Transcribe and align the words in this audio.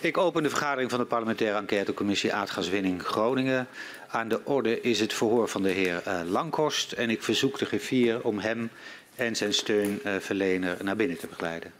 Ik 0.00 0.18
open 0.18 0.42
de 0.42 0.48
vergadering 0.48 0.90
van 0.90 0.98
de 0.98 1.04
parlementaire 1.04 1.58
enquêtecommissie 1.58 2.32
aardgaswinning 2.32 3.02
Groningen. 3.02 3.68
Aan 4.08 4.28
de 4.28 4.44
orde 4.44 4.80
is 4.80 5.00
het 5.00 5.12
verhoor 5.12 5.48
van 5.48 5.62
de 5.62 5.70
heer 5.70 6.02
uh, 6.06 6.90
en 6.96 7.10
ik 7.10 7.22
verzoek 7.22 7.58
de 7.58 7.64
griffier 7.64 8.24
om 8.24 8.38
hem 8.38 8.70
en 9.14 9.36
zijn 9.36 9.54
steunverlener 9.54 10.76
naar 10.82 10.96
binnen 10.96 11.18
te 11.18 11.26
begeleiden. 11.26 11.72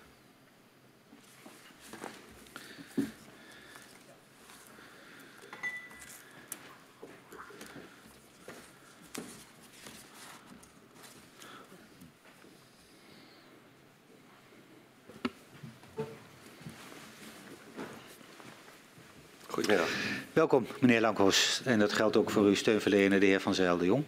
Welkom, 20.37 20.67
meneer 20.81 21.01
Lankhorst. 21.01 21.61
En 21.61 21.79
dat 21.79 21.93
geldt 21.93 22.17
ook 22.17 22.31
voor 22.31 22.45
uw 22.45 22.55
steunverlener, 22.55 23.21
de 23.21 23.27
heer 23.27 23.41
Van 23.41 23.55
Zijl 23.55 23.77
de 23.77 23.85
Jong. 23.85 24.05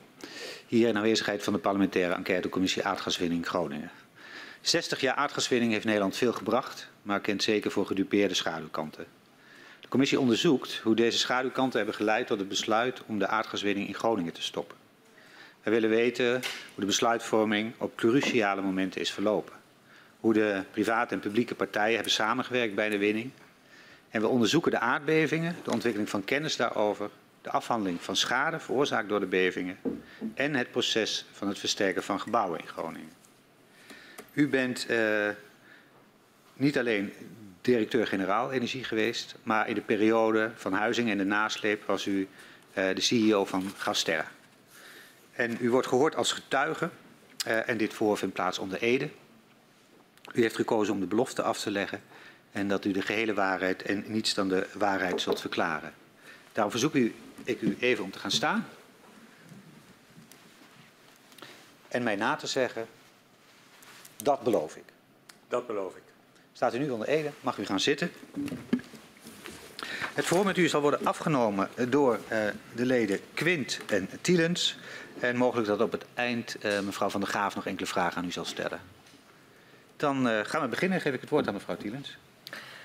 Hier 0.66 0.88
in 0.88 0.96
aanwezigheid 0.96 1.42
van 1.42 1.52
de 1.52 1.58
parlementaire 1.58 2.14
enquêtecommissie 2.14 2.84
aardgaswinning 2.84 3.46
Groningen. 3.46 3.90
60 4.60 5.00
jaar 5.00 5.14
aardgaswinning 5.14 5.72
heeft 5.72 5.84
Nederland 5.84 6.16
veel 6.16 6.32
gebracht, 6.32 6.88
maar 7.02 7.20
kent 7.20 7.42
zeker 7.42 7.70
voor 7.70 7.86
gedupeerde 7.86 8.34
schaduwkanten. 8.34 9.06
De 9.80 9.88
commissie 9.88 10.20
onderzoekt 10.20 10.80
hoe 10.82 10.94
deze 10.94 11.18
schaduwkanten 11.18 11.76
hebben 11.78 11.96
geleid 11.96 12.26
tot 12.26 12.38
het 12.38 12.48
besluit 12.48 13.02
om 13.06 13.18
de 13.18 13.26
aardgaswinning 13.26 13.88
in 13.88 13.94
Groningen 13.94 14.32
te 14.32 14.42
stoppen. 14.42 14.76
We 15.62 15.70
willen 15.70 15.90
weten 15.90 16.30
hoe 16.30 16.40
de 16.80 16.86
besluitvorming 16.86 17.72
op 17.78 17.96
cruciale 17.96 18.62
momenten 18.62 19.00
is 19.00 19.10
verlopen. 19.10 19.54
Hoe 20.20 20.32
de 20.32 20.62
private 20.70 21.14
en 21.14 21.20
publieke 21.20 21.54
partijen 21.54 21.94
hebben 21.94 22.12
samengewerkt 22.12 22.74
bij 22.74 22.88
de 22.88 22.98
winning 22.98 23.30
en 24.10 24.20
we 24.20 24.26
onderzoeken 24.26 24.70
de 24.70 24.78
aardbevingen, 24.78 25.56
de 25.64 25.70
ontwikkeling 25.70 26.10
van 26.10 26.24
kennis 26.24 26.56
daarover, 26.56 27.10
de 27.42 27.50
afhandeling 27.50 28.02
van 28.02 28.16
schade 28.16 28.58
veroorzaakt 28.58 29.08
door 29.08 29.20
de 29.20 29.26
bevingen 29.26 29.78
en 30.34 30.54
het 30.54 30.70
proces 30.70 31.26
van 31.32 31.48
het 31.48 31.58
versterken 31.58 32.02
van 32.02 32.20
gebouwen 32.20 32.60
in 32.60 32.66
Groningen. 32.66 33.12
U 34.32 34.48
bent 34.48 34.86
uh, 34.90 35.28
niet 36.54 36.78
alleen 36.78 37.12
directeur-generaal 37.60 38.52
energie 38.52 38.84
geweest, 38.84 39.34
maar 39.42 39.68
in 39.68 39.74
de 39.74 39.80
periode 39.80 40.50
van 40.54 40.72
Huizing 40.72 41.10
en 41.10 41.18
de 41.18 41.24
nasleep 41.24 41.84
was 41.86 42.06
u 42.06 42.20
uh, 42.20 42.94
de 42.94 43.00
CEO 43.00 43.44
van 43.44 43.72
Gasterra. 43.76 44.30
En 45.32 45.56
u 45.60 45.70
wordt 45.70 45.86
gehoord 45.86 46.16
als 46.16 46.32
getuige 46.32 46.90
uh, 47.46 47.68
en 47.68 47.76
dit 47.76 47.94
voor 47.94 48.18
vindt 48.18 48.34
plaats 48.34 48.58
onder 48.58 48.82
Ede. 48.82 49.08
U 50.32 50.40
heeft 50.40 50.56
gekozen 50.56 50.94
om 50.94 51.00
de 51.00 51.06
belofte 51.06 51.42
af 51.42 51.60
te 51.60 51.70
leggen 51.70 52.02
en 52.52 52.68
dat 52.68 52.84
u 52.84 52.92
de 52.92 53.02
gehele 53.02 53.34
waarheid 53.34 53.82
en 53.82 54.04
niets 54.06 54.34
dan 54.34 54.48
de 54.48 54.66
waarheid 54.72 55.20
zult 55.20 55.40
verklaren. 55.40 55.92
Daarom 56.52 56.72
verzoek 56.72 56.94
u, 56.94 57.14
ik 57.44 57.60
u 57.60 57.76
even 57.80 58.04
om 58.04 58.10
te 58.10 58.18
gaan 58.18 58.30
staan. 58.30 58.68
En 61.88 62.02
mij 62.02 62.16
na 62.16 62.36
te 62.36 62.46
zeggen, 62.46 62.86
dat 64.16 64.42
beloof 64.42 64.76
ik. 64.76 64.84
Dat 65.48 65.66
beloof 65.66 65.96
ik. 65.96 66.02
Staat 66.52 66.74
u 66.74 66.78
nu 66.78 66.90
onder 66.90 67.08
Ede, 67.08 67.30
mag 67.40 67.58
u 67.58 67.66
gaan 67.66 67.80
zitten. 67.80 68.10
Het 70.14 70.26
verhoor 70.26 70.44
met 70.44 70.56
u 70.56 70.68
zal 70.68 70.80
worden 70.80 71.06
afgenomen 71.06 71.68
door 71.88 72.18
uh, 72.32 72.38
de 72.74 72.86
leden 72.86 73.20
Quint 73.34 73.80
en 73.86 74.08
Tielens. 74.20 74.78
En 75.20 75.36
mogelijk 75.36 75.68
dat 75.68 75.80
op 75.80 75.92
het 75.92 76.04
eind 76.14 76.56
uh, 76.64 76.80
mevrouw 76.80 77.08
Van 77.08 77.20
der 77.20 77.28
Graaf 77.28 77.54
nog 77.54 77.66
enkele 77.66 77.86
vragen 77.86 78.16
aan 78.16 78.24
u 78.24 78.32
zal 78.32 78.44
stellen. 78.44 78.80
Dan 79.96 80.26
uh, 80.26 80.40
gaan 80.42 80.62
we 80.62 80.68
beginnen. 80.68 81.00
Geef 81.00 81.14
ik 81.14 81.20
het 81.20 81.30
woord 81.30 81.46
aan 81.46 81.54
mevrouw 81.54 81.76
Tielens. 81.76 82.18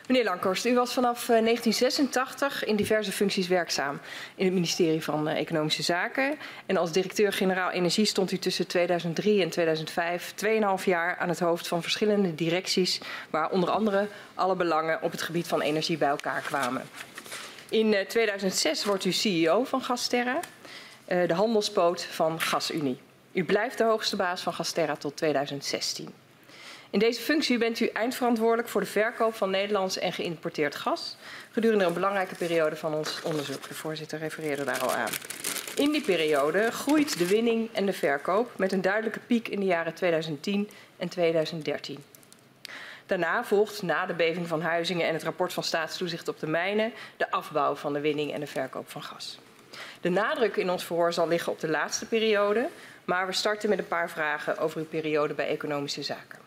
Meneer 0.07 0.23
Lankhorst, 0.23 0.65
u 0.65 0.75
was 0.75 0.93
vanaf 0.93 1.25
1986 1.25 2.63
in 2.63 2.75
diverse 2.75 3.11
functies 3.11 3.47
werkzaam 3.47 3.99
in 4.35 4.45
het 4.45 4.53
ministerie 4.53 5.03
van 5.03 5.27
Economische 5.27 5.83
Zaken. 5.83 6.37
En 6.65 6.77
als 6.77 6.91
directeur-generaal 6.91 7.69
Energie 7.69 8.05
stond 8.05 8.31
u 8.31 8.37
tussen 8.37 8.67
2003 8.67 9.41
en 9.41 9.49
2005 9.49 10.33
2,5 10.79 10.83
jaar 10.85 11.17
aan 11.17 11.29
het 11.29 11.39
hoofd 11.39 11.67
van 11.67 11.81
verschillende 11.81 12.35
directies, 12.35 12.99
waar 13.29 13.49
onder 13.49 13.69
andere 13.69 14.07
alle 14.33 14.55
belangen 14.55 15.01
op 15.01 15.11
het 15.11 15.21
gebied 15.21 15.47
van 15.47 15.61
energie 15.61 15.97
bij 15.97 16.09
elkaar 16.09 16.41
kwamen. 16.41 16.83
In 17.69 17.95
2006 18.07 18.85
wordt 18.85 19.05
u 19.05 19.11
CEO 19.11 19.63
van 19.63 19.81
Gasterra, 19.81 20.39
de 21.05 21.33
handelspoot 21.33 22.05
van 22.05 22.41
GasUnie. 22.41 22.97
U 23.31 23.43
blijft 23.43 23.77
de 23.77 23.83
hoogste 23.83 24.15
baas 24.15 24.41
van 24.41 24.53
Gasterra 24.53 24.95
tot 24.95 25.17
2016. 25.17 26.22
In 26.93 26.99
deze 26.99 27.21
functie 27.21 27.57
bent 27.57 27.79
u 27.79 27.85
eindverantwoordelijk 27.87 28.67
voor 28.67 28.81
de 28.81 28.87
verkoop 28.87 29.35
van 29.35 29.49
Nederlands 29.49 29.97
en 29.97 30.13
geïmporteerd 30.13 30.75
gas 30.75 31.17
gedurende 31.51 31.85
een 31.85 31.93
belangrijke 31.93 32.35
periode 32.35 32.75
van 32.75 32.93
ons 32.93 33.21
onderzoek. 33.21 33.67
De 33.67 33.73
voorzitter 33.73 34.19
refereerde 34.19 34.63
daar 34.63 34.79
al 34.79 34.91
aan. 34.91 35.09
In 35.75 35.91
die 35.91 36.01
periode 36.01 36.71
groeit 36.71 37.17
de 37.17 37.27
winning 37.27 37.69
en 37.71 37.85
de 37.85 37.93
verkoop 37.93 38.51
met 38.57 38.71
een 38.71 38.81
duidelijke 38.81 39.19
piek 39.19 39.47
in 39.47 39.59
de 39.59 39.65
jaren 39.65 39.93
2010 39.93 40.69
en 40.97 41.09
2013. 41.09 42.03
Daarna 43.05 43.43
volgt, 43.43 43.81
na 43.81 44.05
de 44.05 44.13
beving 44.13 44.47
van 44.47 44.61
Huizingen 44.61 45.07
en 45.07 45.13
het 45.13 45.23
rapport 45.23 45.53
van 45.53 45.63
staatstoezicht 45.63 46.27
op 46.27 46.39
de 46.39 46.47
mijnen, 46.47 46.93
de 47.17 47.31
afbouw 47.31 47.75
van 47.75 47.93
de 47.93 47.99
winning 47.99 48.33
en 48.33 48.39
de 48.39 48.47
verkoop 48.47 48.89
van 48.89 49.03
gas. 49.03 49.39
De 50.01 50.09
nadruk 50.09 50.55
in 50.55 50.69
ons 50.69 50.83
verhoor 50.83 51.13
zal 51.13 51.27
liggen 51.27 51.51
op 51.51 51.59
de 51.59 51.69
laatste 51.69 52.05
periode, 52.05 52.67
maar 53.05 53.27
we 53.27 53.33
starten 53.33 53.69
met 53.69 53.79
een 53.79 53.87
paar 53.87 54.09
vragen 54.09 54.57
over 54.57 54.79
uw 54.79 54.87
periode 54.87 55.33
bij 55.33 55.47
Economische 55.47 56.03
Zaken. 56.03 56.42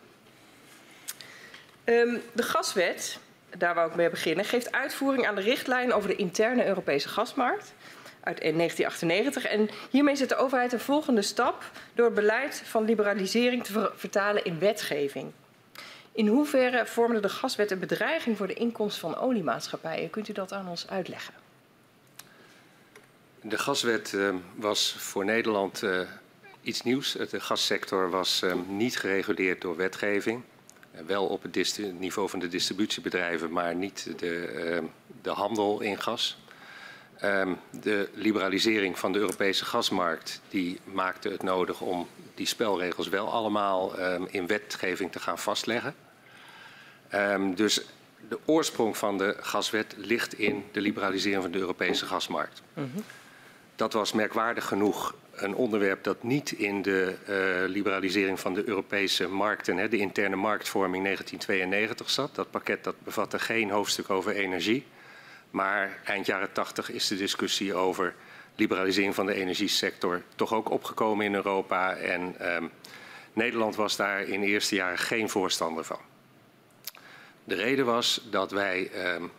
Um, 1.86 2.22
de 2.32 2.42
gaswet, 2.42 3.18
daar 3.58 3.74
wou 3.74 3.90
ik 3.90 3.96
mee 3.96 4.10
beginnen, 4.10 4.44
geeft 4.44 4.72
uitvoering 4.72 5.26
aan 5.26 5.34
de 5.34 5.40
richtlijn 5.40 5.92
over 5.92 6.08
de 6.08 6.16
interne 6.16 6.66
Europese 6.66 7.08
gasmarkt 7.08 7.74
uit 8.20 8.40
1998. 8.40 9.44
En 9.44 9.68
hiermee 9.90 10.16
zet 10.16 10.28
de 10.28 10.36
overheid 10.36 10.72
een 10.72 10.80
volgende 10.80 11.22
stap 11.22 11.70
door 11.94 12.12
beleid 12.12 12.62
van 12.64 12.84
liberalisering 12.84 13.64
te 13.64 13.72
ver 13.72 13.92
vertalen 13.96 14.44
in 14.44 14.58
wetgeving. 14.58 15.32
In 16.12 16.26
hoeverre 16.26 16.86
vormde 16.86 17.20
de 17.20 17.28
gaswet 17.28 17.70
een 17.70 17.78
bedreiging 17.78 18.36
voor 18.36 18.46
de 18.46 18.54
inkomst 18.54 18.98
van 18.98 19.16
oliemaatschappijen? 19.16 20.10
Kunt 20.10 20.28
u 20.28 20.32
dat 20.32 20.52
aan 20.52 20.68
ons 20.68 20.88
uitleggen? 20.88 21.34
De 23.40 23.58
gaswet 23.58 24.12
uh, 24.12 24.34
was 24.54 24.96
voor 24.98 25.24
Nederland 25.24 25.82
uh, 25.82 26.00
iets 26.62 26.82
nieuws. 26.82 27.12
De 27.12 27.40
gassector 27.40 28.10
was 28.10 28.42
uh, 28.44 28.54
niet 28.68 28.98
gereguleerd 28.98 29.60
door 29.60 29.76
wetgeving 29.76 30.42
wel 31.06 31.26
op 31.26 31.42
het 31.42 31.80
niveau 31.98 32.28
van 32.28 32.38
de 32.38 32.48
distributiebedrijven, 32.48 33.52
maar 33.52 33.74
niet 33.74 34.08
de, 34.18 34.52
uh, 34.82 34.88
de 35.22 35.30
handel 35.30 35.80
in 35.80 36.00
gas. 36.00 36.38
Um, 37.24 37.58
de 37.80 38.08
liberalisering 38.14 38.98
van 38.98 39.12
de 39.12 39.18
Europese 39.18 39.64
gasmarkt 39.64 40.40
die 40.48 40.80
maakte 40.84 41.28
het 41.28 41.42
nodig 41.42 41.80
om 41.80 42.08
die 42.34 42.46
spelregels 42.46 43.08
wel 43.08 43.32
allemaal 43.32 44.00
um, 44.00 44.26
in 44.30 44.46
wetgeving 44.46 45.12
te 45.12 45.20
gaan 45.20 45.38
vastleggen. 45.38 45.94
Dus 47.54 47.80
de 48.28 48.38
oorsprong 48.44 48.96
van 48.96 49.18
de 49.18 49.36
gaswet 49.40 49.94
ligt 49.96 50.34
in 50.34 50.64
de 50.72 50.80
liberalisering 50.80 51.42
van 51.42 51.52
de 51.52 51.58
Europese 51.58 52.06
gasmarkt. 52.06 52.62
Mm 52.74 52.90
-hmm. 52.92 53.04
Dat 53.76 53.92
was 53.92 54.12
merkwaardig 54.12 54.64
genoeg 54.64 55.14
een 55.36 55.54
onderwerp 55.54 56.04
dat 56.04 56.22
niet 56.22 56.52
in 56.52 56.82
de 56.82 57.14
uh, 57.28 57.68
liberalisering 57.68 58.40
van 58.40 58.54
de 58.54 58.68
Europese 58.68 59.28
markten, 59.28 59.76
hè, 59.76 59.88
de 59.88 59.96
interne 59.96 60.36
marktvorming 60.36 61.04
1992 61.04 62.10
zat. 62.10 62.34
Dat 62.34 62.50
pakket 62.50 62.84
dat 62.84 62.94
bevatte 62.98 63.38
geen 63.38 63.70
hoofdstuk 63.70 64.10
over 64.10 64.32
energie. 64.32 64.86
Maar 65.50 65.98
eind 66.04 66.26
jaren 66.26 66.52
80 66.52 66.90
is 66.90 67.08
de 67.08 67.16
discussie 67.16 67.74
over 67.74 68.14
liberalisering 68.56 69.14
van 69.14 69.26
de 69.26 69.34
energiesector 69.34 70.22
toch 70.34 70.54
ook 70.54 70.70
opgekomen 70.70 71.24
in 71.24 71.34
Europa. 71.34 71.94
En 71.94 72.52
um, 72.56 72.70
Nederland 73.32 73.76
was 73.76 73.96
daar 73.96 74.22
in 74.22 74.40
de 74.40 74.46
eerste 74.46 74.74
jaren 74.74 74.98
geen 74.98 75.28
voorstander 75.28 75.84
van. 75.84 75.98
De 77.44 77.54
reden 77.54 77.84
was 77.84 78.26
dat 78.30 78.50
wij 78.50 78.90
um, 79.14 79.30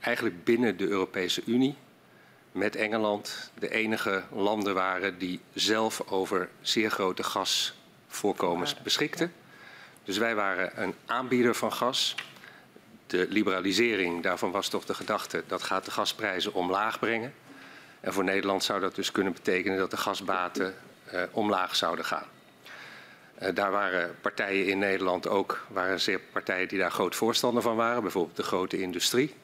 eigenlijk 0.00 0.44
binnen 0.44 0.76
de 0.76 0.86
Europese 0.86 1.42
Unie 1.46 1.76
met 2.52 2.76
Engeland 2.76 3.50
de 3.58 3.70
enige 3.70 4.22
landen 4.30 4.74
waren 4.74 5.18
die 5.18 5.40
zelf 5.52 6.02
over 6.10 6.48
zeer 6.60 6.90
grote 6.90 7.22
gasvoorkomens 7.22 8.82
beschikten. 8.82 9.32
Dus 10.04 10.18
wij 10.18 10.34
waren 10.34 10.82
een 10.82 10.94
aanbieder 11.06 11.54
van 11.54 11.72
gas. 11.72 12.14
De 13.06 13.26
liberalisering 13.28 14.22
daarvan 14.22 14.50
was 14.50 14.68
toch 14.68 14.84
de 14.84 14.94
gedachte 14.94 15.42
dat 15.46 15.62
gaat 15.62 15.84
de 15.84 15.90
gasprijzen 15.90 16.54
omlaag 16.54 16.98
brengen. 16.98 17.34
En 18.00 18.12
voor 18.12 18.24
Nederland 18.24 18.64
zou 18.64 18.80
dat 18.80 18.94
dus 18.94 19.12
kunnen 19.12 19.32
betekenen 19.32 19.78
dat 19.78 19.90
de 19.90 19.96
gasbaten 19.96 20.74
uh, 21.14 21.22
omlaag 21.30 21.76
zouden 21.76 22.04
gaan. 22.04 22.26
Uh, 23.42 23.48
daar 23.54 23.70
waren 23.70 24.16
partijen 24.20 24.66
in 24.66 24.78
Nederland 24.78 25.28
ook, 25.28 25.66
waren 25.68 26.00
zeer 26.00 26.20
partijen 26.32 26.68
die 26.68 26.78
daar 26.78 26.90
groot 26.90 27.16
voorstander 27.16 27.62
van 27.62 27.76
waren, 27.76 28.02
bijvoorbeeld 28.02 28.36
de 28.36 28.42
grote 28.42 28.80
industrie. 28.80 29.34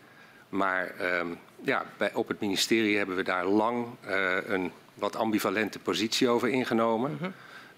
Maar 0.49 0.95
um, 1.19 1.39
ja, 1.61 1.85
bij, 1.97 2.15
op 2.15 2.29
het 2.29 2.41
ministerie 2.41 2.97
hebben 2.97 3.17
we 3.17 3.23
daar 3.23 3.47
lang 3.47 3.87
uh, 4.09 4.37
een 4.47 4.73
wat 4.95 5.17
ambivalente 5.17 5.79
positie 5.79 6.29
over 6.29 6.49
ingenomen. 6.49 7.11
Mm 7.11 7.19
-hmm. 7.19 7.33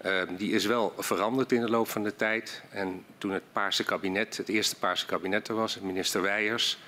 uh, 0.05 0.37
die 0.37 0.51
is 0.51 0.65
wel 0.65 0.93
veranderd 0.97 1.51
in 1.51 1.61
de 1.61 1.69
loop 1.69 1.87
van 1.87 2.03
de 2.03 2.15
tijd. 2.15 2.61
En 2.69 3.05
toen 3.17 3.31
het 3.31 3.43
Paarse 3.51 3.83
kabinet, 3.83 4.37
het 4.37 4.49
eerste 4.49 4.75
Paarse 4.75 5.05
kabinet 5.05 5.47
er 5.47 5.55
was, 5.55 5.79
minister 5.79 6.21
Weijers, 6.21 6.79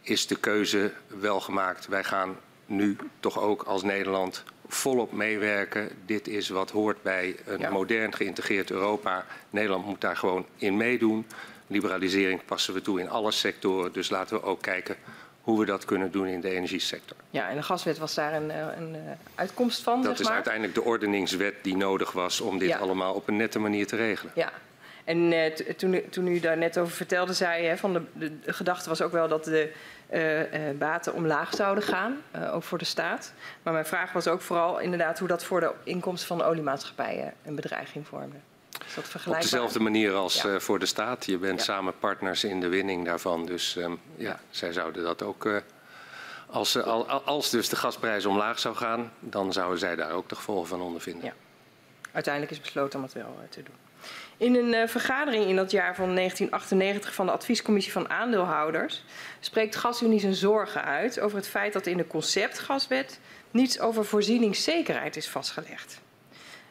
is 0.00 0.26
de 0.26 0.36
keuze 0.36 0.92
wel 1.06 1.40
gemaakt. 1.40 1.86
Wij 1.86 2.04
gaan 2.04 2.36
nu 2.66 2.96
toch 3.20 3.40
ook 3.40 3.62
als 3.62 3.82
Nederland 3.82 4.42
volop 4.66 5.12
meewerken. 5.12 5.88
Dit 6.06 6.28
is 6.28 6.48
wat 6.48 6.70
hoort 6.70 7.02
bij 7.02 7.36
een 7.44 7.58
Ja. 7.58 7.70
modern 7.70 8.14
geïntegreerd 8.14 8.70
Europa. 8.70 9.26
Nederland 9.50 9.86
moet 9.86 10.00
daar 10.00 10.16
gewoon 10.16 10.46
in 10.56 10.76
meedoen. 10.76 11.26
Liberalisering 11.66 12.44
passen 12.44 12.74
we 12.74 12.82
toe 12.82 13.00
in 13.00 13.08
alle 13.10 13.30
sectoren. 13.30 13.92
Dus 13.92 14.10
laten 14.10 14.36
we 14.36 14.42
ook 14.42 14.62
kijken 14.62 14.96
hoe 15.42 15.58
we 15.60 15.66
dat 15.66 15.84
kunnen 15.84 16.10
doen 16.10 16.26
in 16.26 16.40
de 16.40 16.50
energiesector. 16.50 17.16
Ja, 17.30 17.48
en 17.48 17.56
de 17.56 17.62
gaswet 17.62 17.98
was 17.98 18.14
daar 18.14 18.32
een, 18.34 18.50
eh, 18.50 18.66
een 18.78 18.94
eh, 18.94 19.00
uitkomst 19.34 19.82
van, 19.82 19.96
Dat 20.02 20.10
zeg 20.10 20.18
is 20.20 20.24
maar. 20.26 20.34
uiteindelijk 20.34 20.74
de 20.74 20.82
ordeningswet 20.82 21.54
die 21.62 21.76
nodig 21.76 22.12
was 22.12 22.40
om 22.40 22.58
dit 22.58 22.68
Ja. 22.68 22.78
allemaal 22.78 23.14
op 23.14 23.28
een 23.28 23.36
nette 23.36 23.58
manier 23.58 23.86
te 23.86 23.96
regelen. 23.96 24.32
Ja. 24.36 24.52
En 25.04 25.32
eh, 25.32 25.52
toen, 25.54 25.94
u- 25.94 26.08
toen 26.08 26.26
u 26.26 26.40
daar 26.40 26.56
net 26.58 26.78
over 26.78 26.92
vertelde, 26.94 27.32
zei 27.32 27.64
je, 27.64 27.76
van 27.76 27.92
de, 27.92 28.02
de, 28.12 28.40
de 28.40 28.52
gedachte 28.52 28.88
was 28.88 29.02
ook 29.02 29.12
wel 29.12 29.28
dat 29.28 29.44
de 29.44 29.72
eh, 30.08 30.20
baten 30.78 31.14
omlaag 31.14 31.54
zouden 31.54 31.84
gaan, 31.84 32.16
eh, 32.30 32.54
ook 32.54 32.62
voor 32.62 32.78
de 32.78 32.84
staat. 32.84 33.32
Maar 33.62 33.72
mijn 33.72 33.86
vraag 33.86 34.12
was 34.12 34.28
ook 34.28 34.40
vooral 34.40 34.78
inderdaad 34.78 35.18
hoe 35.18 35.28
dat 35.28 35.44
voor 35.44 35.60
de 35.60 35.72
inkomsten 35.84 36.26
van 36.28 36.38
de 36.38 36.44
oliemaatschappijen 36.44 37.32
een 37.44 37.54
bedreiging 37.54 38.06
vormde. 38.06 38.36
Is 38.86 38.94
dat 38.94 39.26
Op 39.26 39.40
dezelfde 39.40 39.80
manier 39.80 40.12
als 40.14 40.42
Ja. 40.42 40.48
eh, 40.54 40.60
voor 40.60 40.78
de 40.78 40.86
staat. 40.86 41.26
Je 41.26 41.38
bent 41.38 41.58
Ja. 41.58 41.64
samen 41.64 41.98
partners 41.98 42.44
in 42.44 42.60
de 42.60 42.68
winning 42.68 43.04
daarvan. 43.04 43.46
Dus 43.46 43.76
ehm, 43.76 43.90
ja, 43.90 43.96
Ja. 44.16 44.40
zij 44.50 44.72
zouden 44.72 45.02
dat 45.02 45.22
ook. 45.22 45.46
eh, 45.46 45.56
als, 46.46 46.76
als 47.24 47.50
dus 47.50 47.68
de 47.68 47.76
gasprijs 47.76 48.26
omlaag 48.26 48.58
zou 48.58 48.74
gaan, 48.74 49.12
dan 49.20 49.52
zouden 49.52 49.78
zij 49.78 49.96
daar 49.96 50.12
ook 50.12 50.28
de 50.28 50.34
gevolgen 50.34 50.68
van 50.68 50.80
ondervinden. 50.80 51.24
Ja. 51.24 51.32
Uiteindelijk 52.12 52.52
is 52.54 52.60
besloten 52.60 52.98
om 52.98 53.04
het 53.04 53.14
wel 53.14 53.38
eh, 53.42 53.48
te 53.50 53.62
doen. 53.62 53.74
In 54.36 54.54
een 54.54 54.74
eh, 54.74 54.88
vergadering 54.88 55.44
in 55.46 55.56
dat 55.56 55.70
jaar 55.70 55.94
van 55.94 56.14
1998 56.14 57.14
van 57.14 57.26
de 57.26 57.32
adviescommissie 57.32 57.92
van 57.92 58.10
aandeelhouders 58.10 59.04
spreekt 59.40 59.76
GasUnie 59.76 60.20
zijn 60.20 60.34
zorgen 60.34 60.84
uit 60.84 61.20
over 61.20 61.36
het 61.36 61.48
feit 61.48 61.72
dat 61.72 61.86
in 61.86 61.96
de 61.96 62.06
conceptgaswet 62.06 63.18
niets 63.50 63.80
over 63.80 64.04
voorzieningszekerheid 64.04 65.16
is 65.16 65.28
vastgelegd. 65.28 66.00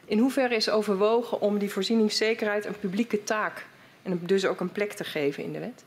In 0.04 0.18
hoeverre 0.18 0.54
is 0.54 0.70
overwogen 0.70 1.40
om 1.40 1.58
die 1.58 1.70
voorzieningszekerheid 1.70 2.64
een 2.64 2.78
publieke 2.78 3.24
taak 3.24 3.66
en 4.02 4.20
dus 4.26 4.46
ook 4.46 4.60
een 4.60 4.72
plek 4.72 4.92
te 4.92 5.04
geven 5.04 5.42
in 5.42 5.52
de 5.52 5.58
wet? 5.58 5.84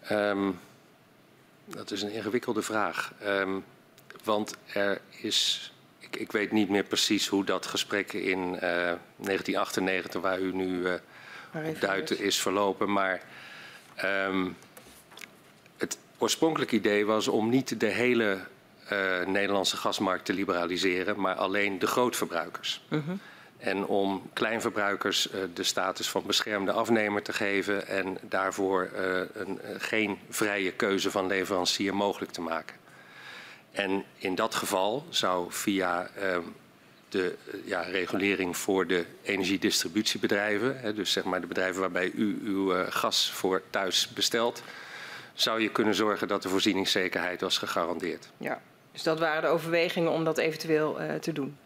Ehm, 0.00 0.50
dat 1.64 1.90
is 1.90 2.02
een 2.02 2.12
ingewikkelde 2.12 2.62
vraag. 2.62 3.12
Ehm, 3.20 3.58
want 4.24 4.56
er 4.72 5.00
is. 5.10 5.72
Ik, 5.98 6.16
ik 6.16 6.32
weet 6.32 6.52
niet 6.52 6.68
meer 6.68 6.84
precies 6.84 7.26
hoe 7.26 7.44
dat 7.44 7.66
gesprek 7.66 8.12
in 8.12 8.54
eh, 8.54 8.60
1998, 9.16 10.20
waar 10.20 10.40
u 10.40 10.52
nu 10.54 10.86
eh, 10.86 10.94
op 11.68 11.80
duiten, 11.80 12.16
dus. 12.16 12.26
is 12.26 12.40
verlopen. 12.40 12.92
Maar 12.92 13.22
ehm, 13.94 14.48
het 15.76 15.98
oorspronkelijke 16.18 16.76
idee 16.76 17.06
was 17.06 17.28
om 17.28 17.48
niet 17.48 17.80
de 17.80 17.86
hele 17.86 18.32
eh, 18.32 18.40
Nederlandse 19.26 19.76
gasmarkt 19.76 20.24
te 20.24 20.32
liberaliseren, 20.32 21.20
maar 21.20 21.34
alleen 21.34 21.78
de 21.78 21.86
grootverbruikers. 21.86 22.84
Mhm. 22.88 23.12
En 23.58 23.86
om 23.86 24.30
kleinverbruikers 24.32 25.30
eh, 25.30 25.40
de 25.54 25.62
status 25.62 26.10
van 26.10 26.22
beschermde 26.26 26.72
afnemer 26.72 27.22
te 27.22 27.32
geven 27.32 27.86
en 27.86 28.18
daarvoor 28.20 28.90
eh, 28.94 29.20
een, 29.32 29.60
eh, 29.60 29.74
geen 29.78 30.18
vrije 30.28 30.72
keuze 30.72 31.10
van 31.10 31.26
leverancier 31.26 31.94
mogelijk 31.94 32.32
te 32.32 32.40
maken. 32.40 32.76
En 33.72 34.04
in 34.16 34.34
dat 34.34 34.54
geval 34.54 35.06
zou 35.10 35.46
via 35.52 36.10
ehm, 36.16 36.42
de 37.12 37.34
eh, 37.46 37.54
ja, 37.64 37.80
regulering 37.80 38.56
voor 38.56 38.86
de 38.86 39.04
energiedistributiebedrijven, 39.22 40.80
hè, 40.80 40.94
dus 40.94 41.12
zeg 41.12 41.24
maar 41.24 41.40
de 41.40 41.46
bedrijven 41.46 41.80
waarbij 41.80 42.10
u 42.10 42.40
uw 42.44 42.74
eh, 42.74 42.86
gas 42.88 43.30
voor 43.30 43.62
thuis 43.70 44.08
bestelt, 44.08 44.62
zou 45.34 45.60
je 45.60 45.70
kunnen 45.70 45.94
zorgen 45.94 46.28
dat 46.28 46.42
de 46.42 46.48
voorzieningszekerheid 46.48 47.40
was 47.40 47.58
gegarandeerd. 47.58 48.28
Ja. 48.36 48.60
Dus 48.92 49.02
dat 49.02 49.18
waren 49.18 49.42
de 49.42 49.48
overwegingen 49.48 50.10
om 50.10 50.24
dat 50.24 50.38
eventueel 50.38 51.00
eh, 51.00 51.14
te 51.14 51.32
doen. 51.32 51.56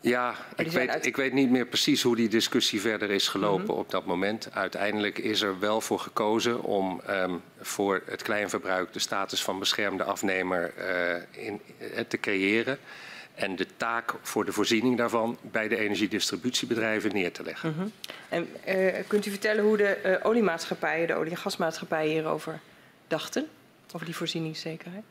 Ja, 0.00 0.34
ik 0.56 0.70
weet, 0.70 0.88
uit- 0.88 1.06
ik 1.06 1.16
weet 1.16 1.32
niet 1.32 1.50
meer 1.50 1.66
precies 1.66 2.02
hoe 2.02 2.16
die 2.16 2.28
discussie 2.28 2.80
verder 2.80 3.10
is 3.10 3.28
gelopen 3.28 3.64
Mhm. 3.64 3.72
op 3.72 3.90
dat 3.90 4.06
moment. 4.06 4.48
Uiteindelijk 4.52 5.18
is 5.18 5.40
er 5.42 5.58
wel 5.58 5.80
voor 5.80 5.98
gekozen 5.98 6.62
om 6.62 7.00
ehm, 7.06 7.34
voor 7.60 8.02
het 8.06 8.22
kleinverbruik 8.22 8.92
de 8.92 8.98
status 8.98 9.42
van 9.42 9.58
beschermde 9.58 10.04
afnemer 10.04 10.72
eh, 10.76 11.46
in, 11.46 11.60
eh, 11.78 12.04
te 12.08 12.18
creëren. 12.20 12.78
En 13.34 13.56
de 13.56 13.66
taak 13.76 14.14
voor 14.22 14.44
de 14.44 14.52
voorziening 14.52 14.96
daarvan 14.96 15.38
bij 15.40 15.68
de 15.68 15.76
energiedistributiebedrijven 15.76 17.12
neer 17.14 17.32
te 17.32 17.42
leggen. 17.42 17.74
Mhm. 17.76 17.88
En 18.28 18.48
kunt 19.06 19.26
u 19.26 19.30
vertellen 19.30 19.64
hoe 19.64 19.76
de 19.76 20.20
oliemaatschappijen, 20.22 21.06
de 21.06 21.14
olie- 21.14 21.30
en 21.30 21.36
gasmaatschappijen 21.36 22.12
hierover 22.12 22.60
dachten? 23.08 23.46
Over 23.94 24.06
die 24.06 24.16
voorzieningszekerheid? 24.16 25.04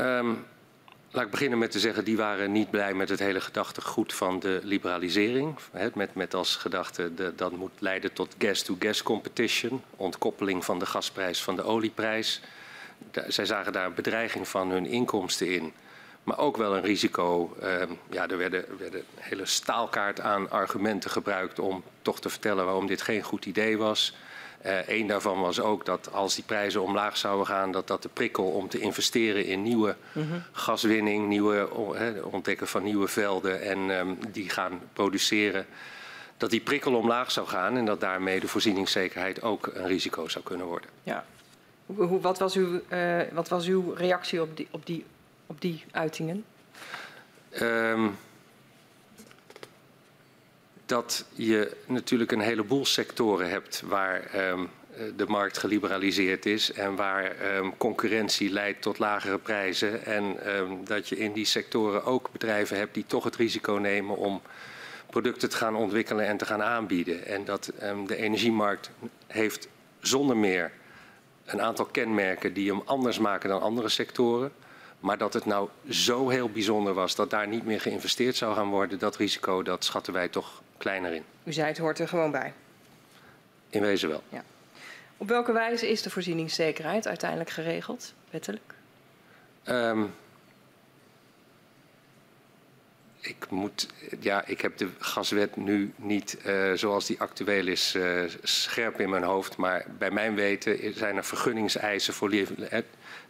Ehm, 0.00 0.34
laat 1.10 1.24
ik 1.24 1.30
beginnen 1.30 1.58
met 1.58 1.70
te 1.70 1.78
zeggen, 1.78 2.04
die 2.04 2.16
waren 2.16 2.52
niet 2.52 2.70
blij 2.70 2.94
met 2.94 3.08
het 3.08 3.18
hele 3.18 3.40
gedachtegoed 3.40 4.14
van 4.14 4.40
de 4.40 4.60
liberalisering. 4.62 5.58
Met, 5.94 6.14
met 6.14 6.34
als 6.34 6.56
gedachte 6.56 7.14
de, 7.14 7.32
dat 7.36 7.52
moet 7.52 7.70
leiden 7.78 8.12
tot 8.12 8.34
gas-to-gas 8.38 9.02
competition, 9.02 9.82
ontkoppeling 9.96 10.64
van 10.64 10.78
de 10.78 10.86
gasprijs 10.86 11.42
van 11.42 11.56
de 11.56 11.62
olieprijs. 11.62 12.40
Zij 13.26 13.46
zagen 13.46 13.72
daar 13.72 13.86
een 13.86 13.94
bedreiging 13.94 14.48
van 14.48 14.70
hun 14.70 14.86
inkomsten 14.86 15.54
in. 15.54 15.72
Maar 16.24 16.38
ook 16.38 16.56
wel 16.56 16.76
een 16.76 16.82
risico. 16.82 17.56
Ehm, 17.60 17.92
ja, 18.10 18.28
er 18.28 18.38
werden, 18.38 18.64
werden 18.78 19.00
een 19.00 19.22
hele 19.22 19.46
staalkaart 19.46 20.20
aan 20.20 20.50
argumenten 20.50 21.10
gebruikt 21.10 21.58
om 21.58 21.84
toch 22.02 22.20
te 22.20 22.30
vertellen 22.30 22.64
waarom 22.64 22.86
dit 22.86 23.02
geen 23.02 23.22
goed 23.22 23.46
idee 23.46 23.78
was. 23.78 24.14
Eén 24.86 25.06
daarvan 25.06 25.40
was 25.40 25.60
ook 25.60 25.84
dat 25.84 26.12
als 26.12 26.34
die 26.34 26.44
prijzen 26.44 26.82
omlaag 26.82 27.16
zouden 27.16 27.46
gaan, 27.46 27.72
dat 27.72 27.86
dat 27.86 28.02
de 28.02 28.08
prikkel 28.08 28.44
om 28.44 28.68
te 28.68 28.78
investeren 28.80 29.44
in 29.46 29.62
nieuwe 29.62 29.96
gaswinning, 30.52 31.28
nieuwe 31.28 31.68
ontdekken 32.30 32.66
van 32.66 32.82
nieuwe 32.82 33.08
velden 33.08 33.60
en 33.62 33.90
ehm, 33.98 34.14
die 34.32 34.48
gaan 34.48 34.80
produceren, 34.92 35.66
dat 36.36 36.50
die 36.50 36.60
prikkel 36.60 36.94
omlaag 36.94 37.30
zou 37.30 37.46
gaan 37.46 37.76
en 37.76 37.84
dat 37.84 38.00
daarmee 38.00 38.40
de 38.40 38.48
voorzieningszekerheid 38.48 39.42
ook 39.42 39.66
een 39.74 39.86
risico 39.86 40.28
zou 40.28 40.44
kunnen 40.44 40.66
worden. 40.66 40.90
Ja. 41.02 41.24
Hoe, 41.86 42.04
hoe- 42.06 42.20
wat, 42.20 42.38
was 42.38 42.54
uw, 42.56 42.80
eh, 42.88 43.18
wat 43.32 43.48
was 43.48 43.66
uw 43.66 43.92
reactie 43.92 44.42
op 44.42 44.56
die, 44.56 44.68
op 44.70 44.86
die, 44.86 45.04
op 45.46 45.60
die 45.60 45.84
uitingen? 45.90 46.44
Ehm, 47.50 48.06
dat 50.90 51.24
je 51.32 51.76
natuurlijk 51.86 52.32
een 52.32 52.40
heleboel 52.40 52.84
sectoren 52.84 53.50
hebt 53.50 53.82
waar 53.86 54.22
ehm, 54.22 54.60
eh, 54.60 55.02
de 55.16 55.26
markt 55.26 55.58
geliberaliseerd 55.58 56.46
is 56.46 56.72
en 56.72 56.96
waar 56.96 57.24
ehm, 57.24 57.70
concurrentie 57.78 58.50
leidt 58.50 58.82
tot 58.82 58.98
lagere 58.98 59.38
prijzen. 59.38 60.04
En 60.04 60.44
ehm, 60.44 60.72
dat 60.84 61.08
je 61.08 61.16
in 61.16 61.32
die 61.32 61.44
sectoren 61.44 62.04
ook 62.04 62.28
bedrijven 62.32 62.76
hebt 62.76 62.94
die 62.94 63.04
toch 63.06 63.24
het 63.24 63.36
risico 63.36 63.72
nemen 63.72 64.16
om 64.16 64.42
producten 65.10 65.50
te 65.50 65.56
gaan 65.56 65.74
ontwikkelen 65.74 66.26
en 66.26 66.36
te 66.36 66.44
gaan 66.44 66.62
aanbieden. 66.62 67.26
En 67.26 67.44
dat 67.44 67.72
de 68.06 68.16
energiemarkt 68.16 68.90
heeft 69.26 69.68
zonder 70.00 70.36
meer 70.36 70.72
een 71.44 71.62
aantal 71.62 71.84
kenmerken 71.84 72.52
die 72.52 72.70
hem 72.70 72.82
anders 72.84 73.18
maken 73.18 73.48
dan 73.48 73.60
andere 73.60 73.88
sectoren. 73.88 74.52
Maar 75.00 75.18
dat 75.18 75.32
het 75.32 75.44
nou 75.44 75.68
zo 75.88 76.28
heel 76.28 76.50
bijzonder 76.50 76.94
was 76.94 77.14
dat 77.14 77.30
daar 77.30 77.48
niet 77.48 77.64
meer 77.64 77.80
geïnvesteerd 77.80 78.36
zou 78.36 78.54
gaan 78.54 78.68
worden, 78.68 78.98
dat 78.98 79.16
risico 79.16 79.62
dat 79.62 79.84
schatten 79.84 80.12
wij 80.12 80.28
toch 80.28 80.62
kleiner 80.80 81.12
in. 81.12 81.24
U 81.44 81.52
zei 81.52 81.68
het 81.68 81.78
hoort 81.78 81.98
er 81.98 82.08
gewoon 82.08 82.30
bij. 82.30 82.52
In 83.68 83.80
wezen 83.80 84.08
wel. 84.08 84.22
Op 85.16 85.28
welke 85.28 85.52
wijze 85.52 85.90
is 85.90 86.02
de 86.02 86.10
voorzieningszekerheid 86.10 87.06
uiteindelijk 87.06 87.50
geregeld, 87.50 88.14
wettelijk? 88.30 88.74
Ehm, 89.62 90.02
ik 93.20 93.50
moet, 93.50 93.88
ja, 94.20 94.44
ik 94.46 94.60
heb 94.60 94.76
de 94.76 94.88
gaswet 94.98 95.56
nu 95.56 95.92
niet 95.96 96.36
eh, 96.44 96.72
zoals 96.72 97.06
die 97.06 97.20
actueel 97.20 97.66
is 97.66 97.94
eh, 97.94 98.22
scherp 98.42 99.00
in 99.00 99.10
mijn 99.10 99.22
hoofd. 99.22 99.56
Maar 99.56 99.86
bij 99.98 100.10
mijn 100.10 100.34
weten 100.34 100.94
zijn 100.94 101.16
er 101.16 101.24
vergunningseisen 101.24 102.14
voor. 102.14 102.30
eh, 102.30 102.82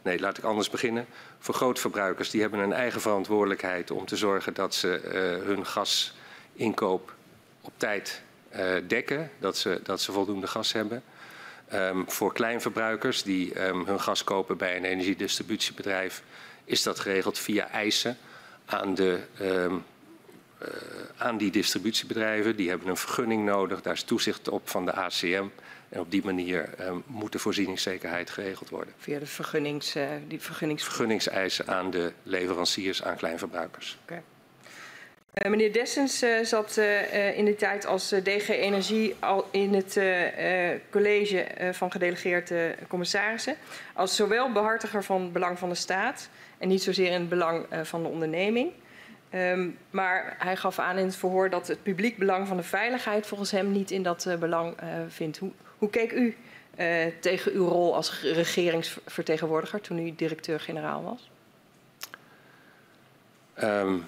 Nee, 0.03 0.21
laat 0.21 0.39
ik 0.39 0.45
anders 0.45 0.71
beginnen. 0.71 1.07
Voor 1.39 1.55
grootverbruikers, 1.55 2.31
die 2.31 2.41
hebben 2.41 2.61
een 2.61 2.73
eigen 2.73 3.01
verantwoordelijkheid 3.01 3.91
om 3.91 4.07
te 4.07 4.17
zorgen 4.17 4.55
dat 4.55 4.75
ze 4.75 4.89
hun 5.45 5.67
gasinkoop 5.67 7.15
op 7.61 7.73
tijd 7.77 8.23
eh, 8.49 8.75
dekken. 8.87 9.31
Dat 9.39 9.57
ze, 9.57 9.81
dat 9.83 10.01
ze 10.01 10.13
voldoende 10.13 10.47
gas 10.47 10.73
hebben. 10.73 11.03
Ehm, 11.69 12.03
voor 12.07 12.33
kleinverbruikers 12.33 13.23
die 13.23 13.55
ehm, 13.55 13.85
hun 13.85 14.01
gas 14.01 14.25
kopen 14.25 14.57
bij 14.57 14.77
een 14.77 14.85
energiedistributiebedrijf, 14.85 16.23
is 16.65 16.83
dat 16.83 16.99
geregeld 16.99 17.39
via 17.39 17.69
eisen 17.69 18.17
aan, 18.65 18.95
de, 18.95 19.21
ehm, 19.39 19.75
eh, 20.59 20.69
aan 21.17 21.37
die 21.37 21.51
distributiebedrijven. 21.51 22.57
Die 22.57 22.69
hebben 22.69 22.89
een 22.89 22.97
vergunning 22.97 23.45
nodig, 23.45 23.83
daar 23.83 23.95
is 23.95 24.03
toezicht 24.03 24.49
op 24.49 24.69
van 24.69 24.85
de 24.85 24.93
ACM. 24.93 25.47
En 25.91 26.01
op 26.01 26.11
die 26.11 26.25
manier 26.25 26.69
moet 27.07 27.33
de 27.33 27.39
voorzieningszekerheid 27.39 28.31
geregeld 28.31 28.69
worden. 28.69 28.95
Via 28.99 29.19
de 29.19 29.27
vergunnings, 29.27 29.95
eh, 29.95 30.09
die 30.29 30.41
vergunnings... 30.41 30.85
Vergunningseisen 30.85 31.67
aan 31.67 31.91
de 31.91 32.13
leveranciers, 32.23 33.03
aan 33.03 33.17
kleinverbruikers. 33.17 33.99
Uh, 35.35 35.51
meneer 35.51 35.73
Dessens 35.73 36.23
uh, 36.23 36.45
zat 36.45 36.77
uh, 36.77 37.39
in 37.39 37.45
de 37.45 37.57
tijd 37.57 37.87
als 37.87 38.09
DG 38.09 38.49
Energie 38.49 39.15
al 39.19 39.49
in 39.51 39.75
het 39.75 40.01
college 40.91 41.47
van 41.73 41.91
gedelegeerde 41.91 42.75
commissarissen. 42.89 43.57
Als 43.95 44.17
zowel 44.17 44.53
behartiger 44.53 45.05
van 45.05 45.23
het 45.23 45.33
belang 45.33 45.59
van 45.59 45.69
de 45.69 45.75
staat 45.75 46.29
en 46.59 46.69
niet 46.69 46.83
zozeer 46.83 47.07
in 47.07 47.21
het 47.21 47.29
belang 47.29 47.67
van 47.83 48.03
de 48.03 48.09
onderneming. 48.09 48.73
Um, 49.35 49.79
maar 49.91 50.37
hij 50.39 50.57
gaf 50.57 50.79
aan 50.79 50.99
in 50.99 51.05
het 51.05 51.17
verhoor 51.17 51.51
dat 51.51 51.69
het 51.69 51.83
publiek 51.83 52.19
belang 52.19 52.47
van 52.47 52.57
de 52.57 52.63
veiligheid 52.63 53.27
volgens 53.27 53.51
hem 53.51 53.73
niet 53.73 53.91
in 53.91 54.03
dat 54.03 54.29
belang 54.39 54.75
vindt. 55.09 55.41
Hoe, 55.79 55.91
keek 55.91 56.13
u 56.13 56.37
tegen 57.21 57.53
uw 57.53 57.69
rol 57.69 57.95
als 57.95 58.23
regeringsvertegenwoordiger 58.23 59.81
toen 59.81 59.99
u 59.99 60.15
directeur-generaal 60.17 61.03
was? 61.03 61.31
Um, 63.65 64.07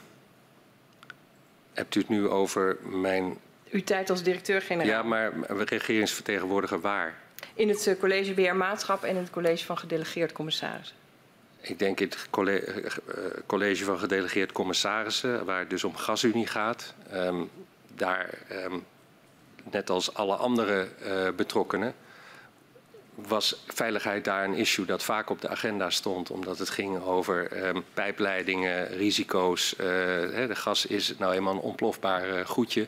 hebt 1.72 1.94
u 1.94 2.00
het 2.00 2.08
nu 2.08 2.28
over 2.28 2.76
mijn... 2.82 3.38
Uw 3.70 3.82
tijd 3.84 4.10
als 4.10 4.22
directeur-generaal. 4.22 4.90
Ja, 4.90 5.02
maar 5.02 5.32
regeringsvertegenwoordiger 5.48 6.80
waar? 6.80 7.20
In 7.54 7.68
het 7.68 7.86
uh, 7.86 7.98
college 7.98 8.34
Beheer 8.34 8.56
Maatschap 8.56 9.02
en 9.02 9.08
in 9.08 9.16
het 9.16 9.30
college 9.30 9.64
van 9.64 9.78
gedelegeerd 9.78 10.32
commissarissen. 10.32 10.96
Ik 11.60 11.78
denk 11.78 12.00
in 12.00 12.08
het 12.08 12.26
college, 12.30 12.82
uh, 12.82 13.24
college 13.46 13.84
van 13.84 13.98
gedelegeerd 13.98 14.52
commissarissen, 14.52 15.44
waar 15.44 15.58
het 15.58 15.70
dus 15.70 15.84
om 15.84 15.96
gasunie 15.96 16.46
gaat. 16.46 16.94
Um, 17.14 17.50
daar, 17.94 18.30
um, 18.50 18.84
net 19.70 19.90
als 19.90 20.14
alle 20.14 20.36
andere 20.36 20.88
uh, 21.06 21.28
betrokkenen, 21.36 21.94
was 23.28 23.62
veiligheid 23.66 24.24
daar 24.24 24.44
een 24.44 24.54
issue 24.54 24.84
dat 24.84 25.02
vaak 25.02 25.30
op 25.30 25.40
de 25.40 25.48
agenda 25.48 25.90
stond, 25.90 26.30
omdat 26.30 26.58
het 26.58 26.70
ging 26.70 27.02
over 27.02 27.66
um, 27.66 27.84
pijpleidingen, 27.94 28.86
risico's. 28.86 29.74
Uh, 29.80 29.86
hè, 30.32 30.46
de 30.46 30.54
gas 30.54 30.86
is 30.86 31.14
nou 31.18 31.34
eenmaal 31.34 31.54
een 31.54 31.60
ontplofbaar 31.60 32.28
uh, 32.28 32.46
goedje. 32.46 32.86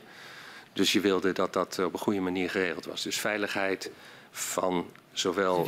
Dus 0.73 0.93
je 0.93 1.01
wilde 1.01 1.33
dat 1.33 1.53
dat 1.53 1.79
op 1.79 1.93
een 1.93 1.99
goede 1.99 2.21
manier 2.21 2.51
geregeld 2.51 2.85
was. 2.85 3.03
Dus 3.03 3.21
veiligheid 3.21 3.91
van 4.31 4.91
zowel 5.13 5.65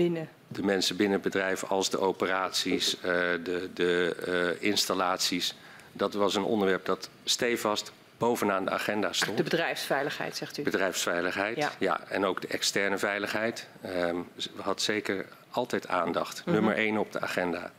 de 0.48 0.62
mensen 0.62 0.96
binnen 0.96 1.14
het 1.14 1.32
bedrijf 1.32 1.64
als 1.64 1.90
de 1.90 2.00
operaties, 2.00 2.96
uh, 2.96 3.02
de, 3.02 3.70
de 3.74 4.56
installaties. 4.60 5.54
Dat 5.92 6.14
was 6.14 6.34
een 6.34 6.42
onderwerp 6.42 6.84
dat 6.84 7.08
stevast 7.24 7.92
bovenaan 8.18 8.64
de 8.64 8.70
agenda 8.70 9.12
stond. 9.12 9.36
De 9.36 9.42
bedrijfsveiligheid, 9.42 10.36
zegt 10.36 10.58
u? 10.58 10.62
Bedrijfsveiligheid, 10.62 11.56
ja. 11.56 11.70
ja 11.78 12.00
en 12.08 12.24
ook 12.24 12.40
de 12.40 12.48
externe 12.48 12.98
veiligheid. 12.98 13.66
Um, 13.86 14.28
had 14.56 14.82
zeker 14.82 15.26
altijd 15.50 15.88
aandacht. 15.88 16.36
Mm 16.36 16.42
-hmm. 16.44 16.52
Nummer 16.52 16.76
één 16.76 16.96
op 16.96 17.12
de 17.12 17.20
agenda. 17.20 17.70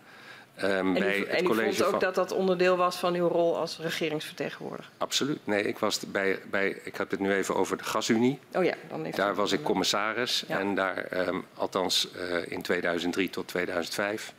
Um, 0.64 0.70
en 0.70 0.94
bij 0.94 1.18
u, 1.18 1.20
het 1.20 1.30
en 1.30 1.44
u 1.44 1.48
college 1.48 1.68
vond 1.68 1.84
ook 1.84 1.90
van... 1.90 2.00
dat 2.00 2.16
dat 2.16 2.32
onderdeel 2.32 2.78
was 2.78 2.96
van 2.96 3.14
uw 3.14 3.28
rol 3.28 3.58
als 3.58 3.78
regeringsvertegenwoordiger? 3.78 4.92
Absoluut. 4.98 5.40
Nee, 5.44 5.64
ik, 5.64 5.78
was 5.78 6.00
bij, 6.00 6.40
bij, 6.50 6.80
ik 6.84 6.98
heb 6.98 7.12
het 7.12 7.20
nu 7.20 7.34
even 7.34 7.56
over 7.56 7.78
de 7.78 7.84
gasunie. 7.84 8.40
Oh 8.54 8.64
ja, 8.64 8.74
dan 8.90 9.04
heeft 9.04 9.18
Daar 9.18 9.36
was 9.36 9.52
ik 9.52 9.64
commissaris. 9.64 10.44
Ja. 10.48 10.60
En 10.60 10.76
daar, 10.76 11.28
um, 11.28 11.46
althans 11.54 12.08
uh, 12.16 12.52
in 12.52 12.62
2003 12.62 13.30
tot 13.30 13.48
2005. 13.48 14.34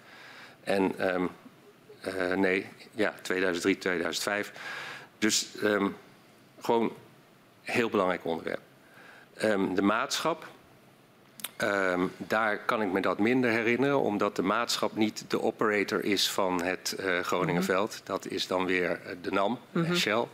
En 0.64 0.94
uh, 0.98 2.34
nee, 2.34 2.66
ja, 2.94 3.14
2003, 3.22 3.78
2005. 3.78 4.52
Dus 5.18 5.48
um, 5.62 5.96
gewoon 6.60 6.92
heel 7.62 7.90
belangrijk 7.90 8.24
onderwerp. 8.24 8.60
Um, 9.42 9.74
de 9.74 9.82
maatschap, 9.82 10.46
um, 11.58 12.12
daar 12.16 12.58
kan 12.58 12.82
ik 12.82 12.92
me 12.92 13.00
dat 13.00 13.18
minder 13.18 13.50
herinneren, 13.50 14.00
omdat 14.00 14.36
de 14.36 14.42
maatschap 14.42 14.96
niet 14.96 15.24
de 15.28 15.42
operator 15.42 16.04
is 16.04 16.30
van 16.30 16.62
het 16.62 16.96
uh, 17.00 17.20
Groningenveld. 17.20 17.90
Mm 17.90 17.96
-hmm. 17.96 18.04
Dat 18.04 18.26
is 18.26 18.46
dan 18.46 18.66
weer 18.66 19.00
de 19.22 19.30
NAM, 19.30 19.58
mm 19.72 19.84
-hmm. 19.84 19.94
Shell. 19.94 20.24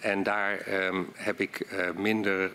en 0.00 0.22
daar 0.22 0.62
heb 1.14 1.40
ik 1.40 1.66
uh, 1.72 1.90
minder 1.90 2.50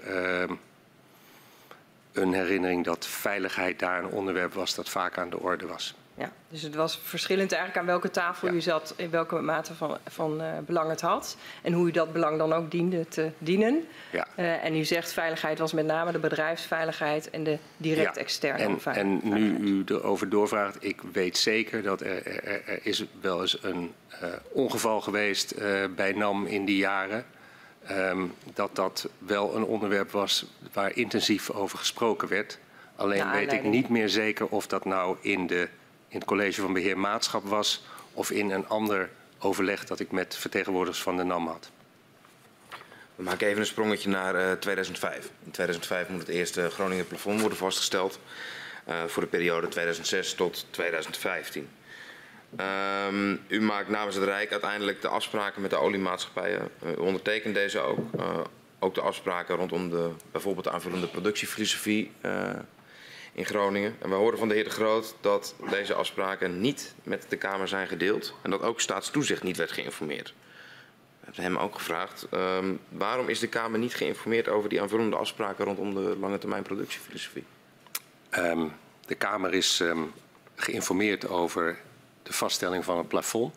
een 2.14 2.34
herinnering 2.34 2.84
dat 2.84 3.06
veiligheid 3.06 3.80
daar 3.80 4.04
een 4.04 4.10
onderwerp 4.10 4.54
was 4.54 4.76
dat 4.76 4.90
vaak 4.90 5.18
aan 5.18 5.30
de 5.30 5.40
orde 5.40 5.66
was. 5.66 5.96
Ja, 6.16 6.32
dus 6.50 6.62
het 6.62 6.76
was 6.76 7.00
verschillend 7.04 7.52
eigenlijk 7.52 7.82
aan 7.82 7.86
welke 7.86 8.10
tafel 8.10 8.48
ja. 8.48 8.54
u 8.54 8.62
zat, 8.62 8.94
in 8.98 9.10
welke 9.10 9.36
mate 9.36 9.74
van, 9.74 9.98
van 10.08 10.42
uh, 10.42 10.48
belang 10.66 10.90
het 10.90 11.02
had. 11.02 11.38
En 11.62 11.74
hoe 11.74 11.88
u 11.88 11.92
dat 11.92 12.14
belang 12.14 12.38
dan 12.38 12.54
ook 12.54 12.72
diende 12.72 13.08
te 13.08 13.32
dienen. 13.38 13.88
Ja. 14.12 14.28
Uh, 14.38 14.64
en 14.64 14.76
u 14.76 14.84
zegt 14.84 15.14
veiligheid 15.14 15.60
was 15.60 15.74
met 15.74 15.86
name 15.86 16.12
de 16.12 16.20
bedrijfsveiligheid 16.20 17.30
en 17.30 17.44
de 17.44 17.58
direct 17.78 18.18
externe 18.18 18.64
en, 18.64 18.82
veiligheid. 18.82 19.24
En 19.24 19.30
nu 19.34 19.58
u 19.58 19.84
erover 19.86 20.30
doorvraagt, 20.30 20.78
ik 20.80 21.02
weet 21.12 21.38
zeker 21.38 21.84
dat 21.84 22.02
er, 22.02 22.26
er, 22.26 22.68
er 22.68 22.80
is 22.84 23.06
wel 23.22 23.42
eens 23.42 23.64
een 23.64 23.94
uh, 24.24 24.30
ongeval 24.52 25.02
geweest 25.02 25.56
bij 25.96 26.12
NAM 26.12 26.46
in 26.46 26.66
die 26.66 26.78
jaren. 26.78 27.26
Um, 27.92 28.34
dat 28.54 28.76
dat 28.76 29.10
wel 29.18 29.56
een 29.56 29.64
onderwerp 29.64 30.12
was 30.12 30.46
waar 30.74 30.96
intensief 30.96 31.50
over 31.50 31.78
gesproken 31.78 32.28
werd. 32.28 32.60
Alleen 32.96 33.32
weet 33.32 33.54
ik 33.54 33.64
niet 33.64 33.90
meer 33.90 34.10
zeker 34.10 34.48
of 34.48 34.68
dat 34.68 34.86
nou 34.86 35.18
in 35.22 35.48
de 35.48 35.68
in 36.14 36.20
het 36.20 36.28
college 36.28 36.62
van 36.62 36.74
beheer 36.74 36.98
maatschap 36.98 37.46
was 37.46 37.84
of 38.14 38.32
in 38.32 38.52
een 38.52 38.68
ander 38.68 39.10
overleg 39.40 39.86
dat 39.86 40.00
ik 40.00 40.12
met 40.12 40.36
vertegenwoordigers 40.38 41.04
van 41.04 41.18
de 41.18 41.24
NAM 41.24 41.48
had. 41.48 41.72
We 43.16 43.24
maken 43.24 43.48
even 43.48 43.60
een 43.60 43.66
sprongetje 43.66 44.10
naar 44.10 44.36
uh, 44.36 44.52
2005. 44.52 45.32
In 45.44 45.52
2005 45.52 46.10
moet 46.10 46.20
het 46.20 46.30
eerste 46.30 46.70
Groningen 46.70 47.08
plafond 47.08 47.40
worden 47.40 47.58
vastgesteld 47.58 48.20
uh, 48.90 49.04
voor 49.04 49.24
de 49.24 49.30
periode 49.30 49.68
2006 49.68 50.34
tot 50.34 50.66
2015. 50.70 51.70
Um, 53.08 53.40
u 53.48 53.62
maakt 53.62 53.90
namens 53.90 54.16
het 54.16 54.26
Rijk 54.26 54.52
uiteindelijk 54.52 55.02
de 55.02 55.08
afspraken 55.08 55.62
met 55.62 55.70
de 55.70 55.78
oliemaatschappijen. 55.78 56.70
U 56.98 57.00
ondertekent 57.00 57.56
deze 57.56 57.80
ook. 57.80 58.00
Uh, 58.20 58.40
ook 58.80 58.96
de 58.96 59.02
afspraken 59.02 59.56
rondom 59.56 59.90
de, 59.90 60.10
bijvoorbeeld 60.32 60.66
de 60.66 60.72
aanvullende 60.72 61.08
productiefilosofie 61.08 62.12
in 63.34 63.46
Groningen. 63.46 63.96
En 64.00 64.10
we 64.10 64.16
horen 64.16 64.38
van 64.38 64.48
de 64.48 64.54
heer 64.54 64.64
De 64.64 64.70
Groot 64.70 65.16
dat 65.22 65.56
deze 65.70 65.94
afspraken 65.94 66.62
niet 66.62 66.94
met 67.04 67.26
de 67.30 67.38
Kamer 67.38 67.68
zijn 67.68 67.88
gedeeld. 67.88 68.34
En 68.42 68.50
dat 68.50 68.62
ook 68.62 68.82
staatstoezicht 68.82 69.44
niet 69.44 69.58
werd 69.58 69.72
geïnformeerd. 69.72 70.34
We 71.20 71.26
hebben 71.26 71.44
hem 71.44 71.58
ook 71.58 71.76
gevraagd, 71.76 72.28
um, 72.34 72.80
waarom 72.90 73.30
is 73.30 73.40
de 73.40 73.48
Kamer 73.48 73.80
niet 73.80 73.96
geïnformeerd 73.96 74.48
over 74.48 74.70
die 74.70 74.82
aanvullende 74.82 75.16
afspraken 75.16 75.66
rondom 75.66 75.94
de 75.94 76.18
lange 76.20 76.38
termijn 76.38 76.64
productiefilosofie? 76.64 77.44
Um, 78.32 78.72
de 79.06 79.16
Kamer 79.16 79.54
is 79.54 79.80
um, 79.80 80.14
geïnformeerd 80.56 81.28
over 81.28 81.80
de 82.24 82.34
vaststelling 82.34 82.84
van 82.84 82.98
het 82.98 83.08
plafond. 83.08 83.54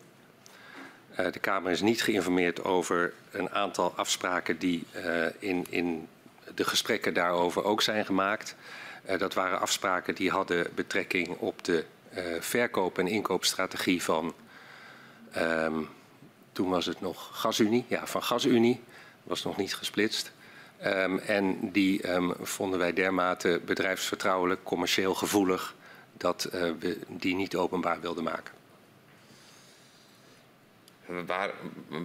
Uh, 1.19 1.31
de 1.31 1.39
Kamer 1.39 1.71
is 1.71 1.81
niet 1.81 2.01
geïnformeerd 2.01 2.63
over 2.63 3.13
een 3.31 3.49
aantal 3.49 3.93
afspraken 3.95 4.57
die 4.57 4.85
uh, 4.95 5.25
in, 5.39 5.65
in 5.69 6.07
de 6.55 6.63
gesprekken 6.63 7.13
daarover 7.13 7.63
ook 7.63 7.81
zijn 7.81 8.05
gemaakt. 8.05 8.55
Uh, 9.09 9.17
dat 9.17 9.33
waren 9.33 9.59
afspraken 9.59 10.15
die 10.15 10.29
hadden 10.29 10.67
betrekking 10.75 11.27
op 11.27 11.63
de 11.63 11.85
uh, 12.17 12.41
verkoop- 12.41 12.97
en 12.97 13.07
inkoopstrategie 13.07 14.03
van, 14.03 14.33
um, 15.37 15.89
toen 16.51 16.69
was 16.69 16.85
het 16.85 17.01
nog 17.01 17.29
Gasunie, 17.31 17.85
ja, 17.87 18.07
van 18.07 18.23
Gasunie, 18.23 18.83
was 19.23 19.43
nog 19.43 19.57
niet 19.57 19.75
gesplitst. 19.75 20.31
Um, 20.85 21.17
en 21.17 21.71
die 21.71 22.11
um, 22.11 22.33
vonden 22.39 22.79
wij 22.79 22.93
dermate 22.93 23.61
bedrijfsvertrouwelijk, 23.65 24.63
commercieel 24.63 25.13
gevoelig, 25.13 25.75
dat 26.13 26.49
uh, 26.53 26.71
we 26.79 26.99
die 27.07 27.35
niet 27.35 27.55
openbaar 27.55 28.01
wilden 28.01 28.23
maken. 28.23 28.53
Waar, 31.25 31.51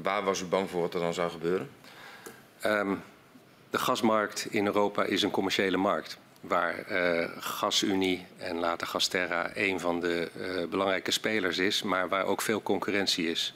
waar 0.02 0.24
was 0.24 0.40
u 0.40 0.44
bang 0.44 0.70
voor 0.70 0.80
wat 0.80 0.94
er 0.94 1.00
dan 1.00 1.14
zou 1.14 1.30
gebeuren? 1.30 1.70
Um, 2.64 3.02
de 3.70 3.78
gasmarkt 3.78 4.46
in 4.50 4.66
Europa 4.66 5.04
is 5.04 5.22
een 5.22 5.30
commerciële 5.30 5.76
markt 5.76 6.18
waar 6.42 6.84
uh, 6.90 7.28
GasUnie 7.38 8.26
en 8.36 8.58
later 8.58 8.86
Gasterra 8.86 9.50
een 9.54 9.80
van 9.80 10.00
de 10.00 10.30
uh, 10.36 10.68
belangrijke 10.68 11.10
spelers 11.10 11.58
is, 11.58 11.82
maar 11.82 12.08
waar 12.08 12.24
ook 12.24 12.42
veel 12.42 12.62
concurrentie 12.62 13.30
is. 13.30 13.54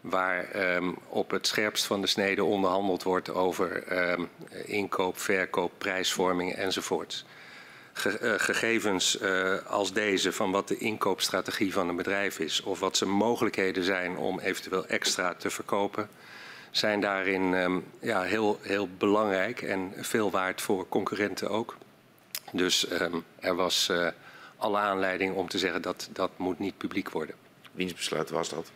Waar 0.00 0.74
um, 0.76 0.96
op 1.08 1.30
het 1.30 1.46
scherpst 1.46 1.84
van 1.84 2.00
de 2.00 2.06
snede 2.06 2.44
onderhandeld 2.44 3.02
wordt 3.02 3.30
over 3.30 3.98
um, 4.12 4.28
inkoop, 4.64 5.18
verkoop, 5.18 5.72
prijsvorming 5.78 6.54
enzovoorts. 6.54 7.24
Ge 7.92 8.18
uh, 8.22 8.34
gegevens 8.36 9.20
als 9.66 9.92
deze 9.92 10.32
van 10.32 10.50
wat 10.50 10.68
de 10.68 10.78
inkoopstrategie 10.78 11.72
van 11.72 11.88
een 11.88 11.96
bedrijf 11.96 12.38
is 12.38 12.62
of 12.62 12.80
wat 12.80 12.96
zijn 12.96 13.10
mogelijkheden 13.10 13.84
zijn 13.84 14.16
om 14.16 14.38
eventueel 14.38 14.86
extra 14.86 15.34
te 15.34 15.50
verkopen, 15.50 16.08
zijn 16.70 17.00
daarin 17.00 17.42
um, 17.52 17.84
ja, 18.00 18.22
heel, 18.22 18.58
heel 18.62 18.88
belangrijk 18.98 19.62
en 19.62 19.92
veel 19.96 20.30
waard 20.30 20.60
voor 20.60 20.88
concurrenten 20.88 21.48
ook. 21.48 21.76
Dus 22.52 22.90
um, 22.90 23.24
er 23.40 23.54
was 23.54 23.88
uh, 23.90 24.08
alle 24.56 24.78
aanleiding 24.78 25.34
om 25.34 25.48
te 25.48 25.58
zeggen 25.58 25.82
dat 25.82 26.08
dat 26.12 26.30
moet 26.36 26.58
niet 26.58 26.76
publiek 26.76 27.10
worden. 27.10 27.34
Wiens 27.72 27.94
besluit 27.94 28.30
was 28.30 28.48
dat? 28.48 28.70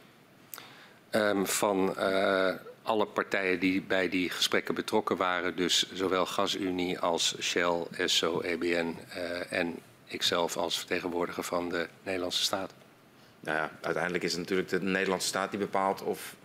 Um, 1.11 1.47
van 1.47 1.95
uh, 1.99 2.55
alle 2.83 3.07
partijen 3.07 3.61
die 3.61 3.83
bij 3.83 4.09
die 4.09 4.31
gesprekken 4.31 4.75
betrokken 4.75 5.17
waren. 5.17 5.57
Dus 5.57 5.93
zowel 5.93 6.27
GasUnie 6.27 6.99
als 6.99 7.37
Shell, 7.41 7.87
ESSO, 7.91 8.41
EBN 8.41 8.97
uh, 9.17 9.53
en 9.53 9.79
ikzelf 10.07 10.57
als 10.57 10.79
vertegenwoordiger 10.79 11.43
van 11.43 11.69
de 11.69 11.89
Nederlandse 12.03 12.43
staat. 12.43 12.73
Nou 13.41 13.59
ja, 13.59 13.71
uiteindelijk 13.81 14.25
is 14.25 14.31
het 14.31 14.41
natuurlijk 14.41 14.69
de 14.69 14.83
Nederlandse 14.83 15.29
staat 15.29 15.51
die 15.51 15.61
bepaalt 15.61 16.03
of 16.03 16.37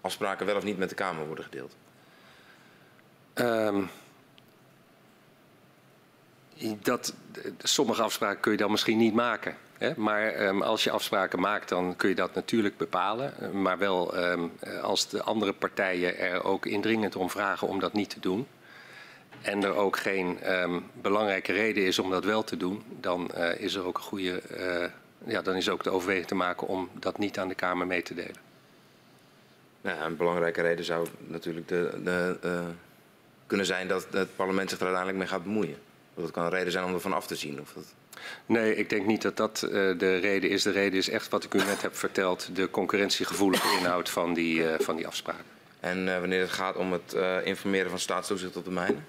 afspraken 0.00 0.46
wel 0.46 0.56
of 0.56 0.64
niet 0.64 0.78
met 0.78 0.88
de 0.88 0.94
Kamer 0.94 1.26
worden 1.26 1.44
gedeeld? 1.44 1.74
Um, 3.34 3.90
dat, 6.82 7.14
sommige 7.58 8.02
afspraken 8.02 8.40
kun 8.40 8.52
je 8.52 8.58
dan 8.58 8.70
misschien 8.70 8.98
niet 8.98 9.14
maken. 9.14 9.56
Hè? 9.78 9.92
Maar 9.96 10.46
um, 10.46 10.62
als 10.62 10.84
je 10.84 10.90
afspraken 10.90 11.40
maakt, 11.40 11.68
dan 11.68 11.96
kun 11.96 12.08
je 12.08 12.14
dat 12.14 12.34
natuurlijk 12.34 12.76
bepalen. 12.76 13.32
Maar 13.62 13.78
wel 13.78 14.18
um, 14.18 14.52
als 14.82 15.08
de 15.08 15.22
andere 15.22 15.52
partijen 15.52 16.18
er 16.18 16.44
ook 16.44 16.66
indringend 16.66 17.16
om 17.16 17.30
vragen 17.30 17.68
om 17.68 17.80
dat 17.80 17.92
niet 17.92 18.10
te 18.10 18.20
doen. 18.20 18.46
En 19.42 19.62
er 19.62 19.74
ook 19.74 19.98
geen 19.98 20.52
um, 20.52 20.84
belangrijke 21.00 21.52
reden 21.52 21.84
is 21.84 21.98
om 21.98 22.10
dat 22.10 22.24
wel 22.24 22.44
te 22.44 22.56
doen, 22.56 22.82
dan 23.00 23.30
uh, 23.36 23.60
is 23.60 23.74
er 23.74 23.84
ook 23.84 23.96
een 23.96 24.02
goede. 24.02 24.42
Uh, 24.58 24.84
ja, 25.32 25.42
dan 25.42 25.54
is 25.54 25.68
ook 25.68 25.84
de 25.84 25.90
overweging 25.90 26.26
te 26.26 26.34
maken 26.34 26.66
om 26.66 26.88
dat 26.92 27.18
niet 27.18 27.38
aan 27.38 27.48
de 27.48 27.54
Kamer 27.54 27.86
mee 27.86 28.02
te 28.02 28.14
delen. 28.14 28.36
Nou, 29.80 30.00
een 30.00 30.16
belangrijke 30.16 30.62
reden 30.62 30.84
zou 30.84 31.06
natuurlijk 31.26 31.68
de, 31.68 32.00
de, 32.04 32.38
uh, 32.44 32.60
kunnen 33.46 33.66
zijn 33.66 33.88
dat 33.88 34.06
het 34.10 34.36
parlement 34.36 34.70
zich 34.70 34.78
er 34.78 34.86
uiteindelijk 34.86 35.24
mee 35.24 35.38
gaat 35.38 35.44
bemoeien. 35.44 35.78
Dat 36.22 36.30
kan 36.30 36.44
een 36.44 36.50
reden 36.50 36.72
zijn 36.72 36.84
om 36.84 36.94
ervan 36.94 37.12
af 37.12 37.26
te 37.26 37.36
zien. 37.36 37.60
Of 37.60 37.72
dat... 37.72 37.84
Nee, 38.46 38.76
ik 38.76 38.90
denk 38.90 39.06
niet 39.06 39.22
dat 39.22 39.36
dat 39.36 39.62
uh, 39.64 39.70
de 39.98 40.16
reden 40.16 40.50
is. 40.50 40.62
De 40.62 40.70
reden 40.70 40.98
is 40.98 41.08
echt 41.08 41.28
wat 41.28 41.44
ik 41.44 41.54
u 41.54 41.58
net 41.58 41.82
heb 41.82 41.96
verteld, 41.96 42.56
de 42.56 42.70
concurrentiegevoelige 42.70 43.68
inhoud 43.78 44.10
van 44.10 44.34
die, 44.34 44.62
uh, 44.62 44.74
van 44.78 44.96
die 44.96 45.06
afspraken. 45.06 45.44
En 45.80 46.06
uh, 46.06 46.18
wanneer 46.18 46.40
het 46.40 46.50
gaat 46.50 46.76
om 46.76 46.92
het 46.92 47.16
informeren 47.44 47.90
van 47.90 47.98
staatstoezicht 47.98 48.56
op 48.56 48.64
de 48.64 48.70
mijnen? 48.70 49.06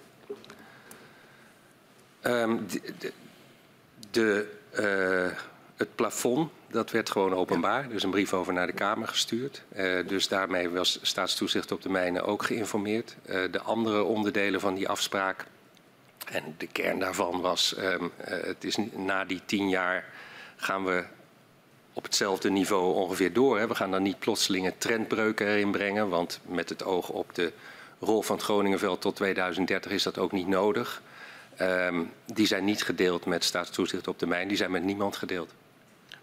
Um, 2.23 2.67
de, 2.67 4.47
de, 4.71 5.33
het 5.75 5.95
plafond, 5.95 6.51
dat 6.71 6.91
werd 6.91 7.09
gewoon 7.09 7.33
openbaar. 7.33 7.83
Er 7.83 7.95
is 7.95 8.03
een 8.03 8.09
brief 8.09 8.33
over 8.33 8.53
naar 8.53 8.67
de 8.67 8.73
Kamer 8.73 9.07
gestuurd. 9.07 9.63
dus 10.07 10.27
daarmee 10.27 10.69
was 10.69 10.99
staatstoezicht 11.01 11.71
op 11.71 11.81
de 11.81 11.89
mijnen 11.89 12.25
ook 12.25 12.43
geïnformeerd. 12.43 13.15
de 13.51 13.61
andere 13.61 14.03
onderdelen 14.03 14.59
van 14.59 14.75
die 14.75 14.89
afspraak 14.89 15.45
en 16.31 16.55
de 16.57 16.67
kern 16.67 17.00
daarvan 17.00 17.41
was, 17.41 17.75
um, 17.77 18.03
uh, 18.03 18.27
het 18.27 18.63
is 18.63 18.77
na 18.91 19.25
die 19.25 19.41
tien 19.45 19.69
jaar 19.69 20.05
gaan 20.55 20.86
we 20.86 21.03
op 21.93 22.03
hetzelfde 22.03 22.50
niveau 22.50 22.93
ongeveer 22.93 23.33
door. 23.33 23.59
Hè. 23.59 23.67
We 23.67 23.75
gaan 23.75 23.91
dan 23.91 24.03
niet 24.03 24.19
plotselinge 24.19 24.74
trendbreuken 24.77 25.48
erin 25.48 25.71
brengen, 25.71 26.09
want 26.09 26.39
met 26.45 26.69
het 26.69 26.83
oog 26.83 27.09
op 27.09 27.36
de 27.36 27.51
rol 28.00 28.21
van 28.21 28.36
het 28.36 28.45
Groningenveld 28.45 29.01
tot 29.01 29.15
2030 29.15 29.91
is 29.91 30.03
dat 30.03 30.17
ook 30.17 30.31
niet 30.31 30.48
nodig. 30.48 31.01
Um, 31.62 32.12
die 32.25 32.48
zijn 32.48 32.65
niet 32.65 32.83
gedeeld 32.83 33.25
met 33.25 33.43
staatstoezicht 33.43 34.07
op 34.07 34.19
de 34.19 34.27
mijn, 34.27 34.48
die 34.48 34.57
zijn 34.57 34.71
met 34.71 34.83
niemand 34.83 35.15
gedeeld. 35.15 35.53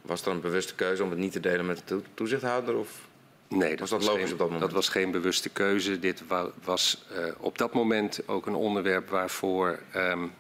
Was 0.03 0.23
er 0.23 0.31
een 0.31 0.41
bewuste 0.41 0.75
keuze 0.75 1.03
om 1.03 1.11
het 1.11 1.19
niet 1.19 1.33
te 1.33 1.41
delen 1.41 1.67
met 1.67 1.83
de 1.85 2.03
toezichthouder? 2.15 2.77
Of? 2.77 3.06
Nee, 3.49 3.71
dat 3.71 3.79
was 3.79 3.91
dat 3.91 3.99
was 3.99 4.09
logisch 4.09 4.23
geen, 4.23 4.33
op 4.33 4.39
dat 4.39 4.47
moment? 4.47 4.65
Dat 4.65 4.73
was 4.73 4.89
geen 4.89 5.11
bewuste 5.11 5.49
keuze. 5.49 5.99
Dit 5.99 6.27
wa 6.27 6.51
was 6.65 7.05
uh, 7.13 7.25
op 7.39 7.59
dat 7.59 7.73
moment 7.73 8.29
ook 8.29 8.47
een 8.47 8.55
onderwerp 8.55 9.09
waarvoor 9.09 9.79
um, 9.97 10.33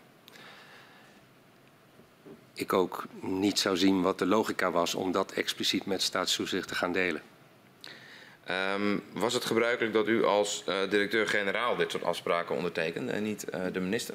ik 2.54 2.72
ook 2.72 3.04
niet 3.20 3.58
zou 3.58 3.76
zien 3.76 4.02
wat 4.02 4.18
de 4.18 4.26
logica 4.26 4.70
was 4.70 4.94
om 4.94 5.12
dat 5.12 5.32
expliciet 5.32 5.86
met 5.86 6.02
staatstoezicht 6.02 6.68
te 6.68 6.74
gaan 6.74 6.92
delen. 6.92 7.22
Um, 8.74 9.02
was 9.12 9.34
het 9.34 9.44
gebruikelijk 9.44 9.94
dat 9.94 10.08
u 10.08 10.24
als 10.24 10.64
uh, 10.68 10.90
directeur-generaal 10.90 11.76
dit 11.76 11.90
soort 11.90 12.04
afspraken 12.04 12.56
ondertekende 12.56 13.12
en 13.12 13.22
niet 13.22 13.46
uh, 13.54 13.60
de 13.72 13.80
minister? 13.80 14.14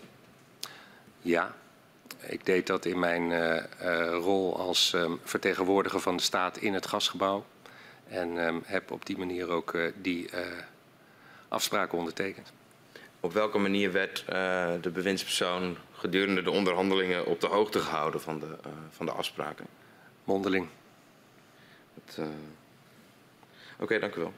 Ja, 1.21 1.55
ik 2.19 2.45
deed 2.45 2.67
dat 2.67 2.85
in 2.85 2.99
mijn 2.99 3.31
rol 4.11 4.57
als 4.57 4.93
um, 4.93 5.19
vertegenwoordiger 5.23 5.99
van 5.99 6.17
de 6.17 6.23
staat 6.23 6.57
in 6.57 6.73
het 6.73 6.85
gasgebouw. 6.85 7.45
En 8.11 8.37
um, 8.37 8.61
heb 8.65 8.91
op 8.91 9.05
die 9.05 9.17
manier 9.17 9.49
ook 9.49 9.73
uh, 9.73 9.91
die 9.95 10.29
uh, 10.33 10.39
afspraken 11.47 11.97
ondertekend. 11.97 12.51
Op 13.19 13.33
welke 13.33 13.57
manier 13.57 13.91
werd 13.91 14.19
uh, 14.29 14.71
de 14.81 14.89
bewindspersoon 14.89 15.77
gedurende 15.91 16.41
de 16.41 16.51
onderhandelingen 16.51 17.25
op 17.25 17.41
de 17.41 17.47
hoogte 17.47 17.79
gehouden 17.79 18.21
van 18.21 18.39
de, 18.39 18.55
van 18.89 19.05
de 19.05 19.11
afspraken? 19.11 19.65
Mondeling. 20.23 20.67
Oké, 22.17 22.27
okay, 23.79 23.99
dank 23.99 24.15
u 24.15 24.19
wel. 24.19 24.33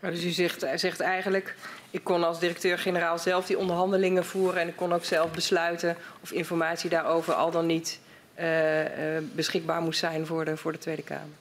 Ja, 0.00 0.10
dus 0.10 0.24
u 0.24 0.30
zegt, 0.30 0.66
zegt, 0.74 1.00
eigenlijk, 1.00 1.54
ik 1.90 2.04
kon 2.04 2.24
als 2.24 2.40
directeur-generaal 2.40 3.18
zelf 3.18 3.46
die 3.46 3.58
onderhandelingen 3.58 4.24
voeren 4.24 4.60
en 4.60 4.68
ik 4.68 4.76
kon 4.76 4.92
ook 4.92 5.04
zelf 5.04 5.30
besluiten 5.30 5.96
of 6.22 6.32
informatie 6.32 6.90
daarover 6.90 7.34
al 7.34 7.50
dan 7.50 7.66
niet 7.66 8.00
beschikbaar 9.32 9.80
moest 9.80 9.98
zijn 9.98 10.26
voor 10.26 10.44
de, 10.44 10.56
voor 10.56 10.72
de 10.72 10.78
Tweede 10.78 11.02
Kamer. 11.02 11.36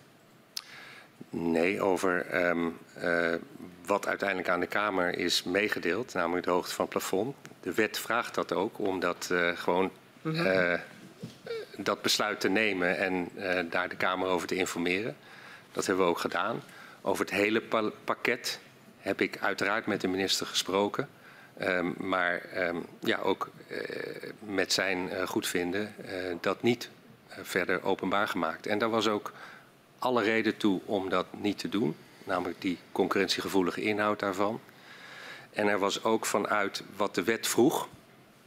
Nee, 1.30 1.82
over 1.82 2.46
um, 2.48 2.78
uh, 3.04 3.34
wat 3.86 4.08
uiteindelijk 4.08 4.50
aan 4.50 4.60
de 4.60 4.68
Kamer 4.68 5.18
is 5.18 5.44
meegedeeld, 5.44 6.14
namelijk 6.14 6.46
de 6.46 6.52
hoogte 6.52 6.74
van 6.74 6.86
het 6.86 6.94
plafond. 6.94 7.36
De 7.62 7.74
wet 7.74 8.00
vraagt 8.00 8.36
dat 8.36 8.54
ook, 8.54 8.80
om 8.80 9.00
dat 9.00 9.30
uh, 9.32 9.50
gewoon 9.56 9.92
mm 10.22 10.36
-hmm. 10.36 10.46
uh, 10.46 10.74
dat 11.78 12.02
besluit 12.02 12.40
te 12.40 12.50
nemen 12.50 12.98
en 12.98 13.30
daar 13.70 13.90
de 13.90 13.96
Kamer 13.96 14.28
over 14.28 14.48
te 14.48 14.56
informeren. 14.56 15.16
Dat 15.72 15.86
hebben 15.86 16.06
we 16.06 16.12
ook 16.12 16.20
gedaan. 16.20 16.62
Over 17.02 17.26
het 17.26 17.34
hele 17.34 17.62
pa 17.62 17.92
pakket 18.04 18.60
heb 18.98 19.22
ik 19.22 19.38
uiteraard 19.40 19.86
met 19.86 20.02
de 20.02 20.08
minister 20.08 20.46
gesproken. 20.46 21.10
Um, 21.62 21.96
maar 21.98 22.42
um, 22.58 22.86
ja, 23.00 23.18
ook 23.18 23.50
met 24.40 24.74
zijn 24.74 25.28
goedvinden 25.28 25.94
dat 26.42 26.62
niet 26.62 26.90
verder 27.30 27.84
openbaar 27.84 28.28
gemaakt. 28.28 28.68
En 28.68 28.78
daar 28.78 28.90
was 28.90 29.08
ook 29.08 29.32
alle 30.00 30.24
reden 30.24 30.58
toe 30.58 30.80
om 30.86 31.10
dat 31.10 31.26
niet 31.32 31.58
te 31.58 31.70
doen, 31.70 31.96
namelijk 32.24 32.62
die 32.62 32.78
concurrentiegevoelige 32.92 33.82
inhoud 33.82 34.20
daarvan. 34.20 34.60
En 35.54 35.68
er 35.68 35.80
was 35.80 36.04
ook 36.04 36.26
vanuit 36.26 36.84
wat 36.96 37.16
de 37.16 37.24
wet 37.24 37.48
vroeg, 37.48 37.88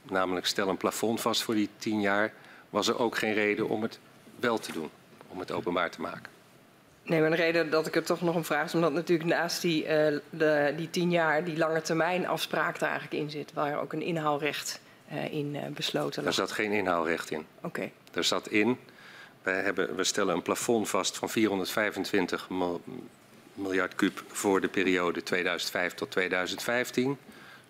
namelijk 0.03 0.47
stel 0.47 0.69
een 0.69 0.77
plafond 0.77 1.21
vast 1.21 1.43
voor 1.43 1.55
die 1.55 1.69
tien 1.79 2.01
jaar, 2.01 2.33
was 2.71 2.89
er 2.89 2.99
ook 2.99 3.17
geen 3.17 3.35
reden 3.35 3.69
om 3.69 3.83
het 3.83 3.99
wel 4.41 4.59
te 4.59 4.73
doen, 4.73 4.91
om 5.29 5.39
het 5.39 5.53
openbaar 5.53 5.91
te 5.91 6.01
maken. 6.01 6.39
Nee, 7.03 7.21
maar 7.21 7.31
de 7.31 7.37
reden 7.37 7.71
dat 7.71 7.87
ik 7.87 7.97
er 7.97 8.05
toch 8.05 8.21
nog 8.21 8.35
een 8.35 8.45
vraag 8.45 8.65
is, 8.65 8.75
omdat 8.75 8.93
natuurlijk 8.93 9.29
naast 9.29 9.63
die, 9.63 9.83
uh, 9.83 9.89
de, 10.31 10.75
die 10.77 10.91
tien 10.91 11.11
jaar 11.11 11.45
die 11.45 11.57
lange 11.57 11.83
termijn 11.83 12.27
afspraak 12.27 12.77
er 12.77 12.83
eigenlijk 12.83 13.23
in 13.23 13.31
zit, 13.31 13.53
waar 13.53 13.81
ook 13.81 13.93
een 13.93 14.03
inhaalrecht 14.03 14.81
uh, 15.13 15.33
in 15.33 15.55
uh, 15.55 15.67
besloten 15.67 16.23
lag. 16.23 16.33
Er 16.33 16.39
zat 16.39 16.53
geen 16.53 16.73
inhaalrecht 16.73 17.31
in. 17.31 17.47
Oké. 17.57 17.67
Okay. 17.67 17.93
Er 18.13 18.25
zat 18.25 18.49
in 18.49 18.79
wij 19.43 19.61
hebben, 19.61 19.97
we 19.97 20.05
stellen 20.05 20.35
een 20.35 20.43
plafond 20.43 20.89
vast 20.89 21.17
van 21.19 21.31
425 21.31 22.49
miljard 23.55 23.95
kub 23.95 24.23
voor 24.29 24.61
de 24.61 24.69
periode 24.69 25.23
2005 25.23 25.95
tot 25.95 26.11
2015. 26.11 27.11
Er 27.11 27.17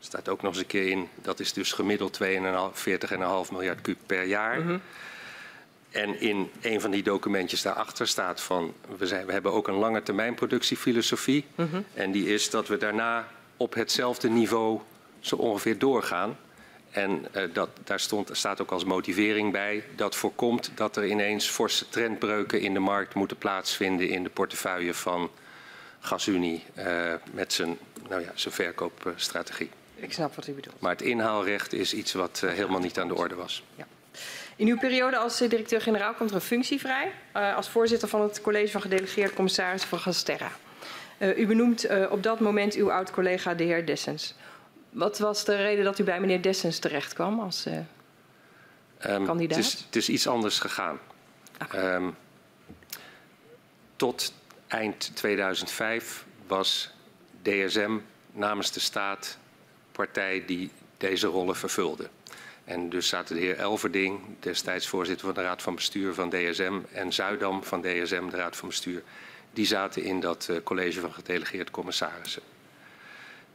staat 0.06 0.28
ook 0.28 0.42
nog 0.42 0.52
eens 0.52 0.60
een 0.60 0.66
keer 0.66 0.88
in, 0.88 1.08
dat 1.22 1.40
is 1.40 1.52
dus 1.52 1.72
gemiddeld 1.72 2.18
42,5 2.22 3.52
miljard 3.52 3.80
kub 3.80 3.98
per 4.06 4.24
jaar. 4.24 4.60
Mm 4.60 4.66
-hmm. 4.66 4.80
En 5.90 6.20
in 6.20 6.50
een 6.60 6.80
van 6.80 6.90
die 6.90 7.02
documentjes 7.02 7.62
daarachter 7.62 8.08
staat 8.08 8.40
van, 8.40 8.74
we, 8.98 9.06
zijn, 9.06 9.26
we 9.26 9.32
hebben 9.32 9.52
ook 9.52 9.68
een 9.68 9.74
lange 9.74 10.02
termijn 10.02 10.34
productiefilosofie. 10.34 11.44
Mm 11.54 11.68
-hmm. 11.70 11.84
En 11.94 12.10
die 12.10 12.26
is 12.26 12.50
dat 12.50 12.68
we 12.68 12.76
daarna 12.76 13.28
op 13.56 13.74
hetzelfde 13.74 14.28
niveau 14.28 14.80
zo 15.20 15.36
ongeveer 15.36 15.78
doorgaan. 15.78 16.36
En 16.90 17.26
uh, 17.36 17.42
dat, 17.52 17.68
daar 17.84 18.00
stond, 18.00 18.28
staat 18.32 18.60
ook 18.60 18.70
als 18.70 18.84
motivering 18.84 19.52
bij. 19.52 19.84
Dat 19.96 20.16
voorkomt 20.16 20.70
dat 20.74 20.96
er 20.96 21.06
ineens 21.06 21.48
forse 21.48 21.88
trendbreuken 21.88 22.60
in 22.60 22.74
de 22.74 22.80
markt 22.80 23.14
moeten 23.14 23.36
plaatsvinden 23.36 24.08
in 24.08 24.22
de 24.22 24.30
portefeuille 24.30 24.94
van 24.94 25.30
GasUnie 26.00 26.64
uh, 26.78 27.14
met 27.32 27.52
zijn, 27.52 27.78
nou 28.08 28.22
ja, 28.22 28.30
zijn 28.34 28.54
verkoopstrategie. 28.54 29.70
Ik 29.94 30.12
snap 30.12 30.34
wat 30.34 30.46
u 30.46 30.52
bedoelt. 30.52 30.80
Maar 30.80 30.90
het 30.90 31.02
inhaalrecht 31.02 31.72
is 31.72 31.94
iets 31.94 32.12
wat 32.12 32.40
uh, 32.44 32.50
helemaal 32.50 32.80
niet 32.80 32.98
aan 32.98 33.08
de 33.08 33.14
orde 33.14 33.34
was. 33.34 33.62
Ja. 33.74 33.86
In 34.56 34.66
uw 34.66 34.78
periode 34.78 35.16
als 35.16 35.38
directeur-generaal 35.38 36.14
komt 36.14 36.30
er 36.30 36.36
een 36.36 36.42
functie 36.42 36.80
vrij 36.80 37.12
als 37.32 37.68
voorzitter 37.68 38.08
van 38.08 38.20
het 38.20 38.40
college 38.40 38.70
van 38.70 38.80
gedelegeerd 38.80 39.34
commissarissen 39.34 39.88
van 39.88 39.98
Gasterra. 39.98 40.50
u 41.18 41.46
benoemt 41.46 41.86
op 42.10 42.22
dat 42.22 42.40
moment 42.40 42.74
uw 42.74 42.92
oud-collega 42.92 43.54
de 43.54 43.64
heer 43.64 43.86
Dessens. 43.86 44.34
Wat 44.90 45.18
was 45.18 45.44
de 45.44 45.56
reden 45.56 45.84
dat 45.84 45.98
u 45.98 46.04
bij 46.04 46.20
meneer 46.20 46.42
Dessens 46.42 46.78
terecht 46.78 47.12
kwam 47.12 47.40
als 47.40 47.66
uh, 47.66 47.78
um, 49.06 49.24
kandidaat? 49.24 49.56
Het 49.56 49.66
is, 49.66 49.72
het 49.84 49.96
is, 49.96 50.08
iets 50.08 50.26
anders 50.26 50.58
gegaan. 50.58 50.98
Okay. 51.62 51.94
Um, 51.94 52.16
tot 53.96 54.32
eind 54.66 55.10
2005 55.14 56.24
was 56.46 56.90
DSM 57.42 57.98
namens 58.32 58.72
de 58.72 58.80
staat 58.80 59.38
partij 59.92 60.44
die 60.46 60.70
deze 60.96 61.26
rollen 61.26 61.56
vervulde. 61.56 62.08
En 62.64 62.88
dus 62.88 63.08
zaten 63.08 63.34
de 63.34 63.40
heer 63.40 63.58
Elverding, 63.58 64.20
destijds 64.40 64.86
voorzitter 64.86 65.26
van 65.26 65.34
de 65.34 65.42
Raad 65.42 65.62
van 65.62 65.74
Bestuur 65.74 66.14
van 66.14 66.30
DSM, 66.30 66.78
en 66.92 67.12
Zuidam 67.12 67.64
van 67.64 67.80
DSM, 67.80 68.28
de 68.28 68.36
Raad 68.36 68.56
van 68.56 68.68
Bestuur, 68.68 69.02
die 69.52 69.66
zaten 69.66 70.02
in 70.02 70.20
dat 70.20 70.48
uh, 70.50 70.56
college 70.62 71.00
van 71.00 71.12
gedelegeerd 71.12 71.70
commissarissen. 71.70 72.42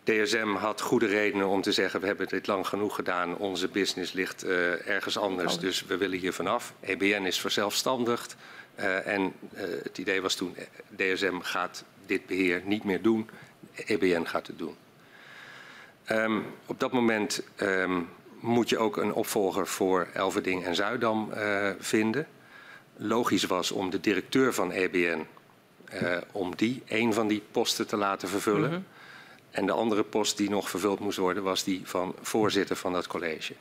DSM 0.05 0.53
had 0.53 0.81
goede 0.81 1.05
redenen 1.05 1.47
om 1.47 1.61
te 1.61 1.71
zeggen, 1.71 2.01
we 2.01 2.07
hebben 2.07 2.27
dit 2.27 2.47
lang 2.47 2.67
genoeg 2.67 2.95
gedaan, 2.95 3.37
onze 3.37 3.67
business 3.67 4.13
ligt 4.13 4.45
uh, 4.45 4.87
ergens 4.89 5.17
anders, 5.17 5.59
dus 5.59 5.85
we 5.85 5.97
willen 5.97 6.19
hier 6.19 6.33
vanaf. 6.33 6.73
EBN 6.79 7.23
is 7.23 7.39
verzelfstandigd 7.39 8.35
uh, 8.79 9.07
en 9.07 9.33
uh, 9.53 9.61
het 9.83 9.97
idee 9.97 10.21
was 10.21 10.35
toen, 10.35 10.55
DSM 10.95 11.39
gaat 11.39 11.83
dit 12.05 12.25
beheer 12.25 12.61
niet 12.65 12.83
meer 12.83 13.01
doen 13.01 13.29
EBN 13.75 14.25
gaat 14.25 14.47
het 14.47 14.57
doen. 14.57 14.75
Um, 16.09 16.45
op 16.65 16.79
dat 16.79 16.91
moment 16.91 17.41
um, 17.61 18.09
moet 18.39 18.69
je 18.69 18.77
ook 18.77 18.97
een 18.97 19.13
opvolger 19.13 19.67
voor 19.67 20.07
Elverding 20.13 20.65
en 20.65 20.75
Zuidam 20.75 21.33
vinden. 21.79 22.27
Logisch 22.97 23.43
was 23.43 23.71
om 23.71 23.89
de 23.89 23.99
directeur 23.99 24.53
van 24.53 24.71
EBN, 24.71 25.25
om 26.31 26.55
die 26.55 26.83
een 26.87 27.13
van 27.13 27.27
die 27.27 27.43
posten 27.51 27.87
te 27.87 27.97
laten 27.97 28.27
vervullen. 28.29 28.69
Mm 28.69 28.75
-hmm. 28.75 28.85
En 29.55 29.65
de 29.65 29.71
andere 29.71 30.03
post 30.03 30.37
die 30.37 30.49
nog 30.49 30.69
vervuld 30.69 30.99
moest 30.99 31.17
worden 31.17 31.43
was 31.43 31.63
die 31.63 31.81
van 31.83 32.15
voorzitter 32.21 32.75
van 32.75 32.93
dat 32.93 33.07
college. 33.07 33.53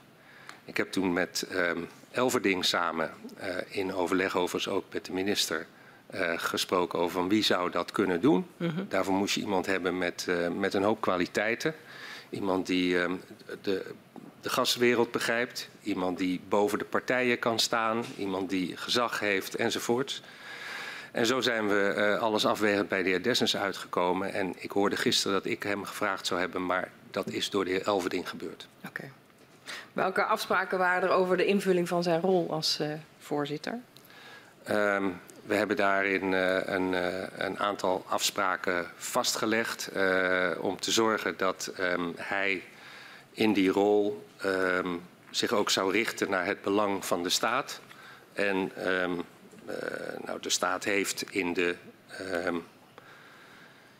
Ik 0.65 0.77
heb 0.77 0.93
toen 0.93 1.13
met 1.13 1.47
um, 1.53 1.89
Elverding 2.11 2.65
samen 2.65 3.11
uh, 3.41 3.47
in 3.69 3.95
overleg 3.95 4.37
overigens 4.37 4.75
ook 4.75 4.85
met 4.93 5.05
de 5.05 5.13
minister 5.13 5.67
uh, 6.15 6.33
gesproken 6.37 6.99
over 6.99 7.13
van 7.13 7.29
wie 7.29 7.43
zou 7.43 7.71
dat 7.71 7.93
kunnen 7.93 8.21
doen. 8.21 8.47
-hmm. 8.57 8.87
Daarvoor 8.89 9.15
moest 9.15 9.35
je 9.35 9.41
iemand 9.41 9.67
hebben 9.67 9.99
met, 9.99 10.27
uh, 10.29 10.49
met 10.49 10.75
een 10.75 10.83
hoop 10.83 11.01
kwaliteiten. 11.01 11.75
Iemand 12.31 12.67
die 12.67 12.99
um, 12.99 13.21
de, 13.63 13.85
de 14.41 14.49
gaswereld 14.49 15.11
begrijpt, 15.11 15.69
iemand 15.83 16.19
die 16.19 16.41
boven 16.49 16.79
de 16.79 16.85
partijen 16.85 17.39
kan 17.39 17.59
staan, 17.59 18.05
iemand 18.19 18.51
die 18.51 18.77
gezag 18.77 19.21
heeft 19.21 19.55
enzovoorts. 19.55 20.23
En 21.15 21.27
zo 21.27 21.41
zijn 21.41 21.69
we 21.69 21.95
uh, 21.97 22.23
alles 22.23 22.47
afwegend 22.47 22.89
bij 22.89 23.03
de 23.03 23.09
heer 23.09 23.23
Dessens 23.23 23.57
uitgekomen. 23.57 24.33
En 24.33 24.55
ik 24.57 24.71
hoorde 24.71 24.97
gisteren 24.97 25.33
dat 25.43 25.53
ik 25.53 25.63
hem 25.63 25.85
gevraagd 25.85 26.27
zou 26.27 26.41
hebben, 26.41 26.67
maar 26.67 26.91
dat 27.11 27.29
is 27.29 27.51
door 27.51 27.65
de 27.65 27.71
heer 27.71 27.87
Elverding 27.87 28.29
gebeurd. 28.29 28.67
Oké. 28.79 28.89
Okay. 28.89 29.11
Welke 29.93 30.25
afspraken 30.25 30.79
waren 30.79 31.09
er 31.09 31.15
over 31.15 31.37
de 31.37 31.45
invulling 31.45 31.89
van 31.89 32.03
zijn 32.03 32.21
rol 32.21 32.51
als 32.51 32.79
uh, 32.81 32.93
voorzitter? 33.19 33.79
Um, 34.71 35.21
we 35.45 35.55
hebben 35.55 35.77
daarin 35.77 36.33
uh, 36.33 36.57
een, 36.65 36.93
uh, 36.93 37.23
een, 37.37 37.59
aantal 37.59 38.05
afspraken 38.09 38.87
vastgelegd 38.97 39.91
om 40.61 40.81
te 40.81 40.91
zorgen 40.91 41.35
dat 41.37 41.73
um, 41.81 42.13
hij 42.17 42.63
in 43.33 43.53
die 43.53 43.71
rol 43.71 44.27
um, 44.45 45.03
zich 45.31 45.53
ook 45.53 45.71
zou 45.71 45.93
richten 45.93 46.31
naar 46.31 46.47
het 46.47 46.63
belang 46.63 47.05
van 47.05 47.23
de 47.23 47.29
staat. 47.29 47.81
En 48.33 48.73
nou, 50.25 50.41
de 50.41 50.51
staat 50.51 50.85
heeft 50.85 51.25
in 51.31 51.53
de 51.53 51.77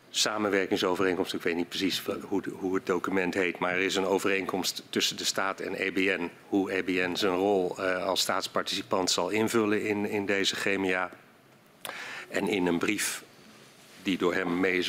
samenwerkingsovereenkomst, 0.09 1.33
ik 1.33 1.41
weet 1.41 1.55
niet 1.55 1.69
precies 1.69 2.03
hoe, 2.21 2.43
hoe, 2.53 2.75
het 2.75 2.85
document 2.85 3.33
heet, 3.33 3.59
maar 3.59 3.73
er 3.73 3.79
is 3.79 3.95
een 3.95 4.05
overeenkomst 4.05 4.83
tussen 4.89 5.17
de 5.17 5.25
staat 5.25 5.59
en 5.59 5.73
EBN, 5.73 6.29
hoe 6.47 6.71
EBN 6.71 7.15
zijn 7.15 7.35
rol 7.35 7.79
als 7.81 8.21
staatsparticipant 8.21 9.11
zal 9.11 9.29
invullen 9.29 9.81
in, 9.81 10.05
in 10.05 10.25
deze 10.25 10.55
GMA. 10.55 11.11
En 12.29 12.47
in 12.47 12.65
een 12.65 12.79
brief 12.79 13.23
die 14.05 14.17
door 14.17 14.33
hem, 14.33 14.59
mee, 14.59 14.85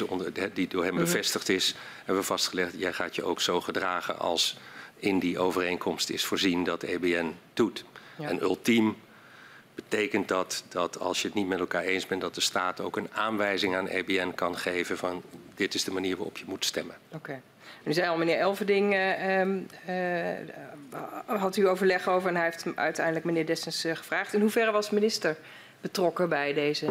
die 0.53 0.69
door 0.69 0.85
hem 0.85 0.95
-hmm. 0.95 1.05
bevestigd 1.05 1.49
is, 1.49 1.75
hebben 1.97 2.17
we 2.17 2.23
vastgelegd: 2.23 2.75
jij 2.77 2.93
gaat 2.93 3.15
je 3.15 3.25
ook 3.25 3.41
zo 3.41 3.61
gedragen 3.61 4.19
als 4.19 4.57
in 4.97 5.19
die 5.19 5.39
overeenkomst 5.39 6.11
is 6.11 6.25
voorzien 6.25 6.65
dat 6.65 6.83
EBN 6.83 7.35
doet. 7.55 7.85
Ja. 8.19 8.29
En 8.29 8.43
ultiem 8.43 8.97
betekent 9.77 10.29
dat 10.29 10.65
dat 10.69 10.99
als 10.99 11.23
je 11.23 11.27
het 11.27 11.37
niet 11.37 11.47
met 11.49 11.59
elkaar 11.59 11.83
eens 11.83 12.07
bent, 12.07 12.21
dat 12.21 12.35
de 12.35 12.41
staat 12.41 12.81
ook 12.81 12.97
een 12.97 13.09
aanwijzing 13.13 13.77
aan 13.77 13.89
EBN 13.89 14.33
kan 14.35 14.57
geven 14.57 14.97
van 14.97 15.23
dit 15.55 15.75
is 15.75 15.85
de 15.85 15.91
manier 15.91 16.17
waarop 16.17 16.37
je 16.37 16.45
moet 16.47 16.65
stemmen. 16.65 16.97
Oké. 17.09 17.17
Okay. 17.17 17.41
U 17.85 17.93
zei 17.93 18.09
al, 18.09 18.17
meneer 18.17 18.39
Elverding 18.39 18.95
uh, 18.95 19.41
uh, 19.41 19.55
had 21.27 21.57
u 21.57 21.69
overleg 21.69 22.09
over 22.09 22.29
en 22.29 22.37
hij 22.37 22.45
heeft 22.45 22.67
uiteindelijk 22.75 23.27
meneer 23.27 23.47
Dessens 23.47 23.85
uh, 23.85 23.97
gevraagd. 23.97 24.35
In 24.35 24.41
hoeverre 24.41 24.71
was 24.71 24.91
minister 24.91 25.37
betrokken 25.81 26.29
bij 26.29 26.55
deze. 26.55 26.87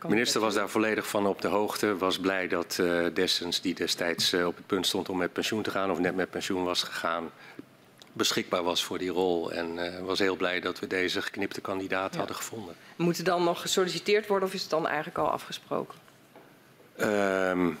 De 0.00 0.08
minister 0.08 0.40
was 0.40 0.54
daar 0.54 0.68
volledig 0.68 1.08
van 1.08 1.26
op 1.26 1.40
de 1.40 1.48
hoogte. 1.48 1.96
Was 1.96 2.18
blij 2.18 2.48
dat 2.48 2.82
Dessens, 3.14 3.60
die 3.60 3.74
destijds 3.74 4.34
op 4.34 4.56
het 4.56 4.66
punt 4.66 4.86
stond 4.86 5.08
om 5.08 5.18
met 5.18 5.32
pensioen 5.32 5.62
te 5.62 5.70
gaan, 5.70 5.90
of 5.90 5.98
net 5.98 6.14
met 6.14 6.30
pensioen 6.30 6.64
was 6.64 6.82
gegaan, 6.82 7.30
beschikbaar 8.18 8.62
was 8.62 8.84
voor 8.84 8.98
die 8.98 9.10
rol. 9.10 9.52
En 9.52 9.76
uh, 9.76 9.98
was 9.98 10.18
heel 10.18 10.36
blij 10.36 10.60
dat 10.60 10.78
we 10.78 10.86
deze 10.86 11.22
geknipte 11.22 11.60
kandidaat 11.60 12.12
ja. 12.12 12.18
hadden 12.18 12.36
gevonden. 12.36 12.74
Moet 12.96 13.18
er 13.18 13.24
dan 13.24 13.44
nog 13.44 13.60
gesolliciteerd 13.60 14.26
worden 14.26 14.48
of 14.48 14.54
is 14.54 14.60
het 14.60 14.70
dan 14.70 14.86
eigenlijk 14.86 15.18
al 15.18 15.30
afgesproken? 15.30 15.98
Um, 17.00 17.78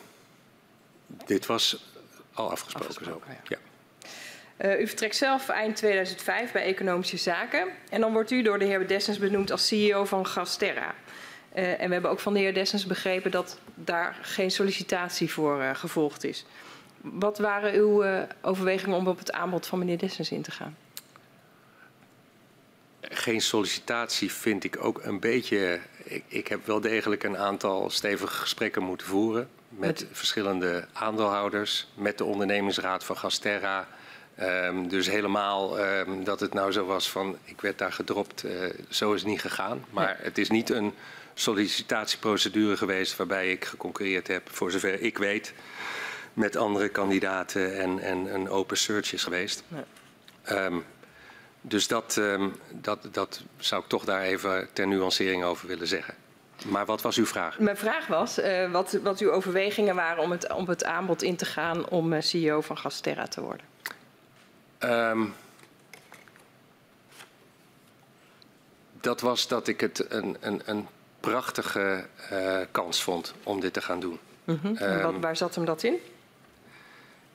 dit 1.26 1.46
was 1.46 1.84
al 2.32 2.50
afgesproken, 2.50 2.88
afgesproken 2.88 3.26
zo. 3.26 3.40
Ja. 3.48 3.56
ja. 3.56 3.66
Uh, 4.74 4.80
u 4.80 4.86
vertrekt 4.86 5.16
zelf 5.16 5.48
eind 5.48 5.76
2005 5.76 6.52
bij 6.52 6.62
Economische 6.62 7.16
Zaken. 7.16 7.68
En 7.90 8.00
dan 8.00 8.12
wordt 8.12 8.30
u 8.30 8.42
door 8.42 8.58
de 8.58 8.64
heer 8.64 8.86
Dessens 8.86 9.18
benoemd 9.18 9.50
als 9.50 9.66
CEO 9.66 10.04
van 10.04 10.26
Gasterra. 10.26 10.94
Uh, 11.56 11.80
en 11.80 11.86
we 11.86 11.92
hebben 11.92 12.10
ook 12.10 12.20
van 12.20 12.32
de 12.32 12.38
heer 12.38 12.54
Dessens 12.54 12.86
begrepen 12.86 13.30
dat 13.30 13.58
daar 13.74 14.18
geen 14.22 14.50
sollicitatie 14.50 15.32
voor 15.32 15.62
gevolgd 15.74 16.24
is. 16.24 16.44
Wat 17.00 17.38
waren 17.38 17.74
uw 17.74 18.04
overwegingen 18.42 18.96
om 18.96 19.08
op 19.08 19.18
het 19.18 19.32
aanbod 19.32 19.66
van 19.66 19.78
meneer 19.78 19.98
Dessens 19.98 20.30
in 20.30 20.42
te 20.42 20.50
gaan? 20.50 20.76
Geen 23.00 23.40
sollicitatie 23.40 24.32
vind 24.32 24.64
ik 24.64 24.84
ook 24.84 25.04
een 25.04 25.20
beetje. 25.20 25.80
Ik, 26.04 26.24
ik 26.28 26.48
heb 26.48 26.66
wel 26.66 26.80
degelijk 26.80 27.22
een 27.22 27.38
aantal 27.38 27.90
stevige 27.90 28.34
gesprekken 28.34 28.82
moeten 28.82 29.06
voeren. 29.06 29.48
Met, 29.68 29.80
met 29.80 30.06
verschillende 30.12 30.86
aandeelhouders, 30.92 31.88
met 31.94 32.18
de 32.18 32.24
ondernemingsraad 32.24 33.04
van 33.04 33.16
Gasterra 33.16 33.88
Um, 34.42 34.88
dus 34.88 35.08
helemaal 35.10 35.80
um, 35.80 36.24
dat 36.24 36.40
het 36.40 36.54
nou 36.54 36.72
zo 36.72 36.86
was 36.86 37.10
van 37.10 37.36
ik 37.44 37.60
werd 37.60 37.78
daar 37.78 37.92
gedropt, 37.92 38.44
uh, 38.44 38.64
zo 38.88 39.12
is 39.12 39.20
het 39.20 39.30
niet 39.30 39.40
gegaan. 39.40 39.84
Maar 39.90 40.08
ja. 40.08 40.24
het 40.24 40.38
is 40.38 40.50
niet 40.50 40.70
een 40.70 40.94
sollicitatieprocedure 41.34 42.76
geweest 42.76 43.16
waarbij 43.16 43.50
ik 43.50 43.64
geconcurreerd 43.64 44.26
heb, 44.26 44.48
voor 44.50 44.70
zover 44.70 45.00
ik 45.00 45.18
weet, 45.18 45.52
met 46.38 46.56
andere 46.56 46.88
kandidaten 46.88 47.78
en, 47.78 47.98
en 47.98 48.34
een 48.34 48.48
open 48.48 48.76
search 48.76 49.12
is 49.12 49.22
geweest. 49.22 49.62
Um, 50.50 50.84
dus 51.60 51.86
dat, 51.86 52.20
dat, 52.72 53.08
dat 53.12 53.42
zou 53.56 53.82
ik 53.82 53.88
toch 53.88 54.04
daar 54.04 54.22
even 54.22 54.68
ter 54.72 54.86
nuancering 54.86 55.44
over 55.44 55.68
willen 55.68 55.86
zeggen. 55.86 56.14
Maar 56.66 56.86
wat 56.86 57.02
was 57.02 57.16
uw 57.16 57.26
vraag? 57.26 57.58
Mijn 57.58 57.76
vraag 57.76 58.06
was 58.06 58.38
uh, 58.38 58.70
wat, 58.70 58.98
wat 59.02 59.18
uw 59.18 59.30
overwegingen 59.30 59.94
waren 59.94 60.22
om 60.22 60.30
het, 60.30 60.52
om 60.52 60.68
het 60.68 60.84
aanbod 60.84 61.22
in 61.22 61.36
te 61.36 61.44
gaan 61.44 61.88
om 61.88 62.12
uh, 62.12 62.20
CEO 62.20 62.60
van 62.60 62.78
Gasterra 62.78 63.26
te 63.26 63.40
worden. 63.40 63.66
Um, 64.80 65.34
dat 69.00 69.20
was 69.20 69.48
dat 69.48 69.68
ik 69.68 69.80
het 69.80 70.12
een, 70.12 70.36
een, 70.40 70.62
een 70.64 70.86
prachtige 71.20 72.06
uh, 72.32 72.58
kans 72.70 73.02
vond 73.02 73.34
om 73.42 73.60
dit 73.60 73.72
te 73.72 73.80
gaan 73.80 74.00
doen. 74.00 74.18
Mm 74.44 74.58
-hmm. 74.62 74.76
um, 74.82 75.02
wat, 75.02 75.14
waar 75.20 75.36
zat 75.36 75.54
hem 75.54 75.64
dat 75.64 75.82
in? 75.82 75.98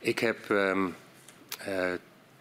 Ik 0.04 0.20
heb 0.20 0.50
um, 0.50 0.96
uh, 1.68 1.92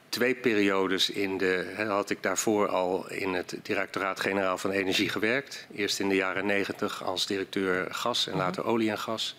twee 0.08 0.34
periodes 0.34 1.10
in 1.10 1.38
de. 1.38 1.72
He, 1.74 1.84
had 1.84 2.10
ik 2.10 2.22
daarvoor 2.22 2.68
al 2.68 3.10
in 3.10 3.34
het 3.34 3.56
directoraat-generaal 3.62 4.58
van 4.58 4.70
Energie 4.70 5.08
gewerkt. 5.08 5.66
Eerst 5.74 6.00
in 6.00 6.08
de 6.08 6.14
jaren 6.14 6.46
negentig 6.46 7.04
als 7.04 7.26
directeur 7.26 7.94
gas 7.94 8.26
en 8.26 8.32
-hmm. 8.32 8.40
later 8.40 8.64
olie 8.64 8.90
en 8.90 8.98
gas. 8.98 9.36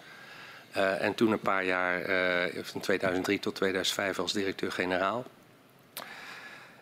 Uh, 0.78 1.02
en 1.02 1.14
toen 1.14 1.32
een 1.32 1.40
paar 1.40 1.66
jaar, 1.66 2.02
van 2.62 2.82
2003 2.82 3.40
tot 3.40 3.56
2005 3.56 4.20
als 4.20 4.34
directeur-generaal. 4.34 5.26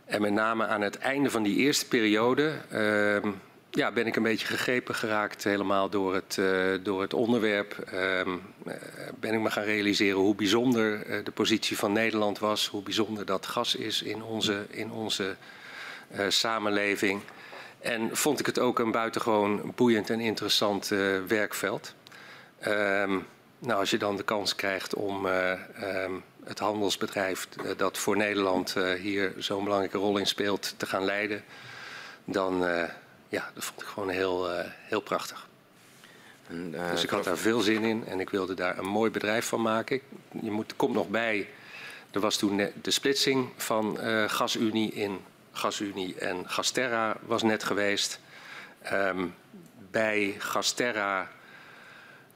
En 0.06 0.22
met 0.22 0.34
name 0.34 0.68
aan 0.68 0.82
het 0.82 0.98
einde 0.98 1.30
van 1.30 1.44
die 1.44 1.56
eerste 1.56 1.88
periode 1.88 2.54
uh, 2.72 3.32
ja, 3.72 3.92
ben 3.92 4.08
ik 4.08 4.16
een 4.16 4.24
beetje 4.24 4.48
gegrepen 4.48 4.96
geraakt 4.96 5.44
helemaal 5.44 5.90
door 5.90 6.14
het, 6.14 6.38
uh, 6.40 6.74
door 6.84 7.02
het 7.02 7.14
onderwerp. 7.14 7.76
Uh, 7.94 8.22
ben 9.20 9.34
ik 9.34 9.40
me 9.40 9.52
gaan 9.52 9.64
realiseren 9.64 10.20
hoe 10.20 10.36
bijzonder 10.36 11.08
uh, 11.08 11.26
de 11.26 11.32
positie 11.32 11.78
van 11.78 11.92
Nederland 11.92 12.40
was. 12.40 12.68
Hoe 12.68 12.84
bijzonder 12.84 13.26
dat 13.26 13.46
gas 13.46 13.76
is 13.76 14.02
in 14.02 14.24
onze, 14.24 14.66
in 14.70 14.92
onze 14.92 15.36
samenleving. 16.28 17.22
En 17.80 18.18
vond 18.18 18.40
ik 18.40 18.46
het 18.46 18.60
ook 18.60 18.80
een 18.80 18.92
buitengewoon 18.92 19.74
boeiend 19.76 20.10
en 20.10 20.20
interessant 20.20 20.88
werkveld. 21.28 21.94
Ehm, 22.60 23.20
nou, 23.60 23.80
als 23.80 23.90
je 23.90 23.98
dan 23.98 24.16
de 24.16 24.24
kans 24.24 24.56
krijgt 24.56 24.94
om 24.94 25.26
um, 25.26 26.24
het 26.44 26.60
handelsbedrijf 26.60 27.48
eh, 27.58 27.72
dat 27.78 27.98
voor 27.98 28.18
Nederland 28.18 28.76
hier 29.00 29.34
zo'n 29.38 29.64
belangrijke 29.64 29.98
rol 29.98 30.18
in 30.18 30.28
speelt 30.28 30.74
te 30.78 30.86
gaan 30.86 31.06
leiden, 31.06 31.44
dan 32.26 32.64
ja, 33.32 33.52
dat 33.54 33.64
vond 33.64 33.82
ik 33.82 33.88
gewoon 33.88 34.10
heel, 34.10 34.54
uh, 34.54 34.66
heel 34.66 35.02
prachtig. 35.02 35.48
En, 36.48 36.72
dus 36.72 37.04
ik 37.04 37.10
had 37.10 37.24
daar 37.24 37.38
veel 37.38 37.60
zin 37.60 37.84
in 37.84 38.08
en 38.08 38.20
ik 38.20 38.30
wilde 38.30 38.54
daar 38.54 38.78
een 38.78 38.86
mooi 38.90 39.12
bedrijf 39.12 39.46
van 39.46 39.62
maken. 39.62 40.02
Je 40.42 40.52
moet, 40.52 40.76
komt 40.76 40.94
nog 40.94 41.10
bij, 41.10 41.50
er 42.12 42.20
was 42.20 42.38
toen 42.38 42.70
de 42.82 42.92
splitsing 42.92 43.50
van 43.58 43.98
GasUnie 44.28 44.92
in 44.94 45.20
GasUnie 45.52 46.16
en 46.16 46.50
Gasterra 46.50 47.18
was 47.26 47.44
net 47.44 47.64
geweest. 47.64 48.20
Um, 48.94 49.36
bij 49.92 50.36
Gasterra 50.38 51.30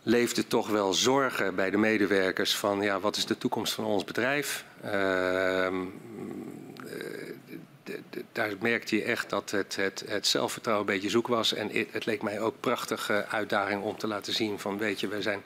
leefde 0.04 0.48
toch 0.48 0.70
wel 0.70 0.94
zorgen 0.94 1.56
bij 1.56 1.70
de 1.70 1.78
medewerkers 1.78 2.56
van 2.56 2.82
ja, 2.82 3.00
wat 3.00 3.16
is 3.16 3.26
de 3.26 3.38
toekomst 3.38 3.74
van 3.74 3.86
ons 3.86 4.04
bedrijf. 4.04 4.66
Uh, 4.86 5.68
daar 8.32 8.54
merkte 8.60 8.96
je 8.96 9.04
echt 9.04 9.30
dat 9.30 9.52
het, 9.52 9.76
het, 9.76 10.04
het, 10.08 10.28
zelfvertrouwen 10.28 10.88
een 10.88 10.94
beetje 10.94 11.10
zoek 11.10 11.28
was. 11.28 11.54
En 11.54 11.70
het, 11.92 12.06
leek 12.06 12.22
mij 12.22 12.42
ook 12.42 12.54
een 12.54 12.60
prachtige 12.60 13.26
uitdaging 13.28 13.84
om 13.84 13.98
te 13.98 14.08
laten 14.08 14.34
zien 14.34 14.60
van 14.60 14.78
weet 14.78 15.00
je, 15.00 15.08
we 15.08 15.22
zijn 15.22 15.42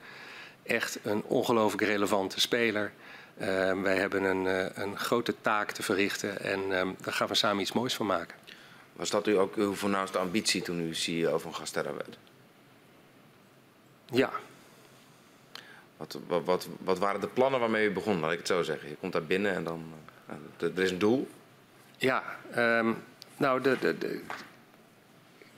echt 0.64 1.00
een 1.04 1.24
ongelooflijk 1.24 1.84
relevante 1.84 2.40
speler. 2.40 2.92
Ehm, 3.38 3.82
wij 3.82 3.98
hebben 3.98 4.24
een, 4.24 4.48
eh, 4.48 4.84
een 4.84 4.98
grote 4.98 5.36
taak 5.42 5.72
te 5.72 5.84
verrichten 5.84 6.42
en 6.42 6.78
ehm, 6.78 6.90
daar 7.02 7.14
gaan 7.14 7.28
we 7.28 7.36
samen 7.36 7.62
iets 7.62 7.72
moois 7.72 7.94
van 7.96 8.06
maken. 8.06 8.36
Was 8.94 9.10
dat 9.10 9.28
u 9.28 9.38
ook 9.38 9.56
uw 9.56 9.74
voornaamste 9.74 10.18
ambitie 10.18 10.62
toen 10.62 10.80
u 10.80 10.96
CEO 10.96 11.38
van 11.38 11.56
Gasterra 11.56 11.94
werd? 11.94 12.18
Ja, 14.12 14.32
Wat, 15.98 16.20
wat, 16.28 16.44
wat, 16.46 16.68
wat 16.84 17.00
waren 17.00 17.22
de 17.22 17.28
plannen 17.28 17.60
waarmee 17.60 17.88
u 17.88 17.92
begon, 17.92 18.20
laat 18.20 18.32
ik 18.32 18.38
het 18.38 18.48
zo 18.48 18.64
zeggen? 18.64 18.90
Je 18.90 18.96
komt 18.96 19.14
daar 19.14 19.24
binnen 19.26 19.54
en 19.54 19.64
dan... 19.64 19.84
eh, 20.26 20.68
er 20.78 20.84
is 20.84 20.92
een 20.92 21.00
doel. 21.00 21.28
Ja, 22.00 22.24
ehm, 22.52 22.94
nou, 23.38 23.62
de, 23.62 23.78
de, 23.80 23.98
de, 23.98 24.22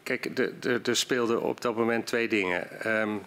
kijk, 0.03 0.25
er 0.87 0.95
speelden 0.95 1.41
op 1.41 1.61
dat 1.61 1.75
moment 1.75 2.07
twee 2.07 2.27
dingen. 2.27 2.81
Ehm, 2.81 3.17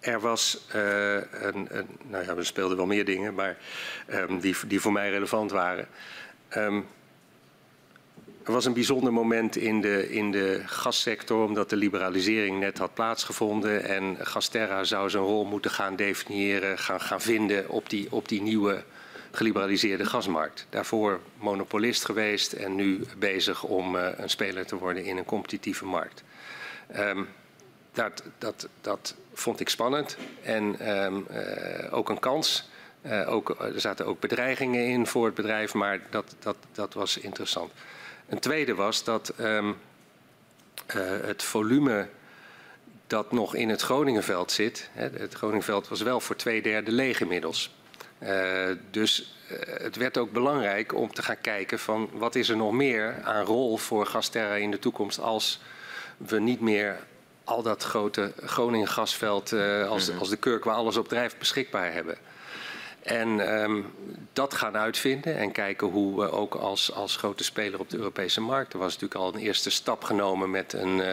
er 0.00 0.20
was 0.20 0.66
eh, 0.68 1.14
een, 1.14 1.76
een, 1.76 1.86
nou 2.02 2.24
ja, 2.24 2.36
er 2.36 2.46
speelden 2.46 2.76
wel 2.76 2.86
meer 2.86 3.04
dingen, 3.04 3.34
maar 3.34 3.56
ehm, 4.06 4.38
die, 4.38 4.56
die 4.66 4.80
voor 4.80 4.92
mij 4.92 5.10
relevant 5.10 5.50
waren. 5.50 5.88
Er 8.48 8.52
was 8.52 8.64
een 8.64 8.72
bijzonder 8.72 9.12
moment 9.12 9.56
in 9.56 9.80
de, 9.80 10.10
in 10.10 10.30
de 10.30 10.62
gassector, 10.66 11.44
omdat 11.44 11.70
de 11.70 11.76
liberalisering 11.76 12.58
net 12.60 12.78
had 12.78 12.94
plaatsgevonden. 12.94 13.84
En 13.84 14.16
Gasterra 14.20 14.84
zou 14.84 15.10
zijn 15.10 15.22
rol 15.22 15.44
moeten 15.44 15.70
gaan 15.70 15.96
definiëren, 15.96 16.78
gaan, 16.78 17.00
gaan 17.00 17.20
vinden 17.20 17.68
op 17.68 17.90
die, 17.90 18.12
op 18.12 18.28
die 18.28 18.42
nieuwe 18.42 18.84
geliberaliseerde 19.38 20.04
gasmarkt. 20.04 20.66
Daarvoor 20.70 21.20
monopolist 21.36 22.04
geweest 22.04 22.52
en 22.52 22.74
nu 22.74 23.04
bezig 23.18 23.62
om 23.62 23.96
uh, 23.96 24.08
een 24.16 24.30
speler 24.30 24.66
te 24.66 24.76
worden 24.76 25.04
in 25.04 25.16
een 25.16 25.24
competitieve 25.24 25.84
markt. 25.84 26.22
Um, 26.96 27.28
dat, 27.92 28.22
dat, 28.38 28.68
dat 28.80 29.14
vond 29.32 29.60
ik 29.60 29.68
spannend 29.68 30.16
en 30.42 30.90
um, 31.04 31.26
uh, 31.30 31.94
ook 31.94 32.08
een 32.08 32.18
kans. 32.18 32.68
Uh, 33.02 33.32
ook, 33.32 33.56
er 33.60 33.80
zaten 33.80 34.06
ook 34.06 34.20
bedreigingen 34.20 34.86
in 34.86 35.06
voor 35.06 35.26
het 35.26 35.34
bedrijf, 35.34 35.74
maar 35.74 36.00
dat, 36.10 36.34
dat, 36.38 36.56
dat 36.72 36.94
was 36.94 37.18
interessant. 37.18 37.72
Een 38.28 38.38
tweede 38.38 38.74
was 38.74 39.04
dat 39.04 39.32
um, 39.40 39.76
het 41.22 41.42
volume 41.42 42.08
dat 43.06 43.32
nog 43.32 43.54
in 43.54 43.68
het 43.68 43.82
Groningenveld 43.82 44.52
zit. 44.52 44.90
Hè, 44.92 45.08
het 45.08 45.34
Groningenveld 45.34 45.88
was 45.88 46.02
wel 46.02 46.20
voor 46.20 46.36
twee 46.36 46.62
derde 46.62 46.92
leeg 46.92 47.20
inmiddels. 47.20 47.76
Uh, 48.22 48.66
dus 48.90 49.34
uh, 49.52 49.58
het 49.82 49.96
werd 49.96 50.18
ook 50.18 50.32
belangrijk 50.32 50.94
om 50.94 51.12
te 51.12 51.22
gaan 51.22 51.40
kijken 51.40 51.78
van 51.78 52.10
wat 52.12 52.34
is 52.34 52.48
er 52.48 52.56
nog 52.56 52.72
meer 52.72 53.22
aan 53.22 53.44
rol 53.44 53.76
voor 53.76 54.06
Gasterra 54.06 54.54
in 54.54 54.70
de 54.70 54.78
toekomst 54.78 55.20
als 55.20 55.60
we 56.16 56.40
niet 56.40 56.60
meer 56.60 56.96
al 57.44 57.62
dat 57.62 57.82
grote 57.82 58.32
Groningen 58.44 58.88
gasveld 58.88 59.52
uh, 59.52 59.88
als, 59.88 60.18
als 60.18 60.28
de 60.28 60.36
kurk 60.36 60.64
waar 60.64 60.74
alles 60.74 60.96
op 60.96 61.08
drijft 61.08 61.38
beschikbaar 61.38 61.92
hebben. 61.92 62.18
En 63.02 63.28
um, 63.62 63.92
dat 64.32 64.54
gaan 64.54 64.76
uitvinden 64.76 65.36
en 65.36 65.52
kijken 65.52 65.86
hoe 65.86 66.20
we 66.20 66.30
ook 66.30 66.54
als, 66.54 66.92
als 66.92 67.16
grote 67.16 67.44
speler 67.44 67.80
op 67.80 67.90
de 67.90 67.96
Europese 67.96 68.40
markt. 68.40 68.72
Er 68.72 68.78
was 68.78 68.92
natuurlijk 68.92 69.20
al 69.20 69.34
een 69.34 69.40
eerste 69.40 69.70
stap 69.70 70.04
genomen 70.04 70.50
met 70.50 70.72
een, 70.72 70.98
uh, 70.98 71.12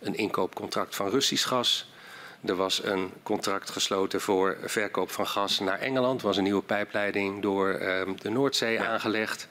een 0.00 0.14
inkoopcontract 0.14 0.96
van 0.96 1.10
Russisch 1.10 1.48
gas. 1.48 1.91
Er 2.44 2.54
was 2.54 2.84
een 2.84 3.10
contract 3.22 3.70
gesloten 3.70 4.20
voor 4.20 4.56
verkoop 4.64 5.10
van 5.10 5.26
gas 5.26 5.58
naar 5.58 5.78
Engeland. 5.78 6.20
Er 6.20 6.26
was 6.26 6.36
een 6.36 6.42
nieuwe 6.42 6.62
pijpleiding 6.62 7.42
door 7.42 7.80
um, 7.80 8.20
de 8.20 8.30
Noordzee 8.30 8.72
ja. 8.72 8.86
aangelegd. 8.86 9.48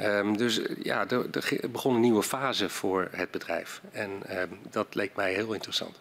Um, 0.00 0.36
dus 0.36 0.60
ja, 0.82 1.08
er, 1.08 1.24
er, 1.32 1.70
begon 1.70 1.94
een 1.94 2.00
nieuwe 2.00 2.22
fase 2.22 2.68
voor 2.68 3.08
het 3.10 3.30
bedrijf. 3.30 3.80
En 3.90 4.40
um, 4.40 4.58
dat 4.70 4.94
leek 4.94 5.16
mij 5.16 5.32
heel 5.32 5.52
interessant. 5.52 6.00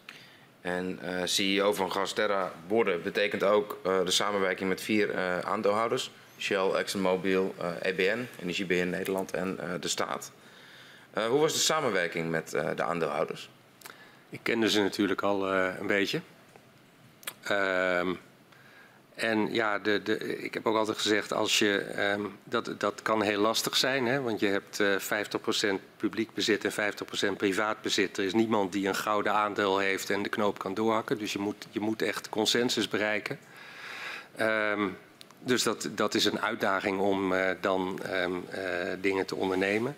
En 0.62 1.00
uh, 1.04 1.22
CEO 1.24 1.74
van 1.74 1.92
Gasterra 1.92 2.52
worden 2.68 3.04
betekent 3.04 3.44
ook 3.44 3.80
uh, 3.86 4.06
de 4.06 4.12
samenwerking 4.12 4.70
met 4.70 4.82
vier 4.82 5.16
uh, 5.16 5.40
aandeelhouders. 5.40 6.12
Shell, 6.38 6.72
ExxonMobil, 6.72 7.56
EBN, 7.82 8.28
Energiebeheer 8.42 8.88
Nederland 8.88 9.32
en 9.32 9.60
de 9.80 9.88
staat. 9.88 10.32
hoe 11.14 11.40
was 11.40 11.54
de 11.54 11.60
samenwerking 11.60 12.30
met 12.30 12.50
de 12.50 12.84
aandeelhouders? 12.84 13.50
Ik 14.32 14.40
kende 14.44 14.70
ze 14.70 14.82
natuurlijk 14.82 15.22
al 15.22 15.54
uh, 15.54 15.70
een 15.80 15.88
beetje. 15.88 16.22
Um, 17.52 18.20
en 19.16 19.54
ja, 19.54 19.80
de, 19.80 20.02
de, 20.04 20.38
ik 20.44 20.54
heb 20.54 20.66
ook 20.66 20.76
altijd 20.76 20.98
gezegd, 20.98 21.34
als 21.34 21.60
je, 21.60 21.86
um, 22.14 22.38
dat, 22.44 22.76
dat 22.78 23.02
kan 23.02 23.22
heel 23.22 23.42
lastig 23.42 23.78
zijn. 23.78 24.06
Hè? 24.06 24.22
Want 24.22 24.40
je 24.40 24.48
hebt 24.48 24.80
uh, 24.80 24.96
50% 25.00 25.82
publiek 25.98 26.34
bezit 26.34 26.66
en 26.66 26.94
50% 27.34 27.36
privaat 27.38 27.82
bezit. 27.82 28.18
Er 28.18 28.24
is 28.24 28.34
niemand 28.34 28.72
die 28.72 28.88
een 28.88 28.96
gouden 28.96 29.34
aandeel 29.34 29.78
heeft 29.78 30.10
en 30.10 30.24
de 30.24 30.30
knoop 30.30 30.60
kan 30.60 30.74
doorhakken. 30.74 31.18
Dus 31.18 31.34
je 31.34 31.40
moet, 31.40 31.68
je 31.72 31.80
moet 31.80 32.02
echt 32.02 32.30
consensus 32.30 32.88
bereiken. 32.88 33.40
Um, 34.40 34.98
dus 35.40 35.64
dat, 35.64 35.90
dat 35.96 36.14
is 36.14 36.26
een 36.26 36.40
uitdaging 36.40 37.00
om 37.00 37.34
uh, 37.34 37.50
dan 37.62 38.00
dingen 39.02 39.26
te 39.26 39.36
ondernemen. 39.36 39.96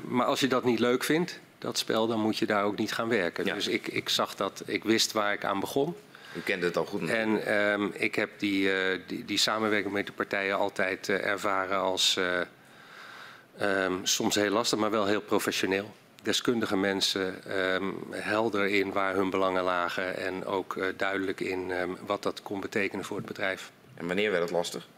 maar 0.00 0.26
als 0.26 0.40
je 0.40 0.48
dat 0.48 0.64
niet 0.64 0.78
leuk 0.78 1.04
vindt, 1.04 1.40
dat 1.64 1.78
spel, 1.78 2.06
dan 2.06 2.20
moet 2.20 2.38
je 2.38 2.46
daar 2.46 2.64
ook 2.64 2.76
niet 2.76 2.92
gaan 2.92 3.08
werken. 3.08 3.44
Ja. 3.44 3.54
Dus 3.54 3.68
ik, 3.68 3.88
ik 3.88 4.08
zag 4.08 4.34
dat, 4.34 4.62
ik 4.66 4.84
wist 4.84 5.12
waar 5.12 5.32
ik 5.32 5.44
aan 5.44 5.60
begon. 5.60 5.96
U 6.36 6.40
kende 6.40 6.66
het 6.66 6.76
al 6.76 6.84
goed. 6.84 7.08
En 7.08 7.54
um, 7.72 7.92
ik 7.94 8.14
heb 8.14 8.30
die, 8.38 8.62
uh, 8.64 9.00
die, 9.06 9.24
die, 9.24 9.38
samenwerking 9.38 9.92
met 9.92 10.06
de 10.06 10.12
partijen 10.12 10.56
altijd 10.56 11.08
uh, 11.08 11.26
ervaren 11.26 11.78
als 11.78 12.16
uh, 12.18 13.84
um, 13.84 14.06
soms 14.06 14.34
heel 14.34 14.50
lastig, 14.50 14.78
maar 14.78 14.90
wel 14.90 15.06
heel 15.06 15.20
professioneel. 15.20 15.94
Deskundige 16.22 16.76
mensen, 16.76 17.34
um, 17.74 17.96
helder 18.10 18.66
in 18.66 18.92
waar 18.92 19.14
hun 19.14 19.30
belangen 19.30 19.62
lagen 19.62 20.16
en 20.16 20.44
ook 20.44 20.76
duidelijk 20.96 21.40
in 21.40 21.72
wat 22.06 22.22
dat 22.22 22.42
kon 22.42 22.60
betekenen 22.60 23.04
voor 23.04 23.16
het 23.16 23.26
bedrijf. 23.26 23.70
En 23.94 24.06
wanneer 24.06 24.30
werd 24.30 24.42
het 24.42 24.52
lastig? 24.52 24.88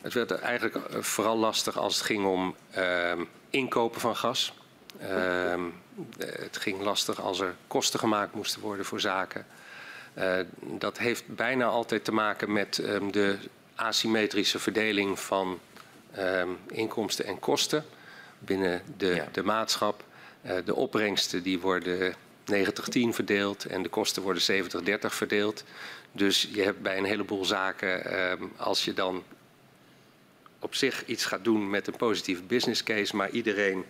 Het 0.00 0.12
werd 0.12 0.30
eigenlijk 0.30 0.78
vooral 0.90 1.36
lastig 1.36 1.78
als 1.78 1.94
het 1.94 2.04
ging 2.04 2.24
om 2.24 2.54
inkopen 3.50 4.00
van 4.00 4.16
gas. 4.16 4.52
Um, 5.02 5.74
het 6.18 6.56
ging 6.56 6.80
lastig 6.80 7.20
als 7.20 7.40
er 7.40 7.54
kosten 7.66 7.98
gemaakt 7.98 8.34
moesten 8.34 8.60
worden 8.60 8.84
voor 8.84 9.00
zaken. 9.00 9.46
Uh, 10.18 10.38
dat 10.60 10.98
heeft 10.98 11.34
bijna 11.34 11.64
altijd 11.64 12.04
te 12.04 12.12
maken 12.12 12.52
met 12.52 12.78
um, 12.78 13.12
de 13.12 13.36
asymmetrische 13.74 14.58
verdeling 14.58 15.20
van 15.20 15.58
um, 16.18 16.58
inkomsten 16.68 17.24
en 17.24 17.38
kosten 17.38 17.84
binnen 18.38 18.82
de, 18.96 19.14
ja. 19.14 19.28
de 19.32 19.42
maatschap. 19.42 20.04
Uh, 20.46 20.52
de 20.64 20.74
opbrengsten 20.74 21.42
die 21.42 21.60
worden 21.60 22.14
90-10 22.14 22.16
verdeeld 23.10 23.64
en 23.64 23.82
de 23.82 23.88
kosten 23.88 24.22
worden 24.22 24.42
70-30 24.42 24.98
verdeeld. 24.98 25.64
Dus 26.12 26.48
je 26.52 26.62
hebt 26.62 26.82
bij 26.82 26.98
een 26.98 27.04
heleboel 27.04 27.44
zaken, 27.44 28.02
als 28.56 28.84
je 28.84 28.92
dan 28.92 29.24
op 30.58 30.74
zich 30.74 31.06
iets 31.06 31.24
gaat 31.24 31.44
doen 31.44 31.70
met 31.70 31.86
een 31.86 31.96
positieve 31.96 32.42
business 32.42 32.82
case, 32.82 33.16
maar 33.16 33.30
iedereen 33.30 33.84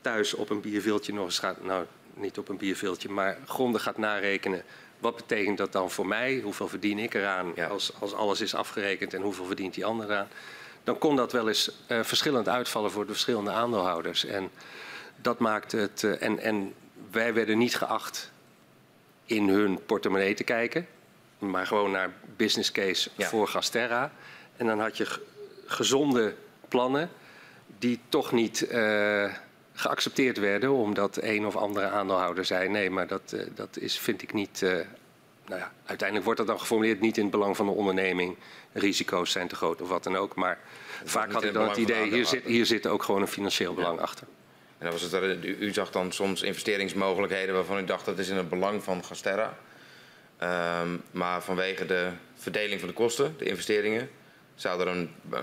thuis 0.00 0.34
op 0.34 0.50
een 0.50 0.60
bierveeltje 0.60 1.12
nog 1.12 1.24
eens 1.24 1.38
gaat, 1.38 1.64
nou 1.64 1.86
niet 2.14 2.38
op 2.38 2.48
een 2.48 2.56
bierveeltje, 2.56 3.08
maar 3.08 3.38
gronden 3.46 3.80
gaat 3.80 3.98
narekenen. 3.98 4.62
Wat 4.98 5.16
betekent 5.16 5.58
dat 5.58 5.72
dan 5.72 5.90
voor 5.90 6.06
mij? 6.06 6.40
Hoeveel 6.40 6.68
verdien 6.68 6.98
ik 6.98 7.14
eraan 7.14 7.52
ja. 7.54 7.66
als, 7.66 7.92
als 8.00 8.14
alles 8.14 8.40
is 8.40 8.54
afgerekend 8.54 9.14
en 9.14 9.22
hoeveel 9.22 9.44
verdient 9.44 9.74
die 9.74 9.84
ander 9.84 10.10
eraan? 10.10 10.28
Dan 10.84 10.98
kon 10.98 11.16
dat 11.16 11.32
wel 11.32 11.48
eens 11.48 11.70
uh, 11.88 12.02
verschillend 12.02 12.48
uitvallen 12.48 12.90
voor 12.90 13.06
de 13.06 13.12
verschillende 13.12 13.50
aandeelhouders. 13.50 14.24
En 14.24 14.50
dat 15.16 15.38
maakte 15.38 15.76
het. 15.76 16.02
Uh, 16.02 16.22
en, 16.22 16.38
en 16.38 16.74
wij 17.10 17.34
werden 17.34 17.58
niet 17.58 17.76
geacht 17.76 18.30
in 19.24 19.48
hun 19.48 19.84
portemonnee 19.86 20.34
te 20.34 20.44
kijken, 20.44 20.86
maar 21.38 21.66
gewoon 21.66 21.90
naar 21.90 22.12
business 22.36 22.72
case 22.72 23.10
ja. 23.16 23.28
voor 23.28 23.48
Gasterra. 23.48 24.12
En 24.56 24.66
dan 24.66 24.80
had 24.80 24.96
je 24.96 25.06
gezonde 25.66 26.34
plannen 26.68 27.10
die 27.78 28.00
toch 28.08 28.32
niet. 28.32 28.66
Uh, 28.70 29.34
geaccepteerd 29.80 30.38
werden 30.38 30.70
omdat 30.70 31.22
een 31.22 31.46
of 31.46 31.56
andere 31.56 31.88
aandeelhouder 31.88 32.44
zei 32.44 32.68
nee, 32.68 32.90
maar 32.90 33.06
dat, 33.06 33.32
uh, 33.34 33.42
dat 33.54 33.76
is, 33.76 33.98
vind 33.98 34.22
ik 34.22 34.32
niet. 34.32 34.60
Uh, 34.62 34.70
nou 35.46 35.60
ja, 35.60 35.72
uiteindelijk 35.84 36.24
wordt 36.24 36.38
dat 36.38 36.48
dan 36.48 36.60
geformuleerd 36.60 37.00
niet 37.00 37.16
in 37.16 37.22
het 37.22 37.32
belang 37.32 37.56
van 37.56 37.66
de 37.66 37.72
onderneming. 37.72 38.36
Risico's 38.72 39.30
zijn 39.30 39.48
te 39.48 39.54
groot 39.54 39.82
of 39.82 39.88
wat 39.88 40.04
dan 40.04 40.16
ook. 40.16 40.34
Maar 40.34 40.58
vaak 41.04 41.32
had 41.32 41.44
ik 41.44 41.52
dan 41.52 41.68
het 41.68 41.76
idee, 41.76 42.10
hier 42.10 42.26
zit, 42.26 42.44
hier 42.44 42.66
zit 42.66 42.86
ook 42.86 43.02
gewoon 43.02 43.20
een 43.20 43.28
financieel 43.28 43.74
belang 43.74 43.96
ja. 43.96 44.02
achter. 44.02 44.26
En 44.78 44.86
dan 44.86 44.92
was 44.92 45.02
het, 45.02 45.12
er, 45.12 45.44
u 45.44 45.72
zag 45.72 45.90
dan 45.90 46.12
soms 46.12 46.42
investeringsmogelijkheden 46.42 47.54
waarvan 47.54 47.78
u 47.78 47.84
dacht 47.84 48.04
dat 48.04 48.18
is 48.18 48.28
in 48.28 48.36
het 48.36 48.48
belang 48.48 48.82
van 48.82 49.04
Gasterra. 49.04 49.56
Um, 50.82 51.02
maar 51.10 51.42
vanwege 51.42 51.86
de 51.86 52.10
verdeling 52.34 52.80
van 52.80 52.88
de 52.88 52.94
kosten, 52.94 53.34
de 53.38 53.44
investeringen, 53.44 54.10
zou 54.54 54.80
er 54.80 54.88
een 54.88 55.10
uh, 55.32 55.38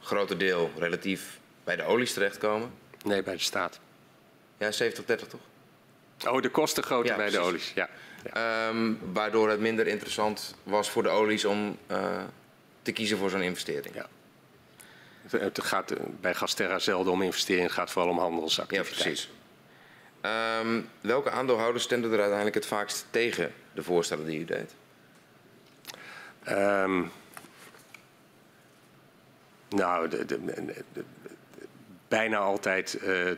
groter 0.00 0.38
deel 0.38 0.70
relatief 0.78 1.40
bij 1.64 1.76
de 1.76 1.82
olies 1.82 2.12
terechtkomen. 2.12 2.70
Nee, 3.04 3.22
bij 3.22 3.34
de 3.34 3.40
staat. 3.40 3.80
Ja, 4.58 4.70
70, 4.70 5.04
30 5.04 5.28
toch? 5.28 5.40
Oh, 6.26 6.42
de 6.42 6.48
kosten 6.48 6.82
groter 6.82 7.10
ja, 7.10 7.16
bij 7.16 7.26
precies. 7.26 7.42
de 7.42 7.48
olies, 7.48 7.72
ja. 7.74 7.88
ja. 8.32 8.68
Um, 8.68 8.98
waardoor 9.12 9.50
het 9.50 9.60
minder 9.60 9.86
interessant 9.86 10.54
was 10.62 10.90
voor 10.90 11.02
de 11.02 11.08
olies 11.08 11.44
om 11.44 11.78
uh, 11.90 12.22
te 12.82 12.92
kiezen 12.92 13.18
voor 13.18 13.30
zo'n 13.30 13.42
investering. 13.42 13.94
Ja. 13.94 14.06
Het 15.30 15.62
gaat 15.62 15.92
bij 16.20 16.34
Gasterra 16.34 16.78
zelden 16.78 17.12
om 17.12 17.22
investeringen, 17.22 17.66
het 17.66 17.78
gaat 17.78 17.90
vooral 17.90 18.10
om 18.10 18.18
handelsactiviteit. 18.18 18.96
Ja, 18.96 19.02
precies. 19.02 19.30
Ehm, 20.20 20.80
welke 21.00 21.30
aandeelhouders 21.30 21.84
stemden 21.84 22.12
er 22.12 22.18
uiteindelijk 22.18 22.54
het 22.54 22.66
vaakst 22.66 23.06
tegen 23.10 23.52
de 23.74 23.82
voorstellen 23.82 24.26
die 24.26 24.38
u 24.38 24.44
deed? 24.44 24.74
Um, 26.48 27.10
nou, 29.68 30.08
de, 30.08 30.24
de, 30.24 30.44
de, 30.92 31.04
bijna 32.12 32.38
altijd 32.38 32.98
uh, 33.02 33.30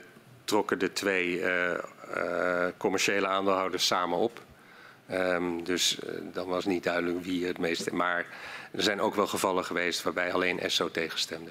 trokken 0.44 0.78
de 0.78 0.92
twee 0.92 1.38
uh, 1.40 1.74
uh, 2.16 2.66
commerciële 2.76 3.26
aandeelhouders 3.26 3.86
samen 3.86 4.18
op. 4.18 4.40
Um, 5.10 5.64
dus 5.64 5.98
dan 6.32 6.46
was 6.46 6.64
niet 6.64 6.82
duidelijk 6.82 7.24
wie 7.24 7.46
het 7.46 7.58
meest. 7.58 7.90
Maar 7.90 8.26
er 8.72 8.82
zijn 8.82 9.00
ook 9.00 9.14
wel 9.14 9.26
gevallen 9.26 9.64
geweest 9.64 10.02
waarbij 10.02 10.32
alleen 10.32 10.60
ESSO 10.60 10.90
tegenstemde. 10.90 11.50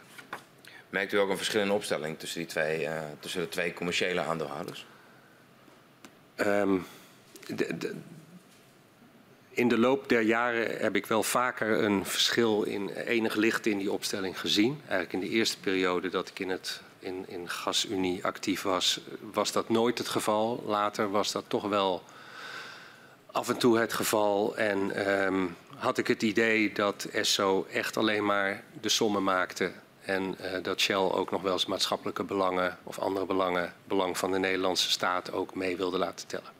Merkt 0.89 1.13
u 1.13 1.17
ook 1.17 1.29
een 1.29 1.37
verschil 1.37 1.61
in 1.61 1.71
opstelling 1.71 2.19
tussen, 2.19 2.39
die 2.39 2.47
twee, 2.47 2.87
tussen 3.19 3.41
de 3.41 3.49
twee 3.49 3.73
commerciële 3.73 4.21
aandeelhouders? 4.21 4.85
Um, 6.37 6.85
in 9.49 9.67
de 9.67 9.77
loop 9.77 10.09
der 10.09 10.21
jaren 10.21 10.77
heb 10.77 10.95
ik 10.95 11.05
wel 11.05 11.23
vaker 11.23 11.83
een 11.83 12.05
verschil 12.05 12.63
in 12.63 12.89
enig 12.89 13.35
licht 13.35 13.65
in 13.65 13.77
die 13.77 13.91
opstelling 13.91 14.39
gezien. 14.39 14.79
Eigenlijk 14.81 15.13
in 15.13 15.19
de 15.19 15.29
eerste 15.29 15.59
periode 15.59 16.09
dat 16.09 16.29
ik 16.29 16.39
in, 16.39 16.49
het, 16.49 16.81
in, 17.03 17.25
in 17.27 17.49
GasUnie 17.49 18.25
actief 18.25 18.61
was, 18.61 18.99
was 19.33 19.51
dat 19.51 19.69
nooit 19.69 19.97
het 19.97 20.07
geval. 20.07 20.63
Later 20.65 21.11
was 21.11 21.31
dat 21.31 21.43
toch 21.47 21.67
wel 21.67 22.03
af 23.31 23.49
en 23.49 23.57
toe 23.57 23.79
het 23.79 23.93
geval. 23.93 24.55
En 24.55 25.09
um, 25.23 25.57
had 25.75 25.97
ik 25.97 26.07
het 26.07 26.21
idee 26.21 26.71
dat 26.71 27.03
ESSO 27.03 27.67
echt 27.71 27.97
alleen 27.97 28.25
maar 28.25 28.63
de 28.81 28.89
sommen 28.89 29.23
maakte. 29.23 29.71
En 30.05 30.37
uh, 30.41 30.63
dat 30.63 30.79
Shell 30.79 30.95
ook 30.95 31.31
nog 31.31 31.41
wel 31.41 31.53
eens 31.53 31.65
maatschappelijke 31.65 32.23
belangen 32.23 32.77
of 32.83 32.99
andere 32.99 33.25
belangen, 33.25 33.73
belang 33.83 34.17
van 34.17 34.31
de 34.31 34.39
Nederlandse 34.39 34.91
staat 34.91 35.31
ook 35.31 35.55
mee 35.55 35.77
wilde 35.77 35.97
laten 35.97 36.27
tellen. 36.27 36.51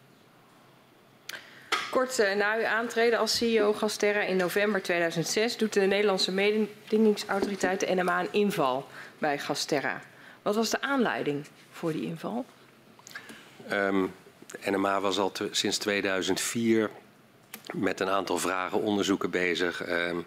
Kort 1.91 2.19
uh, 2.19 2.33
na 2.33 2.55
uw 2.55 2.65
aantreden 2.65 3.19
als 3.19 3.37
CEO 3.37 3.73
Gasterra 3.73 4.21
in 4.21 4.35
november 4.35 4.81
2006 4.81 5.57
doet 5.57 5.73
de 5.73 5.81
Nederlandse 5.81 6.31
mededingingsautoriteit 6.31 7.79
de 7.79 7.95
NMA 7.95 8.19
een 8.19 8.27
inval 8.31 8.87
bij 9.17 9.39
Gasterra. 9.39 10.01
Wat 10.43 10.55
was 10.55 10.69
de 10.69 10.81
aanleiding 10.81 11.45
voor 11.71 11.91
die 11.91 12.05
inval? 12.05 12.45
Um, 13.71 14.13
de 14.47 14.71
NMA 14.71 15.01
was 15.01 15.17
al 15.17 15.31
te, 15.31 15.47
sinds 15.51 15.77
2004 15.77 16.89
met 17.73 17.99
een 17.99 18.09
aantal 18.09 18.37
vragen, 18.37 18.81
onderzoeken 18.81 19.29
bezig. 19.29 19.89
Um, 19.89 20.25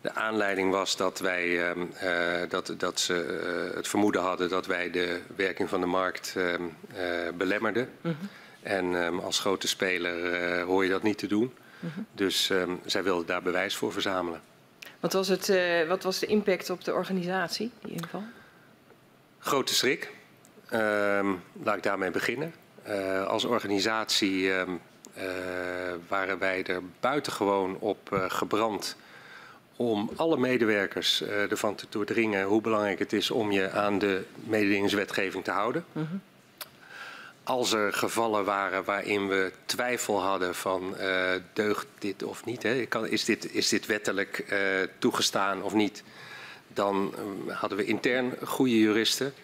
de 0.00 0.14
aanleiding 0.14 0.70
was 0.70 0.96
dat, 0.96 1.18
wij, 1.18 1.70
um, 1.70 1.92
uh, 2.02 2.40
dat, 2.48 2.74
dat 2.78 3.00
ze 3.00 3.42
uh, 3.70 3.76
het 3.76 3.88
vermoeden 3.88 4.22
hadden 4.22 4.48
dat 4.48 4.66
wij 4.66 4.90
de 4.90 5.20
werking 5.36 5.68
van 5.68 5.80
de 5.80 5.86
markt 5.86 6.34
uh, 6.36 6.54
belemmerden. 7.36 7.88
Mm 8.00 8.16
-hmm. 8.18 8.28
En 8.62 9.20
als 9.22 9.38
grote 9.38 9.68
speler 9.68 10.60
hoor 10.60 10.84
je 10.84 10.90
dat 10.90 11.02
niet 11.02 11.18
te 11.18 11.26
doen. 11.26 11.54
Mm 11.80 11.90
-hmm. 11.94 12.06
Dus 12.12 12.50
zij 12.84 13.02
wilden 13.02 13.26
daar 13.26 13.42
bewijs 13.42 13.76
voor 13.76 13.92
verzamelen. 13.92 14.40
Wat 15.00 15.12
was, 15.12 15.28
het, 15.28 15.52
wat 15.88 16.02
was 16.02 16.18
de 16.18 16.26
impact 16.26 16.70
op 16.70 16.84
de 16.84 16.92
organisatie, 16.92 17.70
die 17.82 17.92
inval? 17.92 18.22
Grote 19.38 19.74
schrik. 19.74 20.14
Um, 20.72 21.42
laat 21.62 21.76
ik 21.76 21.82
daarmee 21.82 22.10
beginnen. 22.10 22.54
Uh, 22.88 23.26
als 23.26 23.44
organisatie 23.44 24.52
waren 26.08 26.38
wij 26.38 26.64
er 26.64 26.82
buitengewoon 27.00 27.76
op 27.78 28.26
gebrand 28.28 28.96
om 29.76 30.10
alle 30.16 30.36
medewerkers 30.36 31.22
ervan 31.22 31.74
te 31.74 31.86
doordringen 31.88 32.44
hoe 32.44 32.60
belangrijk 32.60 32.98
het 32.98 33.12
is 33.12 33.30
om 33.30 33.52
je 33.52 33.70
aan 33.70 33.98
de 33.98 34.24
mededingingswetgeving 34.34 35.44
te 35.44 35.50
houden. 35.50 35.84
Mm 35.92 36.06
-hmm 36.10 36.20
als 37.46 37.72
er 37.72 37.92
gevallen 37.92 38.44
waren 38.44 38.84
waarin 38.84 39.28
we 39.28 39.52
twijfel 39.66 40.22
hadden 40.22 40.54
van 40.54 40.94
uh, 41.00 41.30
deugt 41.52 41.86
dit 41.98 42.22
of 42.22 42.44
niet, 42.44 42.62
hè? 42.62 42.86
Kan, 42.86 43.06
is, 43.06 43.24
dit, 43.24 43.54
is 43.54 43.68
dit 43.68 43.86
wettelijk 43.86 44.44
uh, 44.52 44.58
toegestaan 44.98 45.62
of 45.62 45.74
niet, 45.74 46.02
dan 46.68 47.14
um, 47.18 47.50
hadden 47.50 47.78
we 47.78 47.84
intern 47.84 48.32
goede 48.44 48.78
juristen. 48.78 49.34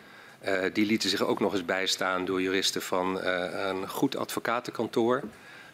Uh, 0.45 0.61
die 0.73 0.87
lieten 0.87 1.11
zich 1.11 1.23
ook 1.23 1.41
nog 1.41 1.53
eens 1.53 1.65
bijstaan 1.65 2.25
door 2.25 2.43
juristen 2.43 2.83
van 2.83 3.23
een 3.23 3.89
goed 3.89 4.17
advocatenkantoor. 4.17 5.23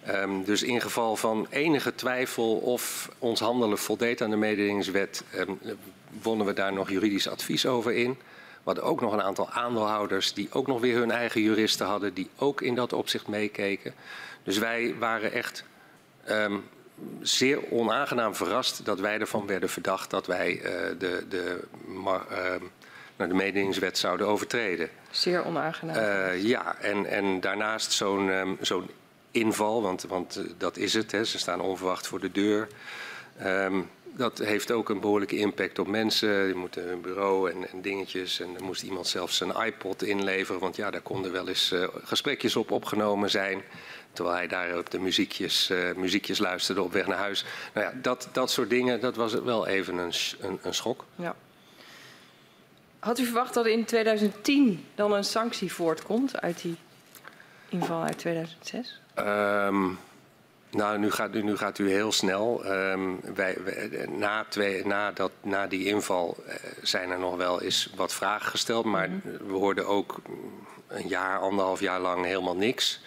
Um, 0.08 0.44
dus 0.44 0.62
in 0.62 0.80
geval 0.80 1.16
van 1.16 1.46
enige 1.50 1.94
twijfel 1.94 2.56
of 2.56 3.10
ons 3.18 3.40
handelen 3.40 3.78
voldeed 3.78 4.22
aan 4.22 4.30
de 4.30 4.36
mededingingswet, 4.36 5.24
um, 5.36 5.58
wonnen 6.22 6.46
we 6.46 6.52
daar 6.52 6.72
nog 6.72 6.90
juridisch 6.90 7.28
advies 7.28 7.66
over 7.66 7.92
in. 7.92 8.10
We 8.10 8.74
hadden 8.74 8.84
ook 8.84 9.00
nog 9.00 9.12
een 9.12 9.22
aantal 9.22 9.50
aandeelhouders 9.50 10.32
die 10.32 10.48
ook 10.52 10.66
nog 10.66 10.80
weer 10.80 10.96
hun 10.96 11.10
eigen 11.10 11.42
juristen 11.42 11.86
hadden, 11.86 12.14
die 12.14 12.30
ook 12.36 12.60
in 12.60 12.74
dat 12.74 12.92
opzicht 12.92 13.26
meekeken. 13.26 13.94
Dus 14.42 14.58
wij 14.58 14.94
waren 14.98 15.32
echt 15.32 15.64
zeer 17.20 17.70
onaangenaam 17.70 18.34
verrast 18.34 18.84
dat 18.84 19.00
wij 19.00 19.20
ervan 19.20 19.46
werden 19.46 19.68
verdacht 19.68 20.10
dat 20.10 20.26
wij 20.26 20.54
uh, 20.54 20.62
de, 20.98 21.24
de, 21.28 21.64
uh, 21.98 22.54
de 23.16 23.34
mededingingswet 23.34 23.98
zouden 23.98 24.26
overtreden. 24.26 24.90
Zeer 25.10 25.44
onaangenaam. 25.44 25.96
Uh, 25.96 26.42
ja, 26.42 26.76
en, 26.80 27.06
en 27.06 27.40
daarnaast 27.40 27.92
zo'n 27.92 28.28
um, 28.28 28.56
zo'n 28.60 28.90
inval, 29.30 29.82
want, 29.82 30.02
want 30.02 30.44
dat 30.58 30.76
is 30.76 30.94
het, 30.94 31.12
hè, 31.12 31.24
ze 31.24 31.38
staan 31.38 31.60
onverwacht 31.60 32.06
voor 32.06 32.20
de 32.20 32.32
deur. 32.32 32.68
Um, 33.44 33.88
dat 34.18 34.38
heeft 34.38 34.70
ook 34.70 34.88
een 34.88 35.00
behoorlijke 35.00 35.36
impact 35.36 35.78
op 35.78 35.86
mensen. 35.86 36.44
Die 36.44 36.54
moeten 36.54 36.82
hun 36.82 37.00
bureau 37.00 37.50
en, 37.50 37.70
en, 37.70 37.80
dingetjes. 37.82 38.40
En 38.40 38.54
er 38.56 38.64
moest 38.64 38.82
iemand 38.82 39.06
zelfs 39.06 39.36
zijn 39.36 39.66
iPod 39.66 40.02
inleveren. 40.02 40.60
Want 40.60 40.76
ja, 40.76 40.90
daar 40.90 41.00
konden 41.00 41.32
wel 41.32 41.48
eens 41.48 41.72
uh, 41.72 41.88
gesprekjes 42.02 42.56
op 42.56 42.70
opgenomen 42.70 43.30
zijn. 43.30 43.62
Terwijl 44.18 44.38
hij 44.38 44.46
daar 44.46 44.78
op 44.78 44.90
de 44.90 45.00
muziekjes, 45.00 45.70
uh, 45.70 45.94
muziekjes 45.96 46.38
luisterde 46.38 46.82
op 46.82 46.92
weg 46.92 47.06
naar 47.06 47.18
huis. 47.18 47.44
Nou 47.74 47.86
ja, 47.86 47.92
dat, 48.02 48.28
dat 48.32 48.50
soort 48.50 48.70
dingen, 48.70 49.00
dat 49.00 49.16
was 49.16 49.34
wel 49.34 49.66
even 49.66 49.96
een, 49.96 50.12
een, 50.40 50.58
een 50.62 50.74
schok. 50.74 51.04
Ja. 51.14 51.34
Had 52.98 53.18
u 53.18 53.24
verwacht 53.24 53.54
dat 53.54 53.66
in 53.66 53.84
2010 53.84 54.84
dan 54.94 55.12
een 55.12 55.24
sanctie 55.24 55.72
voortkomt 55.72 56.40
uit 56.40 56.62
die 56.62 56.76
inval 57.68 58.02
uit 58.02 58.18
2006? 58.18 59.00
Um, 59.18 59.98
nou, 60.70 60.98
nu 60.98 61.10
gaat, 61.10 61.32
nu 61.32 61.56
gaat 61.56 61.78
u 61.78 61.90
heel 61.90 62.12
snel. 62.12 62.66
Um, 62.66 63.20
wij, 63.34 63.56
wij, 63.64 64.06
na, 64.08 64.44
twee, 64.48 64.86
na, 64.86 65.12
dat, 65.12 65.30
na 65.42 65.66
die 65.66 65.86
inval 65.86 66.36
uh, 66.46 66.54
zijn 66.82 67.10
er 67.10 67.18
nog 67.18 67.36
wel 67.36 67.62
eens 67.62 67.92
wat 67.96 68.14
vragen 68.14 68.50
gesteld. 68.50 68.84
Maar 68.84 69.08
mm 69.08 69.20
-hmm. 69.22 69.46
we 69.46 69.52
hoorden 69.52 69.86
ook 69.86 70.20
een 70.86 71.08
jaar, 71.08 71.38
anderhalf 71.38 71.80
jaar 71.80 72.00
lang 72.00 72.24
helemaal 72.24 72.56
niks. 72.56 73.00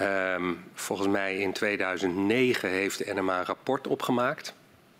Um, 0.00 0.64
volgens 0.74 1.08
mij 1.08 1.36
in 1.36 1.52
2009 1.52 2.68
heeft 2.68 2.98
de 2.98 3.14
NMA 3.14 3.38
een 3.38 3.44
rapport 3.44 3.86
opgemaakt. 3.86 4.54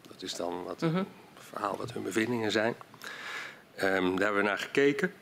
Dat 0.08 0.22
is 0.22 0.34
dan 0.34 0.64
wat, 0.64 0.80
-hmm. 0.80 0.96
een 0.96 1.06
verhaal 1.34 1.76
wat 1.76 1.92
hun 1.92 2.02
bevindingen 2.02 2.50
zijn. 2.50 2.74
Um, 3.82 4.16
daar 4.16 4.24
hebben 4.24 4.42
we 4.42 4.48
naar 4.48 4.58
gekeken. 4.58 5.12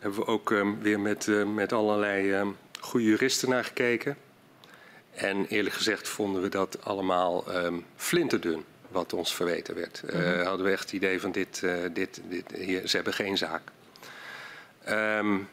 Hebben 0.00 0.18
we 0.18 0.26
ook 0.26 0.54
weer 0.80 1.00
met, 1.00 1.26
uh, 1.26 1.44
met 1.44 1.72
allerlei 1.72 2.44
goede 2.80 3.06
juristen 3.06 3.48
naar 3.48 3.64
gekeken. 3.64 4.16
En 5.10 5.46
eerlijk 5.46 5.74
gezegd 5.74 6.08
vonden 6.08 6.42
we 6.42 6.48
dat 6.48 6.84
allemaal 6.84 7.44
flinterdun 7.96 8.64
wat 8.88 9.12
ons 9.12 9.34
verweten 9.34 9.74
werd. 9.74 10.02
Uh, 10.04 10.46
hadden 10.46 10.66
we 10.66 10.72
echt 10.72 10.82
het 10.82 10.92
idee 10.92 11.20
van 11.20 11.32
dit, 11.32 11.60
uh, 11.64 11.74
dit, 11.92 12.20
dit 12.28 12.52
hier, 12.56 12.88
ze 12.88 12.96
hebben 12.96 13.14
geen 13.14 13.38
zaak. 13.38 13.62
Um, 14.88 15.48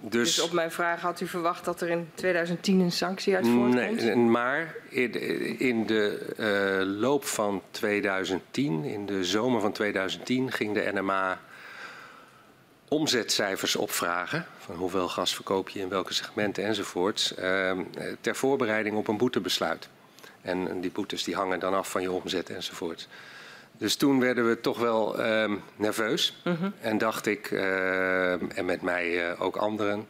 dus, 0.00 0.34
dus, 0.34 0.44
op 0.44 0.52
mijn 0.52 0.70
vraag 0.70 1.00
had 1.00 1.20
u 1.20 1.26
verwacht 1.26 1.64
dat 1.64 1.80
er 1.80 1.88
in 1.88 2.10
2010 2.14 2.80
een 2.80 2.92
sanctie 2.92 3.34
uit 3.36 3.46
voortkomt? 3.46 4.02
Nee, 4.02 4.16
maar 4.16 4.74
in, 5.58 5.86
de 5.86 6.34
uh, 6.38 7.00
loop 7.00 7.24
van 7.24 7.62
2010, 7.70 8.84
in 8.84 9.06
de 9.06 9.24
zomer 9.24 9.60
van 9.60 9.72
2010, 9.72 10.52
ging 10.52 10.74
de 10.74 10.90
NMA 10.94 11.40
omzetcijfers 12.88 13.76
opvragen. 13.76 14.46
Van 14.58 14.74
hoeveel 14.74 15.08
gas 15.08 15.34
verkoop 15.34 15.68
je 15.68 15.80
in 15.80 15.88
welke 15.88 16.14
segmenten 16.14 16.64
enzovoorts. 16.64 17.34
Uh, 17.38 17.72
ter 18.20 18.36
voorbereiding 18.36 18.96
op 18.96 19.08
een 19.08 19.16
boetebesluit. 19.16 19.88
En 20.40 20.80
die 20.80 20.90
boetes 20.90 21.24
die 21.24 21.34
hangen 21.34 21.60
dan 21.60 21.74
af 21.74 21.90
van 21.90 22.02
je 22.02 22.10
omzet 22.10 22.50
enzovoort. 22.50 23.08
Dus 23.78 23.96
toen 23.96 24.20
werden 24.20 24.48
we 24.48 24.60
toch 24.60 24.78
wel 24.78 25.20
uh, 25.20 25.52
nerveus. 25.76 26.40
-huh. 26.42 26.64
En 26.80 26.98
dacht 26.98 27.26
ik, 27.26 27.50
uh, 27.50 28.58
en 28.58 28.64
met 28.64 28.82
mij 28.82 29.30
uh, 29.30 29.42
ook 29.42 29.56
anderen. 29.56 30.06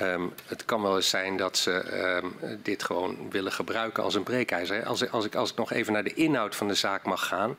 Um, 0.00 0.32
het 0.46 0.64
kan 0.64 0.82
wel 0.82 0.96
eens 0.96 1.08
zijn 1.08 1.36
dat 1.36 1.56
ze 1.56 2.02
um, 2.22 2.36
dit 2.62 2.82
gewoon 2.82 3.30
willen 3.30 3.52
gebruiken 3.52 4.02
als 4.02 4.14
een 4.14 4.22
breekijzer. 4.22 4.84
Als, 4.84 5.10
als, 5.10 5.24
ik, 5.24 5.34
als 5.34 5.50
ik 5.50 5.56
nog 5.56 5.72
even 5.72 5.92
naar 5.92 6.04
de 6.04 6.14
inhoud 6.14 6.56
van 6.56 6.68
de 6.68 6.74
zaak 6.74 7.04
mag 7.04 7.26
gaan. 7.26 7.56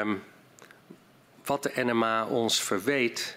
Um, 0.00 0.22
wat 1.44 1.62
de 1.62 1.72
NMA 1.74 2.26
ons 2.26 2.62
verweet, 2.62 3.36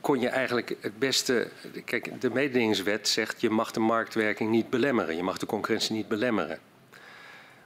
kon 0.00 0.20
je 0.20 0.28
eigenlijk 0.28 0.76
het 0.80 0.98
beste. 0.98 1.48
Kijk, 1.84 2.20
de 2.20 2.30
mededingingswet 2.30 3.08
zegt 3.08 3.40
je 3.40 3.50
mag 3.50 3.70
de 3.70 3.80
marktwerking 3.80 4.50
niet 4.50 4.70
belemmeren, 4.70 5.16
je 5.16 5.22
mag 5.22 5.38
de 5.38 5.46
concurrentie 5.46 5.94
niet 5.94 6.08
belemmeren. 6.08 6.58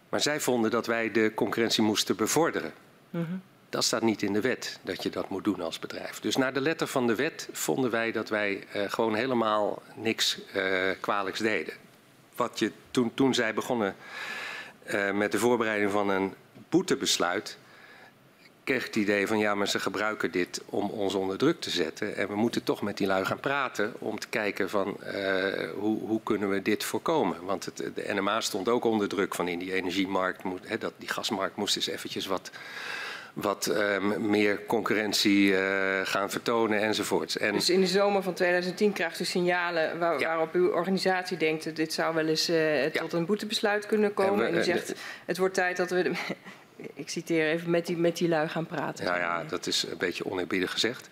Maar 0.08 0.20
zij 0.20 0.40
vonden 0.40 0.70
dat 0.70 0.86
wij 0.86 1.10
de 1.10 1.32
concurrentie 1.34 1.82
moesten 1.82 2.16
bevorderen. 2.16 2.72
Mm 3.10 3.24
-hmm. 3.24 3.42
dat 3.68 3.84
staat 3.84 4.02
niet 4.02 4.22
in 4.22 4.32
de 4.32 4.40
wet 4.40 4.78
dat 4.82 5.02
je 5.02 5.10
dat 5.10 5.28
moet 5.28 5.44
doen 5.44 5.60
als 5.60 5.78
bedrijf. 5.78 6.20
Dus 6.20 6.36
naar 6.36 6.52
de 6.52 6.60
letter 6.60 6.86
van 6.86 7.06
de 7.06 7.14
wet 7.14 7.48
vonden 7.52 7.90
wij 7.90 8.12
dat 8.12 8.28
wij 8.28 8.64
uh, 8.76 8.82
gewoon 8.90 9.14
helemaal 9.14 9.82
niks 9.94 10.38
uh, 10.56 10.90
kwalijks 11.00 11.38
deden. 11.38 11.74
Wat 12.36 12.58
je 12.58 12.72
toen, 12.90 13.14
toen 13.14 13.34
zij 13.34 13.54
begonnen 13.54 13.96
uh, 14.86 15.12
met 15.12 15.32
de 15.32 15.38
voorbereiding 15.38 15.90
van 15.90 16.08
een 16.08 16.34
boetebesluit, 16.68 17.58
kreeg 18.66 18.80
ik 18.80 18.86
het 18.86 18.96
idee 18.96 19.26
van 19.26 19.38
ja, 19.38 19.54
maar 19.54 19.68
ze 19.68 19.78
gebruiken 19.78 20.30
dit 20.30 20.62
om 20.66 20.90
ons 20.90 21.14
onder 21.14 21.38
druk 21.38 21.60
te 21.60 21.70
zetten. 21.70 22.16
En 22.16 22.28
we 22.28 22.34
moeten 22.34 22.62
toch 22.62 22.82
met 22.82 22.96
die 22.96 23.06
lui 23.06 23.24
gaan 23.24 23.40
praten 23.40 23.94
om 23.98 24.18
te 24.18 24.28
kijken 24.28 24.70
van 24.70 24.96
hoe, 25.78 25.98
hoe, 26.00 26.20
kunnen 26.22 26.50
we 26.50 26.62
dit 26.62 26.84
voorkomen. 26.84 27.44
Want 27.44 27.64
het, 27.64 27.76
de 27.76 28.14
NMA 28.14 28.40
stond 28.40 28.68
ook 28.68 28.84
onder 28.84 29.08
druk 29.08 29.34
van 29.34 29.48
in 29.48 29.58
die 29.58 29.72
energiemarkt, 29.72 30.42
moet, 30.44 30.68
hè, 30.68 30.78
dat, 30.78 30.92
die 30.96 31.08
gasmarkt 31.08 31.56
moest 31.56 31.76
eens 31.76 31.86
eventjes 31.86 32.26
wat 32.26 32.50
wat 33.36 33.66
um, 33.66 34.30
meer 34.30 34.64
concurrentie 34.66 35.50
uh, 35.50 35.58
gaan 36.04 36.30
vertonen 36.30 36.80
enzovoorts. 36.80 37.38
En 37.38 37.52
dus 37.52 37.70
in 37.70 37.80
de 37.80 37.86
zomer 37.86 38.22
van 38.22 38.34
2010 38.34 38.92
krijgt 38.92 39.20
u 39.20 39.24
signalen 39.24 39.98
waar, 39.98 40.20
ja. 40.20 40.26
waarop 40.26 40.54
uw 40.54 40.70
organisatie 40.70 41.36
denkt... 41.36 41.76
dit 41.76 41.92
zou 41.92 42.14
wel 42.14 42.26
eens 42.26 42.50
uh, 42.50 42.92
ja. 42.92 43.00
tot 43.00 43.12
een 43.12 43.26
boetebesluit 43.26 43.86
kunnen 43.86 44.14
komen. 44.14 44.46
En, 44.46 44.52
we, 44.52 44.56
en 44.56 44.62
u 44.62 44.64
zegt, 44.64 44.94
het 45.26 45.38
wordt 45.38 45.54
tijd 45.54 45.76
dat 45.76 45.90
we... 45.90 46.12
Ik 46.94 47.08
citeer 47.08 47.50
even, 47.50 47.70
met 47.70 47.86
die, 47.86 47.96
met 47.96 48.16
die 48.16 48.28
lui 48.28 48.48
gaan 48.48 48.66
praten. 48.66 49.04
Nou 49.04 49.18
ja, 49.18 49.44
dat 49.44 49.66
is 49.66 49.86
een 49.90 49.98
beetje 49.98 50.30
oneerbiedig 50.30 50.70
gezegd. 50.70 51.08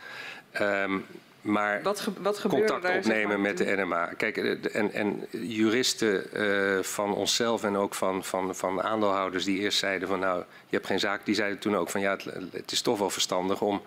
Um, 0.61 1.05
maar 1.45 1.83
wat, 1.83 2.01
ge 2.01 2.13
wat 2.21 2.41
contact 2.49 2.97
opnemen 2.97 3.41
met 3.41 3.59
de 3.59 3.77
NMA. 3.77 4.07
Kijk, 4.17 4.37
en, 4.37 4.93
en 4.93 5.27
juristen 5.31 6.27
uh, 6.33 6.83
van 6.83 7.15
onszelf 7.15 7.65
en 7.65 7.77
ook 7.77 7.95
van, 7.95 8.25
van, 8.25 8.55
van 8.55 8.83
aandeelhouders 8.83 9.45
die 9.45 9.59
eerst 9.59 9.79
zeiden 9.79 10.09
van 10.09 10.19
nou, 10.19 10.39
je 10.39 10.77
hebt 10.77 10.87
geen 10.87 11.01
zaak, 11.01 11.25
die 11.25 11.35
zeiden 11.35 11.59
toen 11.59 11.77
ook 11.77 11.91
van 11.91 12.01
ja, 12.01 12.11
het, 12.11 12.25
het 12.53 12.73
is 12.73 12.81
toch 12.81 12.99
wel 12.99 13.11
verstandig 13.11 13.61
om 13.61 13.83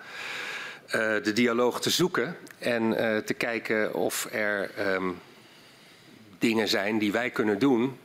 uh, 0.85 0.91
de 1.23 1.33
dialoog 1.33 1.81
te 1.81 1.89
zoeken 1.89 2.37
en 2.59 2.83
uh, 2.83 3.17
te 3.17 3.33
kijken 3.33 3.93
of 3.93 4.27
er 4.31 4.71
um, 4.93 5.19
dingen 6.39 6.67
zijn 6.67 6.97
die 6.97 7.11
wij 7.11 7.29
kunnen 7.29 7.59
doen 7.59 7.97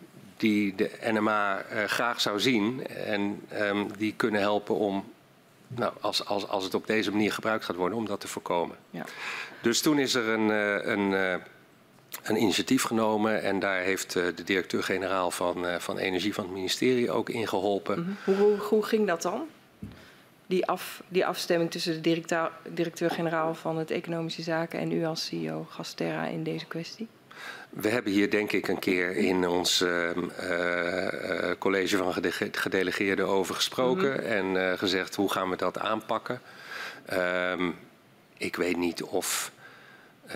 die 0.42 0.74
de 0.74 0.90
NMA 1.04 1.64
graag 1.86 2.20
zou 2.20 2.40
zien 2.40 2.86
en 2.86 3.40
um, 3.60 3.88
die 3.98 4.14
kunnen 4.16 4.40
helpen 4.40 4.74
om 4.74 5.04
nou, 5.68 5.92
als, 6.00 6.26
als, 6.26 6.48
als 6.48 6.64
het 6.64 6.74
op 6.74 6.86
deze 6.86 7.10
manier 7.10 7.32
gebruikt 7.32 7.64
gaat 7.64 7.76
worden, 7.76 7.98
om 7.98 8.06
dat 8.06 8.20
te 8.20 8.28
voorkomen. 8.28 8.76
Ja. 8.90 9.04
Dus 9.60 9.80
toen 9.80 9.98
is 9.98 10.14
er 10.14 10.28
een, 10.28 10.48
een, 10.90 11.40
een 12.22 12.36
initiatief 12.36 12.82
genomen 12.82 13.42
en 13.42 13.58
daar 13.58 13.80
heeft 13.80 14.12
de 14.12 14.44
directeur-generaal 14.44 15.30
van, 15.30 15.66
van 15.78 15.98
Energie 15.98 16.34
van 16.34 16.44
het 16.44 16.52
ministerie 16.52 17.10
ook 17.10 17.28
in 17.28 17.48
geholpen. 17.48 17.98
Mm 17.98 18.04
-hmm. 18.04 18.16
hoe, 18.24 18.34
hoe, 18.34 18.58
hoe, 18.58 18.82
ging 18.82 19.06
dat 19.06 19.22
dan? 19.22 19.46
Die, 20.46 20.66
af, 20.66 21.02
die 21.08 21.26
afstemming 21.26 21.70
tussen 21.70 22.02
de 22.02 22.22
directeur-generaal 22.68 23.54
van 23.54 23.78
het 23.78 23.90
Economische 23.90 24.42
Zaken 24.42 24.78
en 24.78 24.92
u 24.92 25.04
als 25.04 25.24
CEO 25.24 25.66
Gasterra 25.70 26.26
in 26.26 26.42
deze 26.42 26.66
kwestie? 26.66 27.08
We 27.72 27.88
hebben 27.88 28.12
hier 28.12 28.30
denk 28.30 28.52
ik 28.52 28.68
een 28.68 28.78
keer 28.78 29.16
in 29.16 29.48
ons 29.48 29.80
uh, 29.80 30.10
uh, 30.16 31.50
college 31.58 31.96
van 31.96 32.14
gedelegeerden 32.52 33.26
over 33.26 33.54
gesproken 33.54 34.10
mm 34.10 34.16
-hmm. 34.16 34.24
en 34.24 34.54
uh, 34.54 34.78
gezegd 34.78 35.14
hoe 35.14 35.30
gaan 35.30 35.50
we 35.50 35.56
dat 35.56 35.78
aanpakken. 35.78 36.40
Um, 37.12 37.74
ik 38.36 38.56
weet 38.56 38.76
niet 38.76 39.02
of 39.02 39.52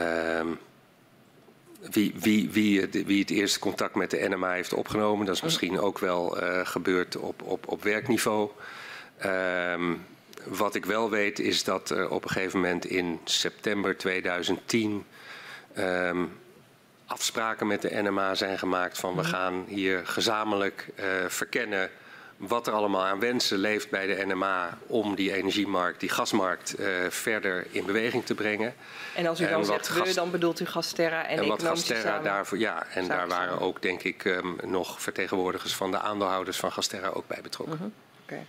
um, 0.01 0.59
wie, 1.91 2.15
wie, 2.19 2.51
wie, 2.51 2.89
wie, 3.07 3.21
het 3.21 3.31
eerste 3.31 3.59
contact 3.59 3.95
met 3.95 4.11
de 4.11 4.29
NMA 4.29 4.53
heeft 4.53 4.73
opgenomen. 4.73 5.27
Dat 5.27 5.35
is 5.35 5.43
misschien 5.43 5.81
ook 5.81 5.99
wel 5.99 6.37
gebeurd 6.63 7.17
op, 7.17 7.43
op, 7.43 7.69
op 7.69 7.83
werkniveau. 7.83 8.51
Wat 10.45 10.75
ik 10.75 10.85
wel 10.85 11.11
weet 11.11 11.39
is 11.39 11.65
dat 11.65 11.91
er 11.91 12.11
op 12.11 12.25
een 12.25 12.31
gegeven 12.31 12.61
moment 12.61 12.85
in 12.85 13.21
september 13.25 13.97
2010 13.97 15.05
afspraken 17.07 17.67
met 17.67 17.83
de 17.83 18.03
NMA 18.03 18.35
zijn 18.35 18.59
gemaakt 18.59 18.99
van 18.99 19.15
we 19.15 19.21
mhm. 19.21 19.31
gaan 19.31 19.65
hier 19.69 20.07
gezamenlijk 20.07 20.89
uh, 20.97 21.05
verkennen 21.29 21.91
wat 22.37 22.67
er 22.67 22.73
allemaal 22.73 23.05
aan 23.05 23.21
wensen 23.21 23.59
leeft 23.59 23.91
bij 23.91 24.07
de 24.07 24.27
NMA 24.27 24.79
om 24.87 25.15
die 25.15 25.33
energiemarkt, 25.33 26.01
die 26.01 26.09
gasmarkt, 26.09 26.81
uh, 26.81 26.87
verder 27.09 27.67
in 27.71 27.85
beweging 27.85 28.25
te 28.25 28.35
brengen. 28.35 28.75
En 29.15 29.27
als 29.27 29.41
u 29.41 29.49
dan 29.49 29.65
zegt 29.65 30.05
we, 30.05 30.15
dan 30.15 30.31
bedoelt 30.31 30.61
u 30.61 30.67
Gasterra 30.67 31.27
en, 31.27 31.39
en 31.39 31.47
wat 31.47 31.63
Gasterra 31.63 32.01
samen... 32.01 32.25
daarvoor, 32.25 32.59
ja, 32.59 32.87
en 32.95 33.09
daar 33.09 33.29
waren 33.29 33.61
ook 33.61 33.83
denk 33.83 34.03
ik 34.03 34.25
um, 34.25 34.57
nog 34.65 35.03
vertegenwoordigers 35.03 35.75
van 35.75 35.91
de 35.91 35.99
aandeelhouders 35.99 36.57
van 36.57 36.73
Gasterra 36.73 37.09
ook 37.09 37.27
bij 37.27 37.41
betrokken. 37.43 37.75
Uh 37.75 37.81
-huh. 37.81 37.91
okay. 38.23 38.47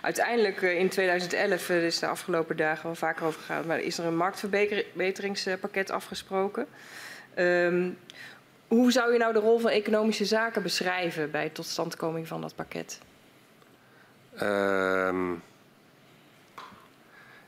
Uiteindelijk 0.00 0.62
uh, 0.62 0.78
in 0.78 0.88
2011, 0.88 1.68
uh, 1.68 1.84
is 1.84 1.98
de 1.98 2.06
afgelopen 2.06 2.56
dagen 2.56 2.84
wel 2.84 2.94
vaker 2.94 3.26
over 3.26 3.40
gegaan, 3.40 3.66
maar 3.66 3.80
is 3.80 3.98
er 3.98 4.04
een 4.04 4.16
marktverbeteringspakket 4.16 5.90
afgesproken. 5.90 6.66
Um, 7.38 7.98
hoe 8.68 8.92
zou 8.92 9.12
je 9.12 9.18
nou 9.18 9.32
de 9.32 9.38
rol 9.38 9.58
van 9.58 9.70
economische 9.70 10.24
zaken 10.24 10.62
beschrijven 10.62 11.30
bij 11.30 11.48
totstandkoming 11.48 12.28
van 12.28 12.40
dat 12.40 12.54
pakket? 12.54 12.98
Um, 14.42 15.42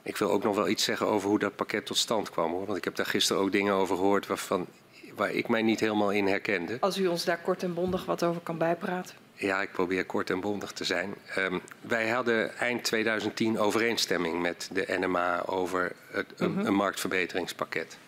ik 0.02 0.16
wil 0.16 0.30
ook 0.30 0.42
nog 0.42 0.54
wel 0.54 0.68
iets 0.68 0.84
zeggen 0.84 1.06
over 1.06 1.28
hoe 1.28 1.38
dat 1.38 1.56
pakket 1.56 1.86
tot 1.86 1.96
stand 1.96 2.30
kwam. 2.30 2.50
Hoor. 2.50 2.66
Want 2.66 2.78
ik 2.78 2.84
heb 2.84 2.96
daar 2.96 3.06
gisteren 3.06 3.42
ook 3.42 3.52
dingen 3.52 3.74
over 3.74 3.96
gehoord 3.96 4.26
waarvan, 4.26 4.66
waar 5.14 5.30
ik 5.30 5.48
mij 5.48 5.62
niet 5.62 5.80
helemaal 5.80 6.12
in 6.12 6.26
herkende. 6.26 6.76
Als 6.80 6.98
u 6.98 7.06
ons 7.06 7.24
daar 7.24 7.38
kort 7.38 7.62
en 7.62 7.74
bondig 7.74 8.04
wat 8.04 8.22
over 8.22 8.40
kan 8.40 8.58
bijpraten. 8.58 9.16
Ja, 9.34 9.62
ik 9.62 9.72
probeer 9.72 10.04
kort 10.04 10.30
en 10.30 10.40
bondig 10.40 10.72
te 10.72 10.84
zijn. 10.84 11.14
Um, 11.38 11.60
wij 11.80 12.08
hadden 12.08 12.56
eind 12.56 12.84
2010 12.84 13.58
overeenstemming 13.58 14.40
met 14.40 14.68
de 14.72 14.96
NMA 15.00 15.42
over 15.46 15.92
het, 16.10 16.26
een, 16.36 16.50
mm 16.50 16.56
-hmm. 16.56 16.66
een 16.66 16.74
marktverbeteringspakket. 16.74 17.98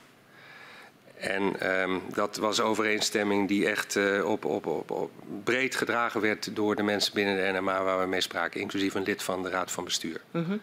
En 1.20 1.70
um, 1.80 2.02
dat 2.14 2.36
was 2.36 2.60
overeenstemming 2.60 3.48
die 3.48 3.66
echt 3.66 3.96
uh, 3.96 4.24
op, 4.24 4.44
op, 4.44 4.66
op, 4.66 4.90
op, 4.90 5.10
breed 5.44 5.74
gedragen 5.74 6.20
werd 6.20 6.56
door 6.56 6.76
de 6.76 6.82
mensen 6.82 7.14
binnen 7.14 7.36
de 7.36 7.60
NMA 7.60 7.82
waar 7.82 8.00
we 8.00 8.06
mee 8.06 8.20
spraken, 8.20 8.60
inclusief 8.60 8.94
een 8.94 9.02
lid 9.02 9.22
van 9.22 9.42
de 9.42 9.48
Raad 9.48 9.70
van 9.70 9.84
Bestuur. 9.84 10.20
Mm 10.30 10.44
-hmm. 10.44 10.60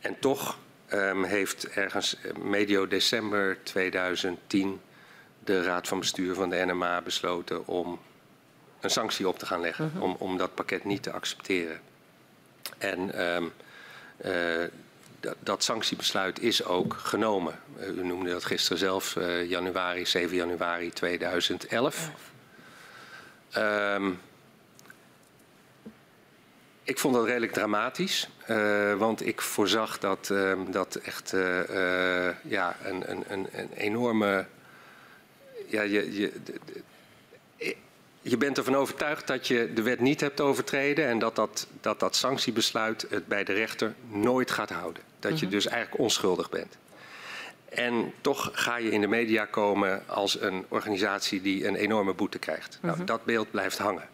En 0.00 0.18
toch 0.18 0.58
um, 0.92 1.24
heeft 1.24 1.68
ergens 1.68 2.20
eh, 2.20 2.32
medio 2.34 2.86
december 2.86 3.58
2010 3.62 4.80
de 5.44 5.62
Raad 5.62 5.88
van 5.88 5.98
Bestuur 5.98 6.34
van 6.34 6.50
de 6.50 6.64
NMA 6.66 7.02
besloten 7.02 7.66
om 7.66 7.98
een 8.80 8.90
sanctie 8.90 9.28
op 9.28 9.38
te 9.38 9.46
gaan 9.46 9.60
leggen, 9.60 9.84
mm 9.84 9.90
-hmm. 9.90 10.02
om, 10.02 10.16
om 10.18 10.36
dat 10.36 10.54
pakket 10.54 10.84
niet 10.84 11.02
te 11.02 11.12
accepteren. 11.12 11.80
En 12.78 13.26
um, 13.34 13.52
uh, 14.24 14.64
dat, 15.38 15.62
sanctiebesluit 15.62 16.40
is 16.40 16.64
ook 16.64 16.94
genomen. 16.94 17.58
Uh, 17.80 17.88
u 17.88 18.06
noemde 18.06 18.30
dat 18.30 18.44
gisteren 18.44 18.78
zelf, 18.78 19.16
uh, 19.16 19.50
januari, 19.50 20.06
7 20.06 20.36
januari 20.36 20.90
2011. 20.90 22.10
Um, 23.56 24.20
ik 26.82 26.98
vond 26.98 27.14
dat 27.14 27.24
redelijk 27.24 27.52
dramatisch, 27.52 28.28
uh, 28.48 28.94
want 28.94 29.26
ik 29.26 29.40
voorzag 29.40 29.98
dat 29.98 30.28
uh, 30.32 30.52
dat 30.68 30.94
echt 30.94 31.30
ja, 32.42 32.76
een, 32.82 33.10
een, 33.10 33.46
een, 33.52 33.70
enorme. 33.74 34.46
Ja, 35.66 35.82
je, 35.82 36.12
je, 36.14 36.32
je 38.28 38.36
bent 38.36 38.58
ervan 38.58 38.76
overtuigd 38.76 39.26
dat 39.26 39.46
je 39.46 39.72
de 39.72 39.82
wet 39.82 40.00
niet 40.00 40.20
hebt 40.20 40.40
overtreden 40.40 41.06
en 41.06 41.18
dat 41.18 41.36
dat, 41.36 41.66
dat, 41.80 42.00
dat 42.00 42.16
sanctiebesluit 42.16 43.06
het 43.10 43.26
bij 43.26 43.44
de 43.44 43.52
rechter 43.52 43.94
nooit 44.08 44.50
gaat 44.50 44.70
houden. 44.70 45.02
Dat 45.18 45.30
je 45.30 45.36
mm 45.36 45.42
-hmm. 45.42 45.50
dus 45.50 45.66
eigenlijk 45.66 46.02
onschuldig 46.02 46.50
bent. 46.50 46.76
En 47.68 48.12
toch 48.20 48.50
ga 48.52 48.76
je 48.76 48.90
in 48.90 49.00
de 49.00 49.06
media 49.06 49.44
komen 49.44 50.02
als 50.06 50.40
een 50.40 50.64
organisatie 50.68 51.42
die 51.42 51.66
een 51.66 51.76
enorme 51.76 52.14
boete 52.14 52.38
krijgt. 52.38 52.78
Mm 52.80 52.88
-hmm. 52.88 52.96
nou, 52.96 53.04
dat 53.04 53.24
beeld 53.24 53.50
blijft 53.50 53.78
hangen. 53.78 54.08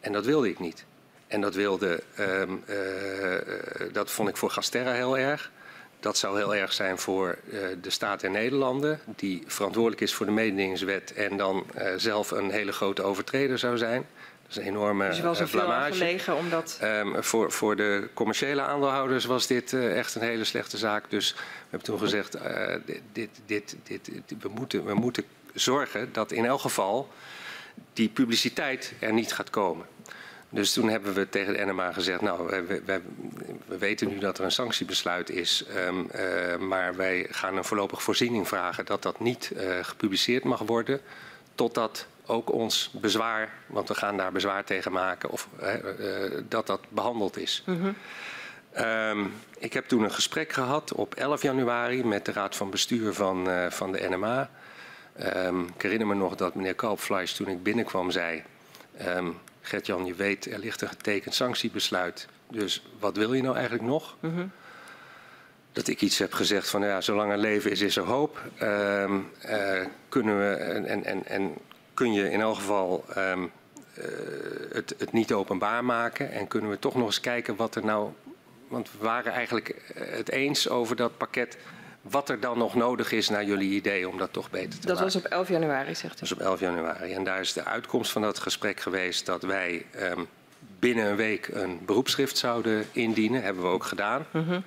En 0.00 0.12
dat 0.12 0.24
wilde 0.24 0.48
ik 0.48 0.58
niet. 0.58 0.84
En 1.26 1.40
dat 1.40 1.54
wilde, 1.54 2.02
um, 2.18 2.64
uh, 2.68 2.74
dat 3.92 4.10
vond 4.10 4.28
ik 4.28 4.36
voor 4.36 4.50
Gasterra 4.50 4.92
heel 4.92 5.18
erg. 5.18 5.50
Dat 6.00 6.18
zou 6.18 6.36
heel 6.36 6.54
erg 6.54 6.72
zijn 6.72 6.98
voor 6.98 7.38
uh, 7.52 7.60
de 7.82 7.90
staat 7.90 8.20
der 8.20 8.30
Nederlanden, 8.30 9.00
die 9.16 9.44
verantwoordelijk 9.46 10.00
is 10.00 10.14
voor 10.14 10.26
de 10.26 10.32
mededingingswet 10.32 11.12
en 11.12 11.36
dan 11.36 11.66
zelf 11.96 12.30
een 12.30 12.50
hele 12.50 12.72
grote 12.72 13.02
overtreder 13.02 13.58
zou 13.58 13.78
zijn. 13.78 14.06
Dat 14.50 14.58
is 14.58 14.64
een 14.64 14.74
enorme 14.74 15.08
dus 15.08 15.20
was 15.20 15.40
er 15.40 15.46
uh, 15.46 15.52
blamage. 15.52 15.86
Veel 15.86 16.06
gelegen 16.06 16.36
omdat... 16.36 16.78
Um, 16.82 17.24
voor, 17.24 17.52
voor 17.52 17.76
de 17.76 18.08
commerciële 18.14 18.60
aandeelhouders 18.60 19.24
was 19.24 19.46
dit 19.46 19.72
uh, 19.72 19.98
echt 19.98 20.14
een 20.14 20.22
hele 20.22 20.44
slechte 20.44 20.76
zaak. 20.76 21.10
Dus 21.10 21.32
we 21.32 21.40
hebben 21.60 21.88
toen 21.88 21.98
gezegd, 21.98 22.36
uh, 22.36 22.74
dit, 23.12 23.30
dit, 23.46 23.76
dit, 23.82 24.10
we, 24.40 24.48
moeten, 24.48 24.84
we 24.84 24.94
moeten 24.94 25.24
zorgen 25.54 26.12
dat 26.12 26.32
in 26.32 26.44
elk 26.44 26.60
geval 26.60 27.08
die 27.92 28.08
publiciteit 28.08 28.92
er 28.98 29.12
niet 29.12 29.32
gaat 29.32 29.50
komen. 29.50 29.86
Dus 30.48 30.72
toen 30.72 30.88
hebben 30.88 31.14
we 31.14 31.28
tegen 31.28 31.52
de 31.52 31.64
NMA 31.64 31.92
gezegd, 31.92 32.20
nou, 32.20 32.46
we, 32.46 32.82
we, 32.84 33.00
we 33.66 33.78
weten 33.78 34.08
nu 34.08 34.18
dat 34.18 34.38
er 34.38 34.44
een 34.44 34.52
sanctiebesluit 34.52 35.30
is, 35.30 35.64
um, 35.76 36.08
uh, 36.14 36.56
maar 36.56 36.96
wij 36.96 37.26
gaan 37.30 37.56
een 37.56 37.64
voorlopige 37.64 38.02
voorziening 38.02 38.48
vragen 38.48 38.86
dat 38.86 39.02
dat 39.02 39.20
niet 39.20 39.52
gepubliceerd 39.82 40.44
mag 40.44 40.60
worden, 40.60 41.00
totdat 41.54 42.06
ook 42.30 42.52
ons 42.52 42.90
bezwaar, 43.00 43.52
want 43.66 43.88
we 43.88 43.94
gaan 43.94 44.16
daar 44.16 44.32
bezwaar 44.32 44.64
tegen 44.64 44.92
maken, 44.92 45.30
of 45.30 45.48
uh, 45.62 45.74
dat 46.48 46.66
dat 46.66 46.80
behandeld 46.88 47.36
is. 47.36 47.62
Mm 47.66 47.80
-hmm. 47.80 47.96
Ehm, 48.72 49.24
ik 49.58 49.72
heb 49.72 49.88
toen 49.88 50.02
een 50.02 50.12
gesprek 50.12 50.52
gehad 50.52 50.92
op 50.92 51.14
11 51.14 51.42
januari 51.42 52.04
met 52.04 52.24
de 52.24 52.32
raad 52.32 52.56
van 52.56 52.70
bestuur 52.70 53.14
van, 53.14 53.48
uh, 53.48 53.70
van 53.70 53.92
de 53.92 54.08
NMA. 54.08 54.50
Um, 55.36 55.66
ik 55.74 55.82
herinner 55.82 56.06
me 56.06 56.14
nog 56.14 56.34
dat 56.34 56.54
meneer 56.54 56.74
Kalpfleisch 56.74 57.34
toen 57.34 57.48
ik 57.48 57.62
binnenkwam 57.62 58.10
zei... 58.10 58.42
Um, 59.06 59.38
Gert-Jan, 59.60 60.06
je 60.06 60.14
weet, 60.14 60.52
er 60.52 60.58
ligt 60.58 60.80
een 60.80 60.88
getekend 60.88 61.34
sanctiebesluit. 61.34 62.28
Dus 62.48 62.82
wat 62.98 63.16
wil 63.16 63.34
je 63.34 63.42
nou 63.42 63.54
eigenlijk 63.54 63.86
nog? 63.86 64.16
Mm 64.20 64.34
-hmm. 64.34 64.50
Dat 65.72 65.88
ik 65.88 66.00
iets 66.00 66.18
heb 66.18 66.32
gezegd 66.32 66.70
van, 66.70 66.82
ja, 66.82 67.00
zolang 67.00 67.32
er 67.32 67.38
leven 67.38 67.70
is, 67.70 67.80
is 67.80 67.96
er 67.96 68.04
hoop. 68.04 68.42
Uh, 68.62 69.20
kunnen 70.08 70.38
we, 70.38 70.54
en, 70.54 71.04
en, 71.04 71.26
en 71.26 71.54
kun 72.00 72.12
je 72.12 72.30
in 72.30 72.40
elk 72.40 72.54
geval 72.54 73.04
um, 73.16 73.42
uh, 73.98 74.04
het, 74.72 74.94
het 74.98 75.12
niet 75.12 75.32
openbaar 75.32 75.84
maken. 75.84 76.32
En 76.32 76.46
kunnen 76.48 76.70
we 76.70 76.78
toch 76.78 76.94
nog 76.94 77.06
eens 77.06 77.20
kijken 77.20 77.56
wat 77.56 77.74
er 77.74 77.84
nou... 77.84 78.10
Want 78.68 78.90
we 78.98 79.04
waren 79.04 79.32
eigenlijk 79.32 79.74
het 79.94 80.30
eens 80.30 80.68
over 80.68 80.96
dat 80.96 81.16
pakket 81.16 81.56
wat 82.00 82.28
er 82.28 82.40
dan 82.40 82.58
nog 82.58 82.74
nodig 82.74 83.12
is 83.12 83.28
naar 83.28 83.44
jullie 83.44 83.70
idee 83.70 84.08
om 84.08 84.18
dat 84.18 84.32
toch 84.32 84.50
beter 84.50 84.68
te 84.68 84.86
dat 84.86 84.96
maken. 84.96 85.02
Dat 85.02 85.12
was 85.12 85.24
op 85.24 85.30
11 85.30 85.48
januari, 85.48 85.94
zegt 85.94 86.16
u? 86.16 86.18
Dat 86.18 86.28
was 86.28 86.32
op 86.32 86.40
11 86.40 86.60
januari. 86.60 87.12
En 87.12 87.24
daar 87.24 87.40
is 87.40 87.52
de 87.52 87.64
uitkomst 87.64 88.12
van 88.12 88.22
dat 88.22 88.38
gesprek 88.38 88.80
geweest 88.80 89.26
dat 89.26 89.42
wij 89.42 89.86
um, 90.02 90.28
binnen 90.78 91.06
een 91.06 91.16
week 91.16 91.48
een 91.48 91.80
beroepsschrift 91.84 92.38
zouden 92.38 92.86
indienen. 92.92 93.42
Hebben 93.42 93.62
we 93.62 93.68
ook 93.68 93.84
gedaan. 93.84 94.26
Mm 94.30 94.44
-hmm. 94.44 94.64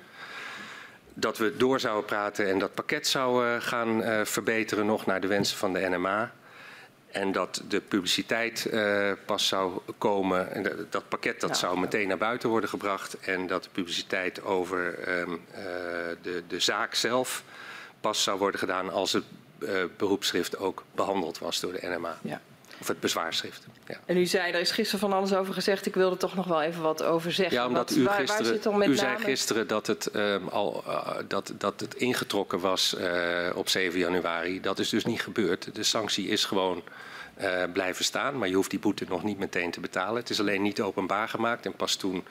Dat 1.14 1.38
we 1.38 1.56
door 1.56 1.80
zouden 1.80 2.04
praten 2.04 2.48
en 2.48 2.58
dat 2.58 2.74
pakket 2.74 3.06
zouden 3.06 3.62
gaan 3.62 4.00
uh, 4.00 4.24
verbeteren 4.24 4.86
nog 4.86 5.06
naar 5.06 5.20
de 5.20 5.26
wensen 5.26 5.56
van 5.56 5.72
de 5.72 5.88
NMA. 5.88 6.32
En 7.14 7.32
dat 7.32 7.62
de 7.68 7.80
publiciteit 7.80 8.68
uh, 8.72 9.12
pas 9.24 9.46
zou 9.46 9.80
komen. 9.98 10.52
En 10.52 10.62
dat, 10.62 10.92
dat 10.92 11.08
pakket 11.08 11.40
dat 11.40 11.50
ja, 11.50 11.56
zou 11.56 11.78
meteen 11.78 12.08
naar 12.08 12.18
buiten 12.18 12.48
worden 12.48 12.68
gebracht. 12.68 13.18
En 13.20 13.46
dat 13.46 13.62
de 13.62 13.68
publiciteit 13.72 14.42
over 14.42 15.08
um, 15.18 15.32
uh, 15.32 15.58
de, 16.22 16.42
de 16.48 16.60
zaak 16.60 16.94
zelf 16.94 17.42
pas 18.00 18.22
zou 18.22 18.38
worden 18.38 18.60
gedaan 18.60 18.90
als 18.90 19.12
het 19.12 19.24
uh, 19.58 19.84
beroepsschrift 19.96 20.58
ook 20.58 20.84
behandeld 20.94 21.38
was 21.38 21.60
door 21.60 21.72
de 21.72 21.86
NMA. 21.88 22.18
Ja. 22.22 22.40
Of 22.84 22.90
het 22.90 23.00
bezwaarschrift. 23.00 23.66
Ja. 23.86 24.00
En 24.04 24.16
u 24.16 24.26
zei, 24.26 24.52
er 24.52 24.60
is 24.60 24.70
gisteren 24.70 25.00
van 25.00 25.12
alles 25.12 25.34
over 25.34 25.54
gezegd. 25.54 25.86
Ik 25.86 25.94
wilde 25.94 26.16
toch 26.16 26.34
nog 26.34 26.46
wel 26.46 26.62
even 26.62 26.82
wat 26.82 27.02
over 27.02 27.32
zeggen. 27.32 27.56
Ja, 27.56 27.66
omdat 27.66 27.90
wat, 27.90 27.98
u 27.98 28.06
gisteren, 28.06 28.26
waar 28.26 28.44
zit 28.44 28.62
dan 28.62 28.78
met 28.78 28.88
u 28.88 28.94
name... 28.94 29.00
zei 29.00 29.18
gisteren 29.18 29.66
dat 29.66 29.86
het, 29.86 30.14
um, 30.14 30.48
al, 30.48 30.84
uh, 30.86 31.16
dat, 31.28 31.52
dat 31.58 31.80
het 31.80 31.94
ingetrokken 31.94 32.60
was 32.60 32.96
uh, 32.98 33.50
op 33.54 33.68
7 33.68 33.98
januari. 33.98 34.60
Dat 34.60 34.78
is 34.78 34.88
dus 34.88 35.04
niet 35.04 35.22
gebeurd. 35.22 35.74
De 35.74 35.82
sanctie 35.82 36.28
is 36.28 36.44
gewoon 36.44 36.82
uh, 37.40 37.62
blijven 37.72 38.04
staan. 38.04 38.38
Maar 38.38 38.48
je 38.48 38.54
hoeft 38.54 38.70
die 38.70 38.78
boete 38.78 39.04
nog 39.08 39.22
niet 39.22 39.38
meteen 39.38 39.70
te 39.70 39.80
betalen. 39.80 40.16
Het 40.16 40.30
is 40.30 40.40
alleen 40.40 40.62
niet 40.62 40.80
openbaar 40.80 41.28
gemaakt. 41.28 41.66
En 41.66 41.74
pas 41.74 41.96
toen 41.96 42.24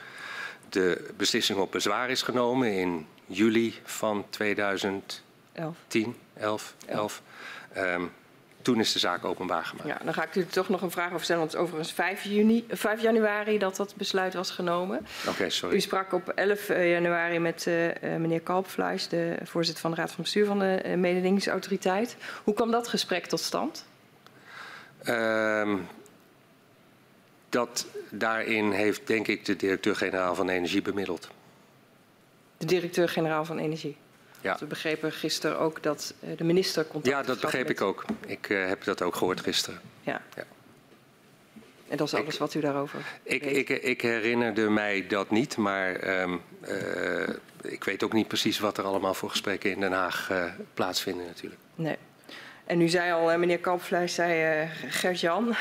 de 0.69 1.09
beslissing 1.17 1.59
op 1.59 1.71
bezwaar 1.71 2.09
is 2.09 2.21
genomen 2.21 2.71
in 2.73 3.07
juli 3.25 3.79
van 3.83 4.25
2010, 4.29 6.15
11, 6.33 6.75
11 6.85 7.21
um, 7.77 8.11
toen 8.63 8.79
is 8.79 8.93
de 8.93 8.99
zaak 8.99 9.25
openbaar 9.25 9.65
gemaakt. 9.65 9.89
Ja, 9.89 9.97
dan 10.03 10.13
ga 10.13 10.23
ik 10.23 10.35
u 10.35 10.45
toch 10.45 10.69
nog 10.69 10.81
een 10.81 10.91
vraag 10.91 11.11
over 11.11 11.23
stellen. 11.23 11.41
Want 11.41 11.53
het 11.53 11.61
is 11.61 11.67
overigens 11.67 11.95
5, 11.95 12.23
juni, 12.23 12.65
5 12.69 13.01
januari 13.01 13.57
dat 13.57 13.75
dat 13.75 13.93
besluit 13.95 14.33
was 14.33 14.51
genomen. 14.51 14.97
Oké, 14.97 15.29
okay, 15.29 15.49
sorry. 15.49 15.75
U 15.75 15.79
sprak 15.79 16.13
op 16.13 16.29
11 16.29 16.67
januari 16.67 17.39
met 17.39 17.65
uh, 17.67 17.91
meneer 18.01 18.41
Kalpfleisch, 18.41 19.07
de 19.07 19.37
voorzitter 19.43 19.81
van 19.81 19.91
de 19.91 19.97
Raad 19.97 20.11
van 20.11 20.23
Bestuur 20.23 20.45
van 20.45 20.59
de 20.59 20.83
uh, 20.85 20.95
Mededingingsautoriteit. 20.95 22.17
Hoe 22.43 22.53
kwam 22.53 22.71
dat 22.71 22.87
gesprek 22.87 23.25
tot 23.25 23.39
stand? 23.39 23.85
Um, 25.07 25.87
dat 27.49 27.87
daarin 28.09 28.71
heeft, 28.71 29.07
denk 29.07 29.27
ik, 29.27 29.45
de 29.45 29.55
directeur-generaal 29.55 30.35
van 30.35 30.49
Energie 30.49 30.81
bemiddeld. 30.81 31.29
De 32.57 32.65
directeur-generaal 32.65 33.45
van 33.45 33.57
Energie? 33.57 33.97
Ja. 34.43 34.57
We 34.59 34.65
begrepen 34.65 35.11
gisteren 35.11 35.59
ook 35.59 35.83
dat 35.83 36.13
de 36.37 36.43
minister 36.43 36.87
contact 36.87 37.15
Ja, 37.15 37.23
dat 37.23 37.39
begreep 37.39 37.67
met... 37.67 37.71
ik 37.71 37.81
ook. 37.81 38.05
Ik 38.25 38.49
uh, 38.49 38.67
heb 38.67 38.83
dat 38.83 39.01
ook 39.01 39.15
gehoord 39.15 39.41
gisteren. 39.41 39.81
Ja. 40.01 40.21
ja. 40.35 40.43
En 41.87 41.97
dat 41.97 42.07
is 42.07 42.13
alles 42.13 42.33
ik, 42.33 42.39
wat 42.39 42.53
u 42.53 42.59
daarover 42.59 42.99
ik? 43.23 43.43
Ik, 43.43 43.69
ik 43.69 44.01
herinnerde 44.01 44.69
mij 44.69 45.07
dat 45.07 45.29
niet, 45.29 45.57
maar 45.57 46.19
um, 46.21 46.41
uh, 46.67 47.27
ik 47.61 47.83
weet 47.83 48.03
ook 48.03 48.13
niet 48.13 48.27
precies 48.27 48.59
wat 48.59 48.77
er 48.77 48.83
allemaal 48.83 49.13
voor 49.13 49.29
gesprekken 49.29 49.71
in 49.71 49.79
Den 49.79 49.91
Haag 49.91 50.29
uh, 50.31 50.45
plaatsvinden 50.73 51.25
natuurlijk. 51.25 51.61
Nee. 51.75 51.97
En 52.65 52.81
u 52.81 52.87
zei 52.87 53.11
al, 53.11 53.37
meneer 53.37 53.59
Kalpfleisch 53.59 54.15
zei 54.15 54.67
Gert-Jan, 54.87 55.55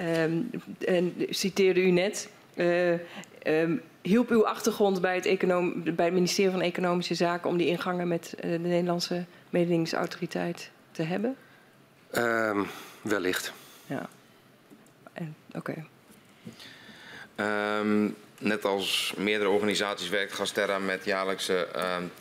um, 0.00 0.50
en 0.78 1.14
citeerde 1.28 1.80
u 1.80 1.90
net, 1.90 2.28
um, 2.56 3.82
hielp 4.02 4.30
uw 4.30 4.46
achtergrond 4.46 5.00
bij 5.00 5.14
het, 5.14 5.26
econom, 5.26 5.82
bij 5.96 6.04
het 6.04 6.14
ministerie 6.14 6.50
van 6.50 6.60
Economische 6.60 7.14
Zaken 7.14 7.50
om 7.50 7.56
die 7.56 7.66
ingangen 7.66 8.08
met 8.08 8.34
uh, 8.36 8.42
de 8.50 8.58
Nederlandse 8.58 9.24
mededingingsautoriteit 9.50 10.70
te 10.90 11.02
hebben? 11.02 11.36
Um, 12.12 12.66
wellicht. 13.02 13.52
Ja. 13.86 14.08
Oké. 15.54 15.84
Okay. 17.36 17.80
Um, 17.80 18.16
net 18.38 18.64
als 18.64 19.14
meerdere 19.16 19.50
organisaties 19.50 20.08
werkt 20.08 20.32
Gasterra 20.32 20.78
met 20.78 21.04
jaarlijkse 21.04 21.68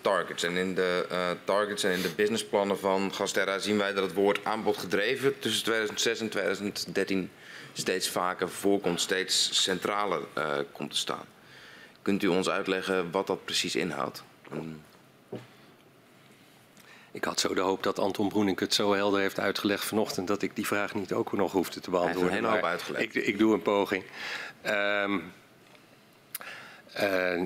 targets. 0.01 0.43
En 0.43 0.55
in 0.55 0.75
de 0.75 1.05
uh, 1.11 1.29
targets 1.43 1.83
en 1.83 1.91
in 1.91 2.01
de 2.01 2.11
businessplannen 2.15 2.79
van 2.79 3.13
Gasterra 3.13 3.59
zien 3.59 3.77
wij 3.77 3.93
dat 3.93 4.03
het 4.03 4.13
woord 4.13 4.45
aanbod 4.45 4.77
gedreven 4.77 5.39
tussen 5.39 5.63
2006 5.63 6.19
en 6.19 6.29
2013 6.29 7.29
steeds 7.73 8.09
vaker 8.09 8.49
voorkomt, 8.49 9.01
steeds 9.01 9.63
centraler 9.63 10.21
uh, 10.37 10.57
komt 10.71 10.91
te 10.91 10.97
staan. 10.97 11.25
Kunt 12.01 12.23
u 12.23 12.27
ons 12.27 12.49
uitleggen 12.49 13.11
wat 13.11 13.27
dat 13.27 13.45
precies 13.45 13.75
inhoudt? 13.75 14.23
Um, 14.53 14.81
ik 17.11 17.23
had 17.23 17.39
zo 17.39 17.53
de 17.53 17.61
hoop 17.61 17.83
dat 17.83 17.99
Anton 17.99 18.29
Broenink 18.29 18.59
het 18.59 18.73
zo 18.73 18.93
helder 18.93 19.19
heeft 19.19 19.39
uitgelegd 19.39 19.85
vanochtend 19.85 20.27
dat 20.27 20.41
ik 20.41 20.55
die 20.55 20.67
vraag 20.67 20.93
niet 20.93 21.13
ook 21.13 21.31
nog 21.31 21.51
hoefde 21.51 21.79
te 21.79 21.89
beantwoorden. 21.89 22.43
Hij 22.43 22.51
heeft 22.51 22.63
uitgelegd. 22.63 23.15
Ik, 23.15 23.25
ik 23.25 23.37
doe 23.37 23.53
een 23.53 23.61
poging. 23.61 24.03
Um, 24.65 25.33
uh, 27.01 27.41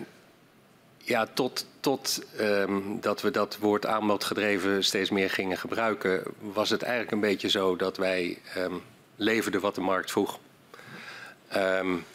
ja, 0.97 1.27
tot, 1.33 1.65
tot 1.79 2.23
um, 2.39 3.01
dat 3.01 3.21
we 3.21 3.31
dat 3.31 3.57
woord 3.57 3.85
aanbodgedreven 3.85 4.83
steeds 4.83 5.09
meer 5.09 5.29
gingen 5.29 5.57
gebruiken, 5.57 6.23
was 6.39 6.69
het 6.69 6.81
eigenlijk 6.81 7.11
een 7.11 7.19
beetje 7.29 7.49
zo 7.49 7.75
dat 7.75 7.97
wij 7.97 8.41
um, 8.57 8.81
leverden 9.15 9.61
wat 9.61 9.75
de 9.75 9.81
markt 9.81 10.11
vroeg. 10.11 10.39
Um, 11.55 12.05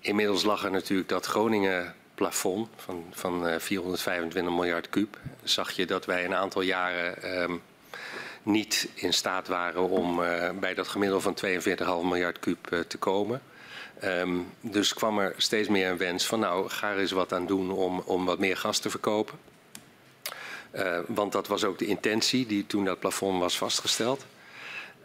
inmiddels 0.00 0.42
lag 0.42 0.64
er 0.64 0.70
natuurlijk 0.70 1.08
dat 1.08 1.26
Groningen 1.26 1.94
plafond 2.14 2.68
van, 2.76 3.04
van 3.10 3.48
uh, 3.48 3.58
425 3.58 4.52
miljard 4.52 4.88
kuub. 4.88 5.18
Zag 5.42 5.70
je 5.70 5.86
dat 5.86 6.04
wij 6.04 6.24
een 6.24 6.34
aantal 6.34 6.62
jaren 6.62 7.40
um, 7.42 7.62
niet 8.42 8.88
in 8.94 9.12
staat 9.12 9.48
waren 9.48 9.88
om 9.88 10.20
uh, 10.20 10.50
bij 10.50 10.74
dat 10.74 10.88
gemiddelde 10.88 11.22
van 11.22 12.02
42,5 12.02 12.08
miljard 12.08 12.38
kuub 12.38 12.70
uh, 12.72 12.80
te 12.80 12.98
komen. 12.98 13.42
Um, 14.04 14.52
dus 14.60 14.94
kwam 14.94 15.18
er 15.18 15.34
steeds 15.36 15.68
meer 15.68 15.88
een 15.88 15.96
wens 15.96 16.26
van 16.26 16.38
nou, 16.38 16.68
ga 16.68 16.90
er 16.90 16.98
eens 16.98 17.10
wat 17.10 17.32
aan 17.32 17.46
doen 17.46 17.70
om, 17.70 17.98
om 17.98 18.24
wat 18.24 18.38
meer 18.38 18.56
gas 18.56 18.78
te 18.78 18.90
verkopen. 18.90 19.38
Want 21.06 21.32
dat 21.32 21.46
was 21.46 21.64
ook 21.64 21.78
de 21.78 21.86
intentie 21.86 22.46
die 22.46 22.66
toen 22.66 22.84
dat 22.84 22.98
plafond 22.98 23.38
was 23.38 23.58
vastgesteld. 23.58 24.26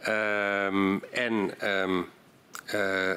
Um, 0.08 1.04
en 1.12 1.70
um, 1.72 2.10
uh, 2.74 3.12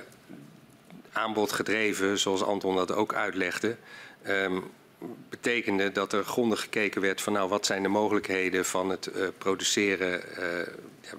aanbod 1.12 1.52
gedreven, 1.52 2.18
zoals 2.18 2.42
Anton 2.42 2.76
dat 2.76 2.92
ook 2.92 3.14
uitlegde, 3.14 3.76
betekende 5.28 5.92
dat 5.92 6.12
er 6.12 6.24
grondig 6.24 6.60
gekeken 6.60 7.00
werd 7.00 7.20
van 7.20 7.32
nou, 7.32 7.48
wat 7.48 7.66
zijn 7.66 7.82
de 7.82 7.88
mogelijkheden 7.88 8.64
van 8.64 8.90
het 8.90 9.10
uh, 9.16 9.28
produceren. 9.38 10.22
Uh, 10.38 10.46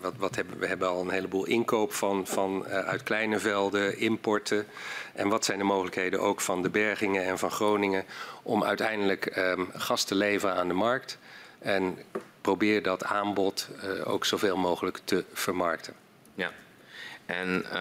wat, 0.01 0.13
wat 0.17 0.35
hebben, 0.35 0.59
we 0.59 0.67
hebben 0.67 0.87
al 0.87 1.01
een 1.01 1.09
heleboel 1.09 1.45
inkoop 1.45 1.93
van, 1.93 2.27
van 2.27 2.65
uit 2.67 3.03
kleine 3.03 3.39
velden, 3.39 3.97
importen. 3.97 4.67
En 5.13 5.29
wat 5.29 5.45
zijn 5.45 5.57
de 5.57 5.63
mogelijkheden 5.63 6.19
ook 6.19 6.41
van 6.41 6.61
de 6.61 6.69
bergingen 6.69 7.25
en 7.25 7.37
van 7.37 7.51
Groningen 7.51 8.05
om 8.43 8.63
uiteindelijk 8.63 9.41
gas 9.73 10.03
te 10.03 10.15
leveren 10.15 10.55
aan 10.55 10.67
de 10.67 10.73
markt. 10.73 11.17
En 11.61 11.97
probeer 12.41 12.83
dat 12.83 13.03
aanbod 13.03 13.69
ook 14.03 14.25
zoveel 14.25 14.57
mogelijk 14.57 14.99
te 15.03 15.23
vermarkten. 15.33 15.93
Ja, 16.33 16.51
en 17.25 17.79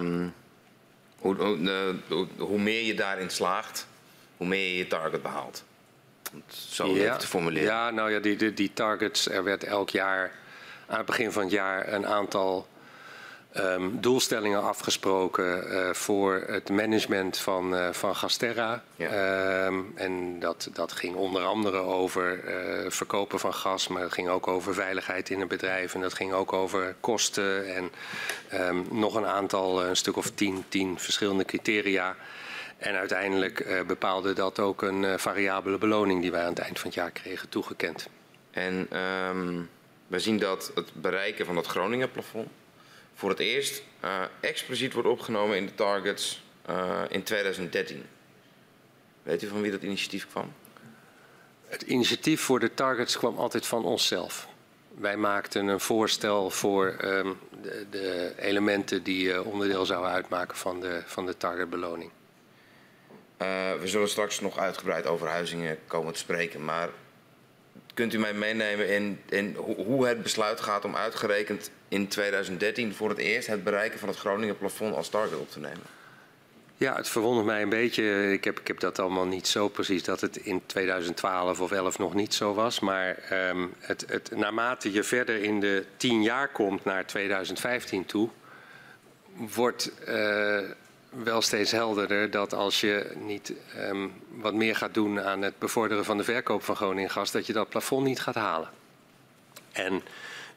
um, 0.00 0.34
hoe, 1.18 1.34
hoe, 1.34 2.26
hoe 2.38 2.58
meer 2.58 2.82
je 2.82 2.94
daarin 2.94 3.30
slaagt, 3.30 3.86
hoe 4.36 4.46
meer 4.46 4.68
je 4.68 4.76
je 4.76 4.86
target 4.86 5.22
behaalt. 5.22 5.64
Zo 6.48 6.86
ja, 6.86 7.04
even 7.04 7.18
te 7.18 7.26
formuleren. 7.26 7.68
Ja, 7.68 7.90
nou 7.90 8.10
ja, 8.10 8.18
die, 8.18 8.36
die, 8.36 8.54
die, 8.54 8.72
targets, 8.72 9.28
er 9.28 9.44
werd 9.44 9.64
elk 9.64 9.90
jaar 9.90 10.32
aan 10.86 10.96
het 10.96 11.06
begin 11.06 11.32
van 11.32 11.42
het 11.42 11.52
jaar 11.52 11.92
een 11.92 12.06
aantal 12.06 12.66
um, 13.56 14.00
doelstellingen 14.00 14.62
afgesproken 14.62 15.72
uh, 15.72 15.90
voor 15.90 16.44
het 16.46 16.68
management 16.68 17.38
van, 17.38 17.74
uh, 17.74 17.88
van 17.92 18.16
Gasterra. 18.16 18.82
Ja. 18.96 19.66
Um, 19.66 19.92
en 19.94 20.40
dat, 20.40 20.68
dat 20.72 20.92
ging 20.92 21.14
onder 21.14 21.42
andere 21.42 21.78
over 21.78 22.44
uh, 22.44 22.90
verkopen 22.90 23.38
van 23.38 23.54
gas, 23.54 23.88
maar 23.88 24.02
het 24.02 24.12
ging 24.12 24.28
ook 24.28 24.48
over 24.48 24.74
veiligheid 24.74 25.30
in 25.30 25.40
het 25.40 25.48
bedrijf 25.48 25.94
en 25.94 26.00
dat 26.00 26.14
ging 26.14 26.32
ook 26.32 26.52
over 26.52 26.94
kosten 27.00 27.74
en 27.74 27.90
um, 28.52 28.86
nog 28.90 29.14
een 29.14 29.26
aantal, 29.26 29.84
een 29.84 29.96
stuk 29.96 30.16
of 30.16 30.30
tien, 30.30 30.64
tien 30.68 30.98
verschillende 30.98 31.44
criteria. 31.44 32.16
En 32.76 32.94
uiteindelijk 32.94 33.84
bepaalde 33.86 34.32
dat 34.32 34.58
ook 34.58 34.82
een 34.82 35.18
variabele 35.18 35.78
beloning 35.78 36.20
die 36.20 36.30
wij 36.30 36.42
aan 36.42 36.48
het 36.48 36.58
eind 36.58 36.78
van 36.78 36.86
het 36.86 36.98
jaar 36.98 37.10
kregen 37.10 37.48
toegekend. 37.48 38.08
En 38.50 38.88
we 40.06 40.18
zien 40.18 40.38
dat 40.38 40.72
het 40.74 40.90
bereiken 40.94 41.46
van 41.46 41.54
dat 41.54 41.66
Groningen 41.66 42.10
plafond 42.10 42.48
voor 43.22 43.30
het 43.30 43.40
eerst 43.40 43.82
uh, 44.04 44.22
expliciet 44.40 44.92
wordt 44.92 45.08
opgenomen 45.08 45.56
in 45.56 45.66
de 45.66 45.74
targets 45.74 46.42
in 47.08 47.22
2013. 47.22 48.04
Weet 49.22 49.42
u 49.42 49.48
van 49.48 49.60
wie 49.60 49.70
dat 49.70 49.82
initiatief 49.82 50.28
kwam? 50.30 50.52
Het 51.66 51.82
initiatief 51.82 52.40
voor 52.40 52.60
de 52.60 52.74
targets 52.74 53.18
kwam 53.18 53.36
altijd 53.36 53.66
van 53.66 53.84
onszelf. 53.84 54.48
Wij 54.98 55.16
maakten 55.16 55.66
een 55.66 55.80
voorstel 55.80 56.50
voor 56.50 56.96
um, 57.04 57.38
de, 57.62 57.86
de, 57.90 58.32
elementen 58.38 59.02
die 59.02 59.24
uh, 59.24 59.46
onderdeel 59.46 59.86
zouden 59.86 60.10
uitmaken 60.10 60.56
van 60.56 60.80
de, 60.80 61.02
van 61.06 61.26
de 61.26 61.36
targetbeloning. 61.36 62.10
We 63.80 63.82
zullen 63.84 64.08
straks 64.08 64.40
nog 64.40 64.58
uitgebreid 64.58 65.06
over 65.06 65.28
huizingen 65.28 65.78
komen 65.86 66.12
te 66.12 66.18
spreken. 66.18 66.64
Maar 66.64 66.88
kunt 67.94 68.14
u 68.14 68.18
mij 68.18 68.34
meenemen 68.34 68.88
in, 68.88 69.20
in 69.28 69.54
hoe 69.76 70.06
het 70.06 70.22
besluit 70.22 70.60
gaat 70.60 70.84
om 70.84 70.96
uitgerekend 70.96 71.70
in 71.88 72.08
2013 72.08 72.94
voor 72.94 73.08
het 73.08 73.18
eerst 73.18 73.48
het 73.48 73.64
bereiken 73.64 73.98
van 73.98 74.08
het 74.08 74.18
Groningen 74.18 74.58
plafond 74.58 74.94
als 74.94 75.08
target 75.08 75.38
op 75.38 75.50
te 75.50 75.60
nemen? 75.60 75.82
Ja, 76.76 76.96
het 76.96 77.08
verwondert 77.08 77.46
mij 77.46 77.62
een 77.62 77.68
beetje. 77.68 78.32
Ik 78.32 78.44
heb, 78.44 78.60
ik 78.60 78.66
heb 78.66 78.80
dat 78.80 78.98
allemaal 78.98 79.26
niet 79.26 79.46
zo 79.46 79.68
precies 79.68 80.02
dat 80.02 80.20
het 80.20 80.36
in 80.36 80.62
2012 80.66 81.60
of 81.60 81.72
11 81.72 81.98
nog 81.98 82.14
niet 82.14 82.34
zo 82.34 82.54
was. 82.54 82.80
Maar 82.80 83.18
um, 83.48 83.74
het, 83.78 84.04
het, 84.08 84.30
naarmate 84.36 84.92
je 84.92 85.02
verder 85.02 85.42
in 85.42 85.60
de 85.60 85.84
tien 85.96 86.22
jaar 86.22 86.48
komt 86.48 86.84
naar 86.84 87.06
2015 87.06 88.06
toe, 88.06 88.28
wordt 89.54 89.92
uh, 90.08 90.60
wel 91.12 91.42
steeds 91.42 91.70
helderder 91.70 92.30
dat 92.30 92.54
als 92.54 92.80
je 92.80 93.12
niet 93.16 93.52
um, 93.76 94.12
wat 94.28 94.54
meer 94.54 94.76
gaat 94.76 94.94
doen 94.94 95.20
aan 95.20 95.42
het 95.42 95.58
bevorderen 95.58 96.04
van 96.04 96.16
de 96.16 96.24
verkoop 96.24 96.62
van 96.62 96.76
Groningen 96.76 97.10
gas, 97.10 97.30
dat 97.30 97.46
je 97.46 97.52
dat 97.52 97.68
plafond 97.68 98.06
niet 98.06 98.20
gaat 98.20 98.34
halen. 98.34 98.70
En 99.72 100.02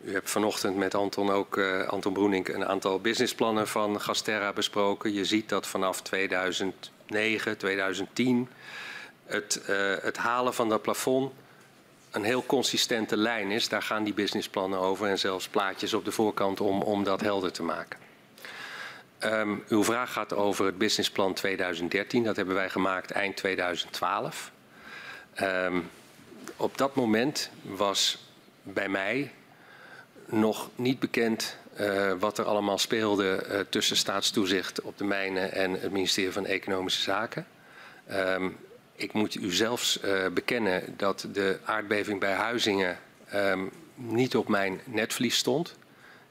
u 0.01 0.13
hebt 0.13 0.29
vanochtend 0.29 0.77
met 0.77 0.95
Anton 0.95 1.29
ook, 1.29 1.57
uh, 1.57 1.87
Anton 1.87 2.13
Broening, 2.13 2.47
een 2.47 2.65
aantal 2.65 2.99
businessplannen 2.99 3.67
van 3.67 4.01
Gasterra 4.01 4.53
besproken. 4.53 5.13
Je 5.13 5.25
ziet 5.25 5.49
dat 5.49 5.67
vanaf 5.67 6.01
2009, 6.01 7.57
2010 7.57 8.49
het, 9.25 9.61
uh, 9.69 9.93
het 10.01 10.17
halen 10.17 10.53
van 10.53 10.69
dat 10.69 10.81
plafond 10.81 11.33
een 12.11 12.23
heel 12.23 12.45
consistente 12.45 13.17
lijn 13.17 13.51
is. 13.51 13.69
Daar 13.69 13.81
gaan 13.81 14.03
die 14.03 14.13
businessplannen 14.13 14.79
over 14.79 15.07
en 15.07 15.19
zelfs 15.19 15.47
plaatjes 15.47 15.93
op 15.93 16.05
de 16.05 16.11
voorkant 16.11 16.61
om, 16.61 16.81
om 16.81 17.03
dat 17.03 17.21
helder 17.21 17.51
te 17.51 17.63
maken. 17.63 18.04
Um, 19.19 19.63
uw 19.67 19.83
vraag 19.83 20.11
gaat 20.11 20.33
over 20.33 20.65
het 20.65 20.77
businessplan 20.77 21.33
2013. 21.33 22.23
Dat 22.23 22.35
hebben 22.35 22.55
wij 22.55 22.69
gemaakt 22.69 23.11
eind 23.11 23.35
2012. 23.35 24.51
Um, 25.41 25.89
op 26.57 26.77
dat 26.77 26.95
moment 26.95 27.49
was 27.61 28.17
bij 28.63 28.89
mij 28.89 29.31
nog 30.25 30.69
niet 30.75 30.99
bekend 30.99 31.57
uh, 31.79 32.11
wat 32.19 32.37
er 32.37 32.45
allemaal 32.45 32.77
speelde 32.77 33.45
uh, 33.49 33.59
tussen 33.69 33.97
staatstoezicht 33.97 34.81
op 34.81 34.97
de 34.97 35.03
mijnen 35.03 35.51
en 35.51 35.71
het 35.71 35.91
ministerie 35.91 36.31
van 36.31 36.45
Economische 36.45 37.01
Zaken. 37.01 37.47
Um, 38.11 38.57
ik 38.95 39.13
moet 39.13 39.35
u 39.35 39.51
zelfs 39.51 39.99
uh, 40.03 40.27
bekennen 40.27 40.93
dat 40.97 41.27
de 41.31 41.59
aardbeving 41.63 42.19
bij 42.19 42.33
Huizingen 42.33 42.97
niet 43.95 44.35
op 44.35 44.47
mijn 44.47 44.81
netvlies 44.83 45.37
stond. 45.37 45.75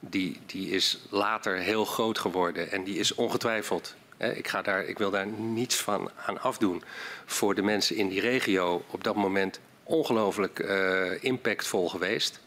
Die, 0.08 0.40
die 0.46 0.70
is 0.70 0.98
later 1.10 1.56
heel 1.56 1.84
groot 1.84 2.18
geworden 2.18 2.70
en 2.70 2.84
die 2.84 2.98
is 2.98 3.14
ongetwijfeld. 3.14 3.94
Ik, 4.18 4.48
ga 4.48 4.62
daar, 4.62 4.84
ik 4.84 4.98
wil 4.98 5.10
daar 5.10 5.26
niets 5.26 5.76
van 5.76 6.10
aan 6.26 6.40
afdoen. 6.40 6.82
Voor 7.24 7.54
de 7.54 7.62
mensen 7.62 7.96
in 7.96 8.08
die 8.08 8.20
regio 8.20 8.84
op 8.90 9.04
dat 9.04 9.14
moment 9.14 9.60
ongelooflijk 9.82 10.58
impactvol 11.20 11.88
geweest. 11.88 12.40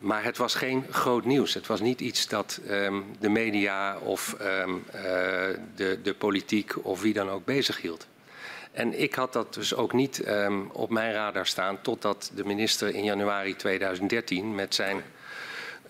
Maar 0.00 0.24
het 0.24 0.36
was 0.36 0.54
geen 0.54 0.84
groot 0.90 1.24
nieuws. 1.24 1.54
Het 1.54 1.66
was 1.66 1.80
niet 1.80 2.00
iets 2.00 2.28
dat 2.28 2.60
um, 2.68 3.04
de 3.18 3.28
media 3.28 3.98
of 3.98 4.36
um, 4.40 4.84
uh, 4.94 5.02
de, 5.74 5.98
de, 6.02 6.14
politiek 6.18 6.84
of 6.84 7.00
wie 7.00 7.12
dan 7.12 7.30
ook 7.30 7.44
bezig 7.44 7.80
hield. 7.80 8.06
En 8.72 9.00
ik 9.00 9.14
had 9.14 9.32
dat 9.32 9.54
dus 9.54 9.74
ook 9.74 9.92
niet 9.92 10.28
um, 10.28 10.70
op 10.72 10.90
mijn 10.90 11.12
radar 11.12 11.46
staan 11.46 11.80
totdat 11.80 12.30
de 12.34 12.44
minister 12.44 12.94
in 12.94 13.04
januari 13.04 13.56
2013 13.56 14.54
met 14.54 14.74
zijn 14.74 15.02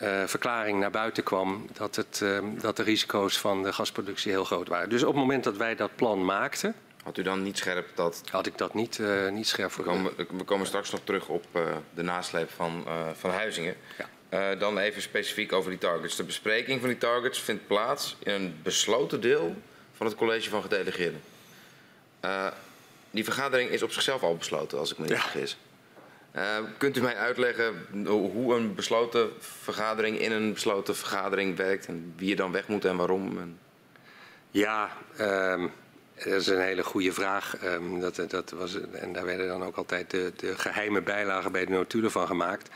uh, 0.02 0.26
verklaring 0.26 0.80
naar 0.80 0.90
buiten 0.90 1.22
kwam 1.22 1.66
dat, 1.72 1.96
het, 1.96 2.24
dat 2.60 2.76
de 2.76 2.82
risico's 2.82 3.38
van 3.38 3.62
de 3.62 3.72
gasproductie 3.72 4.30
heel 4.30 4.44
groot 4.44 4.68
waren. 4.68 4.88
Dus 4.88 5.02
op 5.02 5.08
het 5.08 5.16
moment 5.16 5.44
dat 5.44 5.56
wij 5.56 5.74
dat 5.74 5.96
plan 5.96 6.24
maakten, 6.24 6.74
had 7.02 7.16
u 7.16 7.22
dan 7.22 7.42
niet 7.42 7.58
scherp 7.58 7.86
dat... 7.94 8.22
Had 8.30 8.46
ik 8.46 8.58
dat 8.58 8.74
niet, 8.74 8.98
uh, 8.98 9.28
niet 9.28 9.46
scherp 9.46 9.70
voor 9.70 9.84
we 9.84 9.90
komen, 9.90 10.12
we 10.16 10.44
komen 10.44 10.66
straks 10.66 10.90
nog 10.90 11.00
terug 11.04 11.28
op 11.28 11.44
uh, 11.52 11.62
de 11.94 12.02
nasleep 12.02 12.50
van, 12.50 12.86
van 13.18 13.30
Huizingen. 13.30 13.76
Ja. 14.30 14.54
dan 14.54 14.78
even 14.78 15.02
specifiek 15.02 15.52
over 15.52 15.70
die 15.70 15.78
targets. 15.78 16.16
De 16.16 16.24
bespreking 16.24 16.80
van 16.80 16.88
die 16.88 16.98
targets 16.98 17.40
vindt 17.40 17.66
plaats 17.66 18.16
in 18.22 18.32
een 18.32 18.58
besloten 18.62 19.20
deel 19.20 19.56
van 19.96 20.06
het 20.06 20.16
college 20.16 20.50
van 20.50 20.62
gedelegeerden. 20.62 21.20
die 23.10 23.24
vergadering 23.24 23.70
is 23.70 23.82
op 23.82 23.92
zichzelf 23.92 24.22
al 24.22 24.36
besloten, 24.36 24.78
als 24.78 24.90
ik 24.92 24.98
me 24.98 25.04
niet 25.04 25.12
ja. 25.12 25.20
vergis. 25.20 25.56
Kunt 26.78 26.96
u 26.96 27.00
mij 27.00 27.16
uitleggen 27.16 27.86
hoe 28.06 28.54
een 28.54 28.74
besloten 28.74 29.30
vergadering 29.38 30.18
in 30.18 30.32
een 30.32 30.52
besloten 30.52 30.96
vergadering 30.96 31.56
werkt 31.56 31.86
en 31.86 32.12
wie 32.16 32.30
er 32.30 32.36
dan 32.36 32.52
weg 32.52 32.68
moet 32.68 32.84
en 32.84 32.96
waarom? 32.96 33.58
Ja, 34.50 34.90
um... 35.20 35.72
Dat 36.24 36.40
is 36.40 36.46
een 36.46 36.60
hele 36.60 36.82
goede 36.82 37.12
vraag. 37.12 37.56
Um, 37.64 38.00
dat, 38.00 38.24
dat 38.28 38.50
was, 38.50 38.78
en 38.92 39.12
daar 39.12 39.24
werden 39.24 39.48
dan 39.48 39.64
ook 39.64 39.76
altijd 39.76 40.10
de, 40.10 40.32
de 40.36 40.58
geheime 40.58 41.02
bijlagen 41.02 41.52
bij 41.52 41.64
de 41.64 41.72
notulen 41.72 42.10
van 42.10 42.26
gemaakt. 42.26 42.70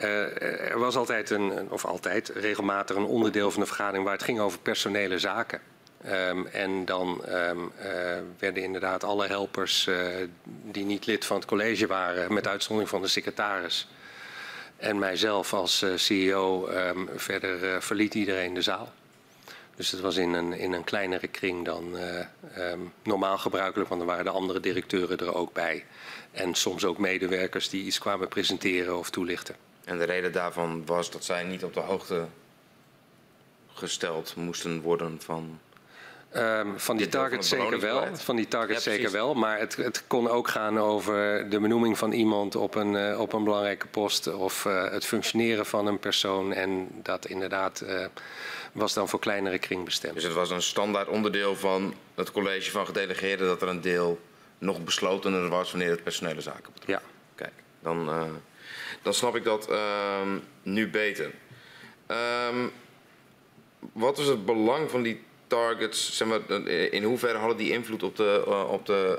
Uh, 0.00 0.70
er 0.70 0.78
was 0.78 0.96
altijd 0.96 1.30
een, 1.30 1.70
of 1.70 1.84
altijd 1.84 2.28
regelmatig 2.28 2.96
een 2.96 3.04
onderdeel 3.04 3.50
van 3.50 3.60
de 3.60 3.66
vergadering 3.66 4.04
waar 4.04 4.14
het 4.14 4.22
ging 4.22 4.40
over 4.40 4.58
personele 4.58 5.18
zaken. 5.18 5.60
Um, 6.06 6.46
en 6.46 6.84
dan 6.84 7.22
um, 7.28 7.72
uh, 7.78 8.18
werden 8.38 8.62
inderdaad 8.62 9.04
alle 9.04 9.26
helpers 9.26 9.86
uh, 9.86 10.06
die 10.44 10.84
niet 10.84 11.06
lid 11.06 11.24
van 11.24 11.36
het 11.36 11.44
college 11.44 11.86
waren, 11.86 12.32
met 12.32 12.46
uitzondering 12.46 12.90
van 12.90 13.02
de 13.02 13.08
secretaris 13.08 13.88
en 14.76 14.98
mijzelf 14.98 15.54
als 15.54 15.84
CEO, 15.94 16.68
verder 17.16 17.82
verliet 17.82 18.14
iedereen 18.14 18.54
de 18.54 18.62
zaal. 18.62 18.92
Dus 19.76 19.90
het 19.90 20.00
was 20.00 20.16
in 20.16 20.32
een, 20.32 20.52
in 20.52 20.72
een 20.72 20.84
kleinere 20.84 21.28
kring 21.28 21.64
dan 21.64 21.96
normaal 23.02 23.38
gebruikelijk, 23.38 23.88
want 23.88 24.00
er 24.00 24.06
waren 24.06 24.24
de 24.24 24.30
andere 24.30 24.60
directeuren 24.60 25.18
er 25.18 25.34
ook 25.34 25.52
bij. 25.52 25.84
En 26.30 26.54
soms 26.54 26.84
ook 26.84 26.98
medewerkers 26.98 27.68
die 27.68 27.84
iets 27.84 27.98
kwamen 27.98 28.28
presenteren 28.28 28.98
of 28.98 29.10
toelichten. 29.10 29.56
En 29.84 29.98
de 29.98 30.04
reden 30.04 30.32
daarvan 30.32 30.86
was 30.86 31.10
dat 31.10 31.24
zij 31.24 31.44
niet 31.44 31.64
op 31.64 31.74
de 31.74 31.80
hoogte 31.80 32.26
gesteld 33.72 34.36
moesten 34.36 34.80
worden 34.80 35.20
van. 35.20 35.60
Um, 36.36 36.80
van 36.80 36.96
die 36.96 37.08
targets 37.08 37.48
zeker 37.48 37.80
wel. 37.80 38.16
Van 38.16 38.36
die 38.36 38.48
targets 38.48 38.84
ja, 38.84 38.90
zeker 38.90 39.10
wel. 39.10 39.34
Maar 39.34 39.58
het, 39.58 39.76
het, 39.76 40.04
kon 40.06 40.28
ook 40.28 40.48
gaan 40.48 40.78
over 40.78 41.48
de 41.50 41.60
benoeming 41.60 41.98
van 41.98 42.12
iemand 42.12 42.56
op 42.56 42.74
een, 42.74 42.92
uh, 42.92 43.20
op 43.20 43.32
een 43.32 43.44
belangrijke 43.44 43.86
post. 43.86 44.32
Of 44.32 44.64
uh, 44.64 44.90
het 44.90 45.04
functioneren 45.04 45.66
van 45.66 45.86
een 45.86 45.98
persoon. 45.98 46.52
En 46.52 46.88
dat 47.02 47.26
inderdaad. 47.26 47.82
Uh, 47.86 48.04
was 48.72 48.94
dan 48.94 49.08
voor 49.08 49.18
kleinere 49.18 49.58
kring 49.58 49.84
bestemd. 49.84 50.14
Dus 50.14 50.24
het 50.24 50.32
was 50.32 50.50
een 50.50 50.62
standaard 50.62 51.08
onderdeel 51.08 51.56
van 51.56 51.94
het 52.14 52.30
college 52.30 52.70
van 52.70 52.86
gedelegeerden 52.86 53.46
dat 53.46 53.62
er 53.62 53.68
een 53.68 53.80
deel 53.80 54.20
nog 54.58 54.84
beslotener 54.84 55.48
was 55.48 55.70
wanneer 55.70 55.90
het 55.90 56.02
personele 56.02 56.40
zaken 56.40 56.72
betrof. 56.72 56.88
Ja. 56.88 57.02
Kijk, 57.34 57.52
dan, 57.82 58.10
dan 59.02 59.14
snap 59.14 59.36
ik 59.36 59.44
dat 59.44 59.70
uh, 59.70 59.78
nu 60.62 60.88
beter. 60.88 61.30
Um, 62.48 62.72
wat 63.92 64.18
is 64.18 64.26
het 64.26 64.44
belang 64.44 64.90
van 64.90 65.02
die 65.02 65.22
targets? 65.50 66.16
Zeg 66.16 66.28
maar, 66.28 66.60
in 66.68 67.02
hoeverre 67.02 67.38
hadden 67.38 67.56
die 67.56 67.72
invloed 67.72 68.02
op 68.02 68.16
de, 68.16 68.44
uh, 68.48 68.70
op 68.70 68.86
de, 68.86 69.18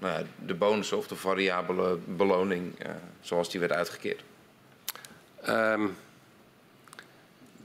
nou 0.00 0.18
ja, 0.18 0.22
de 0.46 0.54
bonussen 0.54 0.96
of 0.96 1.06
de 1.06 1.16
variabele 1.16 1.98
beloning 2.04 2.74
zoals 3.20 3.50
die 3.50 3.60
werd 3.60 3.72
uitgekeerd? 3.72 4.22
Um, 5.48 5.96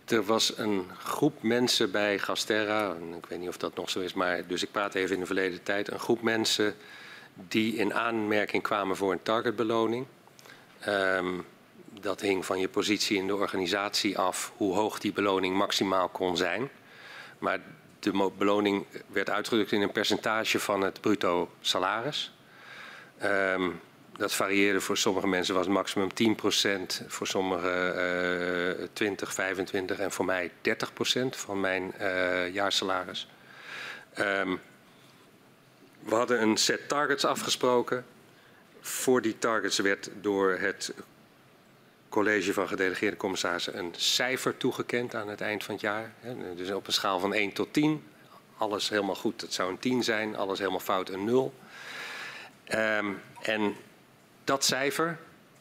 er 0.06 0.24
was 0.24 0.58
een 0.58 0.88
groep 0.98 1.44
mensen 1.44 1.92
bij 1.92 2.20
Gasterra, 2.20 2.96
ik 3.18 3.26
weet 3.26 3.40
niet 3.40 3.50
of 3.50 3.58
dat 3.58 3.76
nog 3.76 3.90
zo 3.90 4.00
is, 4.00 4.14
maar 4.14 4.48
dus 4.48 4.64
ik 4.64 4.72
praat 4.72 4.96
even 4.96 5.14
in 5.14 5.20
de 5.20 5.26
verleden 5.26 5.64
tijd, 5.64 5.92
een 5.92 6.00
groep 6.00 6.22
mensen 6.22 6.76
die 7.34 7.76
in 7.76 7.94
aanmerking 7.94 8.64
kwamen 8.64 8.96
voor 8.96 9.12
een 9.12 9.24
targetbeloning. 9.24 10.06
Um, 10.88 11.46
dat 12.02 12.22
hing 12.22 12.46
van 12.46 12.60
je 12.60 12.70
positie 12.70 13.18
in 13.18 13.28
de 13.28 13.36
organisatie 13.36 14.18
af, 14.18 14.54
hoe 14.56 14.74
hoog 14.74 15.00
die 15.00 15.14
beloning 15.14 15.56
maximaal 15.56 16.08
kon 16.08 16.38
zijn. 16.38 16.70
Maar 17.40 17.60
de 18.00 18.32
beloning 18.38 18.86
werd 19.08 19.30
uitgedrukt 19.30 19.72
in 19.72 19.82
een 19.82 19.92
percentage 19.92 20.60
van 20.60 20.82
het 20.82 21.02
bruto 21.02 21.52
salaris. 21.62 22.34
Um, 23.24 23.82
dat 24.18 24.34
varieerde 24.34 24.82
voor 24.82 24.98
sommige 24.98 25.28
mensen 25.28 25.56
was 25.56 25.68
maximum 25.68 26.10
10%, 26.10 27.08
voor 27.08 27.28
sommigen 27.28 27.96
uh, 28.80 28.88
20, 28.94 29.34
25 29.34 30.00
en 30.00 30.12
voor 30.12 30.26
mij 30.26 30.52
30% 30.52 30.52
van 31.30 31.60
mijn 31.60 31.94
uh, 32.02 32.54
jaarsalaris. 32.54 33.28
Um, 34.20 34.60
we 36.00 36.16
hadden 36.16 36.42
een 36.42 36.58
set 36.58 36.88
targets 36.88 37.26
afgesproken. 37.26 38.06
Voor 38.82 39.22
die 39.22 39.38
targets 39.40 39.80
werd 39.80 40.10
door 40.22 40.52
het 40.52 40.94
college 42.10 42.54
van 42.54 42.68
gedelegeerde 42.68 43.18
commissarissen 43.18 43.78
een 43.78 43.94
cijfer 43.98 44.58
toegekend 44.58 45.16
aan 45.16 45.30
het 45.30 45.42
eind 45.42 45.64
van 45.64 45.74
het 45.74 45.84
jaar. 45.84 46.14
Dus 46.56 46.72
op 46.72 46.88
een 46.88 46.94
schaal 46.94 47.20
van 47.20 47.34
1 47.34 47.54
tot 47.54 47.74
10. 47.74 48.04
Alles 48.58 48.90
helemaal 48.90 49.16
goed, 49.16 49.40
dat 49.40 49.54
zou 49.54 49.70
een 49.70 49.80
10 49.80 50.04
zijn. 50.04 50.36
Alles 50.36 50.60
helemaal 50.60 50.80
fout, 50.80 51.10
een 51.10 51.26
0. 51.26 51.54
Um, 52.76 53.22
en 53.42 53.76
dat 54.44 54.66
cijfer 54.66 55.18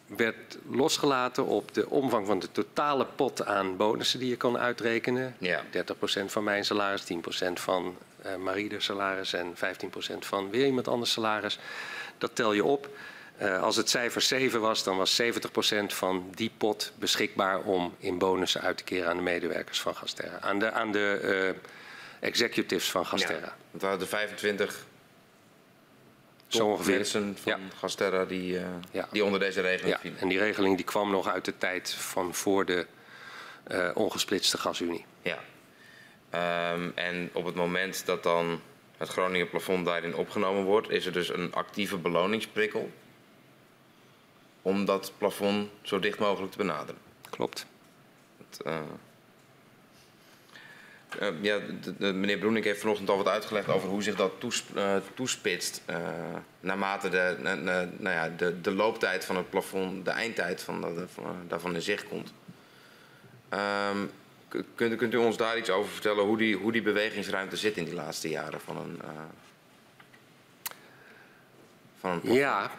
werd 0.06 0.58
losgelaten 0.70 1.46
op 1.46 1.74
de 1.74 1.90
omvang 1.90 2.26
van 2.26 2.38
de 2.38 2.52
totale 2.52 3.06
pot 3.16 3.44
aan 3.44 3.76
bonussen 3.76 4.18
die 4.18 4.28
je 4.28 4.36
kan 4.36 4.58
uitrekenen. 4.58 5.36
Ja. 5.38 5.62
30% 5.64 6.24
van 6.26 6.44
mijn 6.44 6.64
salaris, 6.64 7.04
10% 7.12 7.52
van 7.52 7.96
uh, 8.26 8.36
Marie 8.36 8.80
salaris 8.80 9.32
en 9.32 9.54
15% 9.54 9.58
van 10.18 10.50
weer 10.50 10.66
iemand 10.66 10.88
anders 10.88 11.12
salaris. 11.12 11.58
Dat 12.18 12.34
tel 12.34 12.52
je 12.52 12.64
op. 12.64 12.88
Uh, 13.42 13.62
als 13.62 13.76
het 13.76 13.90
cijfer 13.90 14.20
7 14.20 14.60
was, 14.60 14.84
dan 14.84 14.96
was 14.96 15.22
70% 15.22 15.26
van 15.86 16.30
die 16.34 16.50
pot 16.56 16.92
beschikbaar 16.98 17.60
om 17.60 17.94
in 17.98 18.18
bonussen 18.18 18.60
uit 18.60 18.76
te 18.76 18.84
keren 18.84 19.08
aan 19.08 19.16
de 19.16 19.22
medewerkers 19.22 19.80
van 19.80 19.94
Gasterra. 19.94 20.40
Aan 20.40 20.58
de, 20.58 20.70
aan 20.70 20.92
de 20.92 21.20
uh, 21.22 21.70
executives 22.20 22.90
van 22.90 23.06
Gasterra. 23.06 23.46
Ja, 23.46 23.56
het 23.70 23.82
waren 23.82 23.98
de 23.98 24.06
25 24.06 24.86
zo 26.46 26.66
ongeveer. 26.66 26.94
mensen 26.94 27.36
van 27.42 27.52
ja. 27.52 27.58
Gasterra 27.76 28.24
die, 28.24 28.52
uh, 28.52 28.66
ja. 28.90 29.08
die 29.12 29.24
onder 29.24 29.40
deze 29.40 29.60
regeling 29.60 29.94
ja. 29.94 30.00
vielen. 30.00 30.18
En 30.18 30.28
die 30.28 30.38
regeling 30.38 30.76
die 30.76 30.84
kwam 30.84 31.10
nog 31.10 31.28
uit 31.28 31.44
de 31.44 31.58
tijd 31.58 31.90
van 31.90 32.34
voor 32.34 32.64
de 32.64 32.86
ongesplitste 33.94 34.58
gasunie. 34.58 35.04
Ja. 35.22 35.38
Um, 36.72 36.92
en 36.94 37.30
op 37.32 37.44
het 37.44 37.54
moment 37.54 38.06
dat 38.06 38.22
dan 38.22 38.60
het 38.96 39.08
Groningen 39.08 39.50
plafond 39.50 39.86
daarin 39.86 40.14
opgenomen 40.14 40.64
wordt, 40.64 40.90
is 40.90 41.06
er 41.06 41.12
dus 41.12 41.28
een 41.28 41.54
actieve 41.54 41.96
beloningsprikkel 41.96 42.90
om 44.68 44.84
dat 44.84 45.12
plafond 45.18 45.68
zo 45.82 45.98
dicht 45.98 46.18
mogelijk 46.18 46.52
te 46.52 46.58
benaderen. 46.58 47.00
Klopt. 47.30 47.66
Het, 48.38 48.60
uh, 48.66 48.80
uh, 51.20 51.42
ja, 51.42 51.58
de, 51.80 51.96
de, 51.96 52.12
meneer 52.12 52.38
Broening 52.38 52.64
heeft 52.64 52.80
vanochtend 52.80 53.10
al 53.10 53.16
wat 53.16 53.28
uitgelegd 53.28 53.68
over 53.68 53.88
hoe 53.88 54.02
zich 54.02 54.16
dat 54.16 54.32
toes, 54.38 54.64
uh, 54.76 54.96
toespitst. 55.14 55.82
naarmate 56.60 57.08
de, 57.08 57.36
nou 57.98 58.14
ja, 58.14 58.28
de, 58.28 58.60
de 58.60 58.70
looptijd 58.70 59.24
van 59.24 59.36
het 59.36 59.50
plafond, 59.50 60.04
de 60.04 60.10
eindtijd 60.10 60.62
van, 60.62 61.08
van 61.14 61.36
daarvan 61.48 61.74
in 61.74 61.82
zicht 61.82 62.08
komt. 62.08 62.32
Um, 63.90 64.10
kunt, 64.74 64.96
kunt, 64.96 65.14
u 65.14 65.16
ons 65.16 65.36
daar 65.36 65.58
iets 65.58 65.70
over 65.70 65.90
vertellen 65.92 66.24
hoe 66.24 66.36
die, 66.36 66.56
hoe 66.56 66.72
die 66.72 66.82
bewegingsruimte 66.82 67.56
zit 67.56 67.76
in 67.76 67.84
die 67.84 67.94
laatste 67.94 68.28
jaren 68.28 68.60
van 68.60 68.76
een, 68.76 69.00
van 72.00 72.10
een 72.10 72.20
plafond? 72.20 72.38
Ja, 72.38 72.70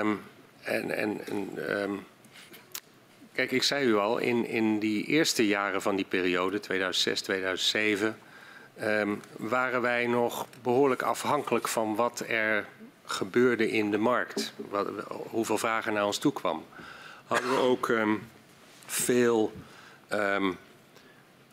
um, 0.00 0.20
en, 0.68 0.90
en, 0.90 1.20
um, 1.82 2.06
kijk, 3.32 3.50
ik 3.50 3.62
zei 3.62 3.86
u 3.86 3.96
al, 3.96 4.18
in, 4.18 4.46
in 4.46 4.78
die 4.78 5.04
eerste 5.04 5.46
jaren 5.46 5.82
van 5.82 5.96
die 5.96 6.04
periode, 6.04 6.60
2006, 6.60 7.20
2007, 7.20 8.18
um, 8.82 9.20
waren 9.36 9.80
wij 9.80 10.06
nog 10.06 10.46
behoorlijk 10.62 11.02
afhankelijk 11.02 11.68
van 11.68 11.94
wat 11.94 12.24
er 12.28 12.66
gebeurde 13.04 13.70
in 13.70 13.90
de 13.90 13.98
markt. 13.98 14.52
Wat, 14.56 14.88
hoeveel 15.08 15.58
vragen 15.58 15.92
naar 15.92 16.06
ons 16.06 16.18
toe 16.18 16.32
kwam. 16.32 16.64
Hadden 17.26 17.50
we 17.50 17.56
ook 17.56 17.88
um, 17.88 18.28
veel 18.86 19.52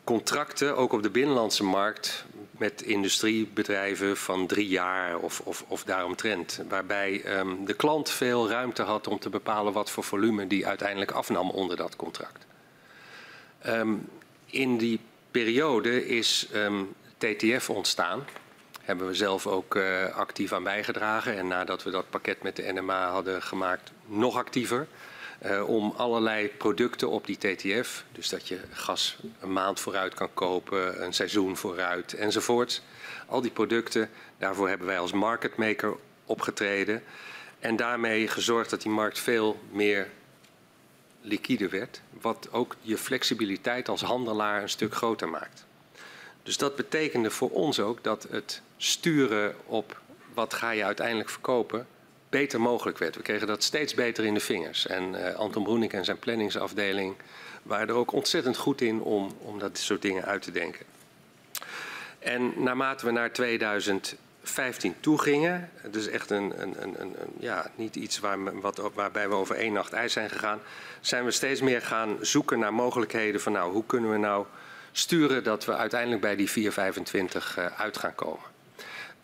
contracten, 0.04 0.78
ook 0.78 0.94
op 0.94 1.04
de 1.04 1.10
binnenlandse 1.10 1.64
markt, 1.64 2.26
met 2.58 2.82
industriebedrijven 2.82 4.18
van 4.18 4.48
drie 4.48 4.68
jaar 4.68 5.18
of, 5.18 5.40
of, 5.40 5.66
of 5.68 5.84
daaromtrent. 5.84 6.62
Waarbij 6.70 7.38
um, 7.38 7.66
de 7.66 7.74
klant 7.74 8.10
veel 8.10 8.50
ruimte 8.50 8.82
had 8.82 9.08
om 9.08 9.20
te 9.20 9.30
bepalen 9.30 9.74
wat 9.74 9.92
voor 9.92 10.04
volume 10.04 10.48
die 10.48 10.68
uiteindelijk 10.68 11.12
afnam 11.12 11.50
onder 11.50 11.78
dat 11.78 11.96
contract. 11.96 12.46
Um, 13.68 14.08
in 14.46 14.78
die 14.78 15.00
periode 15.32 16.08
is 16.08 16.48
um, 16.54 16.94
TTF 17.18 17.70
ontstaan. 17.70 18.24
Hebben 18.82 19.08
we 19.08 19.14
zelf 19.14 19.48
ook 19.48 19.76
uh, 19.76 20.16
actief 20.16 20.54
aan 20.54 20.64
bijgedragen. 20.64 21.38
En 21.38 21.48
nadat 21.48 21.84
we 21.84 21.90
dat 21.90 22.10
pakket 22.10 22.44
met 22.44 22.56
de 22.56 22.72
NMA 22.74 23.10
hadden 23.10 23.42
gemaakt, 23.42 23.92
nog 24.06 24.38
actiever. 24.38 24.88
Uh, 25.46 25.70
om 25.70 25.94
allerlei 25.98 26.48
producten 26.48 27.10
op 27.10 27.26
die 27.26 27.38
TTF, 27.38 28.04
dus 28.12 28.30
dat 28.30 28.48
je 28.48 28.60
gas 28.72 29.18
een 29.40 29.54
maand 29.54 29.80
vooruit 29.80 30.14
kan 30.14 30.34
kopen, 30.34 31.04
een 31.04 31.14
seizoen 31.14 31.58
vooruit 31.58 32.14
enzovoort. 32.14 32.82
Al 33.28 33.42
die 33.42 33.52
producten, 33.52 34.10
daarvoor 34.38 34.68
hebben 34.70 34.88
wij 34.88 35.00
als 35.00 35.12
marketmaker 35.12 35.96
opgetreden 36.26 37.04
en 37.60 37.76
daarmee 37.76 38.28
gezorgd 38.28 38.70
dat 38.70 38.82
die 38.82 38.92
markt 38.92 39.20
veel 39.20 39.60
meer 39.72 40.10
liquide 41.22 41.70
werd, 41.70 42.02
wat 42.22 42.48
ook 42.52 42.76
je 42.82 42.98
flexibiliteit 42.98 43.90
als 43.90 44.02
handelaar 44.02 44.62
een 44.62 44.70
stuk 44.70 44.96
groter 44.96 45.30
maakt. 45.30 45.66
Dus 46.44 46.58
dat 46.58 46.76
betekende 46.76 47.32
voor 47.32 47.50
ons 47.50 47.80
ook 47.80 48.04
dat 48.04 48.28
het 48.30 48.62
sturen 48.78 49.56
op 49.66 50.02
wat 50.34 50.54
ga 50.54 50.70
je 50.72 50.84
uiteindelijk 50.84 51.30
verkopen 51.30 51.88
beter 52.40 52.62
mogelijk 52.62 52.98
werd. 52.98 53.16
We 53.16 53.22
kregen 53.22 53.48
dat 53.48 53.64
steeds 53.64 53.94
beter 53.94 54.26
in 54.26 54.34
de 54.34 54.40
vingers. 54.40 54.88
En 54.88 55.14
uh, 55.14 55.36
Anton 55.36 55.64
Broenik 55.64 55.94
en 55.94 56.06
zijn 56.06 56.20
planningsafdeling 56.20 57.16
waren 57.64 57.88
er 57.88 57.94
ook 57.94 58.12
ontzettend 58.12 58.58
goed 58.58 58.82
in 58.82 59.02
om, 59.02 59.38
om 59.42 59.60
dat 59.60 59.78
soort 59.78 60.02
dingen 60.02 60.26
uit 60.26 60.42
te 60.42 60.52
denken. 60.52 60.86
En 62.20 62.64
naarmate 62.64 63.06
we 63.06 63.12
naar 63.12 63.32
2015 63.32 64.96
toe 65.00 65.22
gingen, 65.22 65.70
dus 65.92 66.08
echt 66.08 66.30
een, 66.30 66.62
een, 66.62 66.84
een, 66.84 66.96
een 67.02 67.16
ja, 67.40 67.72
niet 67.76 67.96
iets 67.96 68.20
waar, 68.20 68.60
wat, 68.60 68.92
waarbij 68.94 69.30
we 69.30 69.36
over 69.36 69.56
één 69.56 69.74
nacht 69.74 69.94
ijs 69.94 70.14
zijn 70.14 70.30
gegaan, 70.30 70.60
zijn 71.02 71.26
we 71.26 71.32
steeds 71.32 71.62
meer 71.62 71.82
gaan 71.82 72.18
zoeken 72.22 72.60
naar 72.60 72.74
mogelijkheden 72.74 73.42
van 73.42 73.52
nou, 73.52 73.72
hoe 73.72 73.86
kunnen 73.86 74.12
we 74.12 74.18
nou 74.18 74.46
sturen 74.92 75.44
dat 75.44 75.66
we 75.66 75.76
uiteindelijk 75.76 76.22
bij 76.22 76.36
die 76.36 76.50
425 76.50 77.58
uh, 77.58 77.66
uit 77.66 77.98
gaan 77.98 78.16
komen. 78.16 78.46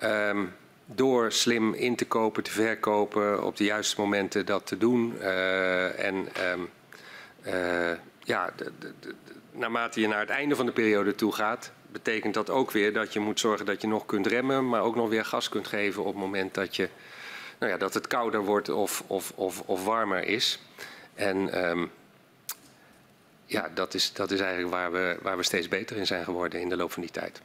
Um, 0.04 0.54
door 0.96 1.32
slim 1.32 1.74
in 1.74 1.96
te 1.96 2.06
kopen, 2.06 2.44
te 2.44 2.52
verkopen, 2.52 3.44
op 3.44 3.58
de 3.58 3.64
juiste 3.64 4.02
momenten 4.02 4.46
dat 4.46 4.68
te 4.68 4.78
doen. 4.78 5.14
Uh, 5.20 6.06
en 6.06 6.16
um, 6.16 6.70
uh, 7.46 7.92
ja, 8.24 8.54
de, 8.56 8.72
de, 8.80 9.16
naarmate 9.52 10.00
je 10.02 10.08
naar 10.08 10.20
het 10.20 10.30
einde 10.30 10.56
van 10.56 10.66
de 10.66 10.72
periode 10.72 11.16
toe 11.16 11.34
gaat, 11.34 11.72
betekent 11.92 12.34
dat 12.34 12.50
ook 12.50 12.72
weer 12.72 12.94
dat 12.94 13.14
je 13.14 13.20
moet 13.20 13.40
zorgen 13.40 13.66
dat 13.66 13.82
je 13.82 13.88
nog 13.88 14.06
kunt 14.06 14.28
remmen, 14.28 14.70
maar 14.70 14.82
ook 14.82 14.96
nog 14.96 15.10
weer 15.10 15.26
gas 15.26 15.50
kunt 15.50 15.68
geven 15.68 16.02
op 16.02 16.08
het 16.08 16.18
moment 16.24 16.54
dat, 16.54 16.76
je, 16.76 16.90
nou 17.60 17.72
ja, 17.72 17.78
dat 17.78 17.94
het 17.94 18.08
kouder 18.08 18.46
wordt 18.46 18.70
of, 18.70 19.04
of, 19.08 19.32
of, 19.36 19.62
of 19.66 19.86
warmer 19.86 20.24
is. 20.24 20.60
En 21.14 21.68
um, 21.70 21.92
ja, 23.46 23.70
dat 23.74 23.94
is, 23.94 24.14
dat 24.14 24.32
is 24.32 24.40
eigenlijk 24.40 24.74
waar 24.74 24.92
we, 24.92 25.18
waar 25.22 25.38
we 25.38 25.44
steeds 25.44 25.68
beter 25.68 25.98
in 25.98 26.06
zijn 26.06 26.24
geworden 26.24 26.62
in 26.62 26.70
de 26.70 26.76
loop 26.76 26.92
van 26.92 27.02
die 27.02 27.12
tijd. 27.12 27.42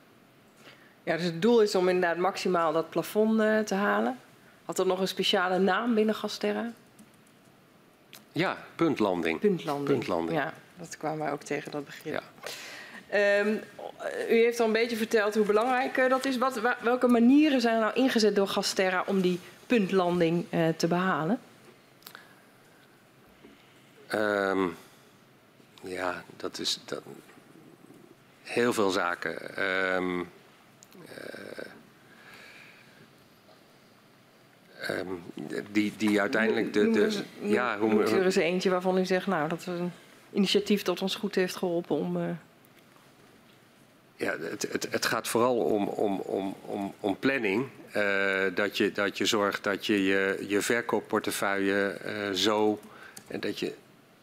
Ja, 1.06 1.16
dus 1.16 1.24
het 1.24 1.42
doel 1.42 1.60
is 1.60 1.74
om 1.74 1.88
inderdaad 1.88 2.16
maximaal 2.16 2.72
dat 2.72 2.90
plafond 2.90 3.40
uh, 3.40 3.58
te 3.58 3.74
halen. 3.74 4.18
Had 4.64 4.76
dat 4.76 4.86
nog 4.86 5.00
een 5.00 5.08
speciale 5.08 5.58
naam 5.58 5.94
binnen 5.94 6.14
Gasterra? 6.14 6.72
Ja, 8.32 8.56
puntlanding. 8.74 9.40
Puntlanding. 9.40 9.88
puntlanding. 9.88 10.38
Ja, 10.38 10.52
dat 10.76 10.96
kwamen 10.96 11.18
wij 11.18 11.32
ook 11.32 11.42
tegen, 11.42 11.70
dat 11.70 11.84
begrip. 11.84 12.22
Ja. 13.10 13.40
Um, 13.40 13.60
u 14.28 14.34
heeft 14.34 14.60
al 14.60 14.66
een 14.66 14.72
beetje 14.72 14.96
verteld 14.96 15.34
hoe 15.34 15.46
belangrijk 15.46 15.96
uh, 15.96 16.08
dat 16.08 16.24
is. 16.24 16.38
Wat, 16.38 16.60
welke 16.80 17.06
manieren 17.06 17.60
zijn 17.60 17.74
er 17.74 17.80
nou 17.80 17.94
ingezet 17.94 18.36
door 18.36 18.48
Gasterra 18.48 19.04
om 19.06 19.20
die 19.20 19.40
puntlanding 19.66 20.46
uh, 20.50 20.68
te 20.76 20.86
behalen? 20.86 21.40
Um, 24.14 24.76
ja, 25.82 26.22
dat 26.36 26.58
is 26.58 26.80
dat, 26.84 27.02
heel 28.42 28.72
veel 28.72 28.90
zaken. 28.90 29.62
Um, 29.94 30.28
Um, 34.90 35.22
die, 35.72 35.92
die 35.96 36.20
uiteindelijk 36.20 36.72
de. 36.72 36.90
de 36.90 37.22
ja, 37.40 37.78
hoe 37.78 38.02
er 38.02 38.26
is 38.26 38.36
eentje 38.36 38.70
waarvan 38.70 38.98
u 38.98 39.04
zegt, 39.04 39.26
nou, 39.26 39.48
dat 39.48 39.60
is 39.60 39.66
een 39.66 39.92
initiatief 40.32 40.82
dat 40.82 41.02
ons 41.02 41.14
goed 41.14 41.34
heeft 41.34 41.56
geholpen 41.56 41.96
om. 41.96 42.16
Uh... 42.16 42.22
Ja, 44.16 44.36
het, 44.40 44.66
het, 44.72 44.88
het, 44.90 45.06
gaat 45.06 45.28
vooral 45.28 45.56
om, 45.56 45.88
om, 45.88 46.20
om, 46.20 46.54
om, 46.60 46.94
om 47.00 47.18
planning. 47.18 47.66
Uh, 47.96 48.42
dat, 48.54 48.76
je, 48.76 48.92
dat 48.92 49.18
je 49.18 49.26
zorgt 49.26 49.64
dat 49.64 49.86
je 49.86 50.04
je, 50.04 50.44
je 50.48 50.62
verkoopportefeuille 50.62 51.98
uh, 52.06 52.30
zo. 52.30 52.80
En 53.26 53.40
dat 53.40 53.58
je 53.58 53.72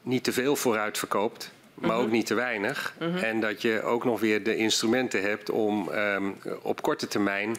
niet 0.02 0.24
te 0.24 0.32
veel 0.32 0.56
vooruit 0.56 0.98
verkoopt, 0.98 1.52
maar 1.74 1.90
-hmm. 1.90 2.00
ook 2.00 2.12
niet 2.12 2.26
te 2.26 2.34
weinig. 2.34 2.94
-hmm. 2.98 3.18
En 3.18 3.40
dat 3.40 3.62
je 3.62 3.82
ook 3.82 4.04
nog 4.04 4.20
weer 4.20 4.44
de 4.44 4.56
instrumenten 4.56 5.22
hebt 5.22 5.50
om 5.50 5.90
um, 5.90 6.36
op 6.62 6.82
korte 6.82 7.08
termijn 7.08 7.56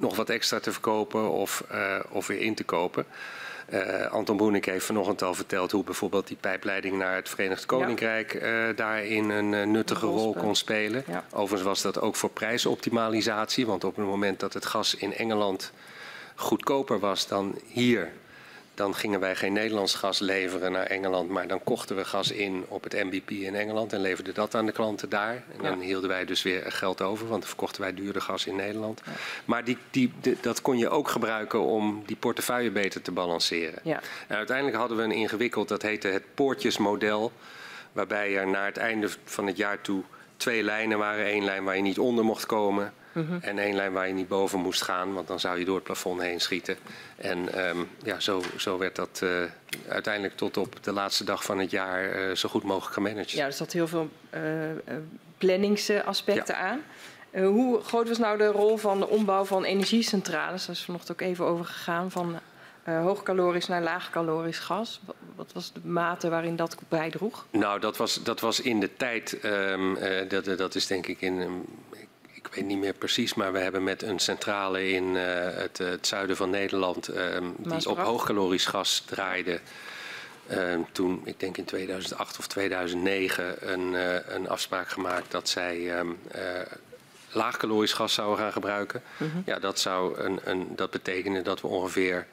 nog 0.00 0.16
wat 0.16 0.30
extra 0.30 0.60
te 0.60 0.72
verkopen 0.72 1.30
of, 1.30 1.64
uh, 1.72 1.98
of 2.08 2.26
weer 2.26 2.40
in 2.40 2.54
te 2.54 2.64
kopen. 2.64 3.06
Uh, 3.72 4.06
Anton 4.06 4.36
Broenik 4.36 4.64
heeft 4.64 4.84
vanochtend 4.84 5.22
al 5.22 5.34
verteld 5.34 5.70
hoe 5.70 5.84
bijvoorbeeld 5.84 6.26
die 6.26 6.36
pijpleiding 6.40 6.98
naar 6.98 7.14
het 7.14 7.28
Verenigd 7.28 7.66
Koninkrijk 7.66 8.32
ja. 8.32 8.68
uh, 8.68 8.76
daarin 8.76 9.30
een 9.30 9.52
uh, 9.52 9.64
nuttige 9.64 10.06
een 10.06 10.12
rol 10.12 10.34
kon 10.34 10.56
spelen. 10.56 11.04
Ja. 11.06 11.24
Overigens 11.32 11.62
was 11.62 11.82
dat 11.82 12.00
ook 12.00 12.16
voor 12.16 12.30
prijsoptimalisatie, 12.30 13.66
want 13.66 13.84
op 13.84 13.96
het 13.96 14.06
moment 14.06 14.40
dat 14.40 14.52
het 14.52 14.66
gas 14.66 14.94
in 14.94 15.14
Engeland 15.14 15.72
goedkoper 16.34 16.98
was 16.98 17.26
dan 17.26 17.58
hier, 17.66 18.12
dan 18.80 18.94
gingen 18.94 19.20
wij 19.20 19.36
geen 19.36 19.52
Nederlands 19.52 19.94
gas 19.94 20.18
leveren 20.18 20.72
naar 20.72 20.86
Engeland, 20.86 21.28
maar 21.30 21.46
dan 21.46 21.64
kochten 21.64 21.96
we 21.96 22.04
gas 22.04 22.30
in 22.30 22.64
op 22.68 22.82
het 22.84 22.92
MBP 22.92 23.30
in 23.30 23.54
Engeland 23.54 23.92
en 23.92 24.00
leverden 24.00 24.34
dat 24.34 24.54
aan 24.54 24.66
de 24.66 24.72
klanten 24.72 25.08
daar. 25.08 25.34
En 25.34 25.62
dan 25.62 25.78
Ja. 25.80 25.84
hielden 25.84 26.08
wij 26.08 26.24
dus 26.24 26.42
weer 26.42 26.72
geld 26.72 27.00
over, 27.02 27.26
want 27.28 27.38
dan 27.40 27.48
verkochten 27.48 27.80
wij 27.82 27.94
duurder 27.94 28.22
gas 28.22 28.46
in 28.46 28.56
Nederland. 28.56 29.00
Maar 29.44 29.64
die, 29.64 29.76
die, 29.90 30.12
de- 30.20 30.36
dat 30.40 30.62
kon 30.62 30.78
je 30.78 30.88
ook 30.88 31.08
gebruiken 31.08 31.60
om 31.60 32.02
die 32.06 32.16
portefeuille 32.16 32.70
beter 32.70 33.02
te 33.02 33.12
balanceren. 33.12 33.78
Ja. 33.82 34.00
En 34.28 34.36
uiteindelijk 34.36 34.76
hadden 34.76 34.96
we 34.96 35.02
een 35.02 35.12
ingewikkeld, 35.12 35.68
dat 35.68 35.82
heette 35.82 36.08
het 36.08 36.24
poortjesmodel. 36.34 37.32
Waarbij 37.92 38.36
er 38.36 38.48
naar 38.48 38.66
het 38.66 38.76
einde 38.76 39.08
van 39.24 39.46
het 39.46 39.56
jaar 39.56 39.80
toe 39.80 40.02
twee 40.36 40.62
lijnen 40.62 40.98
waren. 40.98 41.32
Eén 41.34 41.44
lijn 41.44 41.64
waar 41.64 41.76
je 41.76 41.82
niet 41.82 41.98
onder 41.98 42.24
mocht 42.24 42.46
komen. 42.46 42.92
En 43.40 43.58
één 43.58 43.74
lijn 43.74 43.92
waar 43.92 44.06
je 44.08 44.14
niet 44.14 44.28
boven 44.28 44.60
moest 44.60 44.82
gaan, 44.82 45.12
want 45.12 45.28
dan 45.28 45.40
zou 45.40 45.58
je 45.58 45.64
door 45.64 45.74
het 45.74 45.84
plafond 45.84 46.20
heen 46.20 46.40
schieten. 46.40 46.76
En 47.16 47.54
ehm, 47.54 47.78
ja, 48.02 48.20
zo, 48.20 48.42
zo 48.56 48.78
werd 48.78 48.96
dat 48.96 49.20
eh, 49.22 49.28
uiteindelijk 49.88 50.36
tot 50.36 50.56
op 50.56 50.84
de 50.84 50.92
laatste 50.92 51.24
dag 51.24 51.44
van 51.44 51.58
het 51.58 51.70
jaar 51.70 52.10
eh, 52.10 52.34
zo 52.34 52.48
goed 52.48 52.62
mogelijk 52.62 52.94
gemanaged. 52.94 53.30
Ja, 53.30 53.46
er 53.46 53.52
zat 53.52 53.72
heel 53.72 53.88
veel 53.88 54.08
eh, 54.30 54.70
eh, 54.70 54.76
planningsaspecten 55.38 56.56
aan. 56.56 56.82
Hoe 57.30 57.80
groot 57.80 58.08
was 58.08 58.18
nou 58.18 58.38
de 58.38 58.46
rol 58.46 58.76
van 58.76 58.98
de 58.98 59.08
ombouw 59.08 59.44
van 59.44 59.64
energiecentrales? 59.64 60.66
Daar 60.66 60.76
is 60.76 60.84
vanochtend 60.84 61.12
ook 61.12 61.28
even 61.28 61.44
over 61.44 61.64
gegaan, 61.64 62.10
van 62.10 62.40
hoogkalorisch 62.84 63.66
naar 63.66 63.82
laagkalorisch 63.82 64.58
gas. 64.58 65.00
Wat, 65.04 65.16
wat 65.36 65.52
was 65.52 65.72
de 65.72 65.80
mate 65.82 66.28
waarin 66.28 66.56
dat 66.56 66.76
bijdroeg? 66.88 67.46
Nou, 67.50 67.80
dat 67.80 67.96
was, 67.96 68.22
dat 68.22 68.40
was 68.40 68.60
in 68.60 68.80
de 68.80 68.96
tijd, 68.96 69.40
ehm, 69.40 69.96
eh, 69.96 70.28
dat, 70.28 70.44
dat 70.58 70.74
is 70.74 70.86
denk 70.86 71.06
ik 71.06 71.20
in, 71.20 71.66
ik, 71.92 72.08
ik 72.42 72.54
weet 72.54 72.64
niet 72.64 72.78
meer 72.78 72.94
precies, 72.94 73.34
maar 73.34 73.52
we 73.52 73.58
hebben 73.58 73.84
met 73.84 74.02
een 74.02 74.18
centrale 74.18 74.88
in 74.90 75.16
eh, 75.16 75.24
het, 75.54 75.80
eh, 75.80 75.88
het 75.88 76.06
zuiden 76.06 76.36
van 76.36 76.50
Nederland, 76.50 77.08
ehm, 77.08 77.44
die 77.56 77.88
op 77.88 77.98
hoogkalorisch 77.98 78.66
gas 78.66 79.02
draaide. 79.06 79.60
Ehm, 80.50 80.80
toen, 80.92 81.20
ik 81.24 81.40
denk 81.40 81.56
in 81.56 81.64
2008 81.64 82.38
of 82.38 82.46
2009, 82.46 83.72
een, 83.72 83.94
eh, 83.94 84.34
een 84.34 84.48
afspraak 84.48 84.88
gemaakt 84.88 85.30
dat 85.30 85.48
zij 85.48 85.96
ehm, 85.96 86.08
eh, 86.30 86.42
laagkalorisch 87.32 87.92
gas 87.92 88.14
zouden 88.14 88.38
gaan 88.38 88.52
gebruiken. 88.52 89.02
Ja, 89.44 89.58
dat 89.58 89.78
zou 89.78 90.18
een, 90.18 90.40
een, 90.44 90.76
dat 90.76 90.90
betekende 90.90 91.42
dat 91.42 91.60
we 91.60 91.66
ongeveer 91.66 92.26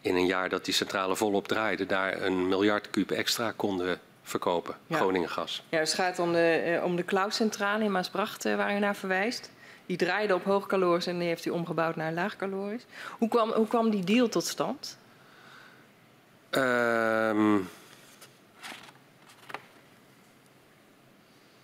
in 0.00 0.14
een 0.14 0.26
jaar 0.26 0.48
dat 0.48 0.64
die 0.64 0.74
centrale 0.74 1.16
volop 1.16 1.48
draaide, 1.48 1.86
daar 1.86 2.22
een 2.22 2.48
miljard 2.48 2.90
kuub 2.90 3.10
extra 3.10 3.52
konden 3.56 4.00
verkopen. 4.22 4.74
Ja. 4.86 4.96
Groningen 4.96 5.28
gas. 5.28 5.64
Ja, 5.68 5.78
dus 5.78 5.92
het 5.92 6.00
gaat 6.00 6.18
om 6.18 6.32
de, 6.32 6.52
eh, 6.52 6.84
om 6.84 6.96
de 6.96 7.02
Klauwcentrale 7.02 7.84
in 7.84 7.92
Maasbracht, 7.92 8.44
eh, 8.44 8.56
waar 8.56 8.76
u 8.76 8.78
naar 8.78 8.96
verwijst. 8.96 9.50
Die 9.86 9.96
draaide 9.96 10.34
op 10.34 10.44
hoogkalorisch 10.44 11.06
en 11.06 11.18
die 11.18 11.28
heeft 11.28 11.44
u 11.44 11.50
omgebouwd 11.50 11.96
naar 11.96 12.12
laagkalorisch. 12.12 12.86
Hoe 13.18 13.28
kwam, 13.28 13.50
hoe 13.52 13.66
kwam 13.66 13.90
die 13.90 14.04
deal 14.04 14.28
tot 14.28 14.44
stand? 14.44 14.98
Ehm, 16.50 17.56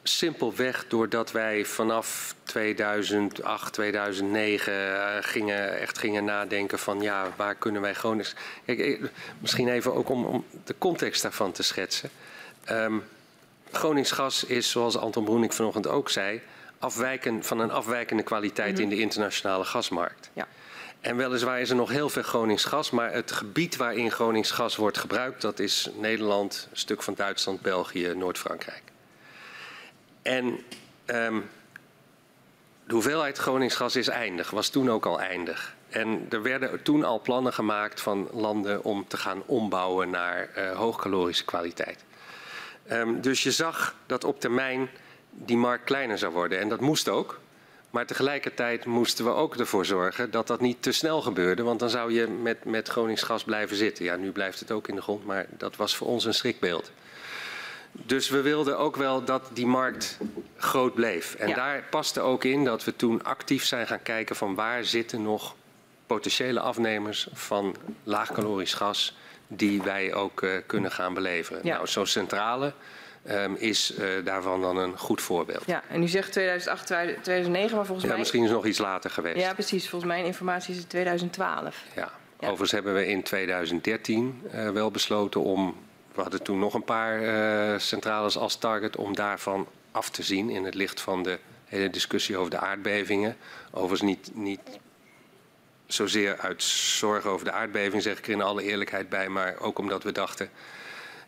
simpelweg 0.03 0.87
doordat 0.89 1.33
wij 1.33 1.65
vanaf 1.65 2.35
2008, 2.43 3.73
2009 3.73 4.73
eh, 4.73 5.17
gingen, 5.21 5.79
echt 5.79 5.99
gingen 5.99 6.25
nadenken 6.25 6.79
van 6.79 7.01
ja, 7.01 7.33
waar 7.37 7.55
kunnen 7.55 7.83
wij 7.83 7.95
Gronings... 7.95 8.35
Kijk, 8.65 9.11
misschien 9.39 9.69
even 9.69 9.95
ook 9.95 10.09
om, 10.09 10.25
om 10.25 10.45
de 10.65 10.75
context 10.79 11.23
daarvan 11.23 11.53
te 11.53 11.63
schetsen. 11.63 12.11
Ehm 12.67 12.99
Gronings 13.73 14.11
gas 14.11 14.45
is, 14.45 14.71
zoals 14.71 14.97
Anton 14.97 15.25
Broening 15.25 15.55
vanochtend 15.55 15.87
ook 15.87 16.11
zei, 16.11 16.41
afwijken, 16.79 17.45
van 17.45 17.59
een 17.59 17.71
afwijkende 17.71 18.23
kwaliteit 18.23 18.79
in 18.79 18.89
de 18.89 18.99
internationale 18.99 19.65
gasmarkt. 19.65 20.31
Ja. 20.33 20.47
En 21.01 21.17
weliswaar 21.17 21.61
is 21.61 21.71
er 21.71 21.77
nog 21.77 21.91
heel 21.91 22.09
veel 22.09 22.23
Gronings 22.23 22.65
gas, 22.65 22.91
maar 22.91 23.13
het 23.13 23.33
gebied 23.33 23.77
waarin 23.77 24.11
Gronings 24.11 24.51
gas 24.51 24.77
wordt 24.77 24.99
gebruikt, 24.99 25.41
dat 25.41 25.59
is 25.59 25.91
Nederland, 25.97 26.69
een 26.71 26.77
stuk 26.77 27.03
van 27.03 27.15
Duitsland, 27.15 27.61
België, 27.61 28.13
Noord-Frankrijk. 28.15 28.83
En 30.23 30.59
ehm, 31.05 31.41
de 32.87 32.93
hoeveelheid 32.95 33.39
Gronings 33.39 33.75
gas 33.75 33.97
is 33.97 34.09
eindig, 34.09 34.51
was 34.51 34.69
toen 34.69 34.91
ook 34.91 35.07
al 35.07 35.21
eindig. 35.21 35.75
En 35.89 36.27
er 36.31 36.43
werden 36.43 36.83
toen 36.83 37.05
al 37.05 37.21
plannen 37.21 37.53
gemaakt 37.53 38.01
van 38.01 38.29
landen 38.33 38.85
om 38.85 39.05
te 39.09 39.17
gaan 39.17 39.43
ombouwen 39.47 40.11
naar 40.11 40.49
eh, 40.55 40.77
hoogkalorische 40.77 41.45
kwaliteit. 41.45 42.05
Ehm, 42.89 43.21
dus 43.21 43.43
je 43.43 43.51
zag 43.51 43.95
dat 44.07 44.25
op 44.25 44.41
termijn 44.41 44.89
die 45.31 45.57
markt 45.57 45.85
kleiner 45.85 46.19
zou 46.19 46.33
worden. 46.33 46.59
En 46.59 46.69
dat 46.69 46.81
moest 46.81 47.09
ook. 47.09 47.41
Maar 47.91 48.07
tegelijkertijd 48.07 48.85
moesten 48.85 49.25
we 49.25 49.31
ook 49.31 49.57
ervoor 49.57 49.87
zorgen 49.87 50.31
dat 50.31 50.47
dat 50.47 50.61
niet 50.61 50.83
te 50.83 50.93
snel 50.93 51.23
gebeurde. 51.23 51.63
Want 51.63 51.81
dan 51.81 51.91
zou 51.91 52.13
je 52.13 52.27
met, 52.27 52.65
met 52.65 52.89
Gronings 52.89 53.23
gas 53.23 53.45
blijven 53.45 53.77
zitten. 53.77 54.05
Ja, 54.05 54.17
nu 54.17 54.31
blijft 54.31 54.61
het 54.61 54.71
ook 54.71 54.89
in 54.89 54.95
de 54.95 55.03
grond, 55.03 55.25
maar 55.25 55.47
dat 55.51 55.77
was 55.77 55.97
voor 55.97 56.07
ons 56.07 56.25
een 56.25 56.35
schrikbeeld. 56.35 56.91
Dus 57.93 58.29
we 58.29 58.41
wilden 58.41 58.79
ook 58.79 58.97
wel 58.97 59.25
dat 59.25 59.51
die 59.53 59.67
markt 59.67 60.19
groot 60.57 60.95
bleef. 60.95 61.35
En 61.35 61.49
Ja. 61.49 61.55
daar 61.55 61.85
paste 61.91 62.21
ook 62.21 62.45
in 62.45 62.65
dat 62.65 62.85
we 62.85 62.97
toen 62.97 63.25
actief 63.25 63.65
zijn 63.65 63.87
gaan 63.87 64.03
kijken 64.03 64.37
van 64.37 64.55
waar 64.55 64.85
zitten 64.85 65.23
nog 65.23 65.55
potentiële 66.07 66.61
afnemers 66.61 67.29
van 67.33 67.77
laagkalorisch 68.05 68.75
gas 68.75 69.17
die 69.47 69.83
wij 69.83 70.15
ook 70.15 70.43
eh, 70.43 70.51
kunnen 70.67 70.91
gaan 70.91 71.15
beleveren. 71.15 71.61
Ja. 71.63 71.75
Nou, 71.75 71.87
zo'n 71.87 72.07
centrale 72.07 72.73
ehm, 73.23 73.55
is 73.55 73.95
eh, 73.95 74.09
daarvan 74.25 74.61
dan 74.61 74.77
een 74.77 74.99
goed 74.99 75.21
voorbeeld. 75.23 75.63
Ja, 75.67 75.83
en 75.89 76.03
u 76.03 76.09
zegt 76.09 76.33
2008, 76.33 76.87
2009, 76.87 77.77
maar 77.77 77.85
volgens 77.85 78.03
Ja, 78.03 78.09
mij... 78.09 78.19
misschien 78.19 78.43
is 78.43 78.49
het 78.49 78.57
nog 78.57 78.67
iets 78.67 78.79
later 78.79 79.11
geweest. 79.11 79.37
Ja, 79.37 79.53
precies. 79.55 79.89
Volgens 79.89 80.11
mijn 80.13 80.25
informatie 80.25 80.75
is 80.75 80.81
het 80.81 80.89
2012. 80.89 81.83
Ja. 81.95 82.11
Ja. 82.41 82.47
Overigens 82.47 82.71
hebben 82.71 82.95
we 82.95 83.07
in 83.07 83.23
2013 83.23 84.43
eh, 84.51 84.71
wel 84.71 84.91
besloten 84.91 85.41
om. 85.41 85.77
We 86.15 86.23
hadden 86.23 86.43
toen 86.43 86.59
nog 86.59 86.75
een 86.75 86.85
paar 86.85 87.21
centrales 87.81 88.37
als 88.39 88.57
target 88.57 88.97
om 88.97 89.15
daarvan 89.15 89.67
af 89.91 90.11
te 90.11 90.23
zien. 90.23 90.51
In 90.51 90.65
het 90.65 90.75
licht 90.75 91.01
van 91.01 91.23
de 91.23 91.39
hele 91.65 91.91
discussie 91.91 92.37
over 92.37 92.51
de 92.51 92.59
aardbevingen. 92.59 93.37
Overigens 93.71 94.01
niet, 94.01 94.31
niet 94.35 94.61
zozeer 95.87 96.37
uit 96.39 96.63
zorg 96.63 97.25
over 97.27 97.45
de 97.45 97.53
aardbeving, 97.53 98.03
zeg 98.03 98.19
ik 98.19 98.27
er 98.27 98.33
in 98.33 98.43
alle 98.43 98.63
eerlijkheid 98.63 99.09
bij. 99.09 99.29
Maar 99.29 99.55
ook 99.61 99.79
omdat 99.79 100.03
we 100.03 100.13
dachten. 100.13 100.51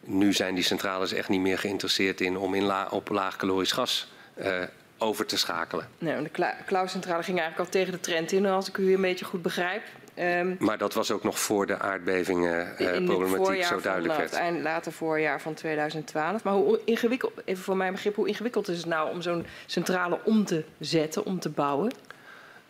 Nu 0.00 0.32
zijn 0.32 0.54
die 0.54 0.64
centrales 0.64 1.12
echt 1.12 1.28
niet 1.28 1.40
meer 1.40 1.58
geïnteresseerd 1.58 2.20
in 2.20 2.36
om 2.36 2.54
in 2.54 2.62
la, 2.64 2.86
op 2.90 3.08
laagkalorisch 3.08 3.72
gas 3.72 4.12
eh, 4.34 4.62
over 4.98 5.26
te 5.26 5.38
schakelen. 5.38 5.88
Nee, 5.98 6.12
want 6.12 6.24
de 6.24 6.30
Kla- 6.32 6.56
Klauwcentrale 6.66 7.22
ging 7.22 7.38
eigenlijk 7.38 7.68
al 7.68 7.74
tegen 7.80 7.92
de 7.92 8.00
trend 8.00 8.32
in, 8.32 8.46
als 8.46 8.68
ik 8.68 8.76
u 8.78 8.94
een 8.94 9.00
beetje 9.00 9.24
goed 9.24 9.42
begrijp. 9.42 9.82
Ehm, 10.14 10.54
Maar 10.58 10.78
dat 10.78 10.94
was 10.94 11.10
ook 11.10 11.22
nog 11.24 11.38
voor 11.40 11.66
de 11.66 11.78
aardbevingen 11.78 12.76
eh, 12.78 13.06
voorjaar 13.06 13.62
zo 13.62 13.68
van, 13.74 13.82
duidelijk 13.82 13.92
nou, 14.14 14.18
werd. 14.18 14.30
het 14.30 14.40
eind, 14.40 14.62
later 14.62 14.92
voorjaar 14.92 15.40
van 15.40 15.54
2012. 15.54 16.42
Maar 16.44 16.52
hoe 16.54 16.80
ingewikkeld, 16.84 17.32
even 17.44 17.62
voor 17.64 17.76
mijn 17.76 17.92
begrip, 17.92 18.14
hoe 18.14 18.28
ingewikkeld 18.28 18.68
is 18.68 18.76
het 18.76 18.86
nou 18.86 19.10
om 19.10 19.22
zo'n 19.22 19.46
centrale 19.66 20.18
om 20.24 20.44
te 20.44 20.64
zetten, 20.78 21.24
om 21.24 21.40
te 21.40 21.48
bouwen? 21.48 21.92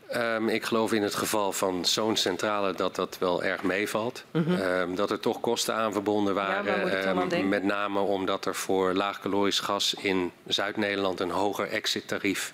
Ehm, 0.09 0.49
ik 0.49 0.65
geloof 0.65 0.93
in 0.93 1.03
het 1.03 1.15
geval 1.15 1.53
van 1.53 1.85
zo'n 1.85 2.17
centrale 2.17 2.73
dat 2.75 2.95
dat 2.95 3.19
wel 3.19 3.43
erg 3.43 3.63
meevalt. 3.63 4.25
Ehm, 4.33 4.95
dat 4.95 5.11
er 5.11 5.21
toch 5.21 5.41
kosten 5.41 5.75
aan 5.75 5.93
verbonden 5.93 6.35
Mhm. 6.35 6.43
Ja, 6.47 6.63
waren. 6.65 7.31
ehm, 7.31 7.49
met 7.49 7.63
name 7.63 8.01
omdat 8.01 8.45
er 8.45 8.55
voor 8.55 8.93
laagkalorisch 8.93 9.61
gas 9.61 9.95
in 9.95 10.33
Zuid-Nederland 10.47 11.21
een 11.21 11.31
hoger 11.31 11.69
exit-tarief 11.69 12.53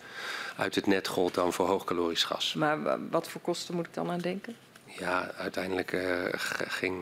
uit 0.56 0.74
het 0.74 0.86
net 0.86 1.08
gold 1.08 1.34
dan 1.34 1.52
voor 1.52 1.66
hoogkalorisch 1.66 2.24
gas. 2.24 2.54
Maar 2.54 2.82
wa- 2.82 2.98
wat 3.10 3.28
voor 3.28 3.40
kosten 3.40 3.74
moet 3.74 3.86
ik 3.86 3.94
dan 3.94 4.10
aan 4.10 4.18
denken? 4.18 4.56
Ja, 4.84 5.30
uiteindelijk 5.36 5.92
eh, 5.92 6.24
ging. 6.68 7.00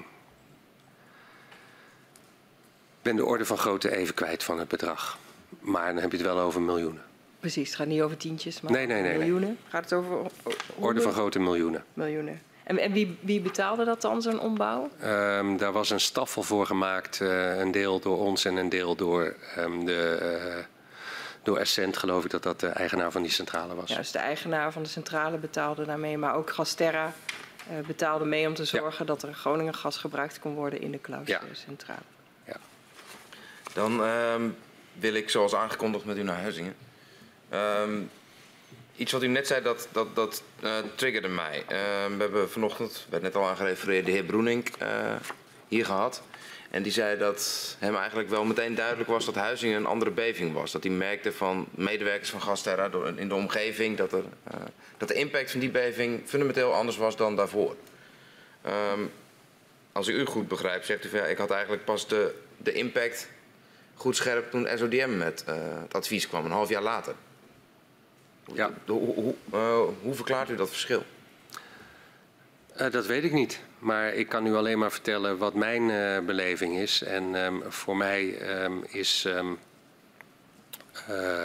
Ik 2.96 3.02
ben 3.02 3.16
de 3.16 3.24
orde 3.24 3.44
van 3.46 3.58
grootte 3.58 3.96
even 3.96 4.14
kwijt 4.14 4.44
van 4.44 4.58
het 4.58 4.68
bedrag. 4.68 5.18
Maar 5.60 5.86
dan 5.92 6.02
heb 6.02 6.10
je 6.10 6.16
het 6.16 6.26
wel 6.26 6.38
over 6.38 6.60
miljoenen. 6.60 7.02
Precies, 7.42 7.68
het 7.68 7.76
gaat 7.76 7.86
niet 7.86 8.02
over 8.02 8.16
tientjes, 8.16 8.60
maar 8.60 8.72
Nee, 8.72 8.86
nee, 8.86 9.00
nee, 9.00 9.10
nee. 9.10 9.18
miljoenen. 9.18 9.58
Gaat 9.68 9.84
het 9.84 9.92
over 9.92 10.30
Orde 10.78 11.00
van 11.00 11.12
grootte 11.12 11.38
miljoenen. 11.38 11.84
miljoenen? 11.92 12.42
En, 12.64 12.78
en 12.78 12.92
wie, 12.92 13.18
wie 13.20 13.40
betaalde 13.40 13.84
dat 13.84 14.00
dan, 14.00 14.22
zo'n 14.22 14.40
ombouw? 14.40 14.90
Ehm, 15.00 15.56
daar 15.56 15.72
was 15.72 15.90
een 15.90 16.00
staffel 16.00 16.42
voor 16.42 16.66
gemaakt, 16.66 17.20
eh, 17.20 17.58
een 17.58 17.70
deel 17.70 18.00
door 18.00 18.18
ons 18.18 18.44
en 18.44 18.56
een 18.56 18.68
deel 18.68 18.94
door, 18.94 19.34
ehm, 19.56 19.84
de, 19.84 20.18
eh, 20.20 20.64
door 21.42 21.58
Essent, 21.58 21.96
geloof 21.96 22.24
ik 22.24 22.30
dat 22.30 22.42
dat 22.42 22.60
de 22.60 22.66
eigenaar 22.66 23.10
van 23.10 23.22
die 23.22 23.30
centrale 23.30 23.74
was. 23.74 23.90
Ja, 23.90 23.96
dus 23.96 24.10
de 24.10 24.18
eigenaar 24.18 24.72
van 24.72 24.82
de 24.82 24.88
centrale 24.88 25.38
betaalde 25.38 25.84
daarmee, 25.84 26.18
maar 26.18 26.34
ook 26.34 26.50
Gasterra 26.50 27.12
eh, 27.68 27.86
betaalde 27.86 28.24
mee 28.24 28.48
om 28.48 28.54
te 28.54 28.64
zorgen 28.64 29.06
dat 29.06 29.22
er 29.22 29.34
Groningen 29.34 29.74
gas 29.74 29.96
gebruikt 29.96 30.38
kon 30.38 30.54
worden 30.54 30.80
in 30.80 30.90
de 30.90 30.98
Klauwcentrale. 30.98 31.98
Dan 33.72 34.04
ehm, 34.04 34.48
wil 34.92 35.14
ik, 35.14 35.30
zoals 35.30 35.54
aangekondigd, 35.54 36.04
met 36.04 36.16
u 36.16 36.22
naar 36.22 36.40
Huizingen. 36.40 36.74
Ehm, 37.52 38.00
iets 38.96 39.12
wat 39.12 39.22
u 39.22 39.26
net 39.26 39.46
zei, 39.46 39.62
dat, 39.62 39.88
dat, 39.92 40.14
dat 40.14 40.42
eh, 40.60 40.78
triggerde 40.94 41.28
mij. 41.28 41.64
Ehm, 41.68 42.16
we 42.16 42.22
hebben 42.22 42.50
vanochtend, 42.50 43.06
werd 43.10 43.22
net 43.22 43.36
al 43.36 43.46
aangerefereerd, 43.46 44.04
de 44.04 44.10
heer 44.10 44.24
Broening 44.24 44.68
eh, 44.78 45.14
hier 45.68 45.84
gehad. 45.84 46.22
En 46.70 46.82
die 46.82 46.92
zei 46.92 47.18
dat 47.18 47.76
hem 47.78 47.96
eigenlijk 47.96 48.28
wel 48.28 48.44
meteen 48.44 48.74
duidelijk 48.74 49.08
was 49.08 49.24
dat 49.24 49.34
Huizingen 49.34 49.76
een 49.76 49.86
andere 49.86 50.10
beving 50.10 50.52
was. 50.52 50.72
Dat 50.72 50.82
hij 50.82 50.92
merkte 50.92 51.32
van 51.32 51.66
medewerkers 51.70 52.30
van 52.30 52.42
Gasterra 52.42 52.90
in 53.16 53.28
de 53.28 53.34
omgeving 53.34 53.96
dat, 53.96 54.12
er, 54.12 54.24
eh, 54.44 54.60
dat 54.96 55.08
de 55.08 55.14
impact 55.14 55.50
van 55.50 55.60
die 55.60 55.70
beving 55.70 56.22
fundamenteel 56.24 56.74
anders 56.74 56.96
was 56.96 57.16
dan 57.16 57.36
daarvoor. 57.36 57.76
Ehm, 58.62 59.00
als 59.92 60.08
ik 60.08 60.14
u 60.14 60.24
goed 60.24 60.48
begrijp, 60.48 60.84
zegt 60.84 61.04
u 61.04 61.08
van 61.08 61.24
ik 61.24 61.38
had 61.38 61.50
eigenlijk 61.50 61.84
pas 61.84 62.08
de, 62.08 62.34
de 62.56 62.72
impact 62.72 63.28
goed 63.94 64.16
scherp 64.16 64.50
toen 64.50 64.68
SODM 64.74 65.16
met 65.16 65.44
het 65.46 65.94
advies 65.94 66.28
kwam, 66.28 66.44
een 66.44 66.50
half 66.50 66.68
jaar 66.68 66.82
later. 66.82 67.14
Ja. 68.44 68.70
Hoe, 68.86 69.14
hoe, 69.14 69.34
uh, 69.54 69.80
hoe 70.02 70.14
verklaart 70.14 70.50
u 70.50 70.56
dat 70.56 70.68
verschil? 70.68 71.04
Uh, 72.80 72.90
dat 72.90 73.06
weet 73.06 73.24
ik 73.24 73.32
niet. 73.32 73.60
Maar 73.78 74.14
ik 74.14 74.28
kan 74.28 74.46
u 74.46 74.54
alleen 74.54 74.78
maar 74.78 74.92
vertellen 74.92 75.38
wat 75.38 75.54
mijn 75.54 75.86
beleving 76.26 76.76
is. 76.76 77.02
En 77.02 77.34
um, 77.34 77.62
voor 77.68 77.96
mij 77.96 78.50
um, 78.64 78.84
is. 78.88 79.24
Um, 79.24 79.58
uh, 81.10 81.42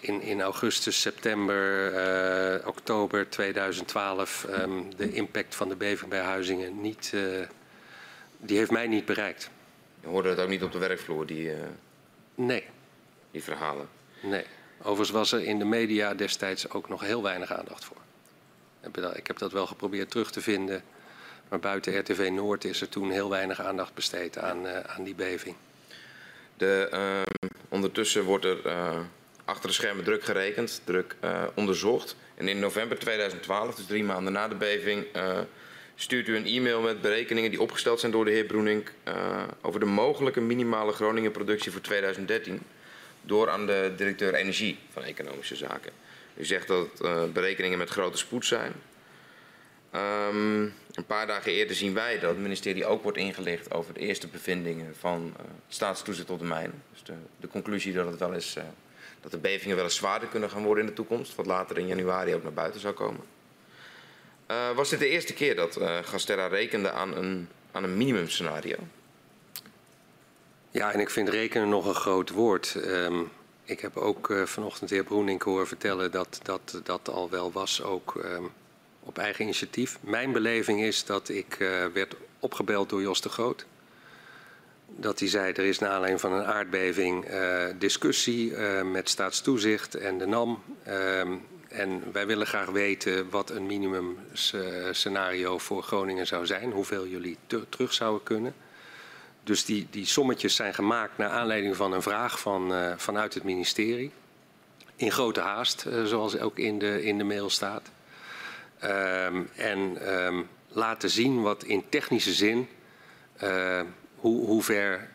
in, 0.00 0.20
in, 0.20 0.40
augustus, 0.40 1.00
september, 1.00 2.66
oktober 2.66 3.30
2012 3.30 4.46
um, 4.50 4.96
de 4.96 5.12
impact 5.12 5.54
van 5.54 5.68
de 5.68 5.76
beving 5.76 6.10
bij 6.10 6.20
Huizingen 6.20 6.80
niet, 6.80 7.14
die 8.38 8.58
heeft 8.58 8.70
mij 8.70 8.86
niet 8.86 9.04
bereikt. 9.04 9.50
Je 10.00 10.06
hoorde 10.06 10.28
het 10.28 10.38
ook 10.38 10.48
niet 10.48 10.62
op 10.62 10.72
de 10.72 10.78
werkvloer, 10.78 11.26
die, 11.26 11.52
nee. 12.34 12.64
die 13.30 13.42
verhalen? 13.42 13.88
Nee. 14.22 14.44
Overigens 14.78 15.10
was 15.10 15.32
er 15.32 15.44
in 15.44 15.58
de 15.58 15.64
media 15.64 16.14
destijds 16.14 16.70
ook 16.70 16.88
nog 16.88 17.00
heel 17.00 17.22
weinig 17.22 17.52
aandacht 17.52 17.84
voor. 17.84 17.96
Ik 19.14 19.26
heb 19.26 19.38
dat 19.38 19.52
wel 19.52 19.66
geprobeerd 19.66 20.10
terug 20.10 20.30
te 20.30 20.40
vinden, 20.40 20.82
maar 21.48 21.58
buiten 21.58 21.98
RTV 21.98 22.28
Noord 22.32 22.64
is 22.64 22.80
er 22.80 22.88
toen 22.88 23.10
heel 23.10 23.30
weinig 23.30 23.60
aandacht 23.60 23.94
besteed 23.94 24.38
aan, 24.38 24.66
aan 24.66 25.04
die 25.04 25.14
beving. 25.14 25.56
De, 26.56 26.88
uh, 26.92 27.48
ondertussen 27.68 28.24
wordt 28.24 28.44
er 28.44 28.66
uh, 28.66 28.98
achter 29.44 29.68
de 29.68 29.74
schermen 29.74 30.04
druk 30.04 30.24
gerekend, 30.24 30.80
druk 30.84 31.16
uh, 31.24 31.42
onderzocht. 31.54 32.16
En 32.34 32.48
in 32.48 32.58
november 32.58 32.98
2012, 32.98 33.74
dus 33.74 33.86
drie 33.86 34.04
maanden 34.04 34.32
na 34.32 34.48
de 34.48 34.54
beving, 34.54 35.06
stuurt 35.94 36.28
u 36.28 36.36
een 36.36 36.46
e-mail 36.46 36.80
met 36.80 37.00
berekeningen 37.00 37.50
die 37.50 37.60
opgesteld 37.60 38.00
zijn 38.00 38.12
door 38.12 38.24
de 38.24 38.30
heer 38.30 38.44
Broening 38.44 38.88
over 39.60 39.80
de 39.80 39.86
mogelijke 39.86 40.40
minimale 40.40 40.92
Groningen 40.92 41.32
productie 41.32 41.72
voor 41.72 41.80
2013 41.80 42.62
door 43.28 43.50
aan 43.50 43.66
de 43.66 43.92
directeur 43.96 44.34
energie 44.34 44.78
van 44.90 45.02
economische 45.02 45.56
zaken. 45.56 45.92
U 46.34 46.44
zegt 46.44 46.68
dat 46.68 46.98
het 46.98 47.32
berekeningen 47.32 47.78
met 47.78 47.90
grote 47.90 48.18
spoed 48.18 48.46
zijn. 48.46 48.72
Um, 49.94 50.74
een 50.92 51.06
paar 51.06 51.26
dagen 51.26 51.52
eerder 51.52 51.76
zien 51.76 51.94
wij 51.94 52.18
dat 52.18 52.30
het 52.30 52.38
ministerie 52.38 52.86
ook 52.86 53.02
wordt 53.02 53.18
ingelicht 53.18 53.74
over 53.74 53.94
de 53.94 54.00
eerste 54.00 54.28
bevindingen 54.28 54.96
van 54.98 55.34
uh, 55.36 55.44
staatstoezicht 55.68 56.30
op 56.30 56.38
de 56.38 56.44
mijnen. 56.44 56.82
Dus 56.92 57.02
de, 57.02 57.12
de, 57.40 57.48
conclusie 57.48 57.92
dat, 57.92 58.06
het 58.06 58.18
wel 58.18 58.34
eens, 58.34 58.56
uh, 58.56 58.64
dat 59.20 59.30
de 59.30 59.38
bevingen 59.38 59.76
wel 59.76 59.84
eens 59.84 59.94
zwaarder 59.94 60.28
kunnen 60.28 60.50
gaan 60.50 60.62
worden 60.62 60.84
in 60.84 60.90
de 60.90 60.96
toekomst, 60.96 61.34
wat 61.34 61.46
later 61.46 61.78
in 61.78 61.86
januari 61.86 62.34
ook 62.34 62.42
naar 62.42 62.52
buiten 62.52 62.80
zou 62.80 62.94
komen. 62.94 63.24
Uh, 64.50 64.70
was 64.70 64.88
dit 64.88 64.98
de 64.98 65.08
eerste 65.08 65.34
keer 65.34 65.56
dat 65.56 65.80
Gasterra 66.02 66.46
rekende 66.46 66.90
aan 66.90 67.16
een, 67.16 67.48
aan 67.72 67.84
een 67.84 67.96
minimumscenario? 67.96 68.76
Ja, 70.70 70.92
en 70.92 71.00
ik 71.00 71.10
vind 71.10 71.28
rekenen 71.28 71.68
nog 71.68 71.86
een 71.86 71.94
groot 71.94 72.30
woord. 72.30 72.74
Um, 72.74 73.30
ik 73.64 73.80
heb 73.80 73.96
ook 73.96 74.32
vanochtend 74.44 74.88
de 74.88 74.94
heer 74.94 75.04
Broenink 75.04 75.42
horen 75.42 75.66
vertellen 75.66 76.10
dat 76.10 76.40
dat, 76.42 76.80
dat 76.84 77.08
al 77.08 77.30
wel 77.30 77.52
was 77.52 77.82
ook... 77.82 78.14
Um, 78.24 78.50
op 79.08 79.18
eigen 79.18 79.44
initiatief. 79.44 79.98
Mijn 80.00 80.32
beleving 80.32 80.82
is 80.82 81.04
dat 81.04 81.28
ik 81.28 81.58
uh, 81.58 81.84
werd 81.92 82.14
opgebeld 82.38 82.88
door 82.88 83.02
Jos 83.02 83.20
de 83.20 83.28
Groot. 83.28 83.66
Dat 84.86 85.18
hij 85.18 85.28
zei, 85.28 85.52
er 85.52 85.64
is 85.64 85.78
naar 85.78 85.90
aanleiding 85.90 86.20
van 86.20 86.32
een 86.32 86.44
aardbeving 86.44 87.30
uh, 87.30 87.64
discussie 87.78 88.56
met 88.84 89.08
staatstoezicht 89.08 89.94
en 89.94 90.18
de 90.18 90.26
NAM. 90.26 90.62
en 91.68 92.02
wij 92.12 92.26
willen 92.26 92.46
graag 92.46 92.68
weten 92.68 93.30
wat 93.30 93.50
een 93.50 93.66
minimumscenario 93.66 95.58
voor 95.58 95.82
Groningen 95.82 96.26
zou 96.26 96.46
zijn. 96.46 96.72
Hoeveel 96.72 97.06
jullie 97.06 97.36
terug 97.68 97.92
zouden 97.92 98.22
kunnen. 98.22 98.54
Dus 99.48 99.64
die, 99.64 99.86
die 99.90 100.06
sommetjes 100.06 100.54
zijn 100.54 100.74
gemaakt 100.74 101.18
naar 101.18 101.30
aanleiding 101.30 101.76
van 101.76 101.92
een 101.92 102.02
vraag 102.02 102.40
van, 102.40 102.72
vanuit 102.96 103.34
het 103.34 103.44
ministerie. 103.44 104.10
In 104.96 105.12
grote 105.12 105.40
haast, 105.40 105.86
zoals 106.04 106.38
ook 106.38 106.58
in 106.58 106.78
de, 106.78 107.02
in 107.02 107.18
de 107.18 107.24
mail 107.24 107.50
staat. 107.50 107.90
Um, 108.84 109.48
en 109.56 110.12
um, 110.14 110.48
laten 110.68 111.10
zien 111.10 111.42
wat 111.42 111.64
in 111.64 111.88
technische 111.88 112.32
zin, 112.32 112.68
uh, 113.42 113.80
hoe, 114.16 114.46
hoe 114.46 114.62
ver 114.62 115.08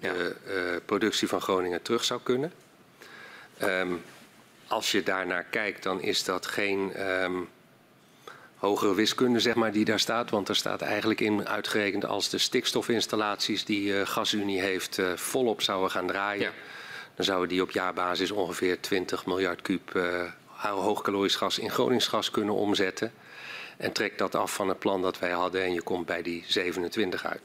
de 0.00 0.82
productie 0.86 1.28
van 1.28 1.40
Groningen 1.40 1.82
terug 1.82 2.04
zou 2.04 2.20
kunnen. 2.22 2.52
Um, 3.62 4.02
als 4.66 4.92
je 4.92 5.02
daarnaar 5.02 5.44
kijkt, 5.44 5.82
dan 5.82 6.02
is 6.02 6.24
dat 6.24 6.46
geen 6.46 6.92
hogere 8.60 8.94
wiskunde 8.94 9.40
zeg 9.40 9.54
maar, 9.54 9.72
die 9.72 9.84
daar 9.84 10.00
staat. 10.00 10.30
Want 10.30 10.48
er 10.48 10.56
staat 10.56 10.80
eigenlijk 10.80 11.20
in 11.20 11.48
uitgerekend 11.48 12.04
als 12.04 12.28
de 12.28 12.38
stikstofinstallaties 12.38 13.64
die 13.64 14.06
GasUnie 14.06 14.60
heeft 14.60 14.98
volop 15.14 15.62
zouden 15.62 15.90
gaan 15.90 16.06
draaien. 16.06 16.42
Ja. 16.42 16.52
Dan 17.14 17.24
zouden 17.24 17.48
die 17.48 17.62
op 17.62 17.70
jaarbasis 17.70 18.30
ongeveer 18.30 18.80
20 18.80 19.26
miljard 19.26 19.62
kuub 19.62 19.92
hoogkalorisch 20.68 21.36
gas 21.36 21.58
in 21.58 21.70
Groningsgas 21.70 22.30
kunnen 22.30 22.54
omzetten. 22.54 23.12
En 23.76 23.92
trek 23.92 24.18
dat 24.18 24.34
af 24.34 24.54
van 24.54 24.68
het 24.68 24.78
plan 24.78 25.02
dat 25.02 25.18
wij 25.18 25.30
hadden 25.30 25.62
en 25.62 25.72
je 25.72 25.82
komt 25.82 26.06
bij 26.06 26.22
die 26.22 26.44
27 26.46 27.24
uit. 27.24 27.42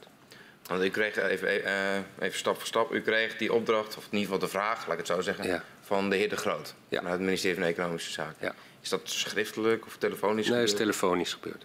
Want 0.66 0.84
u 0.84 0.88
kreeg 0.88 1.16
even, 1.16 1.60
uh, 1.60 1.96
even 2.18 2.38
stap 2.38 2.56
voor 2.56 2.66
stap, 2.66 2.92
u 2.92 3.00
kreeg 3.00 3.36
die 3.36 3.52
opdracht, 3.52 3.96
of 3.96 4.04
in 4.04 4.18
ieder 4.18 4.24
geval 4.24 4.38
de 4.38 4.48
vraag, 4.48 4.86
laat 4.86 4.92
ik 4.92 4.98
het 4.98 5.06
zo 5.06 5.20
zeggen, 5.20 5.46
ja. 5.46 5.64
van 5.82 6.10
de 6.10 6.16
heer 6.16 6.28
De 6.28 6.36
Groot. 6.36 6.74
Ja. 6.88 6.96
Vanuit 6.96 7.14
het 7.14 7.24
ministerie 7.24 7.58
van 7.58 7.66
Economische 7.66 8.10
Zaken. 8.10 8.36
Ja. 8.40 8.54
Is 8.86 8.92
dat 8.92 9.00
schriftelijk 9.04 9.86
of 9.86 9.96
telefonisch 9.96 10.48
Nee, 10.48 10.62
is 10.62 10.74
telefonisch 10.74 11.32
gebeurd. 11.32 11.64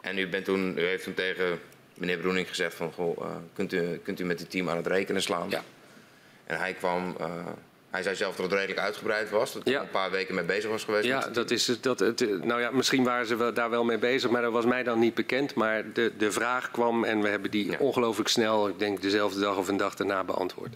En 0.00 0.18
u, 0.18 0.28
bent 0.28 0.44
toen, 0.44 0.78
u 0.78 0.80
heeft 0.80 1.04
toen 1.04 1.14
tegen 1.14 1.60
meneer 1.94 2.18
Broening 2.18 2.48
gezegd 2.48 2.74
van, 2.74 2.92
goh, 2.92 3.18
uh, 3.18 3.36
kunt, 3.54 3.72
u, 3.72 4.00
kunt 4.02 4.20
u 4.20 4.24
met 4.24 4.40
het 4.40 4.50
team 4.50 4.68
aan 4.68 4.76
het 4.76 4.86
rekenen 4.86 5.22
slaan? 5.22 5.50
Ja. 5.50 5.62
En 6.44 6.58
hij 6.58 6.72
kwam 6.72 7.16
uh, 7.20 7.46
hij 7.90 8.02
zei 8.02 8.16
zelf 8.16 8.36
dat 8.36 8.44
het 8.44 8.54
redelijk 8.54 8.80
uitgebreid 8.80 9.30
was, 9.30 9.52
dat 9.52 9.64
hij 9.64 9.72
ja. 9.72 9.80
een 9.80 9.90
paar 9.90 10.10
weken 10.10 10.34
mee 10.34 10.44
bezig 10.44 10.70
was 10.70 10.84
geweest. 10.84 11.06
Ja, 11.06 11.28
dat 11.28 11.50
is 11.50 11.80
dat. 11.80 11.98
Het, 11.98 12.44
nou 12.44 12.60
ja, 12.60 12.70
misschien 12.70 13.04
waren 13.04 13.26
ze 13.26 13.52
daar 13.54 13.70
wel 13.70 13.84
mee 13.84 13.98
bezig, 13.98 14.30
maar 14.30 14.42
dat 14.42 14.52
was 14.52 14.64
mij 14.64 14.82
dan 14.82 14.98
niet 14.98 15.14
bekend. 15.14 15.54
Maar 15.54 15.92
de, 15.92 16.12
de 16.18 16.32
vraag 16.32 16.70
kwam 16.70 17.04
en 17.04 17.20
we 17.20 17.28
hebben 17.28 17.50
die 17.50 17.70
ja. 17.70 17.78
ongelooflijk 17.78 18.28
snel, 18.28 18.68
ik 18.68 18.78
denk 18.78 19.02
dezelfde 19.02 19.40
dag 19.40 19.56
of 19.56 19.68
een 19.68 19.76
dag 19.76 19.94
daarna 19.94 20.24
beantwoord. 20.24 20.74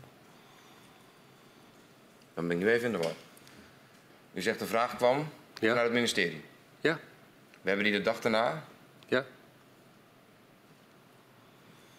Dan 2.35 2.49
ben 2.49 2.57
ik 2.57 2.63
nu 2.63 2.71
even 2.71 2.87
in 2.87 2.93
de 2.93 2.99
war. 2.99 3.15
U 4.35 4.43
zegt 4.43 4.59
de 4.59 4.67
vraag 4.67 4.97
kwam 4.97 5.29
ja. 5.67 5.75
naar 5.75 5.85
het 5.85 5.93
ministerie. 5.93 6.41
Ja. 6.81 7.01
We 7.63 7.69
hebben 7.69 7.85
die 7.85 7.95
de 7.95 8.03
dag 8.03 8.21
daarna. 8.21 8.65
Ja. 9.07 9.25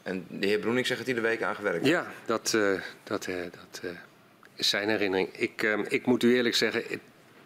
En 0.04 0.26
de 0.30 0.48
heer 0.48 0.60
Broening 0.60 0.88
zegt 0.88 1.06
hij 1.06 1.14
de 1.14 1.22
week 1.22 1.42
aan 1.42 1.56
gewerkt 1.56 1.86
Ja, 1.86 2.08
dat, 2.26 2.54
uh, 2.56 2.82
dat, 3.04 3.28
uh, 3.28 3.42
dat 3.42 3.82
uh, 3.84 3.92
is 4.56 4.70
zijn 4.70 4.90
herinnering. 4.90 5.30
Ik, 5.38 5.64
uh, 5.64 5.80
ik 5.88 6.06
moet 6.06 6.24
u 6.24 6.36
eerlijk 6.36 6.56
zeggen, 6.56 6.84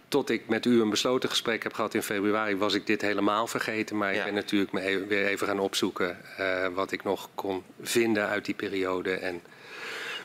tot 0.08 0.30
ik 0.30 0.48
met 0.48 0.66
u 0.66 0.82
een 0.82 0.90
besloten 0.90 1.30
gesprek 1.30 1.64
heb 1.64 1.74
gehad 1.74 1.94
in 1.94 2.04
februari, 2.04 2.58
was 2.58 2.74
ik 2.74 2.86
dit 2.86 3.02
helemaal 3.02 3.48
vergeten. 3.48 3.98
Maar 3.98 4.14
ja. 4.14 4.20
ik 4.20 4.26
ben 4.26 4.34
natuurlijk 4.34 4.72
me 4.72 4.82
even, 4.82 5.08
weer 5.08 5.26
even 5.26 5.48
gaan 5.48 5.60
opzoeken 5.60 6.18
wat 6.74 6.92
ik 6.92 7.04
nog 7.04 7.30
kon 7.36 7.64
vinden 7.82 8.28
uit 8.28 8.46
die 8.46 8.56
periode. 8.56 9.14
En 9.14 9.42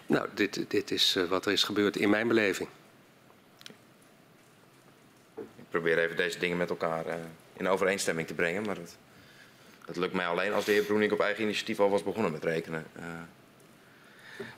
nou, 0.07 0.29
dit, 0.35 0.65
dit 0.69 0.91
is 0.91 1.19
wat 1.29 1.47
er 1.47 1.53
is 1.53 1.63
gebeurd 1.63 1.97
in 1.97 2.11
mijn 2.11 2.29
beleving. 2.29 2.69
Probeer 5.73 5.99
even 5.99 6.17
deze 6.17 6.39
dingen 6.39 6.57
met 6.57 6.71
elkaar 6.71 7.05
in 7.57 7.69
overeenstemming 7.69 8.27
te 8.27 8.35
brengen. 8.35 8.63
Maar 8.63 8.75
dat, 8.75 8.97
dat 9.87 9.97
lukt 9.97 10.13
mij 10.13 10.27
alleen 10.27 10.53
als 10.53 10.65
de 10.65 10.73
heer 10.73 10.83
Broening 10.83 11.13
op 11.13 11.21
eigen 11.21 11.43
initiatief 11.43 11.81
al 11.81 11.91
was 11.91 12.03
begonnen 12.03 12.33
met 12.33 12.45
rekenen. 12.45 12.87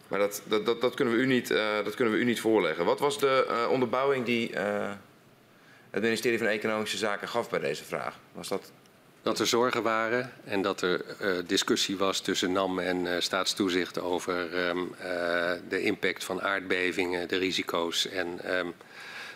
Maar 0.09 0.19
dat, 0.19 0.43
dat, 0.45 0.81
dat, 0.81 0.95
kunnen 0.95 1.15
we 1.15 1.21
u 1.21 1.27
niet, 1.27 1.51
uh, 1.51 1.85
dat 1.85 1.95
kunnen 1.95 2.15
we 2.15 2.21
u 2.21 2.25
niet 2.25 2.41
voorleggen. 2.41 2.85
Wat 2.85 3.01
was 3.01 3.19
de 3.19 3.67
onderbouwing 3.71 4.25
die 4.25 4.57
het 5.91 6.03
ministerie 6.03 6.39
van 6.39 6.47
Economische 6.47 6.97
Zaken 6.97 7.29
gaf 7.29 7.51
bij 7.51 7.61
deze 7.61 7.85
vraag? 7.85 8.19
Was 8.33 8.49
dat... 8.49 8.73
Dat 9.23 9.39
er 9.39 9.47
zorgen 9.47 9.83
waren 9.83 10.33
en 10.45 10.63
dat 10.63 10.83
er 10.83 11.05
discussie 11.47 11.97
was 11.97 12.21
tussen 12.21 12.53
NAM 12.53 12.79
en 12.79 13.23
staatstoezicht 13.23 14.01
over 14.01 14.67
um, 14.69 14.95
de 15.69 15.83
impact 15.83 16.25
van 16.25 16.43
aardbevingen, 16.43 17.29
de 17.29 17.37
risico's. 17.37 18.09
En 18.09 18.57
um, 18.57 18.75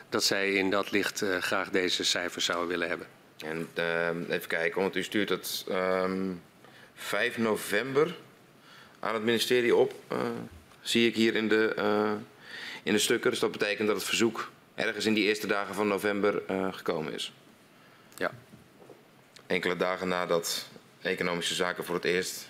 dat 0.09 0.24
zij 0.24 0.52
in 0.52 0.70
dat 0.70 0.90
licht 0.90 1.24
graag 1.40 1.70
deze 1.70 2.04
cijfers 2.04 2.44
zouden 2.44 2.68
willen 2.68 2.88
hebben. 2.88 3.06
En 3.38 3.68
even 4.28 4.48
kijken, 4.48 4.80
want 4.80 4.96
u 4.96 5.02
stuurt 5.02 5.28
het 5.28 5.64
um, 5.68 5.74
ehm, 5.74 6.32
5 6.94 7.38
november 7.38 8.16
aan 9.00 9.14
het 9.14 9.22
ministerie 9.22 9.76
op, 9.76 9.94
uh, 10.12 10.18
zie 10.80 11.09
ik 11.09 11.14
hier 11.14 11.34
in 11.34 11.48
de, 11.48 11.74
uh, 11.78 12.12
in 12.82 12.92
de 12.92 12.98
stukken. 12.98 13.30
Dus 13.30 13.40
dat 13.40 13.52
betekent 13.52 13.86
dat 13.86 13.96
het 13.96 14.06
verzoek 14.06 14.50
ergens 14.74 15.06
in 15.06 15.14
die 15.14 15.24
eerste 15.24 15.46
dagen 15.46 15.74
van 15.74 15.88
november 15.88 16.42
gekomen 16.72 17.12
is. 17.12 17.32
Ja. 18.16 18.30
Enkele 19.46 19.76
dagen 19.76 20.09
nadat 20.09 20.66
Economische 21.00 21.54
Zaken 21.54 21.84
voor 21.84 21.94
het 21.94 22.04
eerst 22.04 22.48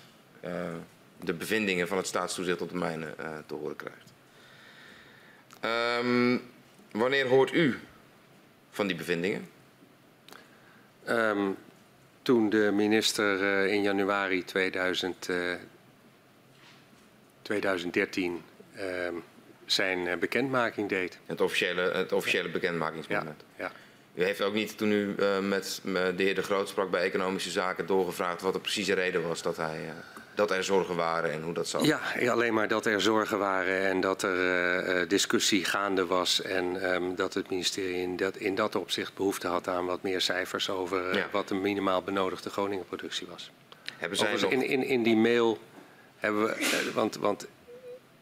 de 1.19 1.33
bevindingen 1.33 1.87
van 1.87 1.97
het 1.97 2.07
staatstoezicht 2.07 2.61
op 2.61 2.69
de 2.69 2.77
mijnen 2.77 3.15
te 3.45 3.53
horen 3.53 3.75
krijgt. 3.75 4.13
Um, 6.01 6.41
wanneer 6.91 7.27
hoort 7.27 7.53
u 7.53 7.79
van 8.69 8.87
die 8.87 8.95
bevindingen? 8.95 9.49
Um, 11.09 11.57
toen 12.21 12.49
de 12.49 12.71
minister 12.73 13.41
uh, 13.41 13.73
in 13.73 13.81
januari 13.81 14.43
2000, 14.43 15.27
uh, 15.29 15.53
2013 17.41 18.41
uh, 18.75 18.81
zijn 19.65 20.19
bekendmaking 20.19 20.89
deed. 20.89 21.19
Het 21.25 21.41
officiële, 21.41 21.81
het 21.81 22.11
officiële 22.11 22.49
bekendmakingsmoment. 22.49 23.43
Ja, 23.55 23.63
ja. 23.63 23.71
U 24.13 24.23
heeft 24.23 24.41
ook 24.41 24.53
niet, 24.53 24.77
toen 24.77 24.91
u 24.91 25.15
met 25.41 25.81
de 25.83 26.13
heer 26.17 26.35
De 26.35 26.43
Groot 26.43 26.69
sprak 26.69 26.91
bij 26.91 27.01
Economische 27.01 27.49
Zaken, 27.49 27.85
doorgevraagd 27.85 28.41
wat 28.41 28.53
de 28.53 28.59
precieze 28.59 28.93
reden 28.93 29.27
was 29.27 29.41
dat, 29.41 29.57
hij, 29.57 29.79
dat 30.35 30.51
er 30.51 30.63
zorgen 30.63 30.95
waren 30.95 31.31
en 31.31 31.41
hoe 31.41 31.53
dat 31.53 31.67
zat? 31.67 31.85
Ja, 31.85 31.99
alleen 32.29 32.53
maar 32.53 32.67
dat 32.67 32.85
er 32.85 33.01
zorgen 33.01 33.39
waren 33.39 33.87
en 33.87 34.01
dat 34.01 34.21
er 34.21 35.01
uh, 35.01 35.09
discussie 35.09 35.65
gaande 35.65 36.05
was. 36.05 36.41
En 36.41 36.93
um, 36.93 37.15
dat 37.15 37.33
het 37.33 37.49
ministerie 37.49 37.95
in 37.95 38.17
dat, 38.17 38.35
in 38.35 38.55
dat 38.55 38.75
opzicht 38.75 39.13
behoefte 39.13 39.47
had 39.47 39.67
aan 39.67 39.85
wat 39.85 40.01
meer 40.01 40.21
cijfers 40.21 40.69
over 40.69 41.17
ja. 41.17 41.27
wat 41.31 41.47
de 41.47 41.55
minimaal 41.55 42.01
benodigde 42.01 42.49
Groningenproductie 42.49 43.27
was. 43.29 43.51
Hebben 43.97 44.17
zij 44.17 44.31
nog... 44.31 44.51
in, 44.51 44.63
in, 44.63 44.83
in 44.83 45.03
die 45.03 45.17
mail 45.17 45.59
hebben 46.17 46.43
we, 46.43 46.91
want, 46.93 47.15
want 47.15 47.47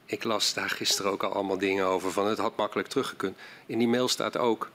ik 0.06 0.24
las 0.24 0.54
daar 0.54 0.70
gisteren 0.70 1.12
ook 1.12 1.24
al 1.24 1.34
allemaal 1.34 1.58
dingen 1.58 1.86
over 1.86 2.12
van 2.12 2.28
het 2.28 2.38
had 2.38 2.58
makkelijk 2.58 2.88
teruggekund. 2.88 3.38
In 3.66 3.78
die 3.78 3.88
mail 3.88 4.08
staat 4.08 4.38
ook 4.38 4.70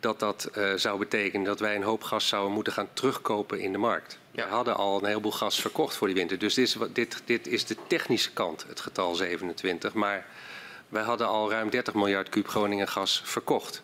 dat 0.00 0.20
dat 0.20 0.48
uh, 0.56 0.74
zou 0.74 0.98
betekenen 0.98 1.46
dat 1.46 1.60
wij 1.60 1.76
een 1.76 1.82
hoop 1.82 2.02
gas 2.02 2.28
zouden 2.28 2.52
moeten 2.52 2.72
gaan 2.72 2.88
terugkopen 2.92 3.60
in 3.60 3.72
de 3.72 3.78
markt. 3.78 4.18
Ja. 4.30 4.44
We 4.44 4.54
hadden 4.54 4.76
al 4.76 4.98
een 4.98 5.06
heleboel 5.08 5.32
gas 5.32 5.60
verkocht 5.60 5.96
voor 5.96 6.06
die 6.06 6.16
winter. 6.16 6.38
Dus 6.38 6.54
dit 6.54 6.66
is, 6.66 6.76
dit, 6.92 7.22
dit 7.24 7.46
is 7.46 7.64
de 7.64 7.76
technische 7.86 8.32
kant, 8.32 8.64
het 8.68 8.80
getal 8.80 9.14
27. 9.14 9.94
Maar 9.94 10.26
wij 10.88 11.02
hadden 11.02 11.26
al 11.26 11.50
ruim 11.50 11.70
30 11.70 11.94
miljard 11.94 12.28
kuub 12.28 12.48
Groningen 12.48 12.88
gas 12.88 13.22
verkocht. 13.24 13.82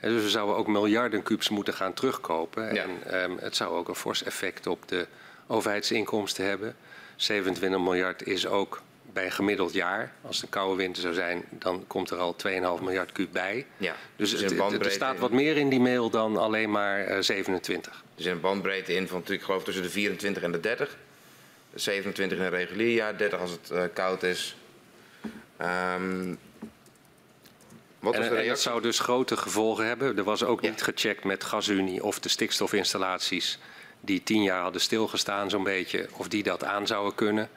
En 0.00 0.10
dus 0.12 0.22
we 0.22 0.30
zouden 0.30 0.56
ook 0.56 0.66
miljarden 0.66 1.22
kubus 1.22 1.48
moeten 1.48 1.74
gaan 1.74 1.94
terugkopen. 1.94 2.74
Ja. 2.74 2.82
En 2.82 3.22
um, 3.22 3.38
het 3.38 3.56
zou 3.56 3.76
ook 3.76 3.88
een 3.88 3.94
fors 3.94 4.22
effect 4.22 4.66
op 4.66 4.88
de 4.88 5.06
overheidsinkomsten 5.46 6.44
hebben. 6.44 6.76
27 7.16 7.80
miljard 7.80 8.26
is 8.26 8.46
ook 8.46 8.80
bij 9.16 9.24
een 9.24 9.32
gemiddeld 9.32 9.72
jaar, 9.72 10.12
als 10.22 10.36
het 10.36 10.44
een 10.44 10.50
koude 10.50 10.76
winter 10.76 11.02
zou 11.02 11.14
zijn, 11.14 11.44
dan 11.50 11.84
komt 11.86 12.10
er 12.10 12.18
al 12.18 12.36
2,5 12.78 12.82
miljard 12.82 13.12
kuub 13.12 13.32
bij. 13.32 13.66
Ja, 13.76 13.96
dus, 14.16 14.30
dus 14.30 14.40
het, 14.40 14.84
er 14.84 14.90
staat 14.90 15.18
wat 15.18 15.30
meer 15.30 15.56
in 15.56 15.68
die 15.68 15.80
mail 15.80 16.10
dan 16.10 16.36
alleen 16.36 16.70
maar 16.70 17.10
uh, 17.10 17.18
27. 17.20 17.92
Er 17.92 18.22
zit 18.22 18.32
een 18.32 18.40
bandbreedte 18.40 18.94
in 18.94 19.08
van, 19.08 19.22
ik 19.26 19.42
geloof, 19.42 19.64
tussen 19.64 19.82
de 19.82 19.90
24 19.90 20.42
en 20.42 20.52
de 20.52 20.60
30. 20.60 20.96
27 21.74 22.38
in 22.38 22.44
een 22.44 22.50
regulier 22.50 22.94
jaar, 22.94 23.18
30 23.18 23.40
als 23.40 23.50
het 23.50 23.70
uh, 23.72 23.82
koud 23.94 24.22
is. 24.22 24.56
Um, 25.60 26.38
wat 27.98 28.14
en, 28.14 28.36
en 28.36 28.48
dat 28.48 28.60
zou 28.60 28.82
dus 28.82 28.98
grote 28.98 29.36
gevolgen 29.36 29.86
hebben. 29.86 30.16
Er 30.16 30.24
was 30.24 30.44
ook 30.44 30.62
ja. 30.62 30.68
niet 30.70 30.82
gecheckt 30.82 31.24
met 31.24 31.44
GasUnie 31.44 32.04
of 32.04 32.20
de 32.20 32.28
stikstofinstallaties 32.28 33.58
die 34.00 34.22
tien 34.22 34.42
jaar 34.42 34.62
hadden 34.62 34.80
stilgestaan 34.80 35.50
zo'n 35.50 35.62
beetje, 35.62 36.08
of 36.12 36.28
die 36.28 36.42
dat 36.42 36.64
aan 36.64 36.86
zouden 36.86 37.14
kunnen. 37.14 37.50